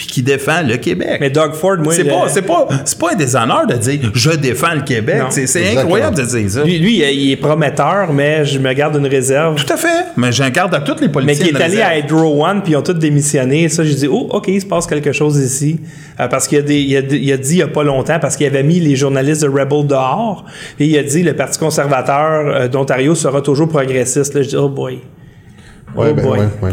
puis 0.00 0.06
qui 0.06 0.22
défend 0.22 0.62
le 0.66 0.78
Québec. 0.78 1.18
Mais 1.20 1.28
Doug 1.28 1.52
Ford, 1.52 1.76
moi, 1.78 1.92
c'est 1.92 2.04
le- 2.04 2.08
pas, 2.08 2.24
c'est 2.28 2.40
pas, 2.40 2.66
c'est 2.86 2.98
pas 2.98 3.12
un 3.12 3.16
déshonneur 3.16 3.66
de 3.66 3.74
dire 3.74 4.10
je 4.14 4.30
défends 4.30 4.72
le 4.74 4.80
Québec. 4.80 5.18
Non. 5.18 5.26
C'est, 5.28 5.76
incroyable 5.76 6.16
de 6.16 6.22
dire 6.22 6.50
ça. 6.50 6.64
Lui, 6.64 6.78
lui, 6.78 6.96
il 7.04 7.32
est 7.32 7.36
prometteur, 7.36 8.10
mais 8.10 8.46
je 8.46 8.58
me 8.58 8.72
garde 8.72 8.96
une 8.96 9.06
réserve. 9.06 9.56
Tout 9.62 9.70
à 9.70 9.76
fait. 9.76 10.06
Mais 10.16 10.32
j'en 10.32 10.48
garde 10.48 10.74
à 10.74 10.80
tous 10.80 10.94
les 11.02 11.08
Mais 11.08 11.12
politiciens. 11.12 11.48
qui 11.48 11.52
est 11.52 11.56
allé 11.56 11.74
réserve. 11.82 11.90
à 11.90 11.98
Hydro 11.98 12.46
One, 12.46 12.62
puis 12.62 12.72
ils 12.72 12.76
ont 12.76 12.82
tous 12.82 12.94
démissionné. 12.94 13.68
Ça, 13.68 13.84
j'ai 13.84 13.94
dit, 13.94 14.08
oh, 14.10 14.28
OK, 14.30 14.48
il 14.48 14.58
se 14.62 14.64
passe 14.66 14.86
quelque 14.86 15.12
chose 15.12 15.36
ici. 15.36 15.80
Euh, 16.18 16.28
parce 16.28 16.48
qu'il 16.48 16.56
a, 16.56 16.62
des- 16.62 16.80
il 16.80 16.96
a, 16.96 17.00
il 17.00 17.30
a 17.32 17.36
dit 17.36 17.52
il 17.52 17.56
n'y 17.56 17.62
a 17.62 17.68
pas 17.68 17.82
longtemps, 17.84 18.18
parce 18.18 18.36
qu'il 18.38 18.46
avait 18.46 18.62
mis 18.62 18.80
les 18.80 18.96
journalistes 18.96 19.42
de 19.42 19.48
Rebel 19.48 19.86
dehors, 19.86 20.46
et 20.78 20.86
il 20.86 20.96
a 20.96 21.02
dit 21.02 21.22
le 21.22 21.34
Parti 21.34 21.58
conservateur 21.58 22.46
euh, 22.46 22.68
d'Ontario 22.68 23.14
sera 23.14 23.42
toujours 23.42 23.68
progressiste. 23.68 24.32
Là, 24.32 24.40
je 24.40 24.48
dis, 24.48 24.56
oh 24.56 24.70
boy. 24.70 25.00
Ouais, 25.96 26.08
oh 26.10 26.14
ben, 26.14 26.22
boy. 26.24 26.38
ouais, 26.38 26.72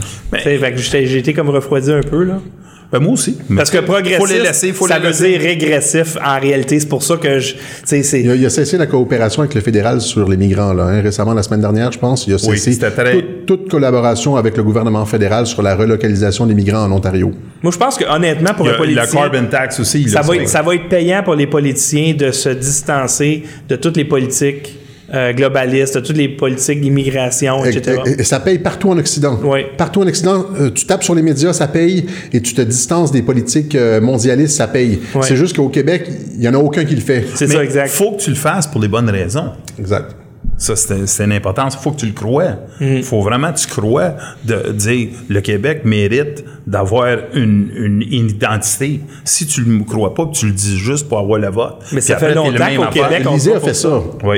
ouais. 0.62 0.74
J'ai 0.78 1.18
été 1.18 1.34
comme 1.34 1.50
refroidi 1.50 1.92
un 1.92 2.02
peu, 2.02 2.24
là. 2.24 2.40
Ben, 2.92 3.00
moi 3.00 3.14
aussi. 3.14 3.38
Mais 3.50 3.58
Parce 3.58 3.70
que 3.70 3.80
progressif, 3.80 4.18
Faut 4.18 4.26
les 4.26 4.40
laisser, 4.42 4.72
faut 4.72 4.88
ça 4.88 4.96
les 4.98 5.02
veut 5.04 5.10
laisser. 5.10 5.30
dire 5.38 5.42
régressif 5.42 6.16
en 6.26 6.40
réalité. 6.40 6.80
C'est 6.80 6.88
pour 6.88 7.04
ça 7.04 7.18
que 7.18 7.40
je. 7.40 7.56
C'est. 7.84 8.00
Il 8.22 8.30
a, 8.32 8.36
il 8.36 8.46
a 8.46 8.50
cessé 8.50 8.78
la 8.78 8.86
coopération 8.88 9.42
avec 9.42 9.56
le 9.56 9.62
fédéral 9.62 10.00
sur 10.00 10.28
les 10.30 10.38
migrants. 10.38 10.72
Là, 10.74 10.84
hein. 10.86 11.02
Récemment, 11.02 11.34
la 11.34 11.44
semaine 11.44 11.60
dernière, 11.60 11.92
je 11.92 12.00
pense, 12.00 12.26
il 12.28 12.34
a 12.34 12.38
cessé 12.38 12.78
très- 12.80 13.12
toute, 13.14 13.46
toute 13.46 13.70
collaboration 13.70 14.38
avec 14.38 14.56
le 14.56 14.64
gouvernement 14.64 15.06
fédéral 15.06 15.46
sur 15.48 15.62
la 15.62 15.76
relocalisation 15.76 16.46
des 16.46 16.54
migrants 16.54 16.84
en 16.86 16.92
Ontario. 16.94 17.32
Moi, 17.62 17.72
je 17.74 17.78
pense 17.78 17.98
que 17.98 18.06
honnêtement, 18.06 18.54
pour 18.54 18.68
Il 18.68 18.72
un 18.72 18.82
a 19.00 19.02
la 19.04 19.08
carbon 19.08 19.46
tax 19.52 19.80
aussi. 19.82 20.04
il 20.04 20.10
ça 20.10 20.22
va, 20.22 20.36
être, 20.38 20.48
ça 20.48 20.62
va 20.62 20.74
être 20.76 20.88
payant 20.88 21.24
pour 21.24 21.36
les 21.36 21.48
politiciens 21.48 22.14
de 22.14 22.32
se 22.32 22.50
distancer 22.50 23.44
de 23.68 23.76
toutes 23.76 23.98
les 23.98 24.06
politiques 24.06 24.78
euh, 25.14 25.34
globalistes, 25.34 26.02
toutes 26.04 26.18
les 26.18 26.30
politiques 26.30 26.82
d'immigration, 26.82 27.64
etc. 27.66 28.02
Et, 28.06 28.10
et- 28.12 28.22
et 28.22 28.24
ça 28.24 28.40
paye 28.40 28.60
partout 28.60 28.90
en 28.90 28.98
Occident. 28.98 29.40
Oui. 29.44 29.62
Partout 29.78 30.02
en 30.02 30.08
Occident, 30.08 30.46
euh, 30.60 30.70
tu 30.70 30.86
tapes 30.86 31.04
sur 31.04 31.16
les 31.16 31.22
médias, 31.22 31.54
ça 31.54 31.68
paye, 31.68 32.06
et 32.34 32.42
tu 32.42 32.54
te 32.54 32.62
distances 32.62 33.12
des 33.12 33.22
politiques 33.22 33.76
euh, 33.76 34.02
mondialistes, 34.02 34.58
ça 34.58 34.68
paye. 34.68 35.00
C'est 35.22 35.36
juste 35.38 35.56
qu'au 35.56 35.70
Québec, 35.70 36.10
il 36.34 36.40
n'y 36.40 36.48
en 36.48 36.54
a 36.54 36.58
aucun 36.58 36.84
qui 36.86 36.96
le 36.96 37.02
fait. 37.02 37.26
C'est 37.36 37.48
ça, 37.48 37.64
exact. 37.64 37.90
faut 37.90 38.12
que 38.14 38.22
tu 38.22 38.30
le 38.32 38.36
fasses 38.36 38.68
pour 38.68 38.82
les 38.82 38.88
bonnes 38.88 39.10
raisons. 39.10 39.52
Exact. 39.80 40.16
Ça, 40.60 40.76
c'est 40.76 41.06
c'est 41.08 41.24
une 41.24 41.34
importance. 41.34 41.76
Il 41.80 41.84
faut 41.84 41.92
que 41.92 42.00
tu 42.00 42.08
le 42.08 42.14
crois. 42.14 42.56
Il 42.82 43.04
faut 43.04 43.22
vraiment 43.22 43.54
que 43.54 43.60
tu 43.60 43.68
crois 43.68 44.16
de 44.44 44.72
dire 44.72 45.10
le 45.30 45.42
Québec 45.42 45.82
mérite 45.86 46.44
d'avoir 46.66 47.06
une, 47.36 47.70
une, 47.76 48.02
une 48.02 48.30
identité. 48.32 49.02
Si 49.24 49.46
tu 49.46 49.62
ne 49.62 49.78
le 49.78 49.84
crois 49.84 50.16
pas, 50.16 50.26
tu 50.34 50.48
le 50.48 50.54
dis 50.54 50.78
juste 50.80 51.08
pour 51.08 51.20
avoir 51.20 51.40
le 51.40 51.50
vote. 51.50 51.76
Mais 51.92 52.02
ça 52.02 52.16
Puis 52.16 52.26
fait 52.26 52.32
après, 52.32 52.36
longtemps 52.36 52.86
qu'au. 52.86 52.92
Québec, 52.92 53.24
on 53.30 53.36
a 53.56 53.60
fait 53.60 53.74
ça. 53.76 54.02
Oui. 54.24 54.38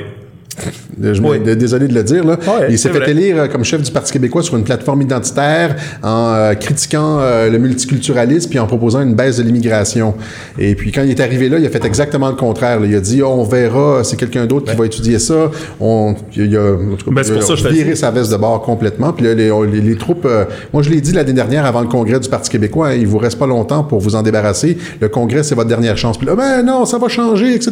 Je 1.01 1.21
Oui. 1.21 1.39
Désolé 1.55 1.87
de 1.87 1.93
le 1.93 2.03
dire. 2.03 2.23
Là. 2.23 2.37
Il 2.69 2.77
s'est 2.77 2.89
fait 2.89 2.99
vrai. 2.99 3.11
élire 3.11 3.37
euh, 3.43 3.47
comme 3.47 3.63
chef 3.63 3.81
du 3.81 3.91
Parti 3.91 4.11
québécois 4.11 4.43
sur 4.43 4.55
une 4.57 4.63
plateforme 4.63 5.01
identitaire 5.01 5.75
en 6.03 6.33
euh, 6.35 6.53
critiquant 6.55 7.19
euh, 7.19 7.49
le 7.49 7.57
multiculturalisme 7.57 8.49
puis 8.49 8.59
en 8.59 8.67
proposant 8.67 9.01
une 9.01 9.13
baisse 9.15 9.37
de 9.37 9.43
l'immigration. 9.43 10.13
Et 10.57 10.75
puis 10.75 10.91
quand 10.91 11.03
il 11.03 11.09
est 11.11 11.19
arrivé 11.19 11.49
là, 11.49 11.57
il 11.59 11.65
a 11.65 11.69
fait 11.69 11.85
exactement 11.85 12.29
le 12.29 12.35
contraire. 12.35 12.79
là. 12.79 12.85
Il 12.85 12.95
a 12.95 12.99
dit 12.99 13.21
Oh, 13.21 13.27
on 13.37 13.43
verra, 13.43 14.03
c'est 14.03 14.15
quelqu'un 14.17 14.45
d'autre 14.45 14.71
qui 14.71 14.77
va 14.77 14.85
étudier 14.85 15.19
ça. 15.19 15.49
On, 15.79 16.15
il 16.35 16.55
a, 16.57 16.59
cas, 16.59 16.75
Ben, 17.11 17.23
il 17.25 17.37
a 17.37 17.41
ça 17.41 17.55
viré 17.69 17.95
sa 17.95 18.11
veste 18.11 18.31
de 18.31 18.37
bord 18.37 18.61
complètement. 18.61 19.13
Puis 19.13 19.25
là, 19.25 19.33
les, 19.33 19.51
on- 19.51 19.63
les- 19.63 19.81
les 19.81 19.95
troupes, 19.97 20.25
euh, 20.25 20.45
moi 20.73 20.83
je 20.83 20.89
l'ai 20.89 21.01
dit 21.01 21.13
l'année 21.13 21.33
dernière 21.33 21.65
avant 21.65 21.81
le 21.81 21.87
congrès 21.87 22.19
du 22.19 22.29
Parti 22.29 22.49
québécois, 22.49 22.89
hein, 22.89 22.95
il 22.95 23.07
vous 23.07 23.17
reste 23.17 23.37
pas 23.39 23.47
longtemps 23.47 23.83
pour 23.83 23.99
vous 23.99 24.15
en 24.15 24.21
débarrasser. 24.23 24.77
Le 24.99 25.07
congrès, 25.09 25.43
c'est 25.43 25.55
votre 25.55 25.69
dernière 25.69 25.97
chance. 25.97 26.17
Puis 26.17 26.27
là, 26.27 26.35
ben 26.35 26.63
non, 26.63 26.85
ça 26.85 26.97
va 26.97 27.07
changer, 27.07 27.55
etc. 27.55 27.71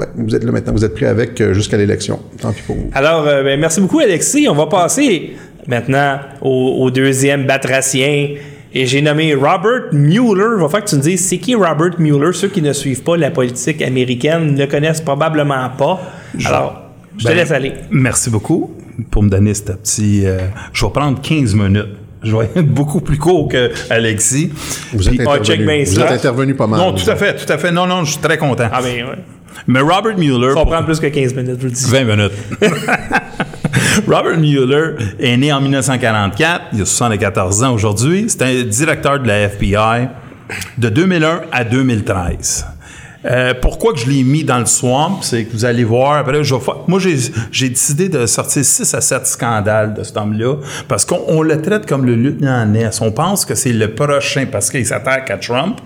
Ben, 0.00 0.06
vous 0.16 0.34
êtes 0.34 0.42
là 0.44 0.50
maintenant, 0.52 0.72
vous 0.72 0.84
êtes 0.84 0.94
prêt 0.94 1.06
avec 1.06 1.40
euh, 1.40 1.52
jusqu'à 1.54 1.76
l'élection. 1.76 2.18
Tant 2.40 2.52
pis 2.52 2.62
pour 2.62 2.76
vous. 2.76 2.90
Alors, 2.94 3.26
euh, 3.28 3.42
ben, 3.44 3.60
merci 3.60 3.80
beaucoup, 3.80 4.00
Alexis. 4.00 4.46
On 4.50 4.54
va 4.54 4.66
passer 4.66 5.32
maintenant 5.66 6.18
au, 6.40 6.78
au 6.80 6.90
deuxième 6.90 7.46
batracien. 7.46 8.28
Et 8.72 8.86
j'ai 8.86 9.02
nommé 9.02 9.34
Robert 9.34 9.92
Mueller. 9.92 10.54
Il 10.56 10.62
va 10.62 10.68
falloir 10.68 10.84
que 10.84 10.90
tu 10.90 10.96
me 10.96 11.00
dises 11.02 11.24
c'est 11.26 11.38
qui 11.38 11.54
Robert 11.54 11.98
Mueller? 11.98 12.32
Ceux 12.32 12.48
qui 12.48 12.62
ne 12.62 12.72
suivent 12.72 13.02
pas 13.02 13.16
la 13.16 13.30
politique 13.32 13.82
américaine 13.82 14.54
ne 14.54 14.58
le 14.60 14.66
connaissent 14.66 15.00
probablement 15.00 15.68
pas. 15.76 16.00
Alors, 16.44 16.82
je 17.18 17.24
te 17.24 17.28
Ben, 17.30 17.36
laisse 17.36 17.50
aller. 17.50 17.72
Merci 17.90 18.30
beaucoup 18.30 18.72
pour 19.10 19.22
me 19.24 19.28
donner 19.28 19.54
ce 19.54 19.62
petit. 19.72 20.22
euh, 20.24 20.38
je 20.72 20.84
vais 20.86 20.92
prendre 20.92 21.20
15 21.20 21.54
minutes. 21.54 21.88
Je 22.22 22.36
vais 22.36 22.44
être 22.54 22.60
beaucoup 22.68 23.00
plus 23.00 23.16
court 23.18 23.48
que 23.48 23.70
Alexis. 23.88 24.52
Vous 24.92 25.08
êtes 25.08 25.16
Puis- 25.16 25.86
ça. 25.86 26.04
êtes 26.04 26.10
intervenu 26.12 26.54
pas 26.54 26.66
mal. 26.66 26.78
non, 26.78 26.92
tout 26.92 27.10
à 27.10 27.16
fait, 27.16 27.34
tout 27.44 27.50
à 27.50 27.56
fait. 27.58 27.72
Non, 27.72 27.86
non, 27.86 28.04
je 28.04 28.12
suis 28.12 28.20
très 28.20 28.36
content. 28.38 28.68
Ah, 28.70 28.80
ben, 28.82 29.04
ouais. 29.04 29.16
Mais 29.66 29.80
Robert 29.80 30.16
Mueller. 30.16 30.52
Ça 30.54 30.60
va 30.60 30.66
prendre 30.66 30.84
plus 30.86 31.00
que 31.00 31.06
15 31.06 31.34
minutes, 31.34 31.56
je 31.56 31.60
vous 31.60 31.64
le 31.66 31.70
dis. 31.70 31.90
20 31.90 32.04
minutes. 32.04 32.32
Robert 34.08 34.38
Mueller 34.38 34.94
est 35.18 35.36
né 35.36 35.52
en 35.52 35.60
1944, 35.60 36.66
il 36.72 36.82
a 36.82 36.84
74 36.84 37.62
ans 37.64 37.74
aujourd'hui. 37.74 38.26
C'est 38.28 38.42
un 38.42 38.62
directeur 38.62 39.20
de 39.20 39.28
la 39.28 39.48
FBI 39.48 40.08
de 40.78 40.88
2001 40.88 41.42
à 41.52 41.64
2013. 41.64 42.66
Euh, 43.26 43.52
pourquoi 43.60 43.92
que 43.92 43.98
je 43.98 44.08
l'ai 44.08 44.22
mis 44.22 44.44
dans 44.44 44.58
le 44.58 44.64
swamp, 44.66 45.18
c'est 45.20 45.44
que 45.44 45.52
vous 45.52 45.66
allez 45.66 45.84
voir, 45.84 46.14
après, 46.18 46.42
je 46.42 46.54
vais 46.54 46.60
faire- 46.60 46.76
moi 46.88 46.98
j'ai, 46.98 47.68
décidé 47.68 48.08
de 48.08 48.24
sortir 48.24 48.64
6 48.64 48.94
à 48.94 49.00
7 49.02 49.26
scandales 49.26 49.92
de 49.92 50.02
cet 50.02 50.16
homme-là, 50.16 50.54
parce 50.88 51.04
qu'on 51.04 51.20
on 51.28 51.42
le 51.42 51.60
traite 51.60 51.84
comme 51.86 52.06
le 52.06 52.14
lieutenant 52.14 52.64
Ness. 52.64 53.00
On 53.02 53.12
pense 53.12 53.44
que 53.44 53.54
c'est 53.54 53.74
le 53.74 53.94
prochain, 53.94 54.46
parce 54.50 54.70
qu'il 54.70 54.86
s'attaque 54.86 55.30
à 55.30 55.36
Trump. 55.36 55.78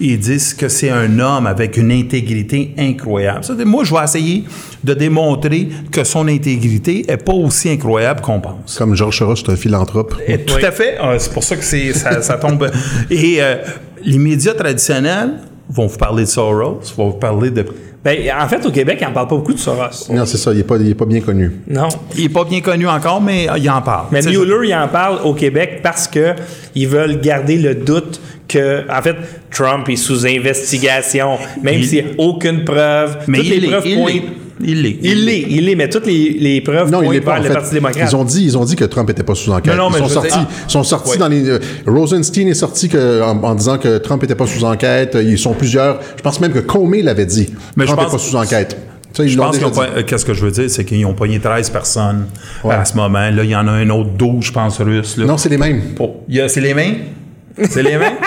Ils 0.00 0.18
disent 0.18 0.52
que 0.54 0.68
c'est 0.68 0.90
un 0.90 1.18
homme 1.20 1.46
avec 1.46 1.76
une 1.76 1.92
intégrité 1.92 2.74
incroyable. 2.76 3.44
Ça, 3.44 3.54
moi, 3.64 3.84
je 3.84 3.94
vais 3.94 4.02
essayer 4.02 4.44
de 4.82 4.94
démontrer 4.94 5.68
que 5.92 6.02
son 6.02 6.26
intégrité 6.26 7.04
est 7.08 7.18
pas 7.24 7.34
aussi 7.34 7.70
incroyable 7.70 8.20
qu'on 8.20 8.40
pense. 8.40 8.76
Comme 8.78 8.96
Georges 8.96 9.18
Soros, 9.18 9.36
c'est 9.36 9.50
un 9.50 9.56
philanthrope. 9.56 10.16
Et 10.26 10.38
tout 10.38 10.54
Oui. 10.56 10.64
à 10.64 10.72
fait. 10.72 10.98
Euh, 11.00 11.16
c'est 11.18 11.32
pour 11.32 11.44
ça 11.44 11.54
que 11.56 11.62
ça 11.62 12.34
tombe. 12.38 12.68
Et 13.10 13.36
euh, 13.40 13.56
les 14.04 14.18
médias 14.18 14.54
traditionnels 14.54 15.34
vont 15.70 15.86
vous 15.86 15.96
parler 15.98 16.24
de 16.24 16.28
Soros, 16.28 16.80
vont 16.96 17.10
vous 17.10 17.18
parler 17.18 17.50
de. 17.50 17.64
Ben, 18.02 18.16
en 18.40 18.48
fait, 18.48 18.64
au 18.64 18.70
Québec, 18.70 18.98
on 19.04 19.10
ne 19.10 19.14
parle 19.14 19.28
pas 19.28 19.36
beaucoup 19.36 19.52
de 19.52 19.58
Soros. 19.58 20.10
Non, 20.10 20.24
c'est 20.24 20.38
ça, 20.38 20.52
il 20.52 20.56
n'est 20.58 20.62
pas, 20.64 20.76
il 20.78 20.88
est 20.90 20.94
pas 20.94 21.04
bien 21.04 21.20
connu. 21.20 21.52
Non. 21.68 21.88
Il 22.16 22.22
n'est 22.22 22.28
pas 22.30 22.44
bien 22.44 22.60
connu 22.62 22.88
encore, 22.88 23.20
mais 23.20 23.48
euh, 23.50 23.58
il 23.58 23.68
en 23.70 23.82
parle. 23.82 24.06
Mais 24.10 24.22
Mueller, 24.22 24.68
il 24.68 24.74
en 24.74 24.88
parle 24.88 25.18
au 25.24 25.34
Québec 25.34 25.80
parce 25.82 26.08
que 26.08 26.34
ils 26.74 26.88
veulent 26.88 27.20
garder 27.20 27.58
le 27.58 27.74
doute 27.74 28.20
que, 28.48 28.84
en 28.90 29.02
fait, 29.02 29.16
Trump 29.50 29.88
est 29.90 29.96
sous 29.96 30.26
investigation, 30.26 31.36
même 31.62 31.74
Il- 31.80 31.86
s'il 31.86 32.04
n'y 32.04 32.10
a 32.10 32.14
aucune 32.18 32.64
preuve. 32.64 33.18
Mais 33.28 33.38
toutes 33.38 33.46
il 33.48 33.52
les 33.52 33.60
l'est, 33.60 33.68
preuves 33.68 33.86
il 33.86 33.96
pointent-. 33.98 34.34
Il 34.62 34.82
l'est. 34.82 34.98
Il 35.02 35.24
l'est, 35.24 35.40
il 35.48 35.64
l'est, 35.66 35.74
mais 35.74 35.88
toutes 35.88 36.06
les, 36.06 36.36
les 36.38 36.60
preuves 36.60 36.90
Non, 36.90 37.02
il 37.02 37.10
n'est 37.10 37.20
pas. 37.20 37.32
vers 37.32 37.40
En 37.40 37.42
le 37.42 37.48
fait, 37.48 37.54
Parti 37.54 37.74
démocrate. 37.74 38.08
ils 38.10 38.16
ont 38.16 38.24
dit, 38.24 38.44
ils 38.44 38.58
ont 38.58 38.64
dit 38.64 38.76
que 38.76 38.84
Trump 38.84 39.08
n'était 39.08 39.22
pas 39.22 39.34
sous 39.34 39.50
enquête. 39.50 39.74
Non, 39.76 39.84
non, 39.84 39.90
mais 39.90 39.98
ils 39.98 40.02
sont 40.02 40.08
sortis, 40.08 40.28
dire- 40.38 40.46
ils 40.66 40.70
sont 40.70 40.82
sortis 40.84 41.10
Ouais. 41.12 41.16
dans 41.18 41.28
les. 41.28 41.48
euh, 41.48 41.58
Rosenstein 41.86 42.48
est 42.48 42.54
sorti 42.54 42.88
que, 42.88 43.22
en, 43.22 43.42
en 43.42 43.54
disant 43.54 43.78
que 43.78 43.98
Trump 43.98 44.20
n'était 44.22 44.34
pas 44.34 44.46
sous 44.46 44.64
enquête. 44.64 45.16
Ils 45.20 45.38
sont 45.38 45.54
plusieurs. 45.54 46.00
Je 46.16 46.22
pense 46.22 46.40
même 46.40 46.52
que 46.52 46.58
Comey 46.60 47.02
l'avait 47.02 47.26
dit. 47.26 47.48
Mais 47.76 47.84
Trump 47.84 47.98
n'est 48.00 48.04
pense- 48.06 48.12
pas 48.12 48.18
sous 48.18 48.36
enquête. 48.36 48.76
Ça, 49.12 49.24
ils 49.24 49.28
Je 49.30 49.36
pense 49.38 49.56
Qu'est-ce 50.06 50.24
que 50.24 50.34
je 50.34 50.44
veux 50.44 50.52
dire, 50.52 50.70
c'est 50.70 50.84
qu'ils 50.84 51.04
ont 51.04 51.14
pogné 51.14 51.40
13 51.40 51.68
personnes 51.70 52.26
Ouais. 52.62 52.74
à 52.74 52.84
ce 52.84 52.94
moment. 52.94 53.30
Là, 53.30 53.42
il 53.42 53.50
y 53.50 53.56
en 53.56 53.66
a 53.66 53.72
un 53.72 53.90
autre 53.90 54.10
12, 54.10 54.44
je 54.44 54.52
pense, 54.52 54.80
russe. 54.80 55.16
Là. 55.16 55.24
Non, 55.24 55.36
c'est 55.36 55.48
les 55.48 55.58
mêmes. 55.58 55.80
Oh, 55.98 56.18
il 56.28 56.36
y 56.36 56.40
a- 56.40 56.48
c'est 56.48 56.60
les 56.60 56.74
mêmes? 56.74 56.96
C'est 57.68 57.82
les 57.82 57.96
mêmes? 57.98 58.12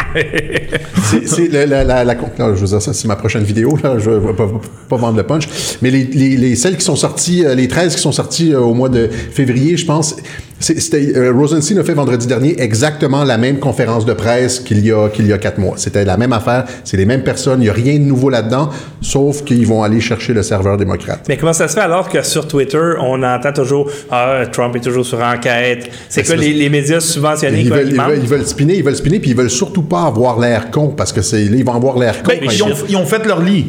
C'est 1.27 1.51
la, 1.51 2.15
je 2.55 2.59
veux 2.61 2.67
dire, 2.67 2.81
ça, 2.81 2.93
c'est 2.93 3.07
ma 3.07 3.15
prochaine 3.15 3.43
vidéo, 3.43 3.77
là, 3.83 3.97
je 3.99 4.09
vais 4.09 4.33
pas, 4.33 4.47
pas 4.89 4.97
vendre 4.97 5.17
le 5.17 5.23
punch. 5.23 5.47
Mais 5.81 5.91
les, 5.91 6.03
les, 6.05 6.37
les- 6.37 6.55
celles 6.55 6.77
qui 6.77 6.85
sont 6.85 6.95
sorties, 6.95 7.45
euh, 7.45 7.55
les 7.55 7.67
13 7.67 7.95
qui 7.95 8.01
sont 8.01 8.11
sorties 8.11 8.53
euh, 8.53 8.59
au 8.59 8.73
mois 8.73 8.89
de 8.89 9.07
février, 9.07 9.77
je 9.77 9.85
pense, 9.85 10.15
c'était, 10.59 11.13
euh, 11.17 11.33
Rosenstein 11.33 11.77
a 11.79 11.83
fait 11.83 11.93
vendredi 11.93 12.25
dernier 12.25 12.55
exactement 12.61 13.23
la 13.25 13.37
même 13.37 13.59
conférence 13.59 14.05
de 14.05 14.13
presse 14.13 14.59
qu'il 14.61 14.85
y 14.85 14.91
a, 14.91 15.09
qu'il 15.09 15.27
y 15.27 15.33
a 15.33 15.37
quatre 15.37 15.57
mois. 15.57 15.73
C'était 15.77 16.05
la 16.05 16.15
même 16.17 16.31
affaire, 16.31 16.65
c'est 16.85 16.95
les 16.97 17.05
mêmes 17.05 17.23
personnes, 17.23 17.59
il 17.59 17.65
n'y 17.65 17.69
a 17.69 17.73
rien 17.73 17.95
de 17.95 18.03
nouveau 18.05 18.29
là-dedans, 18.29 18.69
sauf 19.01 19.43
qu'ils 19.43 19.67
vont 19.67 19.83
aller 19.83 19.99
chercher 19.99 20.33
le 20.33 20.41
serveur 20.41 20.77
démocrate. 20.77 21.25
Mais 21.27 21.37
comment 21.37 21.53
ça 21.53 21.67
se 21.67 21.73
fait 21.73 21.81
alors 21.81 22.07
que 22.09 22.21
sur 22.23 22.47
Twitter, 22.47 22.93
on 23.01 23.21
entend 23.23 23.51
toujours 23.51 23.89
Ah, 24.09 24.43
Trump 24.51 24.75
est 24.75 24.79
toujours 24.81 25.05
sur 25.05 25.19
enquête? 25.21 25.89
C'est 26.07 26.21
Ben, 26.21 26.27
c'est 26.27 26.37
les, 26.37 26.53
les 26.53 26.69
médias 26.69 26.99
subventionnés 27.01 27.61
Ils 27.61 27.69
veulent, 27.69 27.89
ils, 27.89 27.99
veulent, 28.01 28.19
ils 28.23 28.29
veulent 28.29 28.45
spinner, 28.45 28.77
ils 28.77 28.83
veulent 28.83 28.95
spinner, 28.95 29.19
puis 29.19 29.31
ils 29.31 29.37
veulent 29.37 29.49
surtout 29.49 29.83
pas 29.83 30.02
avoir 30.07 30.39
l'air 30.39 30.71
con, 30.71 30.89
parce 30.89 31.11
que 31.13 31.21
c'est, 31.21 31.45
là, 31.45 31.55
ils 31.55 31.65
vont 31.65 31.75
avoir 31.75 31.97
l'air 31.97 32.23
con. 32.23 32.29
Ben, 32.29 32.39
quand 32.45 32.51
ils, 32.51 32.63
ont, 32.63 32.69
ils 32.89 32.95
ont 32.97 33.05
fait 33.05 33.25
leur 33.25 33.41
lit. 33.41 33.67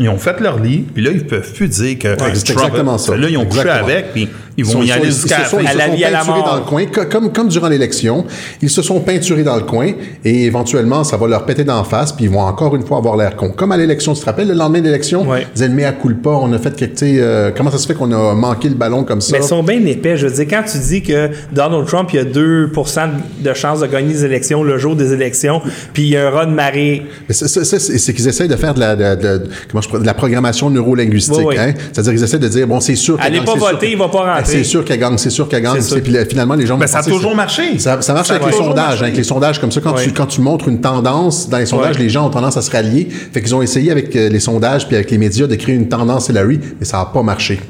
Ils 0.00 0.08
ont 0.08 0.18
fait 0.18 0.40
leur 0.40 0.60
lit, 0.60 0.84
puis 0.94 1.02
là, 1.02 1.10
ils 1.10 1.26
peuvent 1.26 1.52
plus 1.52 1.68
dire 1.68 1.98
que 1.98 2.10
c'est 2.10 2.16
Trump- 2.16 2.30
exactement 2.30 2.98
ça. 2.98 3.16
Là, 3.16 3.28
ils 3.28 3.36
ont 3.36 3.44
couché 3.46 3.68
avec, 3.68 4.12
puis 4.12 4.28
ils 4.58 4.64
vont 4.64 4.82
y 4.82 4.92
aller 4.92 5.06
jusqu'à 5.06 5.38
la 5.38 5.42
la 5.44 5.48
sont 5.48 5.56
vie, 5.94 6.04
à 6.04 6.10
la 6.10 6.18
peinturés 6.18 6.38
mort. 6.40 6.50
dans 6.50 6.56
le 6.56 6.62
coin, 6.62 6.84
co- 6.86 7.06
comme, 7.10 7.32
comme 7.32 7.48
durant 7.48 7.68
l'élection. 7.68 8.26
Ils 8.60 8.68
se 8.68 8.82
sont 8.82 9.00
peinturés 9.00 9.42
dans 9.44 9.56
le 9.56 9.62
coin 9.62 9.92
et 10.24 10.44
éventuellement, 10.44 11.04
ça 11.04 11.16
va 11.16 11.26
leur 11.28 11.46
péter 11.46 11.64
d'en 11.64 11.82
face 11.84 12.12
puis 12.12 12.26
ils 12.26 12.30
vont 12.30 12.40
encore 12.40 12.76
une 12.76 12.84
fois 12.84 12.98
avoir 12.98 13.16
l'air 13.16 13.36
con. 13.36 13.50
Comme 13.56 13.72
à 13.72 13.76
l'élection, 13.76 14.12
tu 14.12 14.20
te 14.20 14.26
rappelles, 14.26 14.48
le 14.48 14.54
lendemain 14.54 14.80
de 14.80 14.84
l'élection, 14.84 15.26
Ouais. 15.26 15.46
ils 15.56 15.62
ennemis 15.62 15.84
à 15.84 15.92
culpa, 15.92 16.30
on 16.30 16.52
a 16.52 16.58
fait 16.58 16.74
que, 16.76 16.84
tu 16.84 16.96
sais, 16.96 17.16
euh, 17.18 17.50
comment 17.56 17.70
ça 17.70 17.78
se 17.78 17.86
fait 17.86 17.94
qu'on 17.94 18.10
a 18.12 18.34
manqué 18.34 18.68
le 18.68 18.74
ballon 18.74 19.04
comme 19.04 19.20
ça? 19.20 19.32
Mais 19.32 19.38
ils 19.44 19.46
sont 19.48 19.62
bien 19.62 19.84
épais. 19.86 20.16
Je 20.16 20.26
veux 20.26 20.34
dire, 20.34 20.46
quand 20.50 20.64
tu 20.70 20.76
dis 20.78 21.02
que 21.02 21.30
Donald 21.52 21.86
Trump, 21.86 22.10
il 22.12 22.16
y 22.16 22.18
a 22.18 22.24
2% 22.24 23.08
de 23.40 23.54
chances 23.54 23.80
de 23.80 23.86
gagner 23.86 24.08
les 24.12 24.24
élections 24.24 24.62
le 24.64 24.76
jour 24.78 24.96
des 24.96 25.12
élections, 25.12 25.62
puis 25.92 26.02
il 26.04 26.08
y 26.10 26.16
a 26.16 26.26
un 26.26 26.30
raz 26.30 26.46
de 26.46 26.50
marée. 26.52 27.06
C'est- 27.30 28.12
qu'ils 28.14 28.26
essayent 28.28 28.48
de 28.48 28.56
faire 28.56 28.74
de 28.74 28.80
la, 28.80 28.96
de, 28.96 29.20
de- 29.22 29.42
comment 29.70 29.80
je 29.82 29.88
pourrais- 29.88 30.00
de 30.00 30.06
la 30.06 30.14
programmation 30.14 30.70
neurolinguistique. 30.70 31.36
Oui, 31.38 31.44
oui. 31.50 31.56
Hein? 31.58 31.74
C'est-à-dire 31.92 32.12
qu'ils 32.14 32.24
essaient 32.24 32.38
de 32.38 32.48
dire, 32.48 32.66
bon, 32.66 32.80
c'est 32.80 32.96
sûr 32.96 33.16
Allez 33.20 33.40
pas 33.40 33.54
voter, 33.54 33.86
que- 33.86 33.92
il 33.92 33.98
va 33.98 34.08
pas 34.08 34.34
rentrer. 34.34 34.47
C'est 34.52 34.64
sûr 34.64 34.84
qu'elle 34.84 34.98
gagne, 34.98 35.18
c'est 35.18 35.30
sûr 35.30 35.48
qu'elle 35.48 35.62
gagne. 35.62 35.80
Puis 36.02 36.16
finalement, 36.28 36.54
les 36.54 36.66
gens 36.66 36.74
vont 36.74 36.80
Ben, 36.80 36.86
ça 36.86 36.98
a 36.98 37.02
toujours 37.02 37.34
marché. 37.34 37.78
Ça, 37.78 38.00
ça 38.02 38.12
marche 38.14 38.28
Ça 38.28 38.34
avec 38.34 38.46
les 38.46 38.52
sondages. 38.52 39.02
Avec 39.02 39.16
les 39.16 39.24
sondages 39.24 39.60
comme 39.60 39.70
ça, 39.72 39.80
quand, 39.80 39.94
Ouais. 39.96 40.04
tu, 40.04 40.12
quand 40.12 40.26
tu 40.26 40.40
montres 40.40 40.68
une 40.68 40.80
tendance, 40.80 41.48
dans 41.48 41.58
les 41.58 41.66
sondages, 41.66 41.96
Ouais. 41.96 42.02
les 42.04 42.08
gens 42.08 42.26
ont 42.26 42.30
tendance 42.30 42.56
à 42.56 42.62
se 42.62 42.70
rallier. 42.70 43.08
Fait 43.10 43.40
qu'ils 43.42 43.54
ont 43.54 43.62
essayé 43.62 43.90
avec 43.90 44.14
euh, 44.16 44.28
les 44.28 44.40
sondages 44.40 44.86
puis 44.86 44.96
avec 44.96 45.10
les 45.10 45.18
médias 45.18 45.46
de 45.46 45.54
créer 45.54 45.74
une 45.74 45.88
tendance 45.88 46.28
Hillary, 46.28 46.60
mais 46.78 46.84
ça 46.86 46.98
n'a 46.98 47.06
pas 47.06 47.22
marché. 47.22 47.60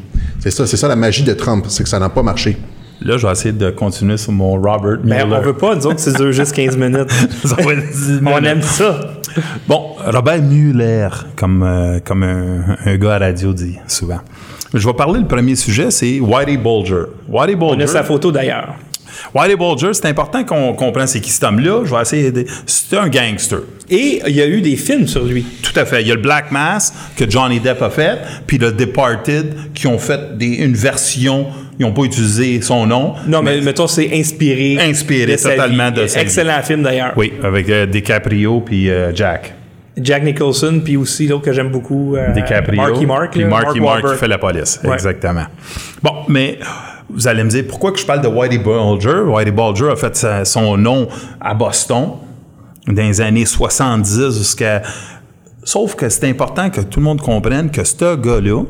C'est 0.40 0.50
ça, 0.50 0.66
c'est 0.66 0.76
ça 0.76 0.88
la 0.88 0.96
magie 0.96 1.22
de 1.24 1.32
Trump, 1.34 1.66
c'est 1.68 1.82
que 1.82 1.88
ça 1.88 1.98
n'a 1.98 2.08
pas 2.08 2.22
marché. 2.22 2.56
Là, 3.00 3.16
je 3.16 3.26
vais 3.26 3.32
essayer 3.32 3.52
de 3.52 3.70
continuer 3.70 4.16
sur 4.16 4.32
mon 4.32 4.52
Robert 4.60 4.98
Mais 5.04 5.24
Mueller. 5.24 5.36
on 5.40 5.42
veut 5.42 5.52
pas, 5.56 5.76
nous 5.76 5.86
autres, 5.86 6.00
c'est 6.00 6.16
dure 6.16 6.32
juste 6.32 6.52
15 6.52 6.76
minutes. 6.78 7.08
On 8.26 8.44
aime 8.44 8.62
ça. 8.62 9.00
Bon, 9.68 9.92
Robert 10.04 10.42
Mueller, 10.42 11.08
comme, 11.36 11.62
euh, 11.62 12.00
comme 12.04 12.22
un, 12.24 12.76
un 12.84 12.96
gars 12.96 13.14
à 13.14 13.18
radio 13.18 13.52
dit 13.52 13.76
souvent. 13.86 14.18
Je 14.74 14.86
vais 14.86 14.94
parler, 14.94 15.20
le 15.20 15.26
premier 15.26 15.56
sujet, 15.56 15.90
c'est 15.90 16.20
Whitey 16.20 16.56
Bulger. 16.56 17.04
Whitey 17.28 17.54
On 17.60 17.70
Bulger. 17.70 17.84
a 17.84 17.86
sa 17.86 18.02
photo 18.04 18.30
d'ailleurs. 18.30 18.74
Whitey 19.34 19.56
Bulger, 19.56 19.94
c'est 19.94 20.06
important 20.06 20.44
qu'on 20.44 20.74
comprenne 20.74 21.06
c'est 21.06 21.20
qui 21.20 21.30
cet 21.30 21.42
homme-là. 21.44 21.82
Je 21.84 21.94
vais 21.94 22.00
essayer 22.02 22.30
de... 22.30 22.44
C'est 22.66 22.96
un 22.96 23.08
gangster. 23.08 23.60
Et 23.90 24.20
il 24.26 24.36
y 24.36 24.42
a 24.42 24.46
eu 24.46 24.60
des 24.60 24.76
films 24.76 25.06
sur 25.08 25.24
lui. 25.24 25.44
Tout 25.62 25.72
à 25.78 25.84
fait. 25.86 26.02
Il 26.02 26.08
y 26.08 26.12
a 26.12 26.14
le 26.14 26.20
Black 26.20 26.50
Mass 26.52 26.92
que 27.16 27.28
Johnny 27.28 27.58
Depp 27.58 27.80
a 27.82 27.90
fait, 27.90 28.18
puis 28.46 28.58
le 28.58 28.70
Departed 28.72 29.54
qui 29.74 29.86
ont 29.86 29.98
fait 29.98 30.36
des, 30.36 30.46
une 30.56 30.74
version, 30.74 31.46
ils 31.78 31.86
n'ont 31.86 31.92
pas 31.92 32.02
utilisé 32.02 32.60
son 32.60 32.86
nom. 32.86 33.14
Non, 33.26 33.42
mais, 33.42 33.60
mettons, 33.62 33.86
c'est 33.86 34.10
inspiré. 34.12 34.78
Inspiré 34.80 35.32
de 35.32 35.36
sa 35.38 35.50
totalement 35.52 35.90
vie. 35.90 36.02
de 36.02 36.02
vie. 36.02 36.12
Excellent 36.18 36.62
film 36.62 36.82
d'ailleurs. 36.82 37.12
Oui, 37.16 37.32
avec 37.42 37.68
euh, 37.70 37.86
DiCaprio 37.86 38.60
puis 38.60 38.90
euh, 38.90 39.14
Jack. 39.14 39.54
Jack 40.00 40.22
Nicholson, 40.24 40.80
puis 40.84 40.96
aussi 40.96 41.26
l'autre 41.26 41.44
que 41.44 41.52
j'aime 41.52 41.70
beaucoup, 41.70 42.16
euh, 42.16 42.32
DiCaprio. 42.32 42.80
Marky 42.82 43.06
Mark. 43.06 43.32
Puis 43.32 43.44
Marky 43.44 43.80
Mark 43.80 44.02
Mark 44.02 44.14
qui 44.14 44.20
fait 44.20 44.28
la 44.28 44.38
police. 44.38 44.80
Ouais. 44.84 44.92
Exactement. 44.94 45.44
Bon, 46.02 46.12
mais 46.28 46.58
vous 47.10 47.26
allez 47.26 47.42
me 47.44 47.48
dire 47.50 47.64
pourquoi 47.68 47.92
que 47.92 47.98
je 47.98 48.06
parle 48.06 48.20
de 48.20 48.28
Whitey 48.28 48.58
Bulger? 48.58 49.22
Whitey 49.26 49.50
Bulger 49.52 49.90
a 49.92 49.96
fait 49.96 50.14
sa- 50.16 50.44
son 50.44 50.76
nom 50.76 51.08
à 51.40 51.54
Boston 51.54 52.12
dans 52.86 52.94
les 53.02 53.20
années 53.20 53.46
70 53.46 54.38
jusqu'à. 54.38 54.82
Sauf 55.64 55.94
que 55.94 56.08
c'est 56.08 56.28
important 56.28 56.70
que 56.70 56.80
tout 56.80 57.00
le 57.00 57.04
monde 57.04 57.20
comprenne 57.20 57.70
que 57.70 57.84
ce 57.84 58.16
gars-là, 58.16 58.62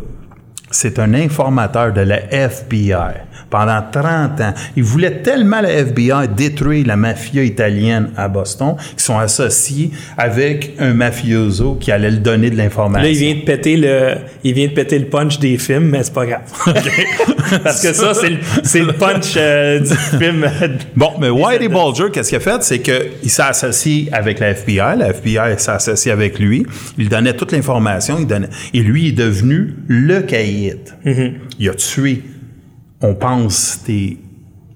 c'est 0.70 0.98
un 0.98 1.14
informateur 1.14 1.92
de 1.92 2.00
la 2.00 2.32
FBI. 2.32 2.92
Pendant 3.50 3.82
30 3.90 4.40
ans. 4.40 4.54
Il 4.76 4.82
voulait 4.82 5.22
tellement 5.22 5.60
le 5.60 5.68
FBI 5.68 6.28
détruire 6.36 6.86
la 6.86 6.96
mafia 6.96 7.42
italienne 7.42 8.10
à 8.16 8.28
Boston 8.28 8.76
qu'ils 8.90 9.00
sont 9.00 9.18
associés 9.18 9.90
avec 10.16 10.74
un 10.78 10.94
mafioso 10.94 11.74
qui 11.74 11.92
allait 11.92 12.10
le 12.10 12.18
donner 12.18 12.50
de 12.50 12.56
l'information. 12.56 13.04
Là, 13.04 13.10
il 13.10 13.18
vient 13.18 13.34
de 13.34 13.40
péter 13.40 13.76
le, 13.76 14.14
il 14.44 14.54
vient 14.54 14.66
de 14.66 14.72
péter 14.72 14.98
le 14.98 15.06
punch 15.06 15.38
des 15.38 15.58
films, 15.58 15.90
mais 15.90 16.02
c'est 16.02 16.14
pas 16.14 16.26
grave. 16.26 16.42
Parce 17.62 17.82
que 17.82 17.92
ça, 17.92 18.12
c'est 18.14 18.80
le, 18.80 18.92
punch 18.92 19.34
euh, 19.36 19.80
du 19.80 19.94
film. 20.18 20.46
Bon, 20.96 21.12
mais 21.20 21.30
Whitey 21.30 21.68
Bulger, 21.68 22.06
qu'est-ce 22.12 22.28
qu'il 22.30 22.38
a 22.38 22.40
fait? 22.40 22.62
C'est 22.62 22.80
qu'il 22.80 23.30
s'est 23.30 23.42
associé 23.42 24.08
avec 24.12 24.38
la 24.38 24.50
FBI. 24.50 24.96
La 24.98 25.10
FBI 25.10 25.58
s'est 25.58 25.70
associé 25.70 26.12
avec 26.12 26.38
lui. 26.38 26.66
Il 26.96 27.08
donnait 27.08 27.34
toute 27.34 27.52
l'information. 27.52 28.16
Il 28.18 28.26
donnait, 28.26 28.48
et 28.74 28.80
lui 28.80 29.08
est 29.08 29.12
devenu 29.12 29.74
le 29.86 30.20
caïd. 30.20 30.78
Il 31.58 31.68
a 31.68 31.74
tué, 31.74 32.22
on 33.00 33.14
pense, 33.14 33.80
des 33.86 34.18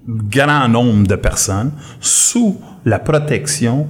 grands 0.07 0.67
nombres 0.67 1.07
de 1.07 1.15
personnes 1.15 1.71
sous 1.99 2.59
la 2.85 2.99
protection 2.99 3.87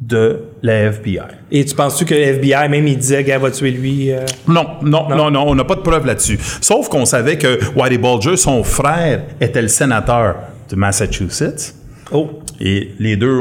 de 0.00 0.42
la 0.62 0.90
FBI. 0.92 1.20
Et 1.50 1.64
tu 1.64 1.74
penses-tu 1.74 2.04
que 2.04 2.14
le 2.14 2.20
FBI, 2.20 2.68
même, 2.68 2.86
il 2.86 2.98
disait, 2.98 3.24
gars, 3.24 3.38
va 3.38 3.50
tuer 3.50 3.70
lui? 3.70 4.10
euh, 4.12 4.24
Non, 4.46 4.66
non, 4.82 5.08
non, 5.08 5.30
non, 5.30 5.44
on 5.48 5.54
n'a 5.54 5.64
pas 5.64 5.76
de 5.76 5.80
preuve 5.80 6.04
là-dessus. 6.06 6.38
Sauf 6.60 6.88
qu'on 6.88 7.04
savait 7.04 7.38
que 7.38 7.58
Whitey 7.76 7.98
Bulger, 7.98 8.36
son 8.36 8.62
frère, 8.64 9.22
était 9.40 9.62
le 9.62 9.68
sénateur 9.68 10.36
de 10.68 10.76
Massachusetts. 10.76 11.74
Oh. 12.12 12.28
Et 12.60 12.92
les 12.98 13.16
deux, 13.16 13.40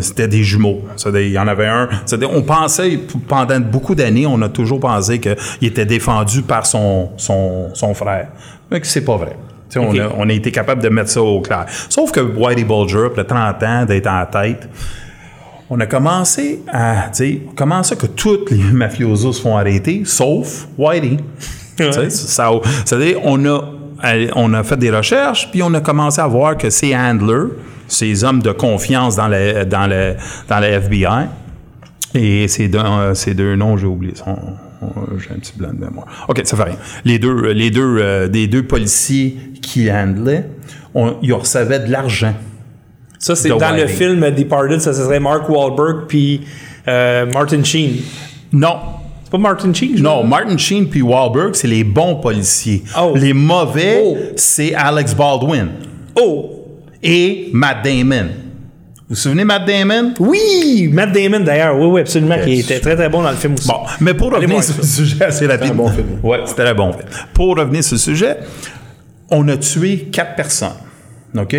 c'était 0.00 0.28
des 0.28 0.42
jumeaux. 0.42 0.82
Il 1.14 1.28
y 1.30 1.38
en 1.38 1.48
avait 1.48 1.66
un. 1.66 1.88
On 2.32 2.42
pensait, 2.42 2.98
pendant 3.28 3.60
beaucoup 3.60 3.94
d'années, 3.94 4.26
on 4.26 4.40
a 4.42 4.48
toujours 4.48 4.80
pensé 4.80 5.18
qu'il 5.20 5.36
était 5.62 5.84
défendu 5.84 6.42
par 6.42 6.64
son, 6.64 7.10
son, 7.16 7.74
son 7.74 7.92
frère. 7.92 8.28
Mais 8.70 8.80
que 8.80 8.86
c'est 8.86 9.04
pas 9.04 9.16
vrai. 9.16 9.36
On, 9.80 9.98
a, 9.98 10.08
on 10.16 10.28
a 10.28 10.32
été 10.32 10.50
capable 10.50 10.82
de 10.82 10.88
mettre 10.88 11.10
ça 11.10 11.22
au 11.22 11.40
clair. 11.40 11.66
Sauf 11.88 12.10
que 12.12 12.20
Whitey 12.20 12.64
Bulger, 12.64 13.06
après 13.06 13.24
30 13.24 13.62
ans 13.62 13.84
d'être 13.84 14.06
en 14.08 14.24
tête, 14.26 14.68
on 15.70 15.80
a 15.80 15.86
commencé 15.86 16.62
à 16.72 17.08
dire 17.08 17.40
comment 17.56 17.82
ça 17.82 17.96
que 17.96 18.06
tous 18.06 18.46
les 18.50 18.56
mafiosos 18.72 19.32
se 19.34 19.40
font 19.42 19.56
arrêter, 19.56 20.02
sauf 20.04 20.66
Whitey. 20.78 21.16
Ça, 22.10 22.50
c'est-à-dire, 22.84 23.18
on 23.24 23.44
a, 23.46 23.60
on 24.36 24.54
a 24.54 24.62
fait 24.62 24.76
des 24.76 24.90
recherches, 24.92 25.50
puis 25.50 25.60
on 25.62 25.74
a 25.74 25.80
commencé 25.80 26.20
à 26.20 26.26
voir 26.28 26.56
que 26.56 26.70
ces 26.70 26.94
handlers, 26.94 27.48
ces 27.88 28.22
hommes 28.22 28.40
de 28.42 28.52
confiance 28.52 29.16
dans 29.16 29.26
le, 29.26 29.64
dans 29.64 29.88
le, 29.88 30.14
dans 30.48 30.60
le 30.60 30.66
FBI, 30.66 31.26
et 32.14 32.46
ces 32.46 32.68
deux, 32.68 32.78
euh, 32.78 33.14
ces 33.14 33.34
deux 33.34 33.56
noms, 33.56 33.76
j'ai 33.76 33.86
oublié. 33.86 34.14
Son- 34.14 34.30
euh, 34.30 34.34
J'ai 35.18 35.30
un 35.34 35.38
petit 35.38 35.52
blanc 35.56 35.70
de 35.72 35.84
mémoire. 35.84 36.06
OK, 36.28 36.40
ça 36.44 36.56
fait 36.56 36.62
rien. 36.64 36.76
Les 37.04 37.18
deux, 37.18 37.52
les 37.52 37.70
deux, 37.70 37.98
euh, 37.98 38.28
des 38.28 38.46
deux 38.46 38.62
policiers 38.64 39.36
qui 39.62 39.90
handlaient, 39.90 40.44
on, 40.94 41.16
ils 41.22 41.32
recevaient 41.32 41.80
de 41.80 41.90
l'argent. 41.90 42.34
Ça, 43.18 43.34
c'est 43.34 43.48
dans 43.48 43.74
le 43.76 43.86
film 43.86 44.30
Departed, 44.30 44.80
ça, 44.80 44.92
serait 44.92 45.20
Mark 45.20 45.48
Wahlberg 45.48 46.06
puis 46.08 46.42
euh, 46.86 47.24
Martin 47.32 47.62
Sheen. 47.64 47.96
Non, 48.52 48.76
C'est 49.24 49.30
pas 49.30 49.38
Martin 49.38 49.72
Sheen? 49.72 49.96
je 49.96 50.02
Non? 50.02 50.22
Martin 50.24 50.58
Sheen 50.58 50.88
puis 50.88 51.00
Wahlberg, 51.02 51.54
c'est 51.54 51.66
les 51.68 51.84
bons 51.84 52.16
policiers. 52.16 52.84
Oh. 53.00 53.14
Les 53.16 53.32
mauvais, 53.32 54.02
Oh. 54.04 54.16
c'est 54.36 54.74
Alex 54.74 55.14
Baldwin 55.14 55.68
Oh! 56.20 56.50
et 57.02 57.48
Matt 57.52 57.82
Damon. 57.84 58.28
Vous 59.06 59.10
vous 59.10 59.16
souvenez 59.16 59.44
Matt 59.44 59.66
Damon? 59.66 60.14
Oui! 60.18 60.88
Matt 60.90 61.12
Damon, 61.12 61.40
d'ailleurs. 61.40 61.78
Oui, 61.78 61.86
oui, 61.86 62.00
absolument. 62.00 62.36
Qui 62.42 62.60
était 62.60 62.80
très, 62.80 62.96
très 62.96 63.10
bon 63.10 63.22
dans 63.22 63.30
le 63.30 63.36
film 63.36 63.52
aussi. 63.52 63.68
Bon, 63.68 63.80
mais 64.00 64.14
pour 64.14 64.32
revenir 64.32 64.64
sur 64.64 64.78
le 64.78 64.82
sujet 64.82 65.24
assez 65.24 65.46
rapide. 65.46 65.72
un 65.72 65.74
bon 65.74 65.88
film. 65.88 66.06
Ouais, 66.22 66.38
c'était 66.46 66.62
un 66.62 66.74
bon 66.74 66.90
film. 66.92 67.04
Pour 67.34 67.54
revenir 67.54 67.84
sur 67.84 67.96
le 67.96 67.98
sujet, 67.98 68.38
on 69.30 69.46
a 69.48 69.58
tué 69.58 70.08
quatre 70.10 70.34
personnes. 70.36 70.72
OK? 71.36 71.54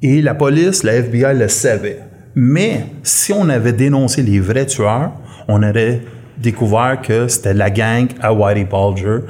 Et 0.00 0.22
la 0.22 0.34
police, 0.34 0.82
la 0.82 0.94
FBI 0.94 1.34
le 1.34 1.48
savait. 1.48 1.98
Mais 2.34 2.86
si 3.02 3.32
on 3.34 3.48
avait 3.50 3.74
dénoncé 3.74 4.22
les 4.22 4.40
vrais 4.40 4.66
tueurs, 4.66 5.12
on 5.46 5.62
aurait 5.62 6.00
découvert 6.38 7.00
que 7.02 7.28
c'était 7.28 7.54
la 7.54 7.70
gang 7.70 8.08
à 8.22 8.32
Whitey 8.32 8.64
Bulger. 8.64 9.26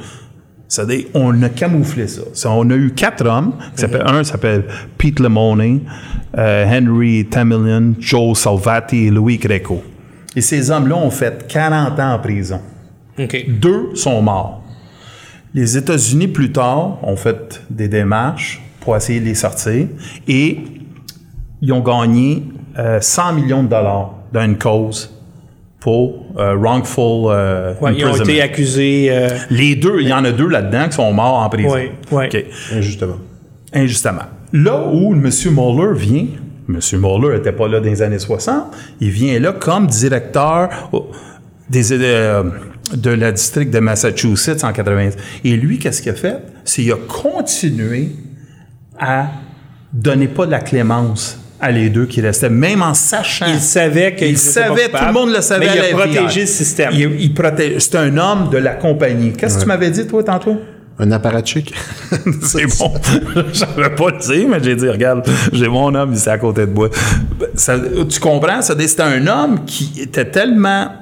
C'est-à-dire, 0.74 1.04
on 1.14 1.40
a 1.42 1.48
camouflé 1.50 2.08
ça. 2.08 2.22
Ça, 2.32 2.50
On 2.50 2.68
a 2.70 2.74
eu 2.74 2.90
quatre 2.96 3.24
hommes. 3.26 3.52
qui 3.76 3.80
s'appellent- 3.82 4.02
Un 4.06 4.24
s'appelle 4.24 4.64
Pete 4.98 5.20
Lemone, 5.20 5.82
euh, 6.36 6.66
Henry 6.66 7.26
Tamilian, 7.26 7.92
Joe 8.00 8.36
Salvati 8.36 9.06
et 9.06 9.10
Louis 9.10 9.38
Greco. 9.38 9.84
Et 10.34 10.40
ces 10.40 10.72
hommes-là 10.72 10.96
ont 10.96 11.10
fait 11.10 11.46
40 11.46 12.00
ans 12.00 12.14
en 12.14 12.18
prison. 12.18 12.60
Deux 13.60 13.94
sont 13.94 14.20
morts. 14.20 14.64
Les 15.54 15.76
États-Unis, 15.76 16.26
plus 16.26 16.50
tard, 16.50 16.98
ont 17.04 17.14
fait 17.14 17.62
des 17.70 17.86
démarches 17.86 18.60
pour 18.80 18.96
essayer 18.96 19.20
de 19.20 19.26
les 19.26 19.36
sortir 19.36 19.86
et 20.26 20.58
ils 21.62 21.72
ont 21.72 21.78
gagné 21.84 22.42
euh, 22.76 22.98
100 23.00 23.32
millions 23.34 23.62
de 23.62 23.68
dollars 23.68 24.14
dans 24.32 24.42
une 24.42 24.58
cause 24.58 25.13
pour 25.84 26.24
euh, 26.38 26.56
wrongful 26.56 27.26
euh, 27.30 27.74
Ouais, 27.78 27.94
ils 27.94 28.06
ont 28.06 28.16
été 28.16 28.40
accusés. 28.40 29.08
euh, 29.10 29.28
Les 29.50 29.76
deux, 29.76 29.98
il 30.00 30.08
y 30.08 30.14
en 30.14 30.24
a 30.24 30.32
deux 30.32 30.48
là-dedans 30.48 30.86
qui 30.88 30.94
sont 30.94 31.12
morts 31.12 31.42
en 31.42 31.50
prison. 31.50 31.74
Ouais. 32.10 32.26
OK. 32.26 32.44
Injustement. 32.72 33.18
Injustement. 33.74 34.22
Là 34.54 34.82
où 34.90 35.12
M. 35.12 35.28
Mueller 35.50 35.92
vient, 35.94 36.26
M. 36.70 36.80
Mueller 36.94 37.36
n'était 37.36 37.52
pas 37.52 37.68
là 37.68 37.80
dans 37.80 37.84
les 37.84 38.00
années 38.00 38.18
60, 38.18 38.74
il 39.00 39.10
vient 39.10 39.38
là 39.38 39.52
comme 39.52 39.86
directeur 39.86 40.70
des, 41.68 41.90
de 41.90 43.10
la 43.10 43.32
district 43.32 43.70
de 43.70 43.78
Massachusetts 43.80 44.64
en 44.64 44.72
80. 44.72 45.10
Et 45.44 45.54
lui, 45.54 45.78
qu'est-ce 45.78 46.00
qu'il 46.00 46.12
a 46.12 46.14
fait? 46.14 46.38
C'est 46.64 46.80
qu'il 46.80 46.92
a 46.92 46.96
continué 46.96 48.08
à 48.98 49.26
donner 49.92 50.28
pas 50.28 50.46
de 50.46 50.50
la 50.50 50.60
clémence 50.60 51.43
à 51.64 51.70
les 51.70 51.88
deux 51.90 52.06
qui 52.06 52.20
restaient, 52.20 52.48
même 52.50 52.82
en 52.82 52.94
sachant. 52.94 53.46
Il 53.48 53.60
savait 53.60 54.14
qu'il 54.14 54.28
Il 54.28 54.30
était 54.32 54.40
pas 54.42 54.50
savait, 54.50 54.88
tout 54.88 55.04
le 55.06 55.12
monde 55.12 55.30
le 55.34 55.40
savait. 55.40 55.66
mais 55.66 55.72
il 55.74 55.78
à 55.78 55.82
a 55.82 55.84
la 55.84 55.88
FBI. 55.90 56.14
protégé 56.16 56.40
le 56.42 56.46
système. 56.46 56.90
Il, 56.92 57.20
il 57.20 57.34
protège. 57.34 57.78
C'est 57.78 57.96
un 57.96 58.16
homme 58.18 58.50
de 58.50 58.58
la 58.58 58.74
compagnie. 58.74 59.32
Qu'est-ce 59.32 59.56
que 59.56 59.62
tu 59.62 59.68
m'avais 59.68 59.90
dit, 59.90 60.06
toi, 60.06 60.22
tantôt? 60.22 60.60
Un 60.98 61.10
apparatchik. 61.10 61.74
C'est 62.42 62.66
bon. 62.78 62.92
J'avais 63.52 63.90
pas 63.96 64.10
le 64.10 64.18
dire, 64.18 64.48
mais 64.48 64.62
j'ai 64.62 64.76
dit, 64.76 64.88
regarde, 64.88 65.26
j'ai 65.52 65.66
mon 65.66 65.92
homme 65.92 66.12
ici 66.12 66.28
à 66.28 66.38
côté 66.38 66.66
de 66.66 66.72
moi. 66.72 66.88
Ça- 67.54 67.80
tu 68.08 68.20
comprends? 68.20 68.62
Ça, 68.62 68.74
C'était 68.78 69.02
un 69.02 69.26
homme 69.26 69.64
qui 69.64 69.92
était 70.00 70.26
tellement. 70.30 70.92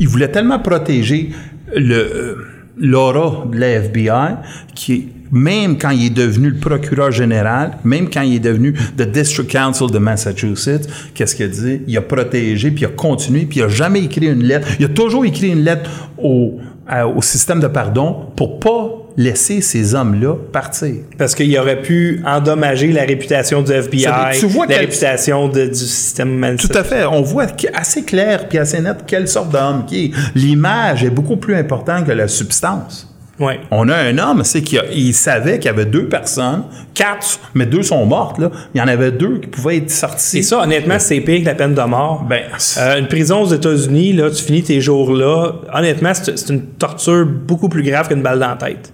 Il 0.00 0.08
voulait 0.08 0.28
tellement 0.32 0.58
protéger 0.58 1.30
le, 1.74 1.94
euh, 1.94 2.34
l'aura 2.78 3.44
de 3.46 3.58
la 3.58 3.68
FBI 3.82 4.34
qui, 4.74 5.08
même 5.32 5.78
quand 5.78 5.90
il 5.90 6.06
est 6.06 6.10
devenu 6.10 6.50
le 6.50 6.56
procureur 6.58 7.10
général, 7.10 7.78
même 7.84 8.08
quand 8.10 8.22
il 8.22 8.34
est 8.36 8.40
devenu 8.40 8.74
le 8.98 9.06
District 9.06 9.50
Council 9.50 9.86
de 9.90 9.98
Massachusetts, 9.98 10.88
qu'est-ce 11.14 11.34
qu'il 11.34 11.46
a 11.46 11.48
dit? 11.48 11.82
Il 11.86 11.96
a 11.96 12.02
protégé, 12.02 12.70
puis 12.70 12.82
il 12.82 12.86
a 12.86 12.88
continué, 12.88 13.46
puis 13.46 13.60
il 13.60 13.62
a 13.62 13.68
jamais 13.68 14.00
écrit 14.04 14.26
une 14.26 14.42
lettre. 14.44 14.66
Il 14.78 14.84
a 14.86 14.88
toujours 14.88 15.24
écrit 15.24 15.48
une 15.50 15.62
lettre 15.64 15.88
au, 16.18 16.58
à- 16.86 17.06
au 17.06 17.22
système 17.22 17.60
de 17.60 17.66
pardon 17.68 18.26
pour 18.36 18.58
pas 18.60 18.96
laisser 19.16 19.60
ces 19.60 19.94
hommes-là 19.94 20.34
partir. 20.52 20.94
Parce 21.18 21.34
qu'il 21.34 21.56
aurait 21.58 21.82
pu 21.82 22.22
endommager 22.24 22.90
la 22.92 23.02
réputation 23.02 23.60
du 23.60 23.72
FBI, 23.72 24.02
Ça, 24.04 24.30
tu 24.32 24.46
vois 24.46 24.66
la 24.66 24.74
quel- 24.74 24.80
réputation 24.86 25.48
de- 25.48 25.66
du 25.66 25.74
système 25.74 26.56
Tout 26.56 26.68
à 26.74 26.84
fait. 26.84 27.04
On 27.04 27.20
voit 27.22 27.46
assez 27.74 28.02
clair 28.04 28.48
puis 28.48 28.58
assez 28.58 28.80
net 28.80 28.98
quelle 29.06 29.28
sorte 29.28 29.50
d'homme 29.50 29.84
qui 29.86 30.06
est. 30.06 30.10
L'image 30.34 31.04
est 31.04 31.10
beaucoup 31.10 31.36
plus 31.36 31.54
importante 31.56 32.06
que 32.06 32.12
la 32.12 32.28
substance. 32.28 33.06
Ouais. 33.40 33.58
On 33.70 33.88
a 33.88 33.96
un 33.96 34.18
homme, 34.18 34.44
c'est 34.44 34.62
qu'il 34.62 35.14
savait 35.14 35.58
qu'il 35.58 35.66
y 35.66 35.74
avait 35.74 35.86
deux 35.86 36.06
personnes, 36.08 36.64
quatre, 36.94 37.40
mais 37.54 37.64
deux 37.66 37.82
sont 37.82 38.04
mortes. 38.04 38.38
Là. 38.38 38.50
Il 38.74 38.78
y 38.78 38.82
en 38.82 38.86
avait 38.88 39.10
deux 39.12 39.38
qui 39.38 39.48
pouvaient 39.48 39.78
être 39.78 39.90
sortis. 39.90 40.38
Et 40.38 40.42
ça, 40.42 40.60
honnêtement, 40.62 40.98
c'est 40.98 41.20
pire 41.20 41.40
que 41.40 41.46
la 41.46 41.54
peine 41.54 41.74
de 41.74 41.82
mort. 41.82 42.24
Ben, 42.28 42.42
Euh, 42.78 42.98
une 42.98 43.08
prison 43.08 43.40
aux 43.42 43.52
États-Unis, 43.52 44.12
là, 44.12 44.30
tu 44.30 44.42
finis 44.42 44.62
tes 44.62 44.80
jours 44.80 45.12
là. 45.12 45.52
Honnêtement, 45.74 46.12
c'est 46.14 46.38
c'est 46.38 46.52
une 46.52 46.62
torture 46.66 47.26
beaucoup 47.26 47.68
plus 47.68 47.82
grave 47.82 48.08
qu'une 48.08 48.22
balle 48.22 48.38
dans 48.38 48.50
la 48.50 48.56
tête. 48.56 48.92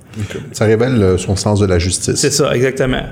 Ça 0.53 0.65
révèle 0.65 1.03
euh, 1.03 1.19
son 1.19 1.35
sens 1.37 1.61
de 1.61 1.67
la 1.67 1.79
justice. 1.79 2.15
C'est 2.15 2.31
ça, 2.33 2.55
exactement. 2.55 3.03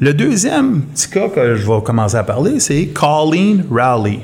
Le 0.00 0.14
deuxième 0.14 0.82
petit 0.82 1.08
cas 1.10 1.28
que 1.28 1.54
je 1.54 1.66
vais 1.66 1.80
commencer 1.82 2.16
à 2.16 2.24
parler, 2.24 2.60
c'est 2.60 2.86
Colleen 2.88 3.64
Rowley. 3.70 4.20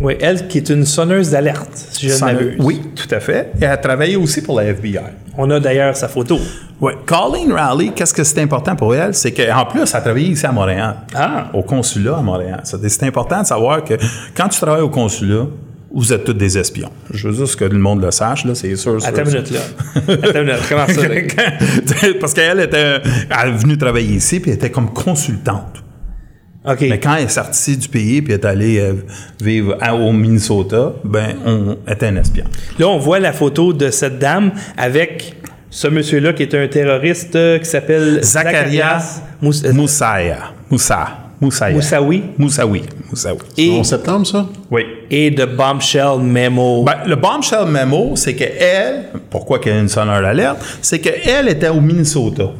Oui, 0.00 0.16
elle 0.20 0.48
qui 0.48 0.58
est 0.58 0.70
une 0.70 0.86
sonneuse 0.86 1.30
d'alerte, 1.30 1.70
si 1.74 2.08
je 2.08 2.24
ne. 2.24 2.62
Oui, 2.62 2.80
tout 2.96 3.14
à 3.14 3.20
fait. 3.20 3.52
Et 3.60 3.64
elle 3.64 3.70
a 3.70 3.76
travaillé 3.76 4.16
aussi 4.16 4.40
pour 4.42 4.58
la 4.58 4.64
FBI. 4.64 4.98
On 5.36 5.50
a 5.50 5.60
d'ailleurs 5.60 5.94
sa 5.94 6.08
photo. 6.08 6.38
Oui. 6.80 6.92
Colleen 7.04 7.52
Rowley, 7.52 7.92
qu'est-ce 7.94 8.14
que 8.14 8.24
c'est 8.24 8.40
important 8.40 8.74
pour 8.74 8.94
elle? 8.94 9.14
C'est 9.14 9.32
qu'en 9.32 9.66
plus, 9.66 9.80
elle 9.82 9.96
a 9.96 10.00
travaillé 10.00 10.28
ici 10.28 10.46
à 10.46 10.52
Montréal. 10.52 10.96
Ah. 11.14 11.50
Au 11.52 11.62
consulat 11.62 12.16
à 12.16 12.22
Montréal. 12.22 12.62
C'est 12.64 13.02
important 13.02 13.42
de 13.42 13.46
savoir 13.46 13.84
que 13.84 13.94
quand 14.34 14.48
tu 14.48 14.58
travailles 14.58 14.80
au 14.82 14.88
consulat, 14.88 15.46
vous 15.92 16.12
êtes 16.12 16.24
tous 16.24 16.32
des 16.32 16.56
espions. 16.56 16.90
Je 17.12 17.28
veux 17.28 17.34
juste 17.34 17.56
que 17.56 17.64
le 17.64 17.78
monde 17.78 18.00
le 18.00 18.10
sache, 18.10 18.44
là, 18.44 18.54
c'est 18.54 18.74
sûr. 18.76 18.98
Attends 19.04 19.24
une 19.24 19.28
minute, 19.28 19.50
là. 19.50 19.60
Attends 19.96 20.40
une 20.40 20.46
minute, 20.46 20.62
comment 20.68 20.86
ça? 20.86 21.08
là? 21.08 22.14
Parce 22.20 22.32
qu'elle 22.32 22.60
était 22.60 23.00
elle 23.02 23.48
est 23.48 23.52
venue 23.52 23.76
travailler 23.76 24.14
ici, 24.14 24.40
puis 24.40 24.52
elle 24.52 24.56
était 24.56 24.70
comme 24.70 24.92
consultante. 24.92 25.82
Mais 26.80 27.00
quand 27.00 27.14
elle 27.16 27.24
est 27.24 27.28
sortie 27.28 27.76
du 27.76 27.88
pays, 27.88 28.20
puis 28.20 28.34
est 28.34 28.44
allée 28.44 28.78
euh, 28.80 28.92
vivre 29.40 29.76
à- 29.80 29.94
au 29.94 30.12
Minnesota, 30.12 30.92
ben, 31.04 31.34
on 31.46 31.76
était 31.90 32.06
un 32.06 32.16
espion. 32.16 32.44
Là, 32.78 32.86
on 32.88 32.98
voit 32.98 33.18
la 33.18 33.32
photo 33.32 33.72
de 33.72 33.90
cette 33.90 34.18
dame 34.18 34.52
avec 34.76 35.36
ce 35.70 35.88
monsieur-là 35.88 36.32
qui 36.34 36.42
est 36.42 36.54
un 36.54 36.68
terroriste 36.68 37.34
euh, 37.36 37.58
qui 37.58 37.64
s'appelle 37.64 38.22
Zacharias 38.22 39.22
Mous- 39.40 39.64
euh, 39.64 39.72
Moussaya. 39.72 40.38
Moussa. 40.70 41.08
Moussaya. 41.40 41.74
Moussaoui 41.74 42.22
Moussaoui. 42.36 42.82
Moussaoui. 43.08 43.38
et, 43.56 43.78
En 43.78 43.82
septembre, 43.84 44.26
ça? 44.26 44.46
Oui. 44.70 44.82
et 45.10 45.30
de 45.30 45.46
Bombshell 45.46 46.18
Memo. 46.20 46.84
Ben, 46.84 46.96
le 47.06 47.16
bombshell 47.16 47.64
memo, 47.66 48.12
c'est 48.16 48.34
que 48.34 48.44
elle, 48.44 49.04
pourquoi 49.30 49.58
qu'il 49.58 49.72
y 49.72 49.74
a 49.74 49.78
une 49.80 49.88
sonneur 49.88 50.20
d'alerte, 50.20 50.58
c'est 50.82 50.98
qu'elle 50.98 51.48
était 51.48 51.70
au 51.70 51.80
Minnesota. 51.80 52.50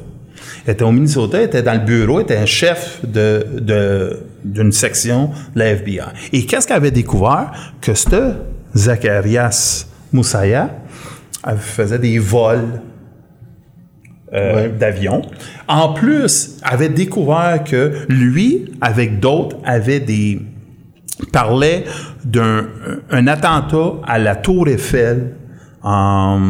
Elle 0.66 0.72
était 0.74 0.84
au 0.84 0.92
Minnesota, 0.92 1.38
elle 1.38 1.44
était 1.46 1.62
dans 1.62 1.74
le 1.74 1.84
bureau, 1.84 2.18
elle 2.20 2.24
était 2.24 2.36
un 2.36 2.46
chef 2.46 3.00
de, 3.04 3.46
de- 3.60 4.20
d'une 4.44 4.72
section 4.72 5.30
de 5.54 5.58
la 5.58 5.66
FBI. 5.72 6.00
Et 6.32 6.46
qu'est-ce 6.46 6.66
qu'elle 6.66 6.76
avait 6.78 6.90
découvert? 6.90 7.52
Que 7.80 7.94
ce 7.94 8.34
Zacharias 8.76 9.86
Moussaya 10.12 10.70
elle 11.46 11.56
faisait 11.58 11.98
des 11.98 12.18
vols 12.18 12.80
euh, 14.34 14.54
Ouais. 14.54 14.68
d'avion. 14.68 15.22
En 15.66 15.92
plus, 15.94 16.58
avait 16.62 16.88
découvert 16.90 17.64
que 17.64 17.92
lui, 18.08 18.70
avec 18.80 19.18
d'autres, 19.20 19.56
avait 19.64 20.00
des 20.00 20.40
parlait 21.32 21.84
d'un 22.24 22.66
un 23.10 23.26
attentat 23.26 23.94
à 24.06 24.18
la 24.18 24.36
Tour 24.36 24.68
Eiffel 24.68 25.34
en 25.82 26.40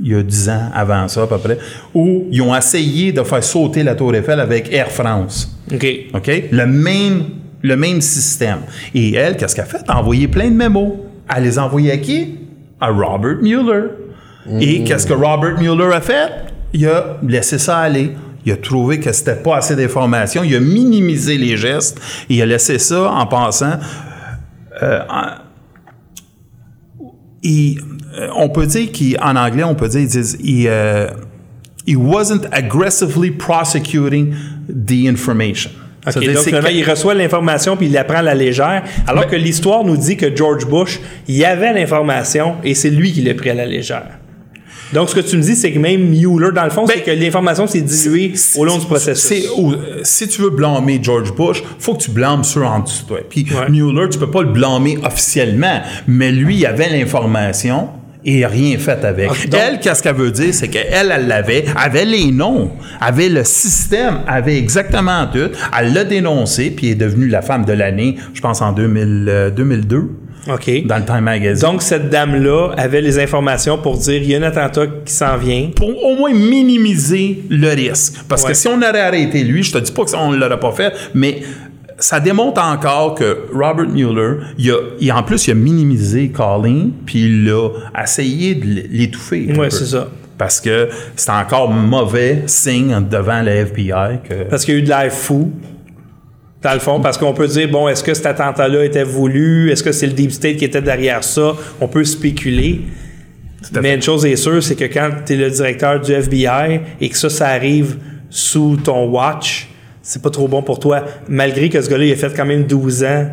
il 0.00 0.08
y 0.08 0.14
a 0.14 0.22
dix 0.22 0.48
ans 0.48 0.70
avant 0.74 1.06
ça 1.08 1.22
à 1.22 1.26
peu 1.26 1.38
près, 1.38 1.58
où 1.94 2.26
ils 2.30 2.40
ont 2.42 2.54
essayé 2.56 3.12
de 3.12 3.22
faire 3.22 3.44
sauter 3.44 3.82
la 3.82 3.94
Tour 3.94 4.14
Eiffel 4.14 4.40
avec 4.40 4.72
Air 4.72 4.90
France. 4.90 5.54
OK. 5.72 5.86
OK? 6.14 6.30
Le 6.50 6.66
même, 6.66 7.24
le 7.62 7.76
même 7.76 8.00
système. 8.00 8.60
Et 8.94 9.14
elle, 9.14 9.36
qu'est-ce 9.36 9.54
qu'elle 9.54 9.64
a 9.64 9.68
fait? 9.68 9.90
Envoyé 9.90 10.28
plein 10.28 10.48
de 10.50 10.56
mémos. 10.56 10.94
Elle 11.34 11.44
les 11.44 11.58
a 11.58 11.64
envoyés 11.64 11.92
à 11.92 11.98
qui? 11.98 12.38
À 12.80 12.88
Robert 12.88 13.36
Mueller. 13.42 13.88
Et 14.60 14.82
qu'est-ce 14.82 15.06
que 15.06 15.12
Robert 15.12 15.60
Mueller 15.60 15.94
a 15.94 16.00
fait? 16.00 16.28
Il 16.72 16.86
a 16.88 17.18
laissé 17.26 17.58
ça 17.58 17.78
aller. 17.78 18.12
Il 18.44 18.50
a 18.52 18.56
trouvé 18.56 18.98
que 18.98 19.12
c'était 19.12 19.36
pas 19.36 19.58
assez 19.58 19.76
d'informations. 19.76 20.42
Il 20.42 20.56
a 20.56 20.60
minimisé 20.60 21.38
les 21.38 21.56
gestes. 21.56 22.00
Et 22.28 22.36
il 22.36 22.42
a 22.42 22.46
laissé 22.46 22.78
ça 22.78 23.12
en 23.12 23.26
pensant. 23.26 23.74
euh, 24.82 25.00
en- 25.08 25.42
euh, 27.44 27.74
on 28.36 28.48
peut 28.48 28.66
dire 28.66 28.88
qu'en 28.92 29.36
anglais, 29.36 29.64
on 29.64 29.74
peut 29.74 29.88
dire, 29.88 30.00
ils 30.00 30.08
disent, 30.08 30.38
il, 30.42 30.66
euh, 30.68 31.08
he 31.86 31.96
wasn't 31.96 32.46
aggressively 32.52 33.30
prosecuting 33.30 34.34
the 34.68 35.06
information. 35.08 35.70
OK, 36.04 36.12
C'est-à-dire, 36.12 36.34
donc 36.34 36.42
finalement, 36.44 36.68
il 36.68 36.88
reçoit 36.88 37.14
l'information 37.14 37.76
puis 37.76 37.86
il 37.86 37.92
la 37.92 38.02
prend 38.04 38.18
à 38.18 38.22
la 38.22 38.34
légère, 38.34 38.82
alors 39.06 39.26
que 39.28 39.36
l'histoire 39.36 39.84
nous 39.84 39.96
dit 39.96 40.16
que 40.16 40.34
George 40.34 40.66
Bush, 40.66 41.00
il 41.28 41.36
y 41.36 41.44
avait 41.44 41.72
l'information 41.72 42.56
et 42.64 42.74
c'est 42.74 42.90
lui 42.90 43.12
qui 43.12 43.22
l'a 43.22 43.34
pris 43.34 43.50
à 43.50 43.54
la 43.54 43.66
légère. 43.66 44.18
Donc, 44.92 45.08
ce 45.08 45.14
que 45.14 45.20
tu 45.20 45.36
me 45.38 45.42
dis, 45.42 45.56
c'est 45.56 45.72
que 45.72 45.78
même 45.78 46.02
Mueller, 46.10 46.52
dans 46.54 46.64
le 46.64 46.70
fond, 46.70 46.84
Ben, 46.84 46.94
c'est 46.96 47.02
que 47.02 47.10
l'information 47.12 47.66
s'est 47.66 47.80
diluée 47.80 48.34
au 48.56 48.64
long 48.66 48.76
du 48.76 48.84
processus. 48.84 49.48
euh, 49.58 50.00
si 50.02 50.28
tu 50.28 50.42
veux 50.42 50.50
blâmer 50.50 50.98
George 51.02 51.32
Bush, 51.34 51.62
faut 51.78 51.94
que 51.94 52.02
tu 52.02 52.10
blâmes 52.10 52.44
ceux 52.44 52.62
en 52.62 52.80
dessous 52.80 53.04
de 53.04 53.08
toi. 53.08 53.18
Puis 53.30 53.46
Ouais. 53.50 53.70
Mueller, 53.70 54.10
tu 54.10 54.18
peux 54.18 54.30
pas 54.30 54.42
le 54.42 54.50
blâmer 54.50 54.98
officiellement, 55.02 55.80
mais 56.06 56.30
lui, 56.30 56.56
il 56.56 56.66
avait 56.66 56.90
l'information 56.90 57.88
et 58.24 58.46
rien 58.46 58.78
fait 58.78 59.04
avec. 59.04 59.28
Donc- 59.28 59.60
elle, 59.60 59.80
qu'est-ce 59.80 60.02
qu'elle 60.02 60.14
veut 60.14 60.30
dire, 60.30 60.52
c'est 60.54 60.68
qu'elle, 60.68 61.12
elle 61.12 61.26
l'avait, 61.26 61.64
avait 61.76 62.04
les 62.04 62.30
noms, 62.30 62.70
avait 63.00 63.28
le 63.28 63.44
système, 63.44 64.20
avait 64.26 64.56
exactement 64.58 65.26
tout. 65.32 65.50
Elle 65.78 65.92
l'a 65.92 66.04
dénoncé, 66.04 66.70
puis 66.70 66.88
est 66.90 66.94
devenue 66.94 67.26
la 67.28 67.42
femme 67.42 67.64
de 67.64 67.72
l'année, 67.72 68.16
je 68.34 68.40
pense 68.40 68.60
en 68.62 68.72
2000, 68.72 69.26
euh, 69.28 69.50
2002, 69.50 70.10
OK. 70.48 70.86
dans 70.86 70.98
le 70.98 71.04
Time 71.04 71.20
Magazine. 71.20 71.68
Donc, 71.68 71.82
cette 71.82 72.10
dame-là 72.10 72.70
avait 72.76 73.00
les 73.00 73.18
informations 73.20 73.78
pour 73.78 73.96
dire 73.98 74.20
il 74.22 74.28
y 74.28 74.34
a 74.34 74.38
un 74.38 74.42
attentat 74.42 74.86
qui 75.04 75.12
s'en 75.12 75.36
vient. 75.36 75.70
pour 75.74 75.88
au 76.04 76.16
moins 76.16 76.32
minimiser 76.32 77.42
le 77.48 77.68
risque. 77.68 78.14
Parce 78.28 78.42
Ouais. 78.42 78.48
que 78.50 78.54
si 78.54 78.66
on 78.68 78.76
aurait 78.78 79.00
arrêté 79.00 79.42
lui, 79.44 79.62
je 79.62 79.72
te 79.72 79.78
dis 79.78 79.92
pas 79.92 80.04
qu'on 80.04 80.32
ne 80.32 80.36
l'aurait 80.36 80.58
pas 80.60 80.72
fait, 80.72 80.92
mais 81.14 81.42
ça 82.02 82.20
démontre 82.20 82.60
encore 82.62 83.14
que 83.14 83.46
Robert 83.52 83.88
Mueller, 83.88 84.38
il 84.58 84.70
a, 84.70 84.76
il- 85.00 85.12
en 85.12 85.22
plus, 85.22 85.46
il 85.46 85.52
a 85.52 85.54
minimisé 85.54 86.28
Colleen, 86.30 86.90
puis 87.06 87.20
il 87.26 87.50
a 87.50 87.68
essayé 88.02 88.54
de 88.54 88.66
l'étouffer. 88.90 89.52
peu. 89.54 89.70
c'est 89.70 89.86
ça. 89.86 90.08
Parce 90.38 90.60
que 90.60 90.88
c'est 91.14 91.30
encore 91.30 91.70
mauvais 91.70 92.42
signe 92.46 93.06
devant 93.08 93.42
le 93.42 93.50
FBI 93.52 94.18
que. 94.28 94.34
Parce 94.50 94.64
qu'il 94.64 94.74
y 94.74 94.76
a 94.78 94.80
eu 94.80 94.82
de 94.82 94.88
l'air 94.88 95.12
fou, 95.12 95.52
dans 96.62 96.72
le 96.74 96.80
fond, 96.80 97.00
parce 97.00 97.16
qu'on 97.18 97.32
peut 97.34 97.46
dire, 97.46 97.68
bon, 97.70 97.88
est-ce 97.88 98.02
que 98.02 98.14
cet 98.14 98.26
attentat-là 98.26 98.84
était 98.84 99.04
voulu? 99.04 99.70
Est-ce 99.70 99.82
que 99.82 99.92
c'est 99.92 100.06
le 100.06 100.12
Deep 100.12 100.32
State 100.32 100.56
qui 100.56 100.64
était 100.64 100.82
derrière 100.82 101.22
ça? 101.22 101.54
On 101.80 101.86
peut 101.88 102.04
spéculer. 102.04 102.80
Mais 103.80 103.94
une 103.94 104.02
chose 104.02 104.26
est 104.26 104.34
sûre, 104.36 104.60
c'est 104.62 104.74
que 104.74 104.84
quand 104.86 105.10
tu 105.24 105.34
es 105.34 105.36
le 105.36 105.48
directeur 105.50 106.00
du 106.00 106.12
FBI 106.12 106.80
et 107.00 107.08
que 107.08 107.16
ça, 107.16 107.30
ça 107.30 107.48
arrive 107.48 107.96
sous 108.28 108.76
ton 108.76 109.08
watch, 109.08 109.68
c'est 110.12 110.20
pas 110.20 110.28
trop 110.28 110.46
bon 110.46 110.62
pour 110.62 110.78
toi. 110.78 111.04
Malgré 111.26 111.70
que 111.70 111.80
ce 111.80 111.88
gars-là, 111.88 112.04
il 112.04 112.12
a 112.12 112.16
fait 112.16 112.36
quand 112.36 112.44
même 112.44 112.64
12 112.64 113.04
ans 113.04 113.28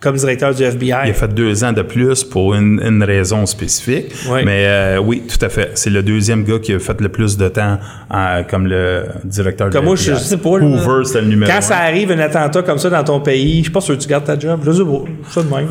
comme 0.00 0.14
directeur 0.16 0.54
du 0.54 0.62
FBI. 0.62 0.92
Il 1.06 1.10
a 1.10 1.12
fait 1.12 1.34
deux 1.34 1.64
ans 1.64 1.72
de 1.72 1.82
plus 1.82 2.22
pour 2.22 2.54
une, 2.54 2.80
une 2.84 3.02
raison 3.02 3.46
spécifique. 3.46 4.12
Ouais. 4.30 4.44
Mais 4.44 4.64
euh, 4.66 4.98
oui, 4.98 5.24
tout 5.28 5.44
à 5.44 5.48
fait. 5.48 5.72
C'est 5.74 5.90
le 5.90 6.02
deuxième 6.04 6.44
gars 6.44 6.60
qui 6.60 6.72
a 6.72 6.78
fait 6.78 7.00
le 7.00 7.08
plus 7.08 7.36
de 7.36 7.48
temps 7.48 7.78
euh, 8.14 8.42
comme 8.44 8.66
le 8.68 9.06
directeur 9.24 9.70
Comme 9.70 9.80
de 9.82 9.86
moi, 9.86 9.96
je, 9.96 10.12
je 10.12 10.18
sais 10.18 10.36
pas. 10.36 10.58
là. 10.58 10.66
Hoover, 10.66 11.04
c'était 11.04 11.22
le 11.22 11.26
numéro 11.28 11.50
Quand 11.50 11.58
un. 11.58 11.62
ça 11.62 11.78
arrive, 11.78 12.12
un 12.12 12.18
attentat 12.20 12.62
comme 12.62 12.78
ça 12.78 12.90
dans 12.90 13.02
ton 13.02 13.20
pays, 13.20 13.58
je 13.58 13.62
suis 13.64 13.72
pas 13.72 13.80
sûr 13.80 13.96
que 13.98 14.02
tu 14.02 14.08
gardes 14.08 14.24
ta 14.24 14.38
job. 14.38 14.60
Je 14.64 14.70
sais 14.70 14.84
pas. 14.84 15.04
Ça 15.30 15.42
de 15.42 15.48
même. 15.52 15.66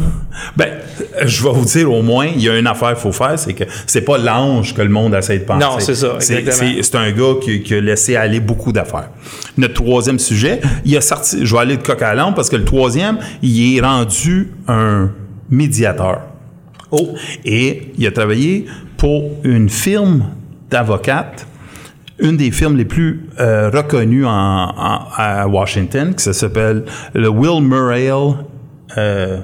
Ben, 0.58 0.70
je 1.26 1.44
vais 1.44 1.50
vous 1.54 1.66
dire 1.66 1.90
au 1.90 2.02
moins, 2.02 2.26
il 2.28 2.42
y 2.42 2.50
a 2.50 2.58
une 2.60 2.68
affaire 2.68 2.90
qu'il 2.90 3.02
faut 3.04 3.14
faire, 3.14 3.40
c'est 3.40 3.54
que 3.54 3.64
c'est 3.86 4.02
pas 4.02 4.18
l'ange 4.18 4.74
que 4.76 4.82
le 4.82 4.90
monde 4.90 5.16
essaie 5.16 5.40
de 5.40 5.46
penser. 5.46 5.66
Non, 5.66 5.80
c'est 5.80 5.96
ça, 5.96 6.16
C'est- 6.20 6.36
exactement. 6.40 6.72
C'est 6.82 6.96
un 6.96 7.12
gars 7.12 7.34
qui, 7.42 7.64
qui 7.64 7.76
a 7.76 7.80
laissé 7.82 8.18
aller 8.18 8.42
beaucoup 8.42 8.74
d'affaires. 8.74 9.10
Notre 9.58 9.76
troisième 9.76 10.20
sujet, 10.20 10.60
il 10.84 10.96
a 10.98 11.02
sorti, 11.02 11.46
je 11.46 11.54
vais 11.56 11.62
aller 11.62 11.78
de 11.78 11.84
coq 11.84 12.02
à 12.02 12.14
l'âne 12.14 12.34
parce 12.36 12.50
que 12.50 12.58
le 12.58 12.66
troisième, 12.66 13.18
il 13.42 13.78
est 13.78 13.82
rendu 13.82 14.17
un 14.68 15.12
médiateur. 15.50 16.22
Oh. 16.92 17.16
Et 17.46 17.92
il 17.98 18.08
a 18.08 18.12
travaillé 18.12 18.66
pour 18.98 19.24
une 19.44 19.70
firme 19.70 20.30
d'avocates, 20.70 21.48
une 22.20 22.38
des 22.38 22.52
firmes 22.52 22.78
les 22.78 22.86
plus 22.86 23.30
euh, 23.40 23.70
reconnues 23.70 24.26
en, 24.26 24.74
à 25.16 25.48
Washington, 25.48 26.16
qui 26.16 26.34
s'appelle 26.34 26.86
le 27.14 27.28
Will 27.28 27.62
Murray 27.62 28.10
euh, 28.98 29.40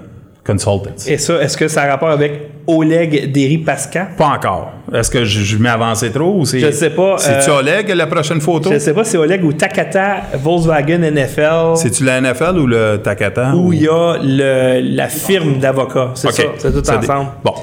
Consultants. 0.46 0.96
Et 1.08 1.18
ça, 1.18 1.42
est-ce 1.42 1.58
que 1.58 1.68
ça 1.68 1.84
a 1.84 1.88
rapport 1.88 2.10
avec 2.10 2.53
Oleg 2.68 3.32
Deripaska? 3.32 4.10
Pas 4.18 4.28
encore. 4.28 4.72
Est-ce 4.94 5.12
que 5.12 5.26
je, 5.26 5.42
je 5.42 5.58
m'ai 5.58 5.70
avancé 5.70 6.12
trop 6.12 6.40
ou 6.40 6.46
c'est. 6.46 6.60
Je 6.60 6.72
sais 6.72 6.90
pas, 6.92 7.18
C'est-tu 7.18 7.50
euh, 7.50 7.60
Oleg 7.60 7.90
la 7.90 8.08
prochaine 8.08 8.40
photo? 8.40 8.72
Je 8.72 8.80
sais 8.80 8.94
pas 8.94 9.04
c'est 9.04 9.18
Oleg 9.18 9.44
ou 9.44 9.52
Takata 9.54 10.22
Volkswagen 10.42 11.00
NFL. 11.12 11.76
C'est-tu 11.76 12.04
la 12.06 12.22
NFL 12.22 12.58
ou 12.60 12.68
le 12.68 12.98
Takata? 13.04 13.54
où 13.56 13.74
il 13.74 13.82
y 13.84 13.88
a 13.88 14.18
le, 14.24 14.80
la 14.96 15.08
firme 15.10 15.60
d'avocats. 15.60 16.12
C'est 16.16 16.28
OK. 16.30 16.34
ça. 16.36 16.44
C'est 16.58 16.72
tout 16.72 16.84
Ça 16.84 16.98
dé- 16.98 17.10
ensemble. 17.10 17.30
Bon. 17.44 17.54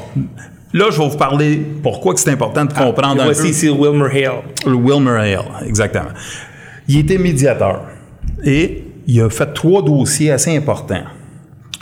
Là, 0.73 0.85
je 0.91 0.99
vais 1.01 1.09
vous 1.09 1.17
parler 1.17 1.57
pourquoi 1.83 2.13
c'est 2.17 2.31
important 2.31 2.65
de 2.65 2.73
comprendre 2.73 3.17
Et 3.19 3.21
un 3.23 3.25
voici 3.25 3.43
peu. 3.43 3.49
ici 3.49 3.69
Wilmer 3.71 4.09
Hill. 4.15 4.31
Le 4.67 4.75
Wilmer 4.77 5.19
Hale, 5.19 5.45
exactement. 5.67 6.11
Il 6.89 6.99
était 6.99 7.19
médiateur 7.19 7.83
et 8.45 8.85
il 9.09 9.21
a 9.23 9.29
fait 9.31 9.53
trois 9.53 9.83
dossiers 9.83 10.31
assez 10.31 10.57
importants. 10.57 11.03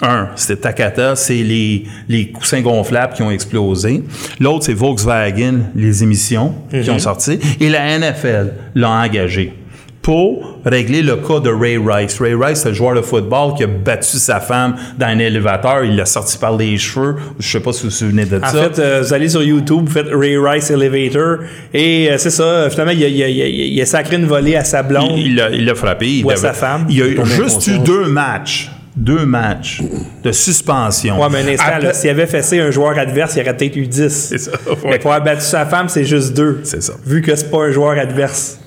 Un, 0.01 0.29
c'était 0.37 0.61
Takata, 0.61 1.17
c'est 1.17 1.35
les, 1.43 1.85
les 2.09 2.29
coussins 2.31 2.61
gonflables 2.61 3.15
qui 3.15 3.23
ont 3.23 3.31
explosé. 3.33 4.05
L'autre, 4.39 4.65
c'est 4.65 4.75
Volkswagen, 4.75 5.71
les 5.75 6.03
émissions 6.05 6.55
qui 6.71 6.89
ont 6.91 6.99
sorti. 7.01 7.39
Et 7.61 7.69
la 7.69 7.99
NFL 7.99 8.53
l'a 8.77 8.91
engagé 8.91 9.53
pour 10.01 10.61
régler 10.65 11.03
le 11.03 11.17
cas 11.17 11.41
de 11.41 11.51
Ray 11.51 11.77
Rice. 11.77 12.19
Ray 12.21 12.33
Rice, 12.35 12.61
c'est 12.61 12.69
le 12.69 12.75
joueur 12.75 12.95
de 12.95 13.03
football 13.03 13.55
qui 13.57 13.65
a 13.65 13.67
battu 13.67 14.17
sa 14.19 14.41
femme 14.41 14.77
dans 14.97 15.07
un 15.07 15.19
élévateur. 15.19 15.85
Il 15.85 15.97
l'a 15.97 16.07
sorti 16.07 16.39
par 16.39 16.57
les 16.57 16.79
cheveux. 16.79 17.17
Je 17.39 17.47
sais 17.49 17.61
pas 17.61 17.73
si 17.73 17.83
vous 17.83 17.89
vous 17.91 17.95
souvenez 17.95 18.25
de 18.25 18.39
En 18.39 18.47
ça. 18.47 18.71
fait, 18.71 18.79
euh, 18.79 19.03
vous 19.03 19.13
allez 19.13 19.29
sur 19.29 19.43
YouTube, 19.43 19.81
vous 19.87 19.93
faites 19.93 20.07
Ray 20.11 20.39
Rice 20.39 20.71
Elevator, 20.71 21.39
et 21.75 22.09
euh, 22.11 22.17
c'est 22.19 22.31
ça, 22.31 22.71
finalement, 22.71 22.93
il 22.93 23.05
a, 23.05 23.09
il, 23.09 23.23
a, 23.23 23.29
il, 23.29 23.43
a, 23.43 23.47
il 23.49 23.81
a 23.83 23.87
sacré 23.87 24.17
une 24.17 24.27
volée 24.27 24.55
à 24.57 24.65
sa 24.65 24.83
blonde. 24.83 25.19
Il- 25.19 25.35
l'a 25.35 25.75
frappé. 25.75 26.07
Il 26.09 26.25
Ou 26.25 26.31
à 26.31 26.35
devait- 26.35 26.47
sa 26.47 26.53
femme. 26.55 26.87
Il 26.89 27.03
a 27.03 27.25
juste 27.25 27.67
eu 27.67 27.79
deux 27.81 28.07
matchs. 28.07 28.71
Deux 28.99 29.25
matchs 29.25 29.81
de 30.25 30.33
suspension. 30.33 31.21
Ouais, 31.23 31.29
mais 31.31 31.43
un 31.49 31.55
instant, 31.55 31.67
Après- 31.77 31.95
s'il 31.95 32.11
avait 32.11 32.27
fessé 32.27 32.59
un 32.59 32.71
joueur 32.73 32.99
adverse, 32.99 33.37
il 33.37 33.43
aurait 33.43 33.57
peut-être 33.57 33.77
eu 33.77 33.87
10. 33.87 34.09
C'est 34.13 34.39
ça, 34.39 34.51
Mais 34.85 34.99
pour 34.99 35.13
avoir 35.13 35.23
battu 35.25 35.43
sa 35.43 35.65
femme, 35.67 35.89
c'est 35.89 36.05
juste 36.05 36.37
deux. 36.37 36.61
C'est 36.65 36.83
ça. 36.83 36.95
Vu 37.07 37.23
que 37.23 37.35
c'est 37.37 37.49
pas 37.51 37.65
un 37.65 37.71
joueur 37.71 37.97
adverse. 37.97 38.59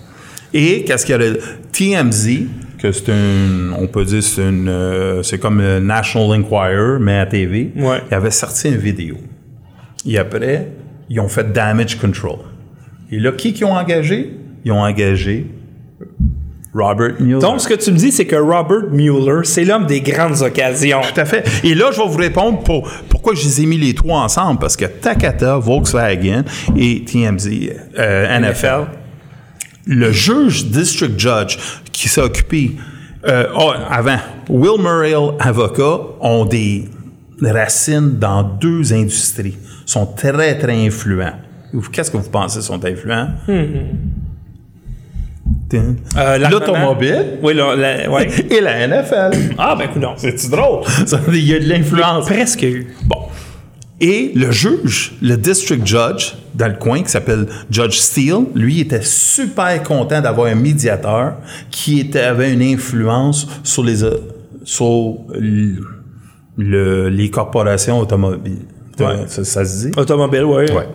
Et 0.54 0.84
qu'est-ce 0.86 1.06
qu'il 1.06 1.20
y 1.20 1.24
a 1.24 1.34
TMZ, 1.72 2.48
que 2.82 2.92
c'est 2.94 3.10
un, 3.12 3.74
on 3.78 3.88
peut 3.88 4.06
dire, 4.06 4.24
c'est 4.24 4.42
une, 4.42 4.70
euh, 4.70 5.22
c'est 5.22 5.38
comme 5.38 5.60
le 5.62 5.80
National 5.80 6.40
Enquirer, 6.40 6.98
mais 7.00 7.20
à 7.20 7.26
TV. 7.26 7.72
Ouais. 7.76 8.02
Il 8.10 8.14
avait 8.14 8.32
sorti 8.32 8.70
une 8.70 8.78
vidéo. 8.78 9.18
Et 10.06 10.18
après, 10.18 10.68
ils 11.10 11.20
ont 11.20 11.28
fait 11.28 11.52
damage 11.52 11.96
control. 12.00 12.40
Et 13.12 13.20
là, 13.20 13.32
qui 13.34 13.52
qu'ils 13.54 13.66
ont 13.66 13.74
engagé? 13.76 14.32
Ils 14.64 14.72
ont 14.72 14.82
engagé 14.82 15.46
Robert 16.74 17.16
Mueller. 17.20 17.40
Donc, 17.40 17.60
ce 17.60 17.68
que 17.68 17.74
tu 17.74 17.92
me 17.92 17.98
dis, 17.98 18.12
c'est 18.12 18.26
que 18.26 18.36
Robert 18.36 18.90
Mueller, 18.92 19.42
c'est 19.44 19.66
l'homme 19.66 19.86
des 19.86 20.02
grandes 20.02 20.42
occasions. 20.42 21.02
Tout 21.02 21.20
à 21.20 21.26
fait. 21.26 21.46
Et 21.66 21.76
là, 21.76 21.92
je 21.92 21.98
vais 22.02 22.08
vous 22.08 22.18
répondre 22.18 22.60
pour, 22.64 22.90
pourquoi 23.10 23.36
je 23.36 23.44
les 23.44 23.62
ai 23.62 23.66
mis 23.66 23.78
les 23.78 23.94
trois 23.94 24.22
ensemble. 24.22 24.60
Parce 24.60 24.78
que 24.78 24.86
Takata, 24.86 25.58
Volkswagen 25.58 26.44
et 26.78 27.04
TMZ, 27.04 27.50
euh, 28.00 28.40
NFL, 28.40 28.86
le 29.86 30.12
juge 30.12 30.68
district 30.68 31.20
judge 31.20 31.58
qui 31.92 32.08
s'est 32.08 32.22
occupé 32.22 32.76
euh, 33.28 33.48
oh, 33.56 33.74
avant, 33.90 34.18
Will 34.50 34.82
Murray, 34.82 35.14
avocat, 35.40 36.00
ont 36.22 36.46
des 36.46 36.90
racines 37.42 38.18
dans 38.18 38.44
deux 38.44 38.94
industries. 38.94 39.58
sont 39.86 40.06
très, 40.06 40.58
très 40.58 40.86
influents. 40.86 41.34
Qu'est-ce 41.92 42.12
que 42.12 42.18
vous 42.18 42.30
pensez 42.30 42.62
sont 42.62 42.84
influents? 42.84 43.30
Euh. 45.74 46.38
L'automobile 46.50 47.38
Oui, 47.42 47.54
la- 47.54 47.76
la- 47.76 48.10
ouais. 48.10 48.28
et 48.50 48.62
la 48.62 48.88
NFL. 48.88 49.32
Ah, 49.58 49.76
ben, 49.78 49.86
écoute, 49.86 50.02
non. 50.02 50.14
C'est-tu 50.18 50.50
drôle? 50.50 50.82
Il 51.30 51.46
y 51.48 51.54
a 51.56 51.60
de 51.60 51.66
l'influence. 51.70 52.26
Presque 52.26 52.64
eu. 52.64 52.88
Bon. 53.06 53.18
Et 54.04 54.32
le 54.34 54.50
juge, 54.52 55.14
le 55.22 55.36
district 55.38 55.86
judge 55.86 56.34
dans 56.56 56.68
le 56.68 56.74
coin, 56.74 57.04
qui 57.04 57.10
s'appelle 57.10 57.46
Judge 57.70 57.98
Steele, 57.98 58.46
lui 58.56 58.80
était 58.80 59.04
super 59.04 59.82
content 59.84 60.22
d'avoir 60.22 60.48
un 60.48 60.56
médiateur 60.56 61.36
qui 61.70 62.00
était, 62.00 62.22
avait 62.22 62.52
une 62.52 62.64
influence 62.64 63.48
sur 63.64 63.84
les, 63.84 64.04
euh, 64.04 64.16
sur 64.64 65.18
le- 65.38 65.76
le- 66.58 67.10
les 67.10 67.30
corporations 67.30 68.00
automobiles. 68.00 68.66
Ouais. 69.00 69.24
Ça, 69.28 69.44
ça 69.44 69.66
se 69.66 69.88
dit? 69.88 69.92
Automobile, 69.98 70.44
oui. 70.46 70.66
Ouais. 70.72 70.88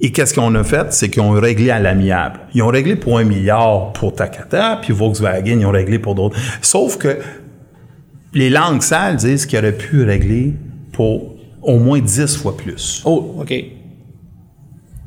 Et 0.00 0.12
qu'est-ce 0.12 0.34
qu'on 0.34 0.54
a 0.54 0.62
fait? 0.62 0.92
C'est 0.92 1.08
qu'ils 1.08 1.22
ont 1.22 1.30
réglé 1.30 1.70
à 1.70 1.78
l'amiable. 1.78 2.40
Ils 2.52 2.62
ont 2.62 2.68
réglé 2.68 2.96
pour 2.96 3.18
un 3.18 3.24
milliard 3.24 3.92
pour 3.92 4.14
Takata, 4.14 4.78
puis 4.82 4.92
Volkswagen, 4.92 5.58
ils 5.58 5.66
ont 5.66 5.70
réglé 5.70 5.98
pour 5.98 6.14
d'autres. 6.14 6.36
Sauf 6.60 6.98
que 6.98 7.18
les 8.34 8.50
langues 8.50 8.82
sales 8.82 9.16
disent 9.16 9.46
qu'ils 9.46 9.58
auraient 9.58 9.76
pu 9.76 10.04
régler 10.04 10.52
pour 10.92 11.36
au 11.62 11.78
moins 11.78 12.00
10 12.00 12.36
fois 12.36 12.56
plus. 12.56 13.02
Oh, 13.06 13.36
OK. 13.40 13.54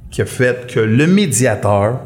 Qui 0.10 0.22
a 0.22 0.26
fait 0.26 0.68
que 0.68 0.80
le 0.80 1.06
médiateur, 1.06 2.02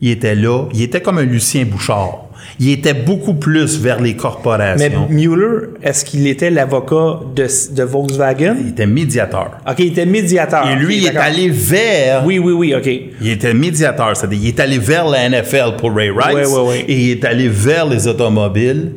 il 0.00 0.10
était 0.10 0.34
là, 0.34 0.66
il 0.72 0.82
était 0.82 1.02
comme 1.02 1.18
un 1.18 1.24
Lucien 1.24 1.66
Bouchard. 1.66 2.27
Il 2.60 2.70
était 2.70 2.94
beaucoup 2.94 3.34
plus 3.34 3.78
vers 3.80 3.96
les 4.00 4.10
Mais 4.12 4.16
corporations. 4.16 5.06
Mueller, 5.08 5.68
est-ce 5.82 6.04
qu'il 6.04 6.26
était 6.26 6.50
l'avocat 6.50 7.20
de, 7.34 7.46
de 7.74 7.82
Volkswagen? 7.82 8.56
il 8.60 8.68
était 8.70 8.86
médiateur. 8.86 9.58
OK, 9.68 9.76
il 9.78 9.86
était 9.88 10.06
médiateur. 10.06 10.68
Et 10.68 10.76
lui, 10.76 10.98
il 10.98 11.06
est 11.06 11.16
allé 11.16 11.48
vers 11.50 12.24
Oui, 12.26 12.38
oui, 12.38 12.52
oui, 12.52 12.74
OK. 12.74 12.86
Il 13.20 13.28
était 13.30 13.54
médiateur, 13.54 14.16
c'est-à-dire 14.16 14.38
il 14.42 14.48
est 14.48 14.60
allé 14.60 14.78
vers 14.78 15.06
la 15.08 15.28
NFL 15.28 15.76
pour 15.78 15.94
Ray 15.94 16.10
Rice 16.10 16.34
Ouais, 16.34 16.46
ouais, 16.46 16.68
ouais. 16.68 16.84
et 16.88 16.94
il 16.96 17.10
est 17.12 17.24
allé 17.24 17.48
vers 17.48 17.86
les 17.86 18.06
automobiles 18.06 18.92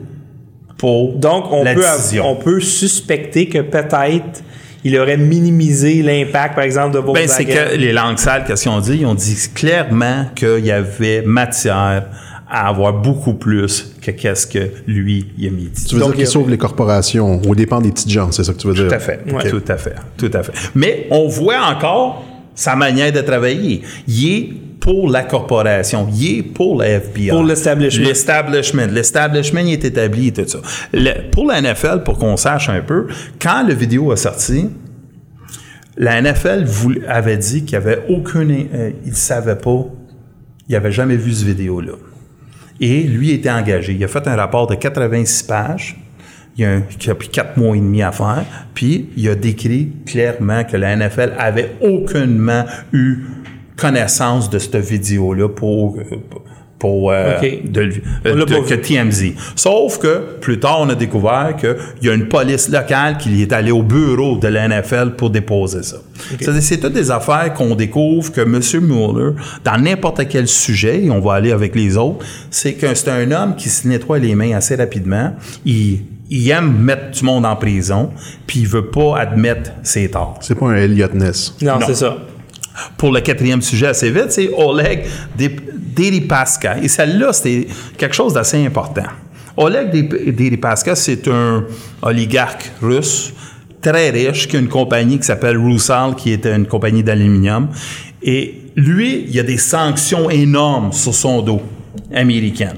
pour 0.77 1.13
Donc, 1.17 1.45
on, 1.51 1.63
la 1.63 1.73
peut, 1.75 1.81
décision. 1.81 2.25
on 2.27 2.35
peut 2.35 2.59
suspecter 2.59 3.47
que 3.47 3.59
peut-être 3.59 4.41
il 4.83 4.97
aurait 4.97 5.17
minimisé 5.17 6.01
l'impact, 6.01 6.55
par 6.55 6.63
exemple, 6.63 6.95
de 6.95 6.99
Volkswagen. 6.99 7.27
Ben, 7.27 7.31
c'est 7.31 7.45
que 7.45 7.75
les 7.77 7.93
langues 7.93 8.17
sales, 8.17 8.43
qu'est-ce 8.47 8.63
qu'ils 8.63 8.71
ont 8.71 8.79
dit? 8.79 8.97
Ils 9.01 9.05
ont 9.05 9.13
dit 9.13 9.37
clairement 9.53 10.25
qu'il 10.35 10.65
y 10.65 10.71
avait 10.71 11.21
matière 11.21 12.05
à 12.51 12.67
avoir 12.67 12.93
beaucoup 12.93 13.33
plus 13.35 13.95
que 14.01 14.11
qu'est-ce 14.11 14.45
que 14.45 14.69
lui, 14.85 15.27
il 15.37 15.47
a 15.47 15.51
mis. 15.51 15.69
Tu 15.87 15.95
veux 15.95 16.01
Donc, 16.01 16.09
dire 16.09 16.15
qu'il 16.17 16.23
a- 16.25 16.29
sauve 16.29 16.49
les 16.49 16.57
corporations 16.57 17.41
aux 17.47 17.55
dépens 17.55 17.79
des 17.79 17.91
petites 17.91 18.09
gens, 18.09 18.31
c'est 18.31 18.43
ça 18.43 18.51
que 18.53 18.57
tu 18.59 18.67
veux 18.67 18.73
dire? 18.73 18.87
Tout 18.89 18.93
à 18.93 18.99
fait. 18.99 19.19
Ouais. 19.31 19.49
Tout 19.49 19.63
à 19.69 19.77
fait. 19.77 19.95
Tout 20.17 20.31
à 20.33 20.43
fait. 20.43 20.51
Mais 20.75 21.07
on 21.11 21.27
voit 21.29 21.61
encore 21.65 22.25
sa 22.53 22.75
manière 22.75 23.11
de 23.13 23.21
travailler. 23.21 23.81
Il 24.07 24.27
est 24.29 24.49
pour 24.81 25.09
la 25.09 25.23
corporation. 25.23 26.07
Il 26.13 26.39
est 26.39 26.43
pour 26.43 26.77
la 26.81 26.89
FBI. 26.89 27.29
Pour 27.29 27.43
l'establishment. 27.43 28.03
L'establishment. 28.07 28.87
L'establishment 28.91 29.59
il 29.61 29.73
est 29.73 29.85
établi 29.85 30.27
et 30.27 30.33
tout 30.33 30.47
ça. 30.47 30.59
Le- 30.91 31.29
pour 31.31 31.45
la 31.45 31.61
NFL, 31.61 32.03
pour 32.03 32.17
qu'on 32.17 32.35
sache 32.35 32.67
un 32.67 32.81
peu, 32.81 33.07
quand 33.39 33.65
le 33.65 33.73
vidéo 33.73 34.11
a 34.11 34.17
sorti, 34.17 34.67
la 35.97 36.17
NFL 36.21 36.63
voulait- 36.65 37.05
avait 37.07 37.37
dit 37.37 37.63
qu'il 37.63 37.77
n'y 37.77 37.83
avait 37.85 38.03
aucun... 38.09 38.47
euh, 38.49 38.91
il 39.05 39.11
ne 39.11 39.15
savait 39.15 39.55
pas, 39.55 39.85
il 40.67 40.73
n'avait 40.73 40.91
jamais 40.91 41.15
vu 41.15 41.31
ce 41.31 41.45
vidéo-là. 41.45 41.93
Et 42.81 43.03
lui 43.03 43.31
était 43.31 43.49
engagé. 43.51 43.93
Il 43.93 44.03
a 44.03 44.07
fait 44.07 44.27
un 44.27 44.35
rapport 44.35 44.67
de 44.67 44.75
86 44.75 45.43
pages. 45.43 45.95
Il 46.57 46.65
a, 46.65 46.71
un- 46.73 46.81
qui 46.81 47.09
a 47.09 47.15
pris 47.15 47.29
quatre 47.29 47.55
mois 47.57 47.77
et 47.77 47.79
demi 47.79 48.01
à 48.01 48.11
faire. 48.11 48.43
Puis 48.73 49.07
il 49.15 49.29
a 49.29 49.35
décrit 49.35 49.91
clairement 50.05 50.63
que 50.65 50.75
la 50.75 50.95
NFL 50.97 51.33
avait 51.37 51.75
aucunement 51.79 52.65
eu 52.91 53.19
connaissance 53.77 54.49
de 54.49 54.59
cette 54.59 54.75
vidéo-là 54.75 55.47
pour 55.47 55.95
pour 56.29 56.43
euh, 56.85 57.39
de, 57.63 57.81
le- 57.81 57.93
On 58.25 58.29
euh, 58.29 58.45
de- 58.45 58.55
pas 58.55 58.61
que. 58.61 58.73
TMZ. 58.75 59.33
Sauf 59.55 59.97
que 59.99 60.37
plus 60.39 60.59
tard, 60.59 60.79
on 60.81 60.89
a 60.89 60.95
découvert 60.95 61.55
qu'il 61.59 61.75
y 62.01 62.09
a 62.09 62.13
une 62.13 62.27
police 62.27 62.69
locale 62.69 63.17
qui 63.17 63.41
est 63.41 63.53
allée 63.53 63.71
au 63.71 63.83
bureau 63.83 64.37
de 64.37 64.47
la 64.47 64.67
NFL 64.67 65.11
pour 65.17 65.29
déposer 65.29 65.83
ça. 65.83 65.97
C'est-à-dire, 66.39 66.61
C'est 66.61 66.77
toutes 66.77 66.93
des 66.93 67.11
affaires 67.11 67.53
qu'on 67.53 67.75
découvre 67.75 68.31
que 68.31 68.41
M. 68.41 68.59
Mueller, 68.85 69.31
dans 69.63 69.77
n'importe 69.81 70.27
quel 70.27 70.47
sujet, 70.47 71.03
et 71.03 71.09
on 71.11 71.19
va 71.19 71.33
aller 71.33 71.51
avec 71.51 71.75
les 71.75 71.97
autres, 71.97 72.25
c'est 72.49 72.73
que 72.73 72.93
c'est 72.95 73.09
un 73.09 73.31
homme 73.31 73.55
qui 73.55 73.69
se 73.69 73.87
nettoie 73.87 74.19
les 74.19 74.35
mains 74.35 74.55
assez 74.55 74.75
rapidement. 74.75 75.33
Il, 75.65 76.01
il 76.29 76.49
aime 76.49 76.71
mettre 76.77 77.11
du 77.11 77.25
monde 77.25 77.45
en 77.45 77.55
prison, 77.55 78.09
puis 78.47 78.59
il 78.61 78.67
veut 78.67 78.85
pas 78.85 79.17
admettre 79.17 79.71
ses 79.83 80.09
torts. 80.09 80.37
C'est 80.41 80.55
pas 80.55 80.67
un 80.67 80.75
Elliot 80.75 81.07
Ness. 81.13 81.55
Non, 81.61 81.79
Non. 81.79 81.85
c'est 81.87 81.95
ça. 81.95 82.17
Pour 82.97 83.11
le 83.11 83.19
quatrième 83.19 83.61
sujet 83.61 83.87
assez 83.87 84.09
vite, 84.09 84.27
c'est 84.31 84.49
Oleg 84.55 85.03
Deripaska. 85.93 86.77
Et 86.81 86.87
celle-là, 86.87 87.33
c'était 87.33 87.67
quelque 87.97 88.15
chose 88.15 88.33
d'assez 88.33 88.65
important. 88.65 89.03
Oleg 89.57 90.35
Deripaska, 90.35 90.95
c'est 90.95 91.27
un 91.27 91.65
oligarque 92.01 92.71
russe 92.81 93.33
très 93.81 94.11
riche 94.11 94.47
qui 94.47 94.55
a 94.55 94.59
une 94.59 94.69
compagnie 94.69 95.17
qui 95.17 95.25
s'appelle 95.25 95.57
Rusal, 95.57 96.15
qui 96.15 96.31
était 96.31 96.55
une 96.55 96.67
compagnie 96.67 97.03
d'aluminium. 97.03 97.69
Et 98.21 98.61
lui, 98.75 99.25
il 99.27 99.35
y 99.35 99.39
a 99.39 99.43
des 99.43 99.57
sanctions 99.57 100.29
énormes 100.29 100.91
sur 100.91 101.13
son 101.13 101.41
dos 101.41 101.61
américaine. 102.13 102.77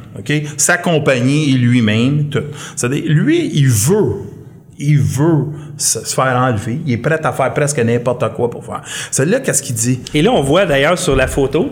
Sa 0.58 0.78
compagnie 0.78 1.52
et 1.52 1.58
lui-même, 1.58 2.30
tout. 2.30 2.44
C'est-à-dire, 2.76 3.04
lui, 3.08 3.52
il 3.54 3.68
veut 3.68 4.34
il 4.80 5.00
veut 5.00 5.46
se, 5.78 6.04
se 6.04 6.16
faire 6.16 6.36
enlever. 6.36 6.80
Il 6.86 6.94
est 6.94 6.98
prêt 6.98 7.20
à 7.24 7.32
faire 7.32 7.54
presque 7.54 7.80
n'importe 7.80 8.34
quoi 8.34 8.50
pour 8.50 8.66
faire. 8.66 8.82
Celle-là, 9.12 9.40
qu'est-ce 9.40 9.62
qu'il 9.62 9.76
dit? 9.76 10.00
Et 10.14 10.22
là, 10.22 10.32
on 10.32 10.42
voit 10.42 10.66
d'ailleurs 10.66 10.98
sur 10.98 11.16
la 11.16 11.28
photo, 11.28 11.70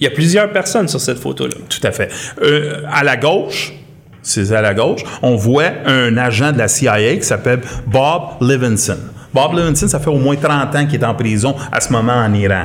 il 0.00 0.04
y 0.04 0.06
a 0.06 0.10
plusieurs 0.10 0.50
personnes 0.50 0.88
sur 0.88 1.00
cette 1.00 1.18
photo-là. 1.18 1.54
Tout 1.68 1.86
à 1.86 1.92
fait. 1.92 2.10
Euh, 2.42 2.82
à 2.90 3.04
la 3.04 3.16
gauche, 3.16 3.74
c'est 4.22 4.50
à 4.52 4.60
la 4.62 4.74
gauche, 4.74 5.02
on 5.22 5.36
voit 5.36 5.70
un 5.86 6.16
agent 6.16 6.52
de 6.52 6.58
la 6.58 6.68
CIA 6.68 7.16
qui 7.16 7.22
s'appelle 7.22 7.60
Bob 7.86 8.22
Levinson. 8.40 8.96
Bob 9.32 9.54
Levinson, 9.54 9.88
ça 9.88 10.00
fait 10.00 10.10
au 10.10 10.18
moins 10.18 10.36
30 10.36 10.74
ans 10.74 10.86
qu'il 10.86 11.00
est 11.00 11.04
en 11.04 11.14
prison 11.14 11.54
à 11.70 11.80
ce 11.80 11.92
moment 11.92 12.14
en 12.14 12.32
Iran. 12.34 12.64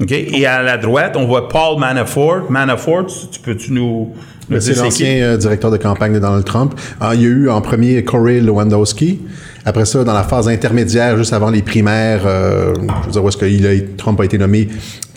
OK? 0.00 0.12
Et 0.12 0.44
à 0.46 0.62
la 0.62 0.76
droite, 0.76 1.16
on 1.16 1.24
voit 1.26 1.48
Paul 1.48 1.78
Manafort. 1.78 2.50
Manafort, 2.50 3.06
tu, 3.06 3.28
tu 3.32 3.40
peux-tu 3.40 3.72
nous, 3.72 4.12
nous 4.50 4.60
C'est 4.60 4.72
dire 4.72 4.82
c'est 4.84 4.88
qui? 4.90 5.04
l'ancien 5.04 5.22
euh, 5.22 5.36
directeur 5.38 5.70
de 5.70 5.78
campagne 5.78 6.12
de 6.12 6.18
Donald 6.18 6.44
Trump. 6.44 6.74
Ah, 7.00 7.12
il 7.14 7.22
y 7.22 7.24
a 7.24 7.28
eu 7.28 7.48
en 7.48 7.60
premier 7.62 8.04
Corey 8.04 8.40
Lewandowski. 8.40 9.20
Après 9.68 9.84
ça, 9.84 10.04
dans 10.04 10.14
la 10.14 10.22
phase 10.22 10.46
intermédiaire, 10.46 11.16
juste 11.18 11.32
avant 11.32 11.50
les 11.50 11.60
primaires, 11.60 12.22
euh, 12.24 12.72
je 13.00 13.06
veux 13.06 13.10
dire, 13.10 13.24
où 13.24 13.28
est-ce 13.28 13.36
que 13.36 13.46
il 13.46 13.96
Trump 13.96 14.20
a 14.20 14.24
été 14.24 14.38
nommé 14.38 14.68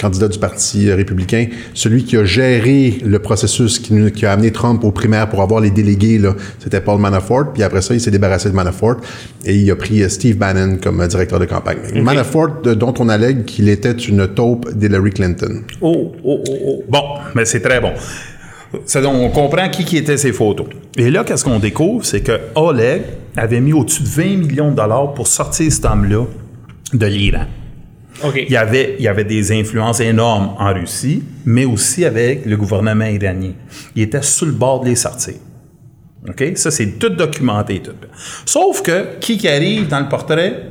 candidat 0.01 0.27
du 0.27 0.39
Parti 0.39 0.91
républicain, 0.91 1.45
celui 1.75 2.03
qui 2.03 2.17
a 2.17 2.25
géré 2.25 2.97
le 3.05 3.19
processus 3.19 3.77
qui, 3.77 3.93
nous- 3.93 4.09
qui 4.09 4.25
a 4.25 4.31
amené 4.31 4.49
Trump 4.51 4.83
aux 4.83 4.91
primaires 4.91 5.29
pour 5.29 5.43
avoir 5.43 5.61
les 5.61 5.69
délégués, 5.69 6.19
c'était 6.57 6.81
Paul 6.81 6.99
Manafort. 6.99 7.53
Puis 7.53 7.61
après 7.61 7.83
ça, 7.83 7.93
il 7.93 8.01
s'est 8.01 8.09
débarrassé 8.09 8.49
de 8.49 8.55
Manafort 8.55 8.95
et 9.45 9.55
il 9.55 9.69
a 9.69 9.75
pris 9.75 10.01
euh, 10.01 10.09
Steve 10.09 10.37
Bannon 10.37 10.77
comme 10.81 10.99
euh, 10.99 11.07
directeur 11.07 11.39
de 11.39 11.45
campagne. 11.45 11.77
Manafort, 12.01 12.49
euh, 12.65 12.73
dont 12.73 12.93
on 12.97 13.07
allègue 13.07 13.45
qu'il 13.45 13.69
était 13.69 13.91
une 13.91 14.27
taupe 14.29 14.73
d'Hillary 14.73 15.11
Clinton. 15.11 15.61
Oh, 15.81 16.11
oh, 16.23 16.43
oh, 16.49 16.57
oh. 16.65 16.83
Bon, 16.89 17.03
mais 17.35 17.45
c'est 17.45 17.59
très 17.61 17.79
bon. 17.79 17.91
C'est 18.85 19.01
donc, 19.01 19.15
on 19.15 19.29
comprend 19.29 19.69
qui, 19.69 19.83
qui 19.83 19.97
étaient 19.97 20.17
ces 20.17 20.31
photos. 20.31 20.67
Et 20.95 21.09
là, 21.09 21.23
qu'est-ce 21.23 21.43
qu'on 21.43 21.59
découvre? 21.59 22.05
C'est 22.05 22.21
que 22.21 22.39
Oleg 22.55 23.01
avait 23.35 23.61
mis 23.61 23.73
au-dessus 23.73 24.03
de 24.03 24.07
20 24.07 24.23
millions 24.37 24.71
de 24.71 24.75
dollars 24.75 25.13
pour 25.13 25.27
sortir 25.27 25.71
cet 25.71 25.85
homme-là 25.85 26.25
de 26.93 27.05
l'Iran. 27.05 27.45
Il 28.35 28.51
y, 28.51 28.57
avait, 28.57 28.95
il 28.99 29.05
y 29.05 29.07
avait 29.07 29.23
des 29.23 29.51
influences 29.57 30.01
énormes 30.01 30.53
en 30.59 30.73
Russie, 30.73 31.23
mais 31.45 31.63
aussi 31.63 32.03
avec 32.03 32.45
le 32.45 32.57
gouvernement 32.57 33.05
iranien. 33.05 33.53
Il 33.95 34.03
était 34.03 34.21
sur 34.21 34.45
le 34.45 34.51
bord 34.51 34.81
de 34.81 34.89
les 34.89 34.95
sortir. 34.95 35.35
OK? 36.27 36.43
Ça, 36.55 36.69
c'est 36.69 36.99
tout 36.99 37.09
documenté. 37.09 37.79
Tout. 37.79 37.91
Sauf 38.45 38.81
que, 38.81 39.17
qui 39.21 39.37
qui 39.37 39.47
arrive 39.47 39.87
dans 39.87 40.01
le 40.01 40.09
portrait? 40.09 40.63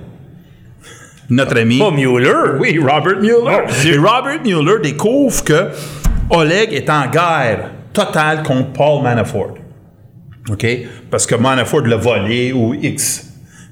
Notre 1.30 1.58
ami. 1.58 1.78
Pas 1.78 1.90
Mueller. 1.90 2.58
Oui, 2.60 2.78
Robert 2.78 3.18
Mueller. 3.20 3.64
Et 3.86 3.96
Robert 3.96 4.42
Mueller 4.44 4.82
découvre 4.82 5.42
que 5.42 5.68
Oleg 6.30 6.74
est 6.74 6.90
en 6.90 7.08
guerre 7.08 7.70
totale 7.92 8.42
contre 8.42 8.72
Paul 8.72 9.02
Manafort. 9.02 9.54
OK? 10.50 10.66
Parce 11.10 11.26
que 11.26 11.34
Manafort 11.34 11.82
l'a 11.86 11.96
volé 11.96 12.52
ou 12.52 12.74
X. 12.74 13.24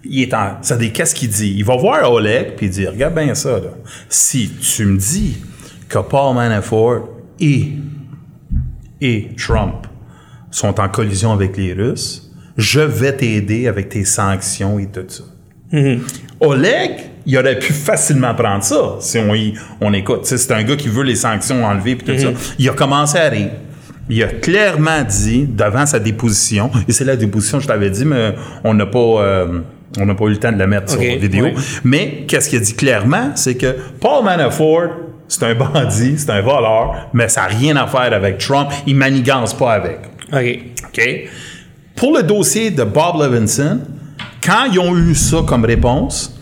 Il 0.04 0.22
est 0.22 0.34
en. 0.34 0.58
Ça 0.62 0.76
dit, 0.76 0.92
qu'est-ce 0.92 1.14
qu'il 1.14 1.28
dit? 1.30 1.54
Il 1.56 1.64
va 1.64 1.76
voir 1.76 2.10
Oleg 2.12 2.54
puis 2.56 2.66
il 2.66 2.70
dit 2.72 2.86
Regarde 2.86 3.14
bien 3.14 3.34
ça, 3.34 3.52
là. 3.58 3.70
Si 4.08 4.48
tu 4.50 4.84
me 4.86 4.96
dis 4.98 5.38
que 5.88 5.98
Paul 5.98 6.34
Manafort 6.34 7.08
est 7.40 7.68
et 9.00 9.28
Trump 9.36 9.86
sont 10.50 10.78
en 10.80 10.88
collision 10.88 11.32
avec 11.32 11.56
les 11.56 11.72
Russes, 11.72 12.30
je 12.56 12.80
vais 12.80 13.14
t'aider 13.14 13.68
avec 13.68 13.88
tes 13.90 14.04
sanctions 14.04 14.78
et 14.78 14.86
tout 14.86 15.04
ça. 15.08 15.24
Oleg, 16.40 16.92
il 17.26 17.36
aurait 17.36 17.58
pu 17.58 17.72
facilement 17.72 18.34
prendre 18.34 18.62
ça 18.62 18.96
si 19.00 19.18
on, 19.18 19.34
y- 19.34 19.54
on 19.80 19.92
écoute. 19.92 20.24
C'est 20.24 20.50
un 20.52 20.62
gars 20.62 20.76
qui 20.76 20.88
veut 20.88 21.02
les 21.02 21.16
sanctions 21.16 21.64
enlevées 21.64 21.96
puis 21.96 22.06
tout 22.06 22.20
ça. 22.20 22.28
Il 22.58 22.68
a 22.68 22.72
commencé 22.72 23.18
à 23.18 23.28
rire. 23.28 23.50
Il 24.08 24.22
a 24.22 24.28
clairement 24.28 25.02
dit 25.02 25.46
devant 25.46 25.84
sa 25.86 25.98
déposition, 25.98 26.70
et 26.88 26.92
c'est 26.92 27.04
la 27.04 27.16
déposition, 27.16 27.60
je 27.60 27.66
t'avais 27.66 27.90
dit, 27.90 28.04
mais 28.04 28.34
on 28.62 28.72
n'a 28.74 28.86
pas, 28.86 28.98
euh, 28.98 29.60
on 29.98 30.06
n'a 30.06 30.14
pas 30.14 30.24
eu 30.26 30.30
le 30.30 30.36
temps 30.38 30.52
de 30.52 30.58
la 30.58 30.66
mettre 30.66 30.90
sur 30.90 31.00
vidéo. 31.00 31.46
ouais. 31.46 31.54
Mais 31.84 32.24
qu'est-ce 32.28 32.48
qu'il 32.48 32.58
a 32.58 32.62
dit 32.62 32.74
clairement, 32.74 33.32
c'est 33.34 33.56
que 33.56 33.74
Paul 34.00 34.24
Manafort, 34.24 34.90
c'est 35.28 35.42
un 35.42 35.54
bandit, 35.54 36.18
c'est 36.18 36.30
un 36.30 36.40
voleur, 36.40 37.08
mais 37.12 37.28
ça 37.28 37.42
n'a 37.42 37.46
rien 37.48 37.76
à 37.76 37.86
faire 37.86 38.12
avec 38.12 38.38
Trump. 38.38 38.70
Il 38.86 38.94
manigance 38.96 39.54
pas 39.54 39.72
avec. 39.72 39.98
OK. 40.32 40.58
OK? 40.84 41.28
Pour 41.96 42.16
le 42.16 42.22
dossier 42.22 42.70
de 42.70 42.84
Bob 42.84 43.20
Levinson, 43.20 43.80
quand 44.44 44.66
ils 44.70 44.78
ont 44.78 44.96
eu 44.96 45.14
ça 45.14 45.38
comme 45.46 45.64
réponse, 45.64 46.38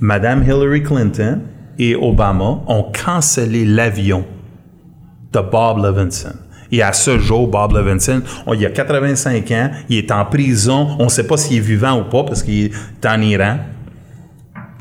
Madame 0.00 0.42
Hillary 0.42 0.82
Clinton 0.82 1.40
et 1.78 1.94
Obama 1.94 2.60
ont 2.66 2.92
cancellé 2.92 3.64
l'avion 3.64 4.24
de 5.32 5.40
Bob 5.40 5.78
Levinson. 5.82 6.34
Et 6.72 6.82
à 6.82 6.92
ce 6.92 7.18
jour, 7.18 7.48
Bob 7.48 7.72
Levinson, 7.74 8.22
on- 8.46 8.54
il 8.54 8.64
a 8.66 8.70
85 8.70 9.50
ans, 9.52 9.70
il 9.88 9.98
est 9.98 10.10
en 10.10 10.24
prison, 10.24 10.96
on 10.98 11.04
ne 11.04 11.08
sait 11.08 11.26
pas 11.26 11.36
s'il 11.36 11.58
est 11.58 11.60
vivant 11.60 12.00
ou 12.00 12.04
pas 12.04 12.24
parce 12.24 12.42
qu'il 12.42 12.64
est 12.66 13.06
en 13.06 13.20
Iran. 13.20 13.58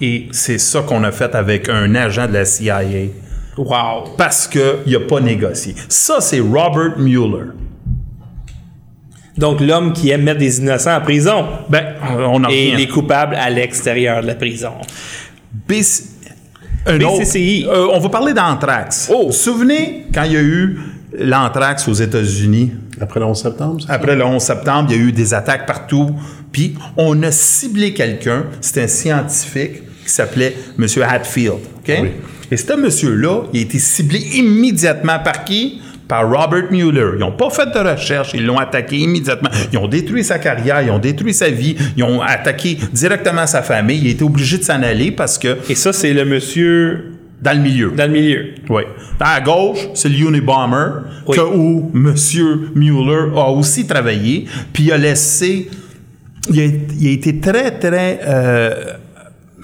Et 0.02 0.28
c'est 0.32 0.58
ça 0.58 0.82
qu'on 0.82 1.04
a 1.04 1.12
fait 1.12 1.34
avec 1.36 1.70
un 1.70 1.94
agent 1.96 2.28
de 2.28 2.34
la 2.34 2.46
CIA 2.46 2.82
Wow. 3.58 4.16
parce 4.18 4.48
qu'il 4.48 4.62
n'a 4.88 5.00
pas 5.08 5.22
négocié. 5.22 5.74
Ça, 5.88 6.20
c'est 6.20 6.42
Robert 6.42 6.98
Mueller. 6.98 7.52
Donc, 9.38 9.60
l'homme 9.60 9.92
qui 9.94 10.10
aime 10.12 10.24
mettre 10.24 10.40
des 10.40 10.60
innocents 10.60 10.96
en 10.96 11.02
prison 11.02 11.46
Ben, 11.70 11.84
on 12.20 12.44
en 12.44 12.50
et 12.50 12.74
les 12.76 12.88
coupables 12.88 13.36
à 13.36 13.50
l'extérieur 13.50 14.22
de 14.22 14.28
la 14.28 14.36
prison. 14.36 14.72
BC 15.68 16.04
BCCI. 16.88 17.66
autre- 17.66 17.74
euh, 17.78 17.88
on 17.94 18.00
va 18.00 18.10
parler 18.10 18.34
d'anthrax. 18.34 19.10
Oh. 19.14 19.32
Souvenez 19.32 20.06
quand 20.14 20.24
il 20.24 20.34
y 20.34 20.38
a 20.38 20.42
eu 20.42 20.80
l'anthrax 21.20 21.88
aux 21.88 21.94
États-Unis? 21.94 22.72
Après 23.00 23.20
le 23.20 23.26
11 23.26 23.42
septembre, 23.42 23.78
c'est 23.82 23.88
ça? 23.88 23.94
Après 23.94 24.16
le 24.16 24.26
11 24.26 24.42
septembre, 24.42 24.90
il 24.92 24.98
y 24.98 25.00
a 25.00 25.04
eu 25.04 25.12
des 25.12 25.34
attaques 25.34 25.66
partout. 25.66 26.16
Puis 26.52 26.76
on 26.98 27.22
a 27.24 27.32
ciblé 27.32 27.94
quelqu'un, 27.94 28.46
c'était 28.62 28.84
un 28.84 28.88
scientifique 28.88 29.84
qui 30.06 30.12
s'appelait 30.12 30.56
M. 30.80 30.86
Hatfield. 31.04 31.54
OK? 31.54 31.98
Oui. 32.02 32.10
Et 32.52 32.58
ce 32.58 32.74
monsieur-là, 32.74 33.44
il 33.54 33.60
a 33.60 33.64
été 33.64 33.80
ciblé 33.80 34.20
immédiatement 34.20 35.20
par 35.20 35.44
qui? 35.44 35.82
Par 36.08 36.30
Robert 36.30 36.72
Mueller. 36.72 37.14
Ils 37.16 37.20
n'ont 37.20 37.32
pas 37.32 37.50
fait 37.50 37.66
de 37.66 37.80
recherche, 37.80 38.36
ils 38.36 38.46
l'ont 38.46 38.60
attaqué 38.60 38.98
immédiatement. 38.98 39.50
Ils 39.74 39.80
ont 39.80 39.88
détruit 39.88 40.24
sa 40.24 40.38
carrière, 40.38 40.80
ils 40.84 40.92
ont 40.92 41.00
détruit 41.00 41.34
sa 41.34 41.50
vie, 41.50 41.76
ils 41.98 42.04
ont 42.04 42.22
attaqué 42.22 42.78
directement 42.94 43.48
sa 43.48 43.64
famille. 43.64 44.02
Il 44.02 44.08
a 44.08 44.12
été 44.12 44.24
obligé 44.24 44.60
de 44.60 44.64
s'en 44.64 44.84
aller 44.84 45.12
parce 45.12 45.40
que 45.40 45.58
Et 45.68 45.74
ça, 45.74 45.92
c'est 45.92 46.14
le 46.14 46.24
monsieur 46.24 47.15
dans 47.46 47.54
le 47.58 47.64
milieu. 47.64 47.92
dans 47.92 48.08
le 48.08 48.12
milieu. 48.20 48.46
Oui. 48.70 48.84
À 49.20 49.40
gauche, 49.40 49.88
c'est 49.94 50.10
le 50.10 50.16
Unibomber, 50.18 50.88
Oui. 51.28 51.38
que, 51.38 51.42
où 51.42 51.92
M. 51.94 52.14
Mueller 52.76 53.32
a 53.38 53.50
aussi 53.52 53.86
travaillé, 53.88 54.46
puis 54.74 54.84
il 54.86 54.92
a 54.92 54.98
laissé. 54.98 55.70
Il 56.52 56.60
a, 56.60 56.66
il 57.00 57.08
a 57.08 57.12
été 57.12 57.40
très, 57.40 57.72
très. 57.80 58.20
euh, 58.24 58.74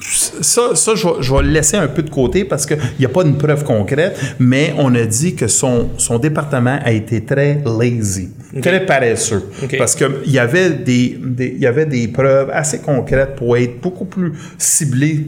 ça, 0.01 0.73
ça 0.75 0.95
je, 0.95 1.05
vais, 1.07 1.13
je 1.21 1.31
vais 1.33 1.43
le 1.43 1.49
laisser 1.49 1.77
un 1.77 1.87
peu 1.87 2.01
de 2.01 2.09
côté 2.09 2.43
parce 2.43 2.65
qu'il 2.65 2.77
n'y 2.99 3.05
a 3.05 3.09
pas 3.09 3.21
une 3.23 3.37
preuve 3.37 3.63
concrète, 3.63 4.17
mais 4.39 4.73
on 4.79 4.93
a 4.95 5.05
dit 5.05 5.35
que 5.35 5.47
son, 5.47 5.89
son 5.97 6.17
département 6.17 6.79
a 6.83 6.91
été 6.91 7.23
très 7.23 7.61
lazy, 7.65 8.29
très 8.63 8.83
paresseux. 8.85 9.43
OK. 9.63 9.75
Parce 9.77 9.95
qu'il 9.95 10.09
y, 10.31 10.39
avait 10.39 10.71
des, 10.71 11.17
des- 11.21 11.55
y 11.59 11.67
avait 11.67 11.85
des 11.85 12.07
preuves 12.07 12.49
assez 12.51 12.79
concrètes 12.79 13.35
pour 13.35 13.55
être 13.57 13.79
beaucoup 13.79 14.05
plus 14.05 14.33
ciblé 14.57 15.27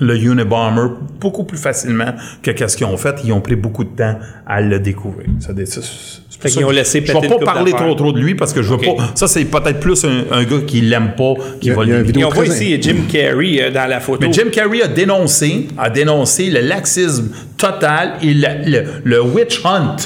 le 0.00 0.16
Unabomber 0.16 0.94
beaucoup 1.20 1.44
plus 1.44 1.58
facilement 1.58 2.14
que 2.42 2.50
qu'est-ce 2.50 2.76
qu'ils 2.76 2.86
ont 2.86 2.96
fait. 2.96 3.16
Ils 3.24 3.32
ont 3.32 3.40
pris 3.40 3.56
beaucoup 3.56 3.84
de 3.84 3.90
temps 3.90 4.18
à 4.46 4.60
le 4.60 4.78
découvrir. 4.80 5.26
Ça, 5.40 5.50
c'est- 5.56 5.66
c'est 5.66 5.80
pour 5.82 6.42
Fait 6.42 6.48
ça 6.48 6.56
qu'ils 6.56 6.64
ont 6.66 6.70
laissé 6.70 7.02
Je 7.04 7.12
péter 7.12 7.28
vais 7.28 7.36
pas 7.38 7.44
parler 7.44 7.72
trop 7.72 7.94
trop 7.94 8.12
de 8.12 8.18
lui 8.20 8.34
parce 8.34 8.52
que 8.54 8.62
je 8.62 8.70
veux 8.70 8.78
pas. 8.78 9.10
Ça, 9.14 9.28
c'est 9.28 9.44
peut-être 9.44 9.78
plus 9.80 10.02
un, 10.04 10.24
un 10.32 10.42
gars 10.44 10.60
qui 10.66 10.80
l'aime 10.80 11.12
pas 11.16 11.34
qui 11.60 11.66
Il 11.66 11.68
y 11.68 11.70
a- 11.72 11.74
va 11.76 11.84
le 11.84 11.94
un 11.96 12.02
vidéo 12.02 12.22
Et 12.22 12.24
on 12.24 12.30
voit 12.30 12.46
ici 12.46 12.80
Jim 12.80 12.96
Carrey 13.12 13.58
euh, 13.62 13.70
dans 13.70 13.88
la 13.88 14.00
photo. 14.00 14.26
mais 14.26 14.32
Jim 14.32 14.46
Carrey 14.50 14.80
a 14.82 14.88
dénoncé, 14.88 15.68
a 15.76 15.90
dénoncé 15.90 16.48
le 16.50 16.60
laxisme 16.60 17.28
total 17.58 18.14
et 18.22 18.32
le, 18.32 18.46
le- 18.66 18.84
le 19.04 19.22
witch 19.22 19.60
hunt. 19.64 19.96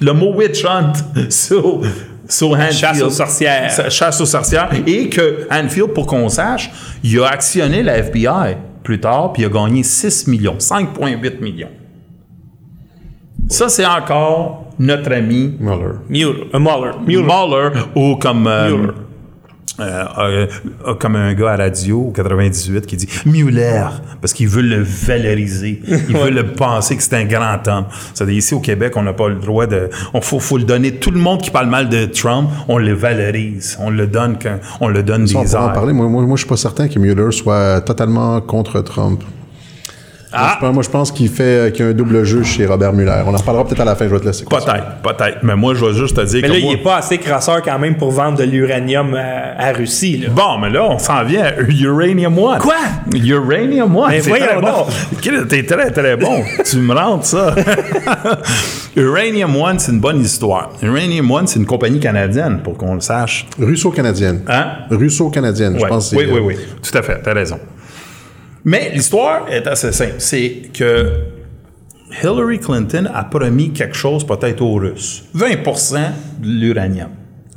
Le 0.00 0.12
mot 0.12 0.34
witch 0.34 0.62
hunt 0.64 0.92
sur, 1.30 1.80
sur 2.28 2.50
Hanfield. 2.50 2.72
Chasse 2.74 3.02
aux 3.02 3.10
sorcières. 3.10 3.90
Chasse 3.90 4.20
aux 4.20 4.26
sorcières. 4.26 4.68
Et 4.86 5.08
que 5.08 5.48
Hanfield, 5.50 5.94
pour 5.94 6.06
qu'on 6.06 6.28
sache, 6.28 6.70
il 7.02 7.18
a 7.20 7.28
actionné 7.28 7.82
la 7.82 7.96
FBI 7.98 8.56
plus 8.88 8.98
tard, 9.00 9.34
puis 9.34 9.42
il 9.42 9.44
a 9.44 9.48
gagné 9.50 9.82
6 9.82 10.28
millions, 10.28 10.56
5,8 10.56 11.42
millions. 11.42 11.68
Ça, 13.46 13.68
c'est 13.68 13.84
encore 13.84 14.64
notre 14.78 15.12
ami 15.12 15.56
Mueller. 15.60 15.96
Mueller. 16.08 16.48
euh, 16.54 16.58
Mueller. 16.58 16.92
Mueller. 17.06 17.22
Mueller 17.26 17.80
ou 17.94 18.16
comme 18.16 18.46
euh, 18.46 18.70
Mueller. 18.78 18.92
Euh, 19.80 20.04
euh, 20.18 20.46
euh, 20.86 20.94
comme 20.94 21.14
un 21.14 21.34
gars 21.34 21.52
à 21.52 21.56
la 21.56 21.64
radio 21.64 22.06
au 22.08 22.10
98 22.10 22.86
qui 22.86 22.96
dit 22.96 23.08
Mueller 23.26 23.86
parce 24.20 24.32
qu'il 24.32 24.48
veut 24.48 24.62
le 24.62 24.82
valoriser, 24.82 25.80
il 25.86 26.16
veut 26.16 26.30
le 26.30 26.52
penser 26.52 26.96
que 26.96 27.02
c'est 27.02 27.14
un 27.14 27.24
grand 27.24 27.66
homme. 27.68 27.84
C'est 28.14 28.26
ici 28.32 28.54
au 28.54 28.60
Québec, 28.60 28.94
on 28.96 29.02
n'a 29.02 29.12
pas 29.12 29.28
le 29.28 29.36
droit 29.36 29.66
de 29.66 29.88
on 30.14 30.20
faut, 30.20 30.40
faut 30.40 30.58
le 30.58 30.64
donner 30.64 30.92
tout 30.92 31.10
le 31.10 31.20
monde 31.20 31.40
qui 31.40 31.50
parle 31.50 31.68
mal 31.68 31.88
de 31.88 32.06
Trump, 32.06 32.50
on 32.66 32.78
le 32.78 32.92
valorise, 32.92 33.78
on 33.80 33.90
le 33.90 34.06
donne 34.06 34.36
quand 34.42 34.58
on 34.80 34.88
le 34.88 35.02
donne 35.02 35.24
des 35.24 35.34
airs. 35.34 35.72
parler. 35.72 35.92
Moi, 35.92 36.08
moi, 36.08 36.22
moi, 36.22 36.36
je 36.36 36.40
suis 36.40 36.48
pas 36.48 36.56
certain 36.56 36.88
que 36.88 36.98
Mueller 36.98 37.30
soit 37.30 37.80
totalement 37.82 38.40
contre 38.40 38.80
Trump. 38.80 39.22
Moi, 40.30 40.40
Ah! 40.42 40.52
je 40.56 40.60
pense- 40.66 40.74
Moi, 40.74 40.82
je 40.82 40.90
pense 40.90 41.12
qu'il 41.12 41.28
fait 41.30 41.72
qu'il 41.74 41.84
y 41.84 41.88
a 41.88 41.90
un 41.90 41.94
double 41.94 42.22
jeu 42.24 42.42
chez 42.42 42.66
Robert 42.66 42.92
Mueller. 42.92 43.22
On 43.26 43.32
en 43.34 43.36
reparlera 43.38 43.64
peut-être 43.66 43.80
à 43.80 43.84
la 43.84 43.94
fin. 43.96 44.06
Je 44.06 44.12
vais 44.14 44.20
te 44.20 44.26
laisser. 44.26 44.44
Peut-être, 44.44 45.00
peut-être, 45.02 45.38
mais 45.42 45.56
moi 45.56 45.74
je 45.74 45.84
vais 45.84 45.94
juste 45.94 46.16
te 46.16 46.20
dire 46.22 46.40
Mais 46.42 46.48
que 46.48 46.52
là, 46.54 46.60
moi- 46.60 46.72
il 46.72 46.74
est 46.78 46.82
pas 46.82 46.96
assez 46.96 47.18
crasseur 47.18 47.62
quand 47.62 47.78
même 47.78 47.96
pour 47.96 48.10
vendre 48.10 48.36
de 48.38 48.44
l'uranium 48.44 49.14
à, 49.14 49.60
à 49.68 49.72
Russie. 49.72 50.18
Là. 50.18 50.28
Bon, 50.30 50.58
mais 50.58 50.68
là, 50.70 50.84
on 50.84 50.98
s'en 50.98 51.24
vient 51.24 51.44
à 51.44 51.52
Uranium 51.60 52.38
One. 52.38 52.58
Quoi? 52.58 52.74
Uranium 53.14 53.96
One. 53.96 54.10
Mais 54.10 54.20
c'est 54.20 54.28
voyons 54.28 54.46
très 54.46 54.60
bon. 54.60 55.46
T'es 55.48 55.62
très, 55.64 55.90
très 55.90 56.16
bon. 56.16 56.42
tu 56.64 56.76
me 56.78 56.94
rentres 56.94 57.24
ça. 57.26 57.54
Uranium 58.96 59.56
One, 59.56 59.78
c'est 59.78 59.92
une 59.92 60.00
bonne 60.00 60.20
histoire. 60.20 60.70
Uranium 60.82 61.30
One, 61.30 61.46
c'est 61.46 61.58
une 61.58 61.66
compagnie 61.66 62.00
canadienne, 62.00 62.60
pour 62.62 62.76
qu'on 62.76 62.94
le 62.94 63.00
sache. 63.00 63.46
Russo-canadienne. 63.58 64.42
Hein? 64.48 64.66
Russo-canadienne, 64.90 65.76
je 65.80 65.86
pense. 65.86 66.10
que 66.10 66.16
Oui, 66.16 66.26
oui, 66.30 66.40
oui. 66.44 66.56
Tout 66.82 66.96
à 66.98 67.02
fait. 67.02 67.20
T'as 67.22 67.32
raison. 67.32 67.58
Mais 68.68 68.90
l'histoire 68.94 69.46
est 69.50 69.66
assez 69.66 69.92
simple. 69.92 70.16
C'est 70.18 70.68
que 70.74 71.10
Hillary 72.22 72.58
Clinton 72.58 73.08
a 73.14 73.24
promis 73.24 73.72
quelque 73.72 73.96
chose 73.96 74.26
peut-être 74.26 74.60
aux 74.60 74.74
Russes. 74.74 75.24
20% 75.34 75.96
de 76.42 76.48
l'uranium. 76.48 77.08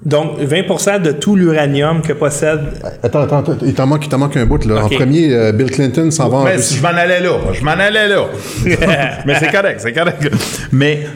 Donc, 0.05 0.39
20% 0.39 1.01
de 1.01 1.11
tout 1.11 1.35
l'uranium 1.35 2.01
que 2.01 2.13
possède. 2.13 2.61
Attends, 3.03 3.23
attends, 3.23 3.39
attends, 3.39 3.57
il 3.61 3.73
t'en 3.73 3.87
manque, 3.87 4.05
il 4.05 4.09
t'en 4.09 4.19
manque 4.19 4.37
un 4.37 4.45
bout. 4.45 4.63
Là. 4.63 4.85
En 4.85 4.87
premier, 4.87 5.33
euh, 5.33 5.51
Bill 5.51 5.69
Clinton 5.69 6.09
s'en 6.11 6.29
va 6.29 6.37
en 6.37 6.43
Mais 6.45 6.55
Russie. 6.55 6.77
je 6.77 6.81
m'en 6.81 6.87
allais 6.87 7.19
là. 7.19 7.31
Je 7.51 7.61
m'en 7.61 7.71
allais 7.71 8.07
là. 8.07 8.25
Mais 9.25 9.35
c'est 9.37 9.51
correct, 9.51 9.81
c'est 9.81 9.91
correct. 9.91 10.31
Mais 10.71 11.07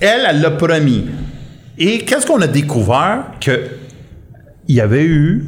elle, 0.00 0.26
elle 0.28 0.40
l'a 0.40 0.50
promis. 0.50 1.06
Et 1.78 2.00
qu'est-ce 2.00 2.26
qu'on 2.26 2.40
a 2.40 2.48
découvert? 2.48 3.26
Que 3.40 3.60
il 4.66 4.74
y 4.74 4.80
avait 4.80 5.04
eu, 5.04 5.44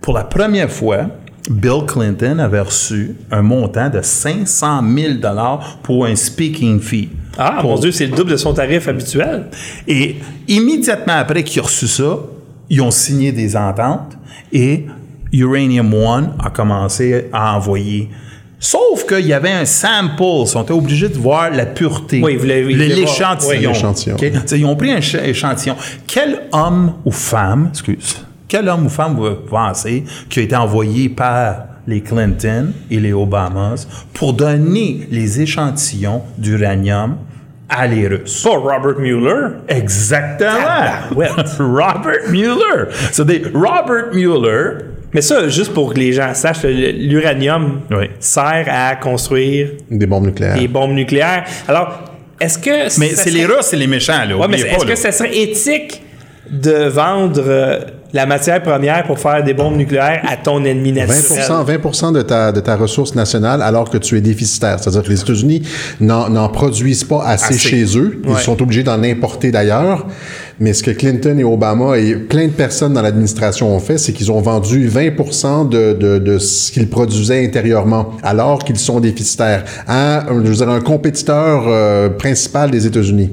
pour 0.00 0.12
la 0.14 0.24
première 0.24 0.72
fois, 0.72 1.06
Bill 1.50 1.84
Clinton 1.86 2.38
avait 2.38 2.60
reçu 2.60 3.16
un 3.30 3.42
montant 3.42 3.88
de 3.88 4.00
500 4.02 4.82
000 4.96 5.14
pour 5.82 6.06
un 6.06 6.16
speaking 6.16 6.80
fee. 6.80 7.08
Ah, 7.38 7.58
Pour- 7.60 7.70
mon 7.72 7.78
Dieu, 7.78 7.92
c'est 7.92 8.06
le 8.06 8.16
double 8.16 8.30
de 8.32 8.36
son 8.36 8.52
tarif 8.54 8.88
habituel. 8.88 9.46
et 9.86 10.16
immédiatement 10.48 11.14
après 11.14 11.44
qu'il 11.44 11.60
a 11.60 11.64
reçu 11.64 11.86
ça, 11.86 12.18
ils 12.70 12.80
ont 12.80 12.90
signé 12.90 13.30
des 13.32 13.56
ententes 13.56 14.16
et 14.52 14.86
Uranium 15.32 15.92
One 15.92 16.32
a 16.44 16.50
commencé 16.50 17.26
à 17.32 17.56
envoyer. 17.56 18.08
Sauf 18.58 19.06
qu'il 19.06 19.26
y 19.26 19.32
avait 19.34 19.52
un 19.52 19.66
sample, 19.66 20.14
ils 20.22 20.56
ont 20.56 20.62
été 20.62 20.72
obligés 20.72 21.08
de 21.10 21.18
voir 21.18 21.50
la 21.50 21.66
pureté, 21.66 22.22
Oui, 22.24 22.38
l'échantillon. 22.42 23.70
oui. 24.18 24.32
Ils 24.52 24.64
ont 24.64 24.74
pris 24.76 24.90
un 24.92 25.00
ch- 25.02 25.22
échantillon. 25.28 25.76
Quel 26.06 26.40
homme 26.52 26.94
ou 27.04 27.10
femme, 27.12 27.68
excuse, 27.70 28.16
quel 28.48 28.68
homme 28.68 28.86
ou 28.86 28.88
femme 28.88 29.16
vous 29.16 29.34
pensez 29.48 30.04
qui 30.28 30.40
a 30.40 30.42
été 30.42 30.56
envoyé 30.56 31.08
par 31.08 31.64
les 31.86 32.00
Clinton 32.00 32.72
et 32.90 32.98
les 32.98 33.12
Obamas 33.12 33.86
pour 34.12 34.32
donner 34.32 35.06
les 35.10 35.40
échantillons 35.40 36.22
d'uranium 36.38 37.16
à 37.68 37.86
les 37.86 38.06
Russes? 38.08 38.42
Pas 38.42 38.50
Robert 38.56 38.98
Mueller. 38.98 39.48
Exactement. 39.68 40.50
Robert 41.10 42.20
Mueller. 42.30 42.86
C'est 43.12 43.26
des 43.26 43.42
Robert 43.54 44.12
Mueller. 44.14 44.84
Mais 45.12 45.20
ça, 45.22 45.48
juste 45.48 45.72
pour 45.72 45.94
que 45.94 45.98
les 45.98 46.12
gens 46.12 46.34
sachent, 46.34 46.64
l'uranium 46.64 47.80
Oui. 47.90 48.10
sert 48.18 48.66
à 48.68 48.96
construire 48.96 49.70
Des 49.90 50.06
bombes 50.06 50.26
nucléaires. 50.26 50.58
des 50.58 50.68
bombes 50.68 50.92
nucléaires. 50.92 51.44
Alors, 51.66 52.00
est-ce 52.40 52.58
que 52.58 52.70
Mais 53.00 53.08
c'est 53.10 53.14
serait- 53.16 53.30
les 53.30 53.46
Russes, 53.46 53.62
c'est 53.62 53.76
les 53.76 53.86
méchants, 53.86 54.24
là. 54.28 54.36
Ouais, 54.36 54.46
mais 54.48 54.60
est-ce 54.60 54.84
que 54.84 54.94
ça 54.96 55.12
serait 55.12 55.34
éthique 55.38 56.02
de 56.50 56.88
vendre 56.88 57.42
euh, 57.46 57.78
la 58.16 58.26
matière 58.26 58.62
première 58.62 59.04
pour 59.04 59.18
faire 59.18 59.44
des 59.44 59.54
bombes 59.54 59.76
nucléaires 59.76 60.22
à 60.26 60.36
ton 60.36 60.64
ennemi 60.64 60.92
20 60.92 61.06
naturel? 61.06 61.80
20 61.82 62.12
de 62.12 62.22
ta, 62.22 62.50
de 62.50 62.60
ta 62.60 62.74
ressource 62.76 63.14
nationale 63.14 63.62
alors 63.62 63.88
que 63.90 63.98
tu 63.98 64.16
es 64.16 64.20
déficitaire. 64.20 64.78
C'est-à-dire 64.80 65.02
que 65.02 65.10
les 65.10 65.20
États-Unis 65.20 65.62
n'en 66.00 66.48
produisent 66.48 67.04
pas 67.04 67.22
assez, 67.24 67.54
Assez. 67.54 67.58
chez 67.68 67.98
eux. 67.98 68.20
Ils 68.24 68.30
Ouais. 68.30 68.40
sont 68.40 68.60
obligés 68.62 68.82
d'en 68.82 69.02
importer 69.02 69.50
d'ailleurs. 69.52 70.06
Mais 70.58 70.72
ce 70.72 70.82
que 70.82 70.90
Clinton 70.90 71.36
et 71.38 71.44
Obama 71.44 71.98
et 71.98 72.14
plein 72.16 72.46
de 72.46 72.52
personnes 72.52 72.94
dans 72.94 73.02
l'administration 73.02 73.74
ont 73.76 73.80
fait, 73.80 73.98
c'est 73.98 74.12
qu'ils 74.14 74.32
ont 74.32 74.40
vendu 74.40 74.88
20 74.88 75.68
de, 75.68 75.92
de, 75.92 76.18
de 76.18 76.38
ce 76.38 76.72
qu'ils 76.72 76.88
produisaient 76.88 77.44
intérieurement 77.44 78.12
alors 78.22 78.60
qu'ils 78.64 78.78
sont 78.78 78.98
déficitaires 78.98 79.64
à 79.86 80.20
un, 80.30 80.42
je 80.42 80.48
veux 80.48 80.54
dire, 80.54 80.68
un 80.70 80.80
compétiteur 80.80 81.64
euh, 81.68 82.08
principal 82.08 82.70
des 82.70 82.86
États-Unis. 82.86 83.30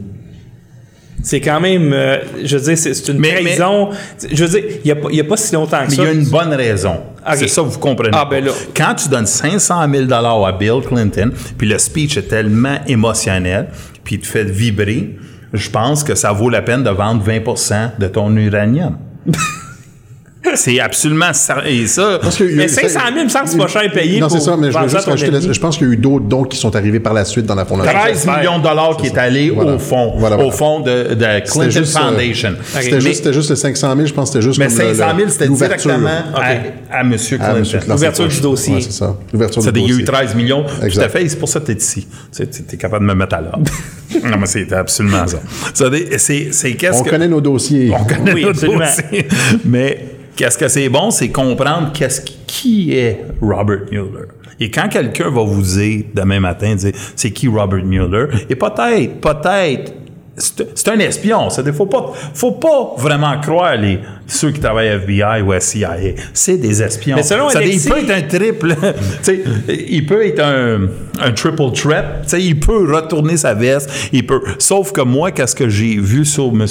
C'est 1.26 1.40
quand 1.42 1.60
même, 1.62 1.92
euh, 1.94 2.18
je 2.44 2.58
veux 2.58 2.64
dire, 2.76 2.78
c'est 2.78 3.08
une 3.08 3.18
Mais- 3.18 3.36
mais- 3.42 3.56
trahison. 3.56 3.90
Je 4.30 4.44
veux 4.44 4.50
dire, 4.60 4.70
il 4.84 4.86
n'y 4.86 4.92
a, 4.92 4.96
pas- 4.98 5.08
il 5.10 5.16
y 5.16 5.22
a 5.22 5.24
pas 5.24 5.38
si 5.38 5.54
longtemps 5.56 5.78
que 5.86 5.88
Mais 5.90 5.94
il 5.94 5.96
ça. 5.96 6.04
y 6.04 6.08
a 6.08 6.12
une 6.12 6.26
bonne 6.28 6.54
raison. 6.54 6.98
C'est 7.36 7.48
ça, 7.48 7.62
vous 7.62 7.80
comprenez. 7.80 8.10
Ah, 8.14 8.28
ben 8.30 8.44
là. 8.44 8.52
Quand 8.76 8.94
tu 8.96 9.08
donnes 9.08 9.26
500 9.26 9.88
000 9.90 10.12
à 10.14 10.52
Bill 10.52 10.82
Clinton, 10.86 11.32
puis 11.58 11.68
le 11.68 11.80
speech 11.80 12.18
est 12.18 12.28
tellement 12.28 12.78
émotionnel, 12.88 13.70
puis 14.04 14.16
il 14.16 14.20
te 14.20 14.28
fait 14.28 14.44
vibrer, 14.44 15.16
je 15.54 15.70
pense 15.70 16.04
que 16.04 16.14
ça 16.16 16.34
vaut 16.34 16.50
la 16.50 16.62
peine 16.62 16.84
de 16.84 16.90
vendre 16.90 17.24
20% 17.24 17.92
de 17.98 18.08
ton 18.08 18.36
uranium. 18.36 18.98
c'est 20.56 20.80
absolument 20.80 21.34
ça. 21.34 21.64
Et 21.66 21.88
ça, 21.88 22.20
Parce 22.22 22.38
que- 22.38 22.44
Mais 22.44 22.68
500 22.68 23.00
000, 23.08 23.18
il 23.20 23.24
me 23.26 23.30
semble 23.30 23.46
que 23.46 23.52
c'est 23.52 23.58
pas 23.58 23.68
cher 23.68 23.92
payé 23.92 24.20
Non, 24.20 24.28
pour 24.28 24.38
c'est 24.38 24.44
ça, 24.44 24.58
mais 24.58 24.72
je 24.72 24.78
veux 24.78 24.88
juste 24.88 25.06
rajouter. 25.06 25.54
Je 25.54 25.60
pense 25.60 25.78
qu'il 25.78 25.88
y 25.88 25.90
a 25.90 25.94
eu 25.94 25.98
d'autres 25.98 26.26
dons 26.26 26.44
qui 26.44 26.58
sont 26.58 26.76
arrivés 26.76 27.00
par 27.00 27.14
la 27.14 27.26
suite 27.26 27.46
dans 27.46 27.56
la 27.56 27.66
fondation. 27.66 27.92
13 28.00 28.28
millions 28.28 28.58
de 28.60 28.64
dollars 28.64 28.98
qui 28.98 29.08
est 29.08 29.18
allé 29.18 29.50
Voilà. 29.50 29.74
au 29.74 29.80
fond, 29.80 30.14
Voilà, 30.18 30.36
voilà. 30.36 30.50
au 30.50 30.52
fond 30.52 30.80
de, 30.82 31.14
de 31.16 31.50
Clinton 31.50 31.80
euh, 31.82 31.86
Foundation. 31.86 32.54
C'était 32.80 33.02
juste, 33.02 33.32
juste 33.32 33.50
les 33.50 33.56
500 33.56 33.96
000, 33.96 34.06
je 34.08 34.14
pense 34.14 34.30
que 34.30 34.34
c'était 34.34 34.46
juste 34.46 34.60
mais 34.60 34.68
comme 34.68 34.78
le- 34.88 34.94
500 34.96 35.16
000, 35.16 35.26
le- 35.26 35.30
c'était 35.32 35.48
directement 35.50 36.10
à, 36.36 36.40
à 36.98 37.02
M. 37.02 37.16
Clinton. 37.16 37.60
Monsieur 37.60 37.78
Clinton. 37.80 37.94
L'ouverture 37.94 38.28
du 38.28 38.42
dossier. 38.42 38.76
Ouais, 38.76 38.82
c'est 38.82 38.92
ça. 38.92 39.16
L'ouverture 39.32 39.62
du 39.62 39.66
C'est-à-dire, 39.66 39.84
il 39.84 39.90
y 39.90 39.92
a 39.92 39.96
eu 39.96 40.04
dossier. 40.04 40.14
13 40.28 40.36
millions. 40.36 40.64
Tout 40.64 40.86
Exact. 40.86 41.04
à 41.06 41.10
fait. 41.10 41.30
C'est 41.30 41.40
pour 41.40 41.50
ça 41.50 41.60
que 41.60 41.66
tu 41.68 41.72
es 41.72 41.76
ici. 41.76 42.08
Tu 42.36 42.44
es 42.44 42.78
capable 42.78 43.06
de 43.08 43.12
me 43.14 43.18
mettre 43.18 43.36
à 43.36 43.42
l'ordre. 43.42 43.72
non, 44.24 44.38
mais 44.40 44.46
c'est 44.46 44.72
absolument 44.74 45.26
ça. 45.28 45.40
C'est 46.18 46.74
qu'est-ce 46.74 47.00
On 47.00 47.04
connaît 47.04 47.28
nos 47.28 47.42
dossiers. 47.42 47.92
On 47.98 48.04
connaît 48.04 48.34
Oui, 48.34 48.42
notre 48.44 48.56
absolument. 48.64 48.86
dossier. 48.86 49.28
Mais 49.66 50.06
qu'est-ce 50.36 50.58
que 50.58 50.68
c'est 50.68 50.90
bon, 50.90 51.12
c'est 51.12 51.30
comprendre 51.30 51.92
qu'est-ce 51.94 52.22
qui, 52.22 52.94
est 52.94 53.26
Robert 53.42 53.86
Mueller. 53.92 54.28
Et 54.60 54.70
quand 54.70 54.88
quelqu'un 54.88 55.30
va 55.30 55.44
vous 55.44 55.62
dire 55.62 56.06
demain 56.14 56.40
matin, 56.40 56.76
c'est 57.16 57.32
qui 57.32 57.48
Robert 57.48 57.84
Mueller, 57.84 58.28
et 58.50 58.56
peut-être, 58.56 59.20
peut-être, 59.20 59.94
c'est 60.36 60.88
un 60.88 60.98
espion. 60.98 61.48
Il 61.56 61.64
ne 61.64 61.72
faut 61.72 61.86
pas, 61.86 62.12
faut 62.34 62.54
pas 62.54 62.96
vraiment 62.98 63.40
croire 63.40 63.76
les, 63.78 64.00
ceux 64.26 64.52
qui 64.52 64.60
travaillent 64.60 64.90
à 64.90 64.96
FBI 64.96 65.42
ou 65.44 65.52
à 65.52 65.60
CIA. 65.60 65.96
C'est 66.34 66.58
des 66.58 66.82
espions. 66.82 67.16
Mais 67.16 67.24
selon 67.24 67.50
Ça, 67.50 67.64
il 67.64 67.80
peut 67.80 68.00
être 68.00 68.10
un 68.10 68.22
triple. 68.24 68.76
il 69.68 70.06
peut 70.08 70.26
être 70.26 70.40
un, 70.40 70.88
un 71.22 71.32
triple 71.34 71.62
sais, 72.26 72.42
il 72.42 72.60
peut 72.60 72.92
retourner 72.92 73.38
sa 73.38 73.54
veste. 73.54 73.92
Il 74.12 74.26
peut. 74.26 74.42
Sauf 74.58 74.92
que 74.92 75.02
moi, 75.02 75.32
qu'est-ce 75.32 75.56
que 75.56 75.70
j'ai 75.70 75.98
vu 76.00 76.26
sur 76.26 76.46
M. 76.46 76.66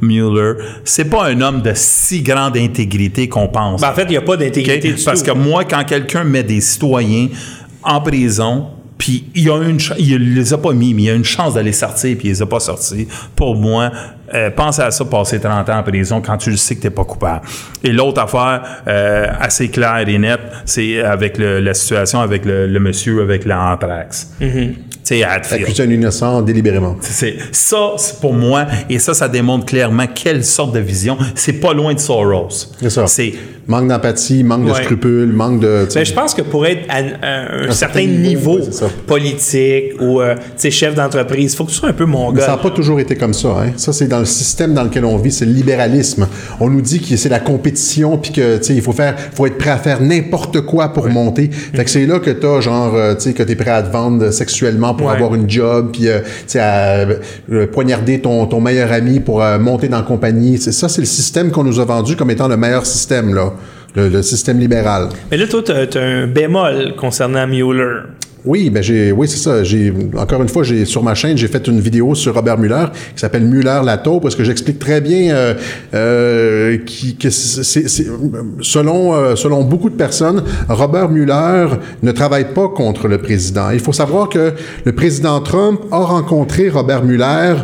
Mueller, 0.00 0.54
c'est 0.84 1.08
pas 1.08 1.26
un 1.26 1.40
homme 1.40 1.62
de 1.62 1.72
si 1.74 2.22
grande 2.22 2.56
intégrité 2.56 3.28
qu'on 3.28 3.46
pense. 3.46 3.82
Ben, 3.82 3.90
en 3.90 3.94
fait, 3.94 4.04
il 4.04 4.10
n'y 4.10 4.16
a 4.16 4.22
pas 4.22 4.36
d'intégrité 4.36 4.92
du 4.92 5.04
Parce 5.04 5.22
tout. 5.22 5.30
que 5.30 5.36
moi, 5.36 5.64
quand 5.64 5.84
quelqu'un 5.84 6.24
met 6.24 6.42
des 6.42 6.60
citoyens 6.60 7.28
en 7.84 8.00
prison, 8.00 8.66
puis 8.98 9.24
il 9.34 9.50
a 9.50 9.56
une, 9.62 9.78
il 9.98 10.34
les 10.34 10.52
a 10.52 10.58
pas 10.58 10.72
mis, 10.72 10.94
mais 10.94 11.02
il 11.02 11.10
a 11.10 11.14
une 11.14 11.24
chance 11.24 11.54
d'aller 11.54 11.72
sortir, 11.72 12.16
puis 12.16 12.28
il 12.28 12.30
les 12.32 12.42
a 12.42 12.46
pas 12.46 12.60
sortis. 12.60 13.06
Pour 13.34 13.56
moi, 13.56 13.92
euh, 14.34 14.50
pense 14.50 14.78
à 14.78 14.90
ça, 14.90 15.04
passer 15.04 15.40
30 15.40 15.68
ans 15.68 15.78
en 15.78 15.82
prison 15.82 16.20
quand 16.24 16.36
tu 16.36 16.50
le 16.50 16.56
sais 16.56 16.76
que 16.76 16.82
t'es 16.82 16.90
pas 16.90 17.04
coupable. 17.04 17.42
Et 17.84 17.92
l'autre 17.92 18.20
affaire, 18.20 18.62
euh, 18.88 19.26
assez 19.40 19.68
claire 19.68 20.04
et 20.08 20.18
nette, 20.18 20.40
c'est 20.64 21.00
avec 21.02 21.38
le- 21.38 21.60
la 21.60 21.74
situation 21.74 22.20
avec 22.20 22.44
le, 22.44 22.66
le 22.66 22.80
monsieur 22.80 23.22
avec 23.22 23.44
l'anthrax. 23.44 24.30
Tu 24.38 24.74
sais, 25.14 25.22
Hatfield. 25.22 25.62
Accuser 25.62 25.82
un 25.84 25.90
innocent 25.90 26.42
délibérément. 26.42 26.96
C'est 27.00 27.36
ça, 27.52 27.92
c'est 27.96 28.20
pour 28.20 28.32
moi, 28.34 28.66
et 28.90 28.98
ça, 28.98 29.14
ça 29.14 29.28
démontre 29.28 29.64
clairement 29.66 30.06
quelle 30.12 30.44
sorte 30.44 30.74
de 30.74 30.80
vision. 30.80 31.16
C'est 31.36 31.52
pas 31.60 31.72
loin 31.74 31.94
de 31.94 32.00
Soros. 32.00 32.48
C'est 32.80 32.90
ça. 32.90 33.06
C'est 33.06 33.32
Manque 33.68 33.88
d'empathie, 33.88 34.44
manque 34.44 34.64
de 34.68 34.72
scrupules, 34.74 35.32
manque 35.32 35.58
de. 35.58 35.86
tu 35.86 35.90
sais, 35.90 35.98
Ben, 35.98 36.06
je 36.06 36.12
pense 36.12 36.34
que 36.34 36.42
pour 36.42 36.64
être 36.66 36.84
à, 36.88 36.98
à 36.98 37.02
un, 37.02 37.70
certain 37.72 37.72
certain 37.72 38.00
niveau, 38.06 38.22
niveau, 38.22 38.54
ouais, 38.58 38.62
c'est 38.66 38.72
ça. 38.74 38.86
politique 39.08 40.00
ou 40.00 40.20
euh, 40.20 40.34
tu 40.36 40.40
sais, 40.56 40.70
chef 40.70 40.94
d'entreprise, 40.94 41.52
il 41.52 41.56
faut 41.56 41.64
que 41.64 41.70
tu 41.70 41.76
sois 41.76 41.88
un 41.88 41.92
peu 41.92 42.04
mon 42.04 42.30
Mais 42.30 42.38
gars. 42.38 42.46
ça 42.46 42.52
n'a 42.52 42.58
pas 42.58 42.70
toujours 42.70 43.00
été 43.00 43.16
comme 43.16 43.34
ça. 43.34 43.48
Hein. 43.48 43.72
Ça, 43.76 43.92
c'est 43.92 44.06
dans 44.06 44.20
le 44.20 44.24
système 44.26 44.74
dans 44.74 44.84
lequel 44.84 45.04
on 45.04 45.16
vit, 45.16 45.32
c'est 45.32 45.46
le 45.46 45.52
libéralisme. 45.52 46.26
On 46.60 46.68
nous 46.68 46.80
dit 46.80 47.00
que 47.00 47.16
c'est 47.16 47.28
la 47.28 47.40
compétition, 47.40 48.18
puis 48.18 48.32
que 48.32 48.58
tu 48.58 48.64
sais, 48.64 48.74
il 48.74 48.82
faut 48.82 48.92
faire, 48.92 49.16
faut 49.34 49.46
être 49.46 49.58
prêt 49.58 49.70
à 49.70 49.78
faire 49.78 50.00
n'importe 50.00 50.60
quoi 50.62 50.92
pour 50.92 51.08
monter. 51.08 51.50
Fait 51.50 51.84
que 51.84 51.90
c'est 51.90 52.06
là 52.06 52.18
que 52.18 52.30
t'as 52.30 52.60
genre, 52.60 52.94
euh, 52.94 53.14
tu 53.14 53.22
sais, 53.22 53.32
que 53.32 53.42
t'es 53.42 53.56
prêt 53.56 53.70
à 53.70 53.82
te 53.82 53.92
vendre 53.92 54.30
sexuellement 54.30 54.94
pour 54.94 55.10
avoir 55.10 55.34
une 55.34 55.48
job, 55.48 55.90
puis 55.92 56.08
euh, 56.08 56.20
tu 56.20 56.28
sais, 56.48 56.60
à 56.60 57.06
euh, 57.52 57.66
poignarder 57.66 58.20
ton, 58.20 58.46
ton 58.46 58.60
meilleur 58.60 58.92
ami 58.92 59.20
pour 59.20 59.42
euh, 59.42 59.58
monter 59.58 59.88
dans 59.88 59.98
la 59.98 60.02
compagnie. 60.02 60.58
C'est 60.58 60.72
ça, 60.72 60.88
c'est 60.88 61.00
le 61.00 61.06
système 61.06 61.50
qu'on 61.50 61.64
nous 61.64 61.80
a 61.80 61.84
vendu 61.84 62.16
comme 62.16 62.30
étant 62.30 62.48
le 62.48 62.56
meilleur 62.56 62.86
système 62.86 63.34
là, 63.34 63.52
le, 63.94 64.08
le 64.08 64.22
système 64.22 64.58
libéral. 64.58 65.08
Mais 65.30 65.36
là, 65.36 65.46
toi, 65.46 65.62
tu 65.62 65.72
as, 65.72 66.02
un 66.02 66.26
bémol 66.26 66.94
concernant 66.96 67.46
Mueller. 67.46 68.02
Oui, 68.46 68.70
ben 68.70 68.80
j'ai, 68.82 69.10
oui, 69.10 69.26
c'est 69.26 69.38
ça. 69.38 69.64
J'ai, 69.64 69.92
encore 70.16 70.40
une 70.40 70.48
fois, 70.48 70.62
j'ai 70.62 70.84
sur 70.84 71.02
ma 71.02 71.14
chaîne, 71.16 71.36
j'ai 71.36 71.48
fait 71.48 71.66
une 71.66 71.80
vidéo 71.80 72.14
sur 72.14 72.32
Robert 72.34 72.56
Muller 72.58 72.84
qui 73.14 73.20
s'appelle 73.20 73.44
Muller 73.44 73.80
la 73.84 73.98
taupe 73.98 74.22
parce 74.22 74.36
que 74.36 74.44
j'explique 74.44 74.78
très 74.78 75.00
bien 75.00 75.34
euh, 75.34 75.54
euh, 75.94 76.78
qui, 76.86 77.16
que 77.16 77.28
c'est, 77.30 77.64
c'est- 77.88 78.06
selon 78.60 79.14
euh, 79.14 79.34
selon 79.34 79.64
beaucoup 79.64 79.90
de 79.90 79.96
personnes, 79.96 80.44
Robert 80.68 81.08
Muller 81.08 81.66
ne 82.02 82.12
travaille 82.12 82.52
pas 82.54 82.68
contre 82.68 83.08
le 83.08 83.18
président. 83.18 83.70
Il 83.70 83.80
faut 83.80 83.92
savoir 83.92 84.28
que 84.28 84.52
le 84.84 84.92
président 84.92 85.40
Trump 85.40 85.80
a 85.90 85.98
rencontré 85.98 86.68
Robert 86.68 87.02
Muller 87.04 87.54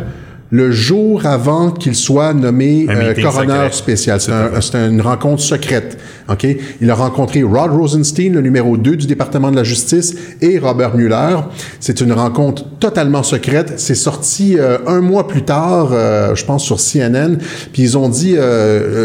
le 0.55 0.69
jour 0.71 1.25
avant 1.25 1.71
qu'il 1.71 1.95
soit 1.95 2.31
nommé 2.35 2.85
euh, 2.87 3.13
coroner 3.23 3.53
spécial. 3.71 4.21
C'est 4.21 4.31
un- 4.31 4.61
c'est 4.61 4.75
une 4.77 5.01
rencontre 5.01 5.41
secrète. 5.41 5.97
OK? 6.29 6.45
Il 6.79 6.89
a 6.91 6.95
rencontré 6.95 7.41
Rod 7.41 7.71
Rosenstein, 7.71 8.33
le 8.33 8.41
numéro 8.41 8.77
2 8.77 8.95
du 8.95 9.07
département 9.07 9.49
de 9.49 9.55
la 9.55 9.63
justice, 9.63 10.13
et 10.41 10.59
Robert 10.59 10.95
Mueller. 10.95 11.37
C'est 11.79 12.01
une 12.01 12.13
rencontre 12.13 12.65
totalement 12.79 13.23
secrète. 13.23 13.73
C'est 13.77 13.95
sorti 13.95 14.57
euh, 14.59 14.77
un 14.85 15.01
mois 15.01 15.27
plus 15.27 15.41
tard, 15.41 15.89
euh, 15.91 16.35
je 16.35 16.45
pense, 16.45 16.63
sur 16.63 16.77
CNN. 16.79 17.37
Puis 17.73 17.81
ils 17.81 17.97
ont 17.97 18.07
dit, 18.07 18.35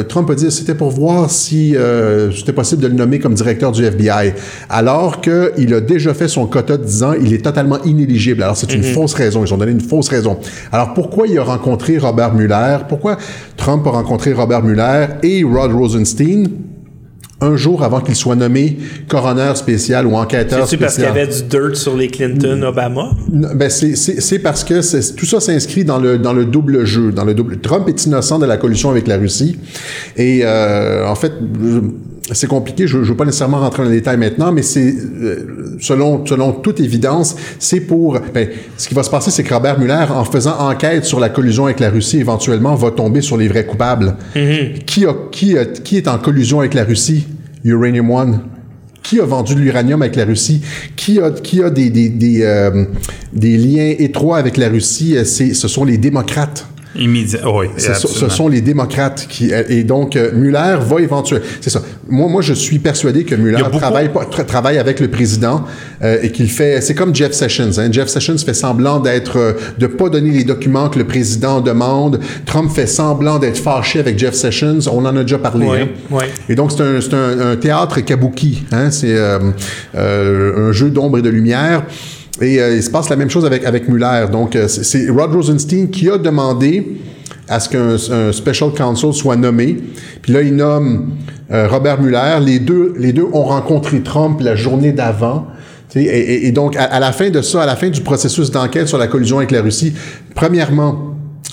Trump 0.09 0.29
a 0.31 0.35
dit, 0.35 0.51
c'était 0.53 0.75
pour 0.75 0.91
voir 0.91 1.31
si 1.31 1.75
c'était 2.37 2.53
possible 2.53 2.83
de 2.83 2.89
le 2.89 2.95
nommer 2.95 3.20
comme 3.20 3.33
directeur 3.35 3.73
du 3.73 3.85
FBI. 3.87 4.35
Alors 4.69 5.23
qu'il 5.23 5.73
a 5.73 5.81
déjà 5.81 6.12
fait 6.12 6.29
son 6.29 6.47
quota 6.47 6.77
de 6.77 6.85
10 6.85 7.03
ans, 7.05 7.15
il 7.19 7.33
est 7.33 7.43
totalement 7.43 7.83
inéligible. 7.85 8.43
Alors 8.43 8.57
c'est 8.59 8.75
une 8.75 8.83
fausse 8.85 9.15
raison. 9.15 9.45
Ils 9.47 9.55
ont 9.55 9.57
donné 9.57 9.73
une 9.73 9.81
fausse 9.81 10.09
raison. 10.11 10.39
Alors 10.73 10.93
pourquoi 10.93 11.27
il 11.27 11.38
a 11.39 11.44
rencontré 11.44 11.98
Robert 11.98 12.35
Mueller? 12.35 12.78
Pourquoi 12.89 13.16
Trump 13.56 13.86
a 13.86 13.90
rencontré 13.90 14.32
Robert 14.32 14.62
Mueller 14.62 15.06
et 15.23 15.43
Rod 15.44 15.73
Rosenstein? 15.73 16.48
un 17.40 17.55
jour 17.55 17.85
avant 17.85 18.01
qu'il 18.01 18.16
soit 18.16 18.35
nommé 18.35 18.78
coroner 19.06 19.52
spécial 19.55 20.09
ou 20.09 20.16
enquêteur 20.16 20.66
C'est-tu 20.66 20.77
parce 20.82 20.97
qu'il 20.97 21.05
y 21.05 21.06
spécial. 21.06 21.28
avait 21.28 21.32
du 21.32 21.48
dirt 21.48 21.77
sur 21.77 21.97
les 21.97 22.09
Clinton, 22.09 22.60
Obama? 22.65 23.10
Ben 23.28 23.70
c'est, 23.70 23.94
c'est, 23.94 24.20
c'est 24.20 24.40
parce 24.40 24.65
que 24.65 24.82
c'est- 24.82 25.15
tout 25.15 25.24
ça 25.24 25.39
s'inscrit 25.39 25.85
dans 25.85 26.01
le, 26.01 26.19
dans 26.19 26.32
le 26.32 26.44
double 26.47 26.85
jeu. 26.85 27.12
Dans 27.12 27.24
le 27.24 27.35
double. 27.35 27.60
Trump 27.60 27.89
est 27.89 28.06
innocent 28.06 28.40
de 28.40 28.47
la 28.47 28.56
collusion 28.56 28.90
avec 28.90 29.06
la 29.06 29.19
Russie. 29.19 29.56
Et 30.16 30.40
euh, 30.43 31.06
en 31.06 31.15
fait, 31.15 31.32
je- 31.62 31.78
c'est 32.35 32.47
compliqué. 32.47 32.87
Je 32.87 32.99
ne 32.99 33.05
veux 33.05 33.15
pas 33.17 33.25
nécessairement 33.25 33.59
rentrer 33.61 33.83
dans 33.85 33.89
les 33.91 33.97
détails 33.97 34.17
maintenant, 34.19 34.53
mais 34.53 34.63
c'est 34.63 34.95
euh, 34.95 35.77
selon, 35.81 36.25
selon 36.27 36.53
toute 36.53 36.81
évidence, 36.81 37.37
c'est 37.59 37.81
pour. 37.81 38.19
Ben, 38.35 38.49
ce 38.77 38.89
qui 38.89 38.95
va 38.95 39.03
se 39.03 39.11
passer, 39.11 39.31
c'est 39.31 39.43
que 39.43 39.53
Robert 39.55 39.79
Mueller, 39.79 40.07
en 40.11 40.25
faisant 40.25 40.59
enquête 40.59 41.05
sur 41.05 41.21
la 41.21 41.29
collusion 41.29 41.65
avec 41.67 41.81
la 41.81 41.91
Russie, 41.91 42.19
éventuellement 42.19 42.75
va 42.75 42.91
tomber 42.91 43.21
sur 43.21 43.37
les 43.37 43.49
vrais 43.49 43.67
coupables. 43.67 44.17
Qui, 44.87 45.07
a, 45.07 45.15
qui, 45.33 45.57
a- 45.59 45.65
qui 45.67 45.97
est 45.97 46.09
en 46.09 46.19
collusion 46.19 46.61
avec 46.61 46.75
la 46.75 46.85
Russie? 46.85 47.27
Uranium 47.65 48.11
One. 48.11 48.41
Qui 49.03 49.21
a 49.21 49.25
vendu 49.25 49.55
de 49.55 49.61
l'uranium 49.61 50.03
avec 50.03 50.17
la 50.17 50.25
Russie? 50.27 50.61
Qui 50.97 51.19
a, 51.21 51.31
qui 51.31 51.63
a 51.63 51.71
des, 51.71 51.89
des, 51.89 52.09
des, 52.11 52.43
euh, 52.43 52.85
des 53.33 53.57
liens 53.57 53.95
étroits 53.99 54.37
avec 54.37 54.57
la 54.59 54.69
Russie? 54.69 55.17
Euh, 55.17 55.25
ce 55.25 55.69
sont 55.69 55.85
les 55.85 55.97
démocrates. 55.97 56.67
Immédiat. 56.99 57.41
Oui, 57.51 57.66
Ce, 57.77 58.29
sont- 58.29 58.49
les 58.49 58.61
démocrates 58.61 59.27
qui 59.29 59.53
euh, 59.53 59.62
et 59.69 59.85
donc 59.85 60.16
euh, 60.16 60.31
Mueller 60.33 60.77
va 60.81 61.01
éventuellement 61.01 61.45
c'est 61.61 61.70
ça 61.70 61.83
moi 62.09 62.29
moi 62.29 62.41
je 62.43 62.55
suis 62.55 62.79
persuadé 62.79 63.25
que 63.25 63.35
beaucoup- 63.35 63.79
travaille 63.79 64.09
tra- 64.09 64.45
travaille 64.45 64.79
avec 64.79 65.01
le 65.01 65.09
président 65.09 65.65
euh, 66.03 66.19
et 66.23 66.31
qu'il 66.33 66.51
fait 66.51 66.81
c'est 66.81 66.95
comme 66.95 67.15
Jeff 67.15 67.33
Sessions 67.33 67.70
hein. 67.79 67.89
Jeff 67.93 68.09
Sessions 68.09 68.39
fait 68.39 68.55
semblant 68.55 69.01
d'être 69.01 69.57
de 69.79 69.87
pas 69.87 70.09
donner 70.09 70.31
les 70.31 70.45
documents 70.45 70.89
que 70.89 70.99
le 70.99 71.07
président 71.07 71.61
demande 71.61 72.20
Trump 72.47 72.70
fait 72.70 72.87
semblant 72.87 73.39
d'être 73.39 73.59
fâché 73.59 74.01
avec 74.01 74.19
Jeff 74.19 74.35
Sessions 74.35 74.79
on 74.93 75.05
en 75.05 75.16
a 75.16 75.23
déjà 75.23 75.39
parlé 75.39 75.66
Ouais, 75.66 75.83
hein. 75.83 75.89
ouais. 76.16 76.25
et 76.49 76.55
donc 76.55 76.73
c'est 76.73 76.83
un, 76.83 76.97
un, 77.19 77.51
un 77.53 77.57
théâtre 77.57 78.01
kabuki 78.01 78.62
hein. 78.73 78.91
c'est 78.91 79.15
euh, 79.15 79.39
euh, 79.97 80.69
un 80.70 80.73
jeu 80.73 80.91
d'ombre 80.91 81.19
et 81.19 81.23
de 81.23 81.29
lumière 81.29 81.85
Et 82.40 82.60
euh, 82.60 82.77
il 82.77 82.82
se 82.82 82.90
passe 82.90 83.09
la 83.09 83.16
même 83.16 83.31
chose 83.31 83.44
avec, 83.44 83.65
avec 83.65 83.89
Muller. 83.89 84.27
Donc, 84.31 84.55
euh, 84.56 84.69
c'est- 84.69 85.10
Rod 85.10 85.32
Rosenstein 85.35 85.89
qui 85.90 86.09
a 86.09 86.19
demandé 86.19 86.98
à 87.48 87.59
ce 87.60 87.69
qu'un 87.69 87.97
un 88.15 88.32
special 88.32 88.70
counsel 88.73 89.12
soit 89.12 89.36
nommé. 89.36 89.77
Puis 90.23 90.32
là, 90.32 90.43
il 90.43 90.55
nomme 90.55 91.10
euh, 91.51 91.66
Robert 91.69 92.01
Muller. 92.01 92.36
Les 92.44 92.59
deux, 92.59 92.94
les 92.98 93.12
deux 93.12 93.27
ont 93.32 93.44
rencontré 93.44 94.01
Trump 94.02 94.40
la 94.40 94.55
journée 94.55 94.93
d'avant. 94.93 95.47
Et, 95.94 96.01
et- 96.02 96.47
et 96.47 96.52
donc, 96.52 96.77
à, 96.77 96.82
à 96.85 97.01
la 97.01 97.12
fin 97.12 97.31
de 97.31 97.40
ça, 97.40 97.62
à 97.62 97.66
la 97.66 97.74
fin 97.74 97.89
du 97.89 98.02
processus 98.02 98.51
d'enquête 98.51 98.86
sur 98.89 98.98
la 98.98 99.06
collusion 99.06 99.39
avec 99.39 99.51
la 99.51 99.62
Russie, 99.62 99.94
premièrement, 100.35 101.08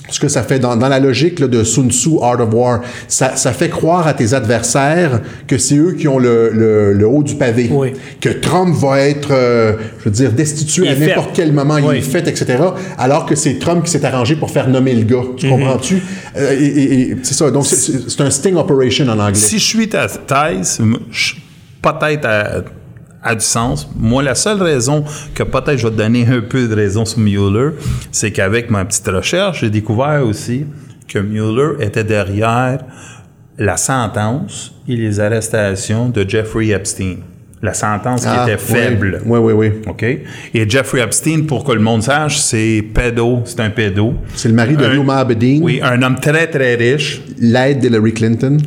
ce 0.08 0.20
que 0.20 0.28
ça 0.28 0.44
fait 0.44 0.60
dans, 0.60 0.76
dans 0.76 0.88
la 0.88 1.00
logique 1.00 1.40
là, 1.40 1.48
de 1.48 1.64
Sun 1.64 1.90
Tzu, 1.90 2.10
Art 2.22 2.40
of 2.40 2.54
War, 2.54 2.80
ça, 3.08 3.34
ça 3.34 3.52
fait 3.52 3.68
croire 3.68 4.06
à 4.06 4.14
tes 4.14 4.34
adversaires 4.34 5.20
que 5.48 5.58
c'est 5.58 5.76
eux 5.76 5.94
qui 5.98 6.06
ont 6.06 6.20
le, 6.20 6.50
le, 6.52 6.92
le 6.92 7.06
haut 7.08 7.24
du 7.24 7.34
pavé, 7.34 7.68
Oui. 7.72 7.92
que 8.20 8.28
Trump 8.28 8.72
va 8.76 9.00
être, 9.00 9.30
euh, 9.32 9.72
je 9.98 10.04
veux 10.04 10.10
dire, 10.12 10.30
destitué 10.30 10.84
Il 10.86 10.92
à 11.02 11.06
n'importe 11.08 11.30
quel 11.34 11.52
moment, 11.52 11.78
il 11.78 11.84
Oui. 11.86 11.96
est 11.96 12.00
fait, 12.02 12.28
etc. 12.28 12.56
Alors 12.98 13.26
que 13.26 13.34
c'est 13.34 13.58
Trump 13.58 13.82
qui 13.84 13.90
s'est 13.90 14.04
arrangé 14.04 14.36
pour 14.36 14.50
faire 14.52 14.68
nommer 14.68 14.94
le 14.94 15.02
gars. 15.02 15.22
Mhm. 15.28 15.36
Tu 15.36 15.48
comprends-tu? 15.48 16.00
Euh, 16.36 16.52
et 16.56 16.64
et- 16.64 17.00
et 17.10 17.16
c'est 17.24 17.34
ça. 17.34 17.50
Donc, 17.50 17.66
c'est- 17.66 18.20
un 18.20 18.30
sting 18.30 18.54
operation 18.54 19.08
en 19.08 19.18
anglais. 19.18 19.34
Si 19.34 19.58
je 19.58 19.64
suis 19.64 19.88
ta 19.88 20.06
thèse, 20.06 20.80
peut-être 21.82 22.64
a, 23.26 23.34
du 23.34 23.44
sens. 23.44 23.88
Moi, 23.96 24.22
la 24.22 24.34
seule 24.34 24.62
raison 24.62 25.04
que 25.34 25.42
peut-être 25.42 25.76
je 25.78 25.86
vais 25.86 25.92
te 25.92 25.98
donner 25.98 26.26
un 26.26 26.40
peu 26.40 26.66
de 26.68 26.74
raison 26.74 27.04
sur 27.04 27.18
Mueller, 27.18 27.70
c'est 28.12 28.30
qu'avec 28.30 28.70
ma 28.70 28.84
petite 28.84 29.06
recherche, 29.08 29.60
j'ai 29.60 29.70
découvert 29.70 30.24
aussi 30.26 30.66
que 31.08 31.18
Mueller 31.18 31.84
était 31.84 32.04
derrière 32.04 32.78
la 33.58 33.76
sentence 33.76 34.74
et 34.88 34.96
les 34.96 35.20
arrestations 35.20 36.08
de 36.08 36.28
Jeffrey 36.28 36.68
Epstein. 36.68 37.16
La 37.62 37.72
sentence 37.72 38.26
qui 38.26 38.32
était 38.50 38.58
faible. 38.58 39.18
Ah, 39.20 39.24
Oui, 39.26 39.38
oui, 39.40 39.52
oui. 39.54 39.72
OK? 39.88 40.02
Et 40.02 40.68
Jeffrey 40.68 41.00
Epstein, 41.00 41.44
pour 41.46 41.64
que 41.64 41.72
le 41.72 41.80
monde 41.80 42.02
sache, 42.02 42.38
c'est 42.38 42.84
pédo, 42.94 43.40
c'est 43.46 43.60
un 43.60 43.70
pédo. 43.70 44.14
C'est 44.34 44.48
le 44.48 44.54
mari 44.54 44.76
de 44.76 44.84
Huma 44.94 45.16
Abedin, 45.16 45.60
Oui, 45.62 45.80
un 45.82 46.00
homme 46.02 46.16
très, 46.20 46.46
très 46.48 46.74
riche. 46.74 47.22
l'aide 47.38 47.78
d'Hillary 47.78 48.12
Clinton. 48.12 48.58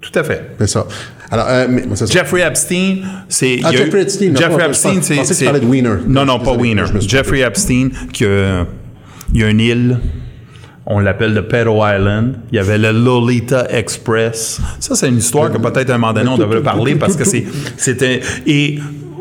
Tout 0.00 0.18
à 0.18 0.24
fait. 0.24 0.50
C'est 0.58 0.66
ça. 0.66 0.86
Alors, 1.30 1.46
euh, 1.48 1.66
mais. 1.68 1.84
Jeffrey 2.10 2.40
Epstein, 2.42 2.96
c'est. 3.28 3.60
Ah, 3.62 3.70
Jeffrey 3.72 4.02
Epstein, 4.02 4.34
Jeffrey 4.36 4.64
Epstein, 4.66 4.94
je 4.96 5.00
c'est. 5.02 5.24
c'est- 5.34 5.44
parlais 5.44 5.60
de 5.60 5.66
Wiener. 5.66 5.96
Non, 6.06 6.24
non, 6.24 6.38
Je 6.40 6.44
pas 6.44 6.52
Wiener. 6.54 6.84
je 7.00 7.06
Jeffrey 7.06 7.40
Epstein, 7.40 7.90
qui 8.12 8.24
a, 8.24 8.66
il 9.34 9.40
y 9.40 9.44
a 9.44 9.50
une 9.50 9.60
île, 9.60 9.98
on 10.86 11.00
l'appelle 11.00 11.34
le 11.34 11.46
Pedo 11.46 11.74
Island. 11.86 12.36
Il 12.50 12.56
y 12.56 12.58
avait 12.58 12.78
le 12.78 12.92
Lolita 12.92 13.66
Express. 13.70 14.58
Ça, 14.80 14.94
c'est 14.94 15.08
une 15.08 15.18
histoire 15.18 15.52
que 15.52 15.58
peut-être 15.58 15.90
un 15.90 15.98
moment 15.98 16.14
donné, 16.14 16.28
on 16.30 16.38
devrait 16.38 16.62
parler 16.62 16.94
parce 16.94 17.14
que 17.16 17.24
c'est, 17.24 17.44
c'était. 17.76 18.20
Et 18.46 18.78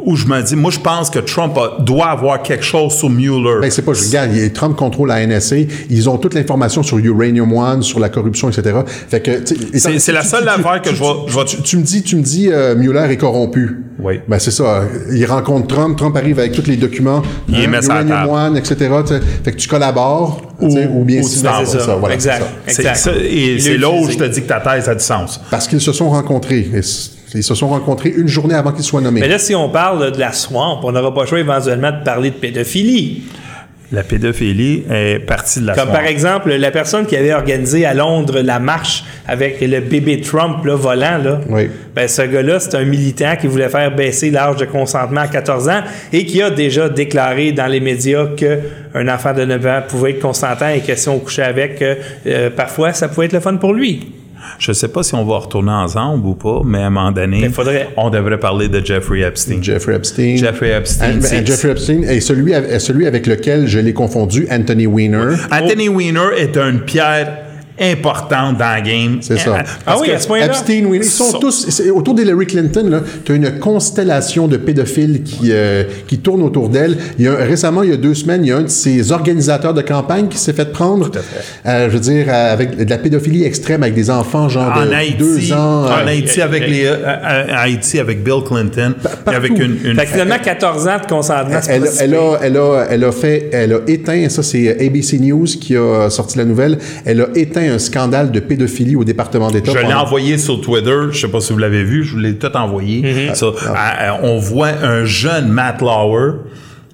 où 0.07 0.15
je 0.15 0.25
me 0.25 0.41
dis, 0.41 0.55
moi, 0.55 0.71
je 0.71 0.79
pense 0.79 1.09
que 1.09 1.19
Trump 1.19 1.57
a- 1.57 1.81
doit 1.83 2.07
avoir 2.07 2.41
quelque 2.41 2.63
chose 2.63 2.93
sur 2.93 3.09
Mueller. 3.09 3.59
Ben, 3.61 3.69
c'est 3.69 3.81
pas, 3.81 3.91
je 3.93 4.05
regarde, 4.05 4.31
Trump 4.53 4.77
contrôle 4.77 5.09
la 5.09 5.19
NSA, 5.27 5.57
ils 5.89 6.09
ont 6.09 6.17
toute 6.17 6.33
l'information 6.33 6.81
sur 6.81 6.97
Uranium 6.97 7.51
One, 7.51 7.83
sur 7.83 7.99
la 7.99 8.07
corruption, 8.07 8.49
etc. 8.49 8.77
Fait 9.09 9.19
que, 9.19 9.39
tu 9.43 9.77
sais, 9.77 9.99
C'est- 9.99 10.11
la 10.13 10.23
seule 10.23 10.43
tu- 10.43 10.49
affaire 10.49 10.81
que 10.81 10.89
tu- 10.89 10.95
je 10.95 11.03
vais- 11.03 11.09
tu- 11.25 11.31
je 11.33 11.37
vais- 11.37 11.45
Tu, 11.45 11.61
tu 11.61 11.77
me 11.77 11.83
dis, 11.83 12.01
tu 12.03 12.15
me 12.15 12.21
dis, 12.21 12.49
euh, 12.49 12.73
Mueller 12.75 13.11
est 13.11 13.17
corrompu. 13.17 13.83
Oui. 13.99 14.21
Ben, 14.29 14.39
c'est 14.39 14.51
ça. 14.51 14.83
Il 15.11 15.25
rencontre 15.25 15.67
Trump, 15.67 15.97
Trump 15.97 16.15
arrive 16.15 16.39
avec 16.39 16.53
tous 16.53 16.67
les 16.67 16.77
documents. 16.77 17.21
Il 17.49 17.67
met 17.69 17.81
la 17.81 18.01
Uranium. 18.03 18.29
One, 18.29 18.55
etc. 18.57 18.75
Fait 19.43 19.51
que 19.51 19.57
tu 19.57 19.67
collabores, 19.67 20.41
ou, 20.61 21.03
bien 21.03 21.19
ou 21.21 21.23
tu 21.27 21.35
sinon, 21.35 21.51
t'en 21.51 21.65
C'est 21.65 21.79
ça. 21.79 21.95
voilà, 21.95 22.15
exact. 22.15 22.45
c'est 22.67 22.71
ça. 22.71 22.75
C'est 22.75 22.81
exact. 22.81 22.97
ça, 22.97 23.11
et 23.21 23.59
c'est 23.59 23.77
là 23.77 23.89
où 23.89 24.09
je 24.09 24.15
te 24.17 24.23
dis 24.23 24.41
que 24.43 24.47
ta 24.47 24.61
thèse 24.61 24.87
a 24.87 24.95
du 24.95 25.03
sens. 25.03 25.41
Parce 25.51 25.67
qu'ils 25.67 25.81
se 25.81 25.91
sont 25.91 26.09
rencontrés. 26.09 26.69
Et 26.73 26.81
Ils 27.33 27.43
se 27.43 27.55
sont 27.55 27.67
rencontrés 27.67 28.13
une 28.15 28.27
journée 28.27 28.55
avant 28.55 28.71
qu'ils 28.71 28.83
soient 28.83 29.01
nommés. 29.01 29.19
Mais 29.21 29.27
là, 29.27 29.37
si 29.39 29.53
on 29.55 29.69
parle 29.69 30.11
de 30.11 30.19
la 30.19 30.31
swamp, 30.31 30.79
on 30.83 30.91
n'aura 30.91 31.13
pas 31.13 31.21
le 31.21 31.27
choix 31.27 31.39
éventuellement 31.39 31.91
de 31.91 32.03
parler 32.03 32.29
de 32.29 32.35
pédophilie. 32.35 33.23
La 33.89 34.03
pédophilie 34.03 34.83
est 34.91 35.19
partie 35.19 35.61
de 35.61 35.67
la 35.67 35.73
Comme 35.73 35.85
soirée. 35.87 36.01
par 36.01 36.07
exemple, 36.09 36.53
la 36.53 36.71
personne 36.71 37.05
qui 37.05 37.15
avait 37.15 37.31
organisé 37.33 37.85
à 37.85 37.93
Londres 37.93 38.41
la 38.41 38.59
marche 38.59 39.05
avec 39.25 39.61
le 39.61 39.79
bébé 39.79 40.19
Trump 40.19 40.65
là, 40.65 40.75
volant, 40.75 41.17
là, 41.17 41.39
Oui. 41.49 41.69
ben, 41.95 42.05
ce 42.07 42.21
gars-là, 42.23 42.59
c'est 42.59 42.75
un 42.75 42.83
militant 42.83 43.37
qui 43.39 43.47
voulait 43.47 43.69
faire 43.69 43.95
baisser 43.95 44.29
l'âge 44.29 44.57
de 44.57 44.65
consentement 44.65 45.21
à 45.21 45.27
14 45.29 45.69
ans 45.69 45.81
et 46.11 46.25
qui 46.25 46.41
a 46.41 46.49
déjà 46.49 46.89
déclaré 46.89 47.53
dans 47.53 47.67
les 47.67 47.79
médias 47.79 48.25
qu'un 48.35 49.07
enfant 49.07 49.33
de 49.33 49.45
9 49.45 49.65
ans 49.65 49.81
pouvait 49.87 50.11
être 50.11 50.19
consentant 50.21 50.67
et 50.67 50.81
que 50.81 50.93
si 50.95 51.07
on 51.07 51.19
couchait 51.19 51.43
avec, 51.43 51.81
euh, 51.81 51.95
euh, 52.25 52.49
parfois, 52.49 52.91
ça 52.91 53.07
pouvait 53.07 53.27
être 53.27 53.33
le 53.33 53.39
fun 53.39 53.55
pour 53.55 53.73
lui. 53.73 54.05
Je 54.59 54.71
sais 54.71 54.87
pas 54.87 55.03
si 55.03 55.13
on 55.15 55.23
va 55.25 55.37
retourner 55.37 55.71
ensemble 55.71 56.25
ou 56.27 56.33
pas, 56.35 56.61
mais 56.65 56.79
à 56.79 56.87
un 56.87 56.89
moment 56.89 57.11
donné, 57.11 57.39
Mais 57.41 57.49
faudrait- 57.49 57.89
on 57.97 58.09
devrait 58.09 58.39
parler 58.39 58.67
de 58.69 58.83
Jeffrey 58.85 59.21
Epstein. 59.21 59.61
Jeffrey 59.61 59.95
Epstein. 59.95 60.35
Jeffrey 60.37 60.71
Epstein, 60.71 61.05
Ah, 61.09 61.13
ben, 61.13 61.21
c'est- 61.21 61.45
Jeffrey 61.47 61.71
Epstein 61.71 62.01
est 62.03 62.19
celui, 62.19 62.53
avec- 62.53 62.71
est 62.71 62.79
celui 62.79 63.07
avec 63.07 63.27
lequel 63.27 63.67
je 63.67 63.79
l'ai 63.79 63.93
confondu, 63.93 64.47
Anthony 64.51 64.85
Weiner. 64.87 65.35
Anthony 65.51 65.89
Weiner 65.89 66.27
est 66.37 66.57
une 66.57 66.81
pierre 66.81 67.39
importante 67.79 68.57
dans 68.57 68.75
le 68.75 68.81
game. 68.81 69.17
C'est 69.21 69.37
ça. 69.37 69.51
Euh, 69.51 69.57
Ah 69.59 69.63
parce 69.85 70.01
oui, 70.01 70.07
que- 70.07 70.13
à 70.13 70.19
ce 70.19 70.27
point-là. 70.27 70.45
Epstein, 70.47 70.85
Weiner, 70.85 70.97
ils 70.97 71.03
sont 71.05 71.31
So- 71.31 71.37
tous 71.39 71.81
autour 71.93 72.15
d'Hillary 72.15 72.45
Clinton. 72.47 73.01
Tu 73.25 73.31
as 73.31 73.35
une 73.35 73.59
constellation 73.59 74.47
de 74.47 74.57
pédophiles 74.57 75.23
qui, 75.23 75.49
euh, 75.51 75.83
qui 76.07 76.17
tournent 76.19 76.41
autour 76.43 76.69
d'elle. 76.69 76.97
Il 77.19 77.25
y 77.25 77.27
a, 77.27 77.35
récemment, 77.35 77.83
il 77.83 77.89
y 77.91 77.93
a 77.93 77.97
deux 77.97 78.13
semaines, 78.13 78.43
il 78.43 78.49
y 78.49 78.51
a 78.51 78.57
un 78.57 78.63
de 78.63 78.67
ses 78.67 79.11
organisateurs 79.11 79.73
de 79.73 79.81
campagne 79.81 80.27
qui 80.27 80.37
s'est 80.37 80.53
fait 80.53 80.71
prendre. 80.71 81.09
Tout 81.11 81.19
à 81.19 81.21
fait. 81.21 81.69
euh, 81.69 81.87
je 81.89 81.93
veux 81.93 81.99
dire, 81.99 82.25
euh, 82.29 82.53
avec 82.53 82.77
de 82.77 82.89
la 82.89 82.97
pédophilie 82.97 83.43
extrême 83.43 83.83
avec 83.83 83.95
des 83.95 84.09
enfants, 84.09 84.49
genre 84.49 84.73
en 84.75 84.85
de 84.85 84.91
Haïti, 84.93 85.15
deux 85.17 85.53
ans. 85.53 85.85
en 85.85 85.91
euh, 85.91 86.07
Haïti 86.07 86.41
avec 86.41 86.67
les, 86.67 86.85
euh, 86.85 86.95
euh, 87.05 87.43
Haïti 87.55 87.99
avec 87.99 88.23
Bill 88.23 88.41
Clinton, 88.45 88.93
et 89.31 89.35
avec 89.35 89.51
une, 89.57 89.77
une 89.83 89.95
Fait 89.97 90.05
que 90.05 90.11
finalement, 90.11 90.35
14 90.43 90.87
ans 90.87 90.97
de 91.03 91.07
consentement, 91.07 91.59
Elle, 91.69 91.83
elle 91.99 92.15
a, 92.15 92.39
elle, 92.41 92.57
a, 92.57 92.85
elle 92.89 93.03
a 93.03 93.11
fait, 93.11 93.49
elle 93.53 93.73
a 93.73 93.79
éteint, 93.87 94.27
ça 94.29 94.43
c'est 94.43 94.71
ABC 94.85 95.19
News 95.19 95.45
qui 95.45 95.75
a 95.75 96.09
sorti 96.09 96.37
la 96.37 96.45
nouvelle, 96.45 96.77
elle 97.05 97.21
a 97.21 97.27
éteint 97.35 97.66
un 97.69 97.79
scandale 97.79 98.31
de 98.31 98.39
pédophilie 98.39 98.95
au 98.95 99.03
département 99.03 99.51
d'État. 99.51 99.71
Je 99.73 99.79
l'ai 99.85 99.93
envoyé 99.93 100.37
sur 100.37 100.61
Twitter. 100.61 100.95
Je 101.11 101.19
sais 101.19 101.27
pas 101.27 101.39
si 101.41 101.53
vous 101.53 101.59
l'avez 101.59 101.83
vu. 101.83 102.03
Je 102.03 102.13
vous 102.13 102.19
l'ai 102.19 102.35
tout 102.35 102.55
envoyé. 102.55 103.01
Mm-hmm. 103.01 103.35
Ça, 103.35 103.47
à- 103.75 104.11
à- 104.13 104.19
on 104.23 104.37
voit 104.39 104.69
un 104.83 105.05
jeune 105.05 105.47
Matt 105.49 105.81
Lauer 105.81 106.33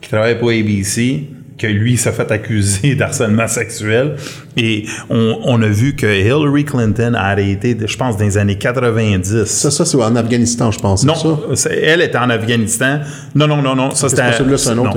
qui 0.02 0.10
travaille 0.10 0.38
pour 0.40 0.50
ABC 0.50 1.28
que 1.58 1.68
lui 1.68 1.98
s'est 1.98 2.12
fait 2.12 2.30
accuser 2.32 2.96
d'harcèlement 3.00 3.48
sexuel 3.48 4.16
et 4.58 4.86
on, 5.10 5.38
on 5.44 5.62
a 5.62 5.68
vu 5.68 5.96
que 5.96 6.08
Hillary 6.08 6.66
Clinton 6.66 7.14
a 7.16 7.28
arrêté, 7.30 7.78
je 7.86 7.96
pense, 7.96 8.18
dans 8.18 8.26
les 8.26 8.38
années 8.38 8.58
90. 8.58 9.46
Ça, 9.46 9.70
ça 9.72 9.86
c'est 9.86 9.96
en 9.98 10.16
Afghanistan, 10.16 10.72
je 10.72 10.80
pense. 10.80 11.02
c'est 11.02 11.08
non, 11.08 11.16
ça? 11.16 11.38
c'est- 11.56 11.80
elle 11.82 12.02
était 12.02 12.18
en 12.18 12.30
Afghanistan. 12.32 13.00
Non, 13.36 13.48
non, 13.48 13.62
non, 13.62 13.76
non. 13.76 13.92
Ça, 13.92 14.10
c'est 14.10 14.16
c'était. 14.16 14.22
un 14.24 14.52
autre, 14.52 14.74
non. 14.74 14.90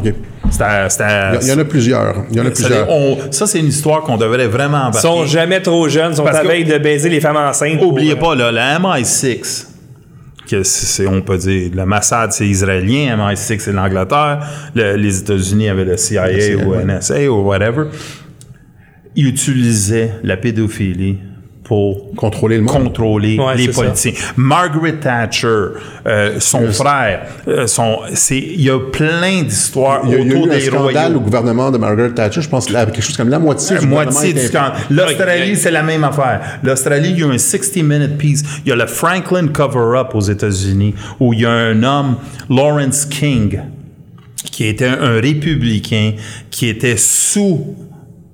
Il 0.53 1.49
y, 1.49 1.53
en 1.53 1.59
a 1.59 1.65
plusieurs. 1.65 2.25
Il 2.31 2.37
y 2.37 2.41
en 2.41 2.45
a 2.47 2.47
ça, 2.47 2.51
plusieurs. 2.53 2.91
on- 2.91 3.19
ça, 3.31 3.47
c'est 3.47 3.59
une 3.59 3.67
histoire 3.67 4.03
qu'on 4.03 4.17
devrait 4.17 4.47
vraiment 4.47 4.79
Ils 4.79 4.87
embarquer. 4.89 5.01
sont 5.01 5.27
jamais 5.27 5.61
trop 5.61 5.89
jeunes, 5.89 6.13
ils 6.13 6.17
sont 6.17 6.25
Parce 6.25 6.39
à 6.39 6.43
que- 6.43 6.49
veille 6.49 6.65
de 6.65 6.79
baiser 6.79 7.09
les 7.09 7.21
femmes 7.21 7.37
enceintes. 7.37 7.83
Oubliez 7.83 8.13
euh, 8.13 8.17
pas, 8.17 8.35
là, 8.35 8.51
la 8.53 8.79
MI6, 8.79 9.69
que 10.49 10.63
c'est, 10.63 11.07
on 11.07 11.21
peut 11.23 11.39
dire, 11.39 11.71
le 11.75 11.85
Mossad, 11.87 12.33
c'est 12.33 12.47
israélien, 12.47 13.17
MI6, 13.17 13.59
c'est 13.59 13.73
l'Angleterre, 13.73 14.41
le- 14.75 14.95
les 14.97 15.19
États-Unis 15.21 15.69
avaient 15.69 15.85
le 15.85 15.97
CIA, 15.97 16.29
CIA, 16.41 16.57
ou 16.65 16.71
ouais. 16.71 16.85
NSA 16.85 17.31
ou 17.31 17.43
whatever. 17.47 17.85
Ils 19.17 19.27
utilisaient 19.29 20.13
la 20.23 20.37
pédophilie 20.37 21.19
pour 21.67 22.15
Contrôler 22.15 22.59
le 22.59 22.63
monde. 22.63 22.85
contrôler 22.85 23.37
Ouais, 23.41 23.57
les 23.57 23.73
ça. 23.73 23.83
politiciens. 23.83 24.13
Margaret 24.37 25.01
Thatcher, 25.01 25.49
euh, 26.07 26.37
son 26.39 26.71
frère, 26.71 27.27
euh, 27.49 27.67
son, 27.67 27.99
c'est, 28.15 28.39
il 28.39 28.63
y 28.63 28.71
a 28.71 28.79
plein 28.79 29.43
d'histoires 29.43 30.03
Il 30.05 30.13
y 30.13 30.15
a, 30.15 30.19
il 30.19 30.29
y 30.29 30.33
a 30.33 30.37
autour 30.37 30.47
eu 30.47 30.51
un 30.51 30.55
des 30.55 30.61
scandale 30.61 31.17
au 31.17 31.21
gouvernement 31.21 31.73
de 31.73 31.79
Margaret 31.79 32.11
Thatcher. 32.11 32.41
Je 32.41 32.49
pense 32.49 32.71
là, 32.71 32.87
quelque 32.87 33.03
chose 33.03 33.17
comme 33.17 33.31
la 33.31 33.41
moitié 33.41 33.75
La 33.75 33.81
du 33.81 33.87
moitié 33.89 34.33
du 34.33 34.41
scandale. 34.41 34.75
L'Australie, 34.91 35.57
c'est 35.57 35.73
la 35.73 35.83
même 35.83 36.05
affaire. 36.05 36.41
L'Australie, 36.63 37.11
il 37.11 37.19
y 37.19 37.23
a 37.25 37.27
un 37.27 37.37
60-minute 37.37 38.17
piece. 38.17 38.45
Il 38.65 38.69
y 38.69 38.73
a 38.73 38.77
le 38.77 38.87
Franklin 38.87 39.49
Cover-Up 39.49 40.15
aux 40.15 40.21
États-Unis, 40.21 40.95
où 41.19 41.33
il 41.33 41.41
y 41.41 41.47
a 41.47 41.51
un 41.51 41.83
homme, 41.83 42.17
Lawrence 42.49 43.07
King, 43.07 43.59
qui 44.53 44.67
était 44.67 44.87
un, 44.87 45.03
un 45.03 45.21
républicain, 45.21 46.13
qui 46.49 46.69
était 46.69 46.97
sous 46.97 47.75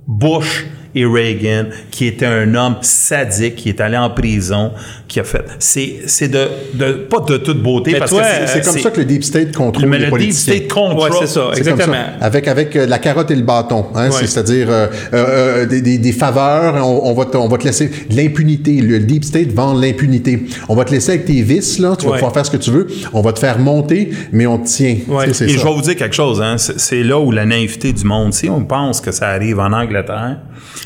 Bush 0.07 0.67
et 0.95 1.05
Reagan, 1.07 1.67
qui 1.91 2.07
était 2.07 2.27
un 2.27 2.55
homme 2.55 2.77
sadique, 2.83 3.57
qui 3.57 3.69
est 3.71 3.81
allé 3.81 3.97
en 3.97 4.11
prison, 4.11 4.73
qui 5.09 5.21
a 5.21 5.25
fait. 5.25 5.45
C'est, 5.59 6.01
c'est 6.07 6.29
de, 6.29 6.49
de, 6.75 6.93
pas 6.93 7.21
de 7.21 7.37
toute 7.39 7.63
beauté, 7.63 7.93
Mais 7.93 7.99
parce 7.99 8.11
toi, 8.11 8.23
que 8.23 8.47
C'est 8.47 8.65
comme 8.65 8.79
ça 8.79 8.91
que 8.91 8.99
le 9.01 9.07
Deep 9.07 9.25
State 9.25 9.53
contrôle 9.55 9.89
mais 9.89 9.99
les 9.99 10.07
le 10.11 10.19
Deep. 10.19 10.33
State 10.33 10.69
contrôle. 10.69 11.11
Ouais, 11.11 11.17
c'est 11.21 11.27
ça, 11.29 11.51
exactement. 11.57 11.93
ça. 11.95 12.25
Avec, 12.27 12.47
avec 12.49 12.77
euh, 12.77 12.87
la 12.87 12.99
carotte 12.99 13.31
et 13.31 13.37
le 13.37 13.43
bâton. 13.43 13.87
Hein, 13.95 14.11
Ouais. 14.11 14.27
C'est-à-dire 14.27 14.69
euh, 14.71 14.87
euh, 15.13 15.27
euh, 15.63 15.67
des, 15.67 15.81
des- 15.81 15.99
des 15.99 16.13
faveurs, 16.13 16.75
on, 16.87 17.11
on 17.11 17.15
va 17.15 17.25
te, 17.25 17.37
on 17.37 17.49
va 17.49 17.57
te 17.59 17.65
laisser 17.65 17.91
l'impunité. 18.11 18.81
Le 18.81 18.99
Deep 19.01 19.25
State 19.25 19.53
vend 19.53 19.75
l'impunité. 19.75 20.45
On 20.69 20.75
va 20.75 20.85
te 20.85 20.91
laisser 20.93 21.13
avec 21.13 21.25
tes 21.25 21.41
vices, 21.43 21.79
là, 21.79 21.97
tu 21.99 22.07
vas 22.07 22.13
pouvoir 22.15 22.33
faire 22.35 22.45
ce 22.47 22.51
que 22.51 22.57
tu 22.59 22.71
veux. 22.71 22.87
On 23.13 23.21
va 23.23 23.33
te 23.33 23.39
faire 23.39 23.59
monter, 23.59 24.11
mais 24.33 24.47
on 24.47 24.59
te 24.59 24.67
tient. 24.69 24.97
Ouais. 25.09 25.29
Tu 25.29 25.35
sais, 25.35 25.45
Et 25.47 25.49
je 25.51 25.65
vais 25.65 25.73
vous 25.73 25.83
dire 25.83 25.97
quelque 25.97 26.15
chose, 26.15 26.41
hein, 26.43 26.57
c'est 26.59 27.03
là 27.03 27.19
où 27.19 27.31
la 27.31 27.45
naïveté 27.47 27.93
du 27.93 28.05
monde, 28.05 28.33
si 28.35 28.49
on 28.51 28.65
pense 28.65 29.01
que 29.01 29.11
ça 29.13 29.29
arrive 29.29 29.59
en 29.61 29.73
Angleterre, 29.73 30.39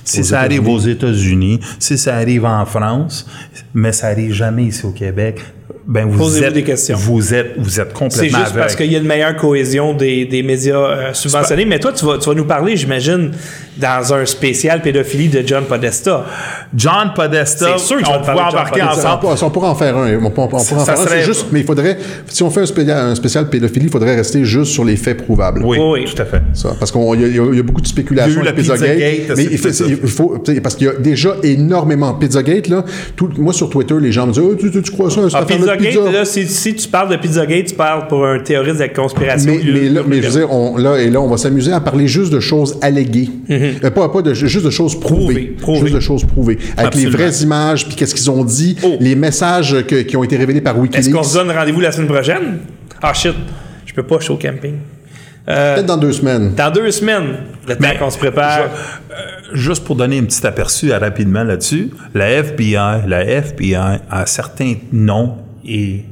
si 0.05 0.25
ça 0.25 0.41
arrive 0.41 0.69
aux 0.69 0.79
États-Unis, 0.79 1.61
si 1.79 1.99
ça 1.99 2.17
arrive 2.17 2.45
en 2.45 2.65
France, 2.65 3.27
mais 3.75 3.93
ça 3.93 4.09
arrive 4.09 4.33
jamais 4.33 4.65
ici 4.65 4.85
au 4.85 4.93
Québec, 4.93 5.41
ben 5.87 6.05
vous 6.07 6.19
Posez-vous 6.19 6.47
êtes, 6.47 6.55
des 6.55 6.65
questions. 6.65 6.97
Vous 6.97 7.33
êtes, 7.33 7.55
vous 7.59 7.81
êtes 7.81 7.89
C'est 7.89 7.95
complètement 7.95 8.39
juste 8.41 8.55
parce 8.57 8.75
qu'il 8.75 8.91
y 8.91 8.97
a 8.97 8.99
une 8.99 9.07
meilleure 9.07 9.37
cohésion 9.37 9.95
des, 9.95 10.25
des 10.25 10.43
médias 10.43 10.79
euh, 10.79 11.13
subventionnés. 11.15 11.65
Mais 11.65 11.79
toi, 11.79 11.93
tu 11.93 12.05
vas, 12.05 12.19
tu 12.19 12.29
vas 12.29 12.35
nous 12.35 12.45
parler, 12.45 12.77
j'imagine, 12.77 13.31
dans 13.79 14.15
un 14.15 14.25
spécial 14.27 14.81
pédophilie 14.83 15.29
de 15.29 15.43
John 15.47 15.65
Podesta. 15.65 16.25
John 16.75 17.13
Podesta, 17.15 17.67
C'est 17.77 17.85
sûr 17.85 17.97
on 18.03 18.05
John 18.05 18.39
embarquer 18.39 18.83
ensemble. 18.83 19.27
on 19.43 19.51
pourra 19.51 19.71
en 19.71 19.75
faire 19.75 19.97
un. 19.97 20.17
On 20.25 20.31
pourra, 20.31 20.47
on 20.47 20.49
pourra 20.49 20.61
en 20.61 20.85
Ça 20.85 20.95
faire 20.95 21.01
un. 21.01 21.07
serait- 21.07 21.19
C'est 21.21 21.27
juste, 21.27 21.47
mais 21.53 21.61
il 21.61 21.67
faudrait, 21.67 21.99
si 22.29 22.43
on 22.43 22.51
fait 22.51 22.61
un 22.61 22.67
spécial, 22.67 22.99
un 22.99 23.15
spécial 23.15 23.49
pédophilie, 23.49 23.87
il 23.87 23.91
faudrait 23.93 24.17
rester 24.17 24.45
juste 24.45 24.73
sur 24.73 24.85
les 24.85 24.97
faits 24.97 25.19
prouvables. 25.25 25.63
Oui, 25.65 25.79
Oui, 25.81 26.05
tout 26.05 26.21
à 26.21 26.25
fait. 26.25 26.43
Ça, 26.55 26.71
parce 26.79 26.91
qu'il 26.91 27.01
y, 27.03 27.37
y 27.37 27.59
a 27.59 27.63
beaucoup 27.63 27.81
de 27.81 27.87
spéculations 27.87 28.31
Il 28.31 28.37
y 28.37 28.39
a 28.39 28.43
eu 28.43 28.45
la 28.45 28.53
Pizzagate, 28.53 28.97
Pizzagate, 28.97 29.37
mais 29.37 29.57
c'est 29.73 29.85
il 29.89 30.09
faut, 30.09 30.43
il 30.49 30.63
parce 30.63 30.75
qu'il 30.75 30.87
y 30.87 30.91
a 30.91 30.95
déjà 30.95 31.37
énormément 31.43 32.15
Pizzagate 32.15 32.69
là. 32.69 32.85
Tout, 33.15 33.31
moi 33.39 33.53
sur 33.53 33.69
Twitter, 33.71 33.95
les 34.01 34.13
gens 34.13 34.27
me 34.27 34.33
disent, 34.33 34.43
oh, 34.45 34.55
tu, 34.59 34.71
tu- 34.71 34.83
tu 34.83 34.91
crois 34.93 35.11
ça, 35.11 35.21
Ah, 35.35 35.45
Pizzagate, 35.45 35.79
pizza? 35.79 36.11
là, 36.13 36.25
si, 36.25 36.47
si 36.47 36.75
tu 36.75 36.89
parles 36.89 37.11
de 37.11 37.17
Pizzagate, 37.17 37.67
tu 37.67 37.75
parles 37.75 38.07
pour 38.09 38.27
un 38.27 38.39
théoriste 38.41 38.77
de 38.77 38.81
la 38.81 38.89
conspiration. 38.89 39.53
Mais, 39.65 39.73
mais, 39.73 39.89
là, 39.89 40.01
mais 40.07 40.23
je 40.23 40.29
veux 40.29 40.41
dire, 40.41 40.53
on, 40.53 40.77
là 40.77 40.99
et 40.99 41.11
là, 41.11 41.21
on 41.21 41.29
va 41.29 41.37
s'amuser 41.37 41.73
à 41.73 41.81
parler 41.81 42.07
juste 42.09 42.33
de 42.33 42.41
choses 42.41 42.79
alléguées. 42.83 43.29
Euh, 43.85 43.91
pas, 43.91 44.09
pas 44.09 44.23
de, 44.23 44.35
juste 44.35 44.65
de 44.65 44.71
choses 44.71 44.99
prouvées. 44.99 45.57
Juste 45.81 45.95
de 45.95 46.01
choses 46.01 46.25
prouvées. 46.25 46.59
Avec 46.77 46.89
Absolument. 46.95 47.11
les 47.11 47.17
vraies 47.25 47.37
images, 47.43 47.87
puis 47.87 47.97
qu'est-ce 47.97 48.15
qu'ils 48.15 48.31
ont 48.31 48.45
dit, 48.45 48.77
Oh. 48.83 48.97
les 49.01 49.15
messages 49.15 49.77
que- 49.87 50.03
qui 50.03 50.17
ont 50.17 50.25
été 50.25 50.37
révélés 50.37 50.61
par 50.61 50.75
Est-ce 50.75 50.83
Wikileaks. 50.83 51.13
qu'on 51.15 51.23
se 51.23 51.35
donne 51.35 51.51
rendez-vous 51.51 51.81
la 51.81 51.93
semaine 51.93 52.09
prochaine? 52.09 52.59
Ah 53.03 53.13
shit, 53.15 53.35
je 53.85 53.93
peux 53.95 54.03
pas, 54.03 54.17
je 54.19 54.25
suis 54.25 54.33
au 54.33 54.37
camping. 54.39 54.75
Euh, 55.49 55.75
Peut-être 55.75 55.87
dans 55.87 55.97
deux 55.97 56.13
semaines. 56.13 56.55
dans 56.57 56.73
deux 56.73 56.91
semaines, 56.91 57.37
le 57.69 57.77
temps 57.77 57.89
qu'on 57.99 58.11
se 58.11 58.19
prépare. 58.19 58.69
Juste 59.53 59.85
pour 59.85 59.95
donner 59.95 60.19
un 60.19 60.25
petit 60.25 60.45
aperçu 60.45 60.93
euh, 60.93 60.99
rapidement 60.99 61.45
là-dessus, 61.45 61.91
la 62.15 62.31
FBI, 62.43 63.03
la 63.07 63.25
FBI 63.25 63.75
a 64.11 64.27
certains 64.27 64.75
noms 64.93 65.37
et 65.65 66.03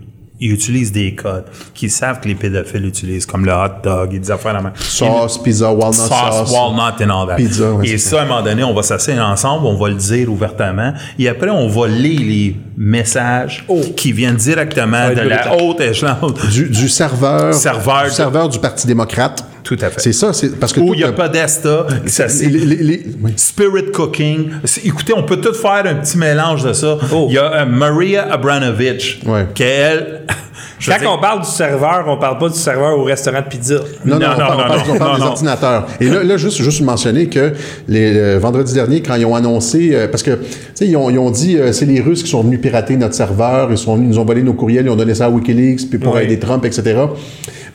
ils 0.44 0.52
utilisent 0.52 0.92
des 0.92 1.14
codes 1.14 1.44
qu'ils 1.72 1.90
savent 1.90 2.20
que 2.20 2.28
les 2.28 2.34
pédophiles 2.34 2.84
utilisent, 2.84 3.24
comme 3.26 3.44
le 3.46 3.52
hot 3.52 3.80
dog 3.82 4.14
et 4.14 4.18
des 4.18 4.30
affaires 4.30 4.52
la 4.52 4.60
même. 4.60 4.72
Sauce, 4.76 5.38
pizza, 5.42 5.72
walnut 5.72 5.94
sauce, 5.94 6.48
sauce. 6.48 6.52
walnut 6.52 7.00
and 7.00 7.10
all 7.10 7.26
that. 7.26 7.36
Pizza, 7.36 7.64
et 7.82 7.96
ça, 7.98 8.20
à 8.20 8.24
un 8.24 8.26
moment 8.26 8.42
donné, 8.42 8.62
on 8.62 8.74
va 8.74 8.82
s'asseoir 8.82 9.28
ensemble, 9.30 9.66
on 9.66 9.76
va 9.76 9.88
le 9.88 9.94
dire 9.94 10.30
ouvertement, 10.30 10.92
et 11.18 11.28
après, 11.28 11.50
on 11.50 11.68
va 11.68 11.88
lire 11.88 12.20
les 12.20 12.56
messages 12.76 13.64
Oh. 13.68 13.80
qui 13.96 14.12
viennent 14.12 14.36
directement 14.36 15.08
de 15.10 15.20
la 15.20 15.56
haute 15.56 15.80
échelon. 15.80 16.14
Du, 16.52 16.68
du 16.68 16.88
serveur, 16.88 17.54
Serveur 17.54 18.04
du 18.04 18.10
serveur 18.10 18.48
du 18.48 18.58
Parti 18.58 18.86
démocrate. 18.86 19.44
Tout 19.64 19.78
à 19.80 19.88
fait. 19.88 20.00
C'est 20.00 20.12
ça, 20.12 20.32
c'est 20.34 20.60
parce 20.60 20.72
que 20.72 20.80
Où 20.80 20.88
tout 20.88 20.94
il 20.94 21.00
y 21.00 21.04
a 21.04 21.12
Podesta, 21.12 21.86
ça, 22.06 22.28
c'est 22.28 22.46
les- 22.46 22.64
les- 22.66 22.76
les- 22.76 23.06
oui. 23.22 23.32
Spirit 23.36 23.90
Cooking. 23.92 24.50
C'est- 24.64 24.84
Écoutez, 24.86 25.14
on 25.16 25.22
peut 25.24 25.38
tout 25.38 25.54
faire 25.54 25.84
un 25.86 25.94
petit 25.96 26.18
mélange 26.18 26.62
de 26.64 26.72
ça. 26.74 26.98
Oh. 27.12 27.26
Il 27.30 27.34
y 27.34 27.38
a 27.38 27.50
euh, 27.62 27.66
Maria 27.66 28.30
Abranovich, 28.30 29.20
Ouais. 29.26 29.46
qui 29.54 29.62
elle... 29.62 30.20
je 30.78 30.90
veux 30.90 30.92
Quand 30.96 31.00
dire, 31.00 31.12
on 31.16 31.20
parle 31.20 31.40
du 31.40 31.48
serveur, 31.48 32.04
on 32.08 32.18
parle 32.18 32.36
pas 32.38 32.48
du 32.50 32.58
serveur 32.58 32.98
au 32.98 33.04
restaurant 33.04 33.40
de 33.40 33.46
pizza. 33.48 33.76
Non, 34.04 34.18
non, 34.18 34.20
Non, 34.20 34.26
on 34.34 34.36
parle, 34.36 34.38
non, 34.38 34.54
on 34.54 34.58
parle- 34.58 34.68
non, 34.88 34.94
on 34.94 34.98
parle 34.98 35.10
non, 35.12 35.14
des 35.16 35.20
non. 35.22 35.26
ordinateurs. 35.28 35.86
Et 35.98 36.08
là, 36.10 36.22
là 36.22 36.36
juste, 36.36 36.60
juste 36.62 36.82
mentionner 36.82 37.28
que 37.30 37.52
les, 37.88 38.12
le 38.12 38.36
vendredi 38.38 38.74
dernier, 38.74 39.00
quand 39.00 39.14
ils 39.14 39.24
ont 39.24 39.34
annoncé, 39.34 39.90
euh, 39.94 40.08
parce 40.08 40.22
que, 40.22 40.32
tu 40.32 40.46
sais, 40.74 40.86
ils 40.86 40.96
ont, 40.96 41.08
ils 41.08 41.18
ont 41.18 41.30
dit, 41.30 41.56
euh, 41.56 41.72
c'est 41.72 41.86
les 41.86 42.00
Russes 42.02 42.22
qui 42.22 42.28
sont 42.30 42.42
venus 42.42 42.60
pirater 42.60 42.96
notre 42.98 43.14
serveur, 43.14 43.68
ils 43.70 43.78
sont 43.78 43.94
venus, 43.96 44.08
ils 44.10 44.14
nous 44.16 44.18
ont 44.18 44.26
volé 44.26 44.42
nos 44.42 44.52
courriels, 44.52 44.84
ils 44.84 44.90
ont 44.90 44.96
donné 44.96 45.14
ça 45.14 45.24
à 45.24 45.30
Wikileaks, 45.30 45.88
puis 45.88 45.98
pour 45.98 46.14
Ouais. 46.14 46.24
aider 46.24 46.38
Trump, 46.38 46.66
etc. 46.66 46.96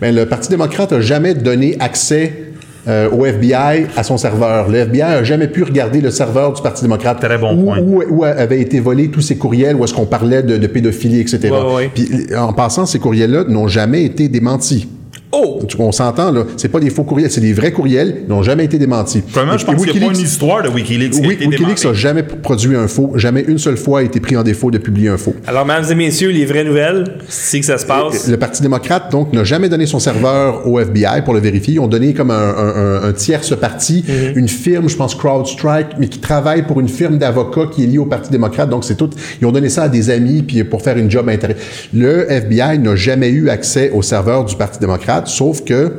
Mais 0.01 0.11
le 0.11 0.25
Parti 0.25 0.49
démocrate 0.49 0.93
a 0.93 1.01
jamais 1.01 1.33
donné 1.33 1.75
accès 1.79 2.49
euh, 2.87 3.09
au 3.09 3.25
FBI 3.25 3.87
à 3.97 4.03
son 4.03 4.17
serveur. 4.17 4.69
Le 4.69 4.77
FBI 4.79 5.01
a 5.01 5.23
jamais 5.23 5.47
pu 5.47 5.63
regarder 5.63 5.99
le 5.99 6.11
serveur 6.11 6.53
du 6.53 6.61
Parti 6.61 6.81
démocrate. 6.81 7.19
Très 7.19 7.37
bon 7.37 7.55
où, 7.55 7.63
point. 7.65 7.79
Où, 7.79 8.03
où 8.09 8.23
avaient 8.23 8.61
été 8.61 8.79
volés 8.79 9.11
tous 9.11 9.21
ces 9.21 9.37
courriels, 9.37 9.75
où 9.75 9.83
est-ce 9.83 9.93
qu'on 9.93 10.05
parlait 10.05 10.43
de, 10.43 10.57
de 10.57 10.67
pédophilie, 10.67 11.19
etc. 11.19 11.49
Ouais, 11.51 11.75
ouais. 11.75 11.91
Puis, 11.93 12.09
en 12.35 12.53
passant, 12.53 12.85
ces 12.85 12.99
courriels-là 12.99 13.43
n'ont 13.47 13.67
jamais 13.67 14.03
été 14.03 14.29
démentis. 14.29 14.87
Oh! 15.31 15.59
Tu- 15.67 15.77
On 15.79 15.91
s'entend, 15.91 16.31
là. 16.31 16.43
C'est 16.57 16.69
pas 16.69 16.79
des 16.79 16.89
faux 16.89 17.03
courriels, 17.03 17.29
c'est 17.31 17.39
des 17.41 17.53
vrais 17.53 17.71
courriels. 17.71 18.21
Ils 18.25 18.29
n'ont 18.29 18.41
jamais 18.43 18.65
été 18.65 18.77
démentis. 18.77 19.21
Premièrement, 19.21 19.57
je 19.57 19.65
pense 19.65 19.75
qu'il 19.75 19.83
n'y 19.85 19.89
a 19.89 20.07
pas 20.07 20.11
Wikileaks- 20.13 20.19
une 20.19 20.25
histoire 20.25 20.63
de 20.63 20.69
Wikileaks 20.69 21.11
qui 21.11 21.25
a 21.25 21.31
été 21.31 21.47
Wikileaks 21.47 21.85
n'a 21.85 21.93
jamais 21.93 22.23
produit 22.23 22.75
un 22.75 22.87
faux. 22.87 23.11
Jamais 23.15 23.41
une 23.47 23.57
seule 23.59 23.77
fois 23.77 23.99
a 23.99 24.03
été 24.03 24.19
pris 24.19 24.35
en 24.35 24.43
défaut 24.43 24.71
de 24.71 24.77
publier 24.79 25.09
un 25.09 25.17
faux. 25.17 25.35
Alors, 25.47 25.65
mesdames 25.65 25.85
et 25.91 25.95
messieurs, 25.95 26.29
les 26.31 26.45
vraies 26.45 26.63
nouvelles, 26.63 27.05
c'est 27.27 27.59
que 27.59 27.65
ça 27.65 27.77
se 27.77 27.85
passe. 27.85 28.27
Le 28.27 28.37
Parti 28.37 28.61
démocrate, 28.61 29.11
donc, 29.11 29.31
n'a 29.33 29.43
jamais 29.43 29.69
donné 29.69 29.85
son 29.85 29.99
serveur 29.99 30.67
au 30.67 30.79
FBI 30.79 31.21
pour 31.23 31.33
le 31.33 31.39
vérifier. 31.39 31.75
Ils 31.75 31.79
ont 31.79 31.87
donné 31.87 32.13
comme 32.13 32.31
un, 32.31 32.33
un, 32.35 32.75
un- 33.03 33.03
un 33.09 33.13
tierce 33.13 33.55
parti, 33.55 34.03
Mhm. 34.07 34.37
une 34.37 34.47
firme, 34.47 34.89
je 34.89 34.95
pense 34.95 35.13
CrowdStrike, 35.15 35.89
mais 35.99 36.07
qui 36.07 36.19
travaille 36.19 36.63
pour 36.65 36.79
une 36.79 36.89
firme 36.89 37.17
d'avocats 37.17 37.67
qui 37.71 37.83
est 37.83 37.87
liée 37.87 37.97
au 37.99 38.05
Parti 38.05 38.31
démocrate. 38.31 38.69
Donc, 38.69 38.83
c'est 38.83 38.95
tout. 38.95 39.09
Ils 39.41 39.45
ont 39.45 39.51
donné 39.51 39.69
ça 39.69 39.83
à 39.83 39.89
des 39.89 40.09
amis 40.09 40.41
puis 40.41 40.63
pour 40.63 40.81
faire 40.81 40.97
une 40.97 41.09
job 41.11 41.29
intéressante. 41.29 41.61
Le 41.93 42.31
FBI 42.31 42.79
n'a 42.79 42.95
jamais 42.95 43.29
eu 43.29 43.49
accès 43.49 43.91
au 43.91 44.01
serveur 44.01 44.43
du 44.45 44.55
Parti 44.55 44.79
démocrate, 44.79 45.18
sauf 45.27 45.63
que 45.63 45.91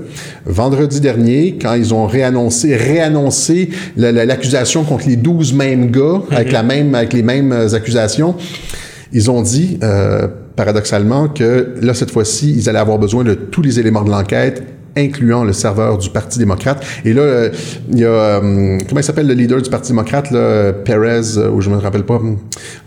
vendredi 0.47 1.01
dernier, 1.01 1.59
quand 1.61 1.75
ils 1.75 1.93
ont 1.95 2.07
réannoncé, 2.07 2.75
réannoncé 2.77 3.71
la- 3.97 4.13
la- 4.13 4.25
l'accusation 4.25 4.85
contre 4.85 5.07
les 5.09 5.17
12 5.17 5.53
mêmes 5.53 5.91
gars, 5.91 6.23
avec, 6.31 6.53
la 6.53 6.63
même, 6.63 6.95
avec 6.95 7.13
les 7.13 7.23
mêmes 7.23 7.53
euh, 7.53 7.75
accusations, 7.75 8.35
ils 9.13 9.31
ont 9.31 9.43
dit, 9.43 9.79
euh, 9.83 10.29
paradoxalement, 10.57 11.29
que 11.29 11.75
là, 11.81 11.95
cette 11.95 12.11
fois-ci, 12.11 12.53
ils 12.57 12.69
allaient 12.69 12.79
avoir 12.79 12.99
besoin 12.99 13.25
de 13.25 13.35
tous 13.35 13.63
les 13.63 13.81
éléments 13.81 14.03
de 14.05 14.11
l'enquête 14.11 14.63
incluant 15.01 15.45
le 15.45 15.53
serveur 15.53 15.99
du 15.99 16.11
Parti 16.11 16.39
démocrate. 16.39 16.85
Et 17.05 17.13
là, 17.13 17.23
euh, 17.23 17.51
il 17.93 17.99
y 17.99 18.05
a, 18.05 18.09
euh, 18.09 18.79
comment 18.89 19.01
il 19.01 19.05
s'appelle 19.05 19.27
le 19.27 19.35
leader 19.35 19.61
du 19.61 19.71
Parti 19.71 19.93
démocrate, 19.93 20.31
là, 20.31 20.73
Perez, 20.73 21.37
euh, 21.37 21.51
ou 21.51 21.61
je 21.61 21.71
me 21.71 21.77
rappelle 21.77 22.05
pas, 22.05 22.15
en 22.15 22.37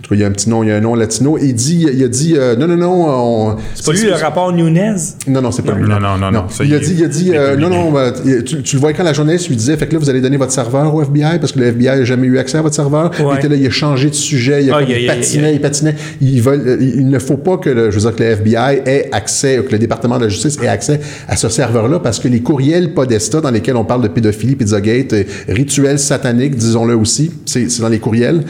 tout 0.02 0.10
cas, 0.10 0.16
il 0.16 0.20
y 0.20 0.24
a 0.24 0.28
un 0.28 0.32
petit 0.32 0.50
nom, 0.50 0.64
il 0.64 0.70
y 0.70 0.72
a 0.72 0.76
un 0.76 0.82
nom 0.82 0.96
latino, 0.96 1.38
il 1.38 1.54
dit, 1.54 1.88
il 1.92 2.04
a 2.04 2.08
dit, 2.08 2.36
euh, 2.36 2.56
non, 2.56 2.68
non, 2.68 2.76
non, 2.76 3.06
on... 3.08 3.56
C'est 3.74 3.86
pas 3.86 3.94
lui 3.94 4.08
le 4.08 4.14
rapport 4.14 4.52
Nunez? 4.52 4.96
Non, 5.28 5.42
non, 5.42 5.52
c'est 5.52 5.62
pas 5.62 5.74
lui. 5.74 5.88
Non, 5.88 6.00
non, 6.00 6.18
non, 6.18 6.32
non, 6.32 6.50
ça, 6.50 6.64
Il 6.64 6.74
a 6.74 6.78
il 6.78 6.84
dit, 6.84 6.96
il 6.98 7.04
a 7.04 7.08
dit, 7.08 7.28
il 7.28 7.38
euh, 7.38 7.56
non, 7.56 7.70
non, 7.70 7.98
euh, 7.98 8.12
tu, 8.46 8.62
tu 8.62 8.76
le 8.76 8.80
voyais 8.80 8.96
quand 8.96 9.04
la 9.04 9.14
journaliste 9.14 9.48
lui 9.48 9.56
disait, 9.56 9.78
fait 9.78 9.88
que 9.88 9.94
là, 9.94 10.00
vous 10.00 10.10
allez 10.10 10.22
donner 10.22 10.38
votre 10.38 10.52
serveur 10.52 10.94
au 10.94 11.02
FBI 11.02 11.40
parce 11.40 11.52
que 11.52 11.60
le 11.60 11.68
FBI 11.68 12.00
n'a 12.00 12.04
jamais 12.04 12.28
eu 12.28 12.38
accès 12.38 12.58
à 12.58 12.62
votre 12.62 12.76
serveur. 12.76 13.12
Ouais. 13.20 13.34
Il 13.34 13.38
était 13.38 13.50
là, 13.50 13.56
il 13.56 13.66
a 13.66 13.70
changé 13.70 14.10
de 14.10 14.16
sujet, 14.16 14.64
il, 14.64 14.72
a 14.72 14.78
aïe, 14.78 14.94
aïe, 14.94 15.08
patinait, 15.08 15.48
aïe. 15.48 15.56
il 15.56 15.62
patinait. 15.62 15.96
Il 16.22 17.10
ne 17.10 17.20
faut 17.20 17.38
pas 17.38 17.58
que, 17.58 17.70
le, 17.70 17.92
je 17.92 17.96
veux 17.96 18.02
dire, 18.02 18.16
que 18.16 18.24
le 18.24 18.30
FBI 18.32 18.82
ait 18.86 19.10
accès, 19.12 19.64
que 19.66 19.72
le 19.72 19.80
département 19.80 20.18
de 20.18 20.24
la 20.24 20.30
justice 20.30 20.60
ait 20.62 20.68
accès 20.68 21.00
à 21.28 21.36
ce 21.36 21.50
serveur-là 21.50 22.00
parce 22.04 22.20
que 22.20 22.28
les 22.28 22.42
courriels 22.42 22.94
Podesta 22.94 23.42
dans 23.42 23.52
lesquels 23.52 23.76
on 23.76 23.86
parle 23.86 24.04
de 24.04 24.08
pédophilie, 24.10 24.56
Pizzagate, 24.56 25.14
euh, 25.14 25.24
rituels 25.48 26.00
sataniques, 26.00 26.56
disons-le 26.56 26.96
aussi, 26.96 27.32
c'est 27.46 27.68
dans 27.80 27.90
les 27.90 28.00
courriels. 28.00 28.44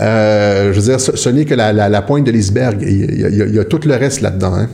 Euh, 0.00 0.72
je 0.72 0.80
veux 0.80 0.86
dire, 0.86 1.00
ce, 1.00 1.28
n'est 1.28 1.44
que 1.44 1.54
la, 1.54 1.72
la, 1.72 2.02
pointe 2.02 2.24
de 2.24 2.30
l'iceberg. 2.30 2.82
Il 2.82 3.54
y 3.54 3.58
a 3.58 3.64
tout 3.64 3.80
le 3.84 3.96
reste 3.96 4.20
là-dedans. 4.20 4.54
Hein. 4.54 4.68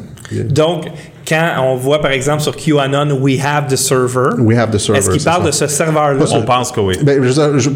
Donc, 0.50 0.86
quand 1.26 1.52
on 1.62 1.76
voit, 1.76 2.00
par 2.00 2.10
exemple, 2.10 2.42
sur 2.42 2.54
QAnon, 2.56 3.18
we 3.20 3.38
have 3.42 3.66
the 3.68 3.76
server. 3.76 4.30
We 4.38 4.56
have 4.58 4.70
the 4.70 4.78
server, 4.78 4.98
Est-ce 4.98 5.10
qu'il 5.10 5.20
c'est 5.20 5.24
parle 5.30 5.42
ça. 5.44 5.46
de 5.48 5.54
ce 5.54 5.66
serveur-là? 5.66 6.24
On 6.32 6.42
pense 6.42 6.70
que 6.72 6.80
oui. 6.80 6.96
Ben, 7.02 7.22
je, 7.22 7.32
dire, 7.32 7.58
je- 7.58 7.70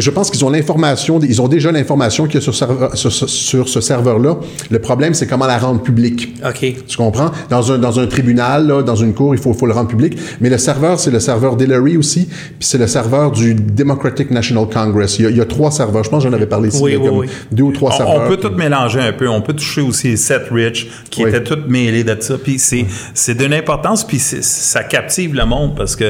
je 0.00 0.10
pense 0.10 0.30
qu'ils 0.30 0.44
ont 0.44 0.50
l'information, 0.50 1.18
ils 1.22 1.40
ont 1.40 1.48
déjà 1.48 1.72
l'information 1.72 2.26
qu'il 2.26 2.34
y 2.36 2.38
a 2.38 2.40
sur, 2.40 2.54
serveur- 2.54 2.96
sur, 2.96 3.12
sur- 3.12 3.28
sur 3.28 3.68
ce 3.68 3.80
serveur-là. 3.80 4.36
Le 4.70 4.78
problème, 4.78 5.14
c'est 5.14 5.26
comment 5.26 5.46
la 5.46 5.58
rendre 5.58 5.80
publique. 5.82 6.34
OK. 6.46 6.74
Tu 6.86 6.96
comprends? 6.96 7.30
Dans 7.50 7.72
un, 7.72 7.78
dans 7.78 7.98
un 7.98 8.06
tribunal, 8.06 8.66
là, 8.66 8.82
dans 8.82 8.96
une 8.96 9.14
cour, 9.14 9.34
il 9.34 9.40
faut, 9.40 9.52
faut 9.54 9.66
le 9.66 9.72
rendre 9.72 9.88
public. 9.88 10.18
Mais 10.40 10.50
le 10.50 10.58
serveur, 10.58 10.98
c'est 11.00 11.10
le 11.10 11.20
serveur 11.20 11.56
d'Hillary 11.56 11.96
aussi, 11.96 12.26
puis 12.26 12.56
c'est 12.60 12.78
le 12.78 12.86
serveur 12.86 13.30
du 13.30 13.54
Democratic 13.54 14.30
National 14.30 14.66
Congress. 14.72 15.18
Il 15.18 15.22
y 15.24 15.26
a, 15.26 15.30
il 15.30 15.36
y 15.36 15.40
a 15.40 15.44
trois 15.44 15.70
serveurs. 15.70 16.04
Je 16.04 16.10
pense 16.10 16.22
que 16.24 16.28
j'en 16.30 16.34
avais 16.36 16.46
parlé 16.46 16.68
ici. 16.68 16.80
Oui, 16.82 16.92
il 16.92 16.94
y 16.94 16.96
a 16.96 17.00
oui, 17.00 17.08
comme 17.08 17.18
oui. 17.20 17.26
Deux 17.52 17.62
ou 17.64 17.72
trois 17.72 17.90
On, 17.92 17.96
serveurs. 17.96 18.22
on 18.24 18.28
peut 18.28 18.36
tout 18.36 18.52
mélanger 18.54 19.00
un 19.00 19.12
peu. 19.12 19.28
On 19.28 19.40
peut 19.40 19.54
toucher 19.54 19.80
aussi 19.80 20.16
Seth 20.16 20.48
Rich, 20.50 20.88
qui 21.10 21.22
Oui. 21.24 21.30
était 21.30 21.42
tout 21.42 21.58
mêlé 21.68 22.04
de 22.04 22.14
ça. 22.22 22.36
Puis 22.38 22.58
c'est, 22.58 22.86
c'est 23.14 23.34
d'une 23.34 23.54
importance, 23.54 24.06
puis 24.06 24.18
ça 24.18 24.84
captive 24.84 25.34
le 25.34 25.44
monde 25.44 25.76
parce 25.76 25.96
que 25.96 26.04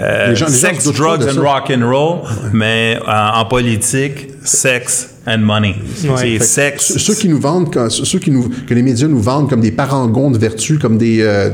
euh, 0.00 0.28
Les 0.28 0.36
gens- 0.36 0.46
les 0.46 0.52
gens 0.52 0.58
sex, 0.68 0.84
drugs 0.92 1.22
and 1.28 1.40
rock 1.40 1.70
and 1.70 1.86
roll, 1.88 2.20
mais 2.52 2.98
euh, 3.06 3.10
en 3.34 3.44
politique, 3.46 4.28
sex 4.44 5.10
and 5.26 5.38
money. 5.38 5.74
Ouais. 6.04 6.38
C'est 6.38 6.44
sexe. 6.44 6.98
Ceux 6.98 7.14
qui 7.14 7.28
nous 7.28 7.40
vendent, 7.40 7.68
ceux 7.88 8.18
qui 8.18 8.30
nous, 8.30 8.48
que 8.66 8.74
les 8.74 8.82
médias 8.82 9.08
nous 9.08 9.20
vendent 9.20 9.48
comme 9.48 9.60
des 9.60 9.70
parangons 9.70 10.30
de 10.30 10.38
vertu, 10.38 10.78
comme 10.78 10.98
des, 10.98 11.18
euh, 11.22 11.50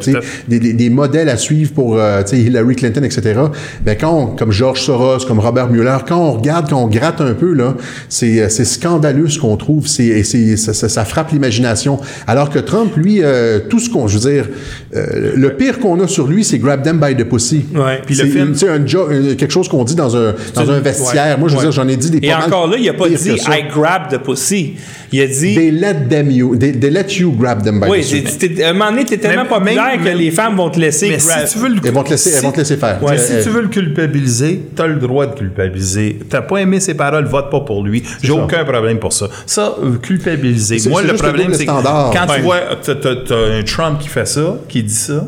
des, 0.48 0.58
des, 0.58 0.72
des 0.72 0.90
modèles 0.90 1.28
à 1.28 1.36
suivre 1.36 1.72
pour 1.72 1.96
euh, 1.96 2.22
tu 2.22 2.30
sais, 2.30 2.38
Hillary 2.40 2.76
Clinton, 2.76 3.02
etc. 3.04 3.40
Ben 3.84 3.96
quand 4.00 4.12
on, 4.12 4.26
comme 4.36 4.52
George 4.52 4.82
Soros, 4.82 5.24
comme 5.26 5.38
Robert 5.38 5.68
Mueller, 5.70 5.98
quand 6.06 6.18
on 6.18 6.32
regarde, 6.32 6.68
quand 6.68 6.82
on 6.82 6.88
gratte 6.88 7.20
un 7.20 7.34
peu 7.34 7.52
là, 7.52 7.74
c'est 8.08 8.40
euh, 8.42 8.48
c'est 8.48 8.64
scandaleux 8.64 9.28
ce 9.28 9.38
qu'on 9.38 9.56
trouve. 9.56 9.86
C'est 9.86 10.04
et 10.06 10.24
c'est 10.24 10.56
ça, 10.56 10.74
ça- 10.74 10.88
ça 10.88 11.04
frappe 11.04 11.30
l'imagination. 11.32 11.98
Alors 12.26 12.50
que 12.50 12.58
Trump, 12.58 12.92
lui, 12.96 13.20
euh, 13.22 13.60
tout 13.68 13.78
ce 13.78 13.88
qu'on, 13.90 14.08
je 14.08 14.18
veux 14.18 14.30
dire, 14.32 14.48
euh, 14.96 15.32
le 15.36 15.54
pire 15.56 15.78
qu'on 15.78 16.00
a 16.00 16.08
sur 16.08 16.26
lui, 16.26 16.44
c'est 16.44 16.58
grab 16.58 16.82
them 16.82 16.98
by 16.98 17.14
the 17.14 17.24
pussy. 17.28 17.64
Ouais. 17.74 18.00
Puis 18.04 18.14
le 18.16 18.24
C'est 18.24 18.30
film- 18.30 18.52
tu 18.52 18.58
sais, 18.58 18.68
un 18.68 18.84
jo- 18.86 19.08
quelque 19.38 19.50
chose 19.52 19.68
qu'on 19.68 19.84
dit 19.84 19.94
dans 19.94 20.16
un 20.16 20.34
dans 20.54 20.70
un 20.70 20.80
vestiaire. 20.80 21.34
ouais. 21.34 21.40
Moi, 21.40 21.48
je 21.48 21.54
veux 21.54 21.58
Ouais. 21.60 21.64
dire, 21.66 21.72
j'en 21.72 21.88
ai 21.88 21.96
dit 21.96 22.10
des 22.10 22.18
Et 22.18 22.30
pas 22.30 22.38
mal 22.38 22.46
encore 22.48 22.66
là, 22.68 22.76
il 22.78 22.86
n'a 22.86 22.92
pas 22.94 23.06
pires 23.06 23.18
dit. 23.18 23.30
I 23.60 23.68
grab 23.72 24.08
the 24.10 24.18
pussy. 24.18 24.74
Il 25.12 25.20
a 25.22 25.26
dit. 25.26 25.54
They 25.56 25.70
let 25.72 25.94
them 26.08 26.30
you, 26.30 26.56
they, 26.56 26.72
they 26.72 26.90
let 26.90 27.08
you 27.18 27.32
grab 27.36 27.62
them 27.64 27.80
by 27.80 27.88
oui, 27.88 28.02
the 28.02 28.38
t'es- 28.38 28.62
à 28.62 28.70
un 28.70 28.72
moment 28.74 28.90
donné, 28.90 29.04
t'es 29.04 29.18
tellement 29.18 29.42
Mais- 29.42 29.48
populaire 29.48 29.96
même- 29.98 30.04
que 30.04 30.18
les 30.18 30.30
femmes 30.30 30.54
vont 30.56 30.70
te 30.70 30.78
laisser 30.78 31.08
Mais 31.08 31.16
grab. 31.16 31.46
si 31.46 31.52
tu 31.54 31.58
veux 31.58 31.68
le 31.68 31.80
Elles 31.84 31.92
vont 31.92 32.02
te 32.04 32.10
laisser, 32.10 32.30
elles 32.36 32.42
vont 32.42 32.52
te 32.52 32.58
laisser 32.58 32.76
faire. 32.76 33.02
Ouais, 33.02 33.18
Euh, 33.18 33.38
si 33.38 33.44
tu 33.44 33.50
veux 33.50 33.62
le 33.62 33.68
culpabiliser, 33.68 34.60
tu 34.76 34.82
as 34.82 34.86
le 34.86 34.96
droit 34.96 35.26
de 35.26 35.34
culpabiliser. 35.36 36.18
T'as 36.28 36.42
pas 36.42 36.58
aimé 36.58 36.78
ses 36.80 36.94
paroles, 36.94 37.24
vote 37.24 37.50
pas 37.50 37.60
pour 37.60 37.82
lui. 37.84 38.02
J'ai 38.22 38.32
aucun 38.32 38.64
problème 38.64 38.98
pour 38.98 39.12
ça. 39.12 39.28
Ça, 39.46 39.74
euh, 39.82 39.96
culpabiliser. 40.00 40.88
Moi, 40.88 41.02
le 41.02 41.14
problème, 41.14 41.52
c'est 41.54 41.66
quand 41.66 41.82
Ouais. 41.82 42.36
tu 42.36 42.42
vois, 42.42 42.60
t'as, 42.82 42.94
t'as- 42.94 43.16
t'as 43.16 43.58
un 43.58 43.62
Trump 43.64 43.98
qui 44.00 44.08
fait 44.08 44.26
ça, 44.26 44.58
qui 44.68 44.82
dit 44.82 44.94
ça, 44.94 45.26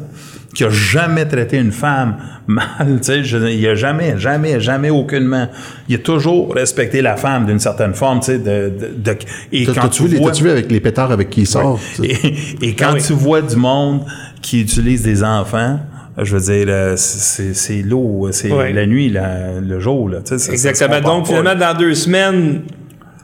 qui 0.54 0.64
a 0.64 0.70
jamais 0.70 1.24
traité 1.24 1.56
une 1.58 1.72
femme 1.72 2.16
mal, 2.46 3.00
tu 3.02 3.04
sais, 3.04 3.20
il 3.20 3.66
a 3.68 3.74
jamais, 3.74 4.18
jamais, 4.18 4.60
jamais 4.60 4.90
aucunement. 4.90 5.48
Il 5.88 5.94
a 5.94 5.98
toujours 5.98 6.54
respecté 6.54 7.00
la 7.00 7.16
femme 7.16 7.46
d'une 7.46 7.58
certaine 7.58 7.94
forme, 7.94 8.20
tu 8.20 8.26
sais, 8.26 8.38
de, 8.38 8.70
de, 8.70 9.12
de- 9.12 9.16
et 9.52 9.64
quand 9.66 9.88
tu 9.88 10.04
vu, 10.06 10.16
vois, 10.18 10.30
t'as-tu 10.30 10.44
vu 10.44 10.50
avec 10.50 10.70
les 10.70 10.80
pétards 10.80 11.10
avec 11.12 11.30
qui 11.30 11.42
il 11.42 11.46
sort? 11.46 11.80
et, 12.02 12.16
et 12.60 12.74
quand 12.74 12.88
Ah 12.90 12.94
oui. 12.94 13.02
tu 13.06 13.12
vois 13.14 13.40
du 13.42 13.56
monde 13.56 14.02
qui 14.42 14.60
utilise 14.60 15.02
des 15.02 15.24
enfants, 15.24 15.80
je 16.20 16.36
veux 16.36 16.42
dire, 16.42 16.66
euh, 16.68 16.94
c'est 16.96 17.54
c'est 17.54 17.80
l'eau, 17.82 18.28
c'est 18.32 18.52
Ouais. 18.52 18.72
la 18.74 18.84
nuit, 18.86 19.08
la- 19.08 19.58
le 19.60 19.80
jour. 19.80 20.10
Là, 20.10 20.18
tu 20.18 20.36
sais, 20.36 20.38
ça- 20.38 20.46
ça 20.48 20.52
Exactement. 20.52 21.00
Donc, 21.00 21.22
pas, 21.22 21.28
finalement, 21.28 21.54
là. 21.58 21.72
dans 21.72 21.78
deux 21.78 21.94
semaines, 21.94 22.60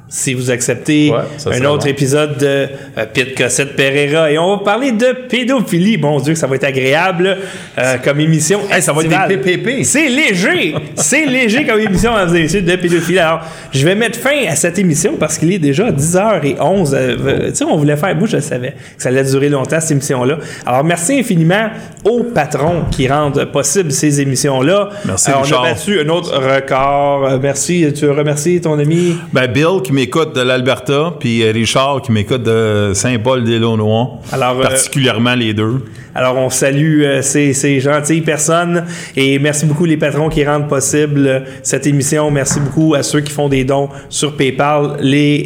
si 0.09 0.35
vous 0.35 0.51
acceptez 0.51 1.11
Ouais, 1.11 1.19
ça 1.37 1.51
un 1.51 1.65
autre 1.67 1.85
bon. 1.85 1.91
épisode 1.91 2.39
de 2.39 2.47
euh, 2.47 3.07
Pete 3.13 3.37
Cossette 3.37 3.77
Pereira, 3.77 4.31
et 4.31 4.39
on 4.39 4.57
va 4.57 4.63
parler 4.65 4.93
de 4.93 5.13
pédophilie. 5.29 5.97
Bon 5.99 6.19
Dieu, 6.21 6.33
que 6.33 6.39
ça 6.39 6.47
va 6.47 6.57
être 6.57 6.65
agréable 6.65 7.37
euh, 7.79 7.97
comme 8.03 8.21
émission. 8.21 8.61
Hey, 8.71 8.81
ça 8.83 8.93
va 8.93 9.03
être 9.03 9.29
des. 9.29 9.37
PPP. 9.37 9.85
C'est 9.85 10.09
léger. 10.09 10.75
C'est 10.97 11.27
léger 11.27 11.65
comme 11.67 11.81
émission, 11.81 12.13
mesdames 12.13 12.37
et 12.37 12.41
messieurs, 12.43 12.63
de 12.63 12.77
pédophilie. 12.77 13.19
Alors, 13.19 13.41
je 13.73 13.85
vais 13.85 13.95
mettre 13.95 14.19
fin 14.19 14.47
à 14.49 14.57
cette 14.57 14.79
émission 14.79 15.15
parce 15.19 15.37
qu'il 15.39 15.53
est 15.53 15.59
déjà 15.59 15.91
10h11. 15.91 16.95
Euh, 16.95 17.49
tu 17.51 17.55
sais, 17.57 17.65
on 17.65 17.77
voulait 17.77 17.97
faire, 17.97 18.15
moi 18.17 18.27
je 18.31 18.39
savais 18.41 18.71
que 18.97 19.03
ça 19.03 19.09
allait 19.11 19.25
durer 19.25 19.49
longtemps, 19.49 19.81
cette 19.81 19.91
émission-là. 19.93 20.39
Alors, 20.67 20.85
merci 20.85 21.19
infiniment 21.21 21.69
aux 22.05 22.25
patrons 22.25 22.85
qui 22.91 23.09
rendent 23.09 23.45
possible 23.47 23.93
ces 23.93 24.21
émissions-là. 24.21 24.89
Merci, 25.05 25.31
Euh, 25.31 25.35
on 25.35 25.39
a 25.39 25.43
Richard. 25.43 25.63
battu 25.63 26.01
un 26.01 26.09
autre 26.09 26.35
record. 26.37 27.27
Euh, 27.27 27.39
merci. 27.41 27.87
Tu 27.95 28.07
veux 28.07 28.13
remercier 28.13 28.61
ton 28.61 28.79
ami? 28.79 29.17
Ben, 29.33 29.47
Bill 29.47 29.83
qui 29.85 29.93
m'écoute 29.99 30.33
de 30.33 30.43
l'Alberta, 30.43 31.13
puis 31.19 31.43
euh, 31.43 31.51
Richard 31.51 32.03
qui 32.03 32.13
m'écoute 32.13 32.45
de 32.45 32.93
Saint-Paul-des-Launois. 32.95 34.21
Alors, 34.31 34.57
euh, 34.61 34.63
particulièrement 34.63 35.35
les 35.35 35.53
deux. 35.55 35.83
Alors, 36.15 36.37
on 36.37 36.51
salue 36.51 37.03
euh, 37.03 37.21
ces, 37.21 37.53
ces 37.53 37.81
gentilles 37.81 38.21
personnes 38.21 38.85
et 39.17 39.41
merci 39.41 39.67
beaucoup 39.67 39.85
les 39.87 39.97
patrons 39.97 40.29
qui 40.29 40.45
rendent 40.45 40.69
possible 40.69 41.43
cette 41.65 41.85
émission. 41.89 42.31
Merci 42.31 42.61
beaucoup 42.61 42.95
à 42.95 43.03
ceux 43.03 43.23
qui 43.23 43.33
font 43.33 43.49
des 43.49 43.65
dons 43.65 43.89
sur 44.09 44.37
PayPal. 44.37 44.99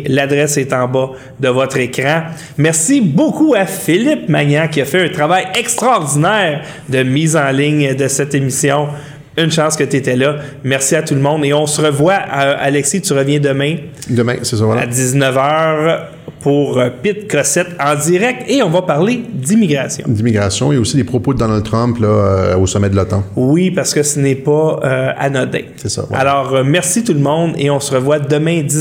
L'adresse 0.07 0.59
est 0.59 0.75
en 0.75 0.87
bas 0.87 1.13
de 1.41 1.49
votre 1.49 1.79
écran. 1.79 2.25
Merci 2.59 3.01
beaucoup 3.01 3.55
à 3.55 3.65
Philippe 3.65 4.29
Magnan 4.29 4.69
qui 4.69 4.83
a 4.83 4.85
fait 4.85 5.07
un 5.07 5.09
travail 5.09 5.47
extraordinaire 5.59 6.61
de 6.91 7.03
mise 7.03 7.37
en 7.37 7.51
ligne 7.51 7.95
de 7.95 8.07
cette 8.07 8.35
émission. 8.35 8.89
Une 9.37 9.51
chance 9.51 9.77
que 9.77 9.85
tu 9.85 9.97
étais 9.97 10.17
là. 10.17 10.37
Merci 10.63 10.95
à 10.95 11.03
tout 11.03 11.15
le 11.15 11.21
monde 11.21 11.45
et 11.45 11.55
on 11.55 11.67
se 11.67 11.81
revoit. 11.81 12.15
Euh, 12.15 12.55
Alexis, 12.59 13.01
tu 13.01 13.13
reviens 13.15 13.41
demain 13.41 13.77
Demain, 14.11 14.37
c'est 14.43 14.57
ça, 14.57 14.65
voilà. 14.65 14.83
à 14.83 14.87
19h 14.87 16.01
pour 16.41 16.79
euh, 16.79 16.91
Pete 17.03 17.31
Cossette 17.31 17.69
en 17.81 17.95
direct 17.95 18.43
et 18.49 18.63
on 18.63 18.69
va 18.69 18.83
parler 18.83 19.23
d'immigration. 19.33 20.05
D'immigration 20.09 20.73
et 20.73 20.77
aussi 20.77 20.97
des 20.97 21.05
propos 21.05 21.33
de 21.35 21.39
Donald 21.39 21.65
Trump 21.65 21.99
là, 22.01 22.09
euh, 22.09 22.57
au 22.57 22.67
sommet 22.67 22.91
de 22.91 22.97
l'OTAN. 22.97 23.23
Oui, 23.37 23.71
parce 23.71 23.95
que 23.95 24.03
ce 24.03 24.19
n'est 24.19 24.35
pas 24.35 24.81
euh, 24.85 25.13
anodin. 25.19 25.61
C'est 25.77 25.89
ça, 25.89 26.05
voilà. 26.09 26.21
Alors, 26.23 26.65
merci 26.65 27.05
tout 27.05 27.15
le 27.15 27.21
monde 27.21 27.55
et 27.57 27.71
on 27.71 27.81
se 27.81 27.95
revoit 27.95 28.19
demain 28.19 28.61
10 28.63 28.77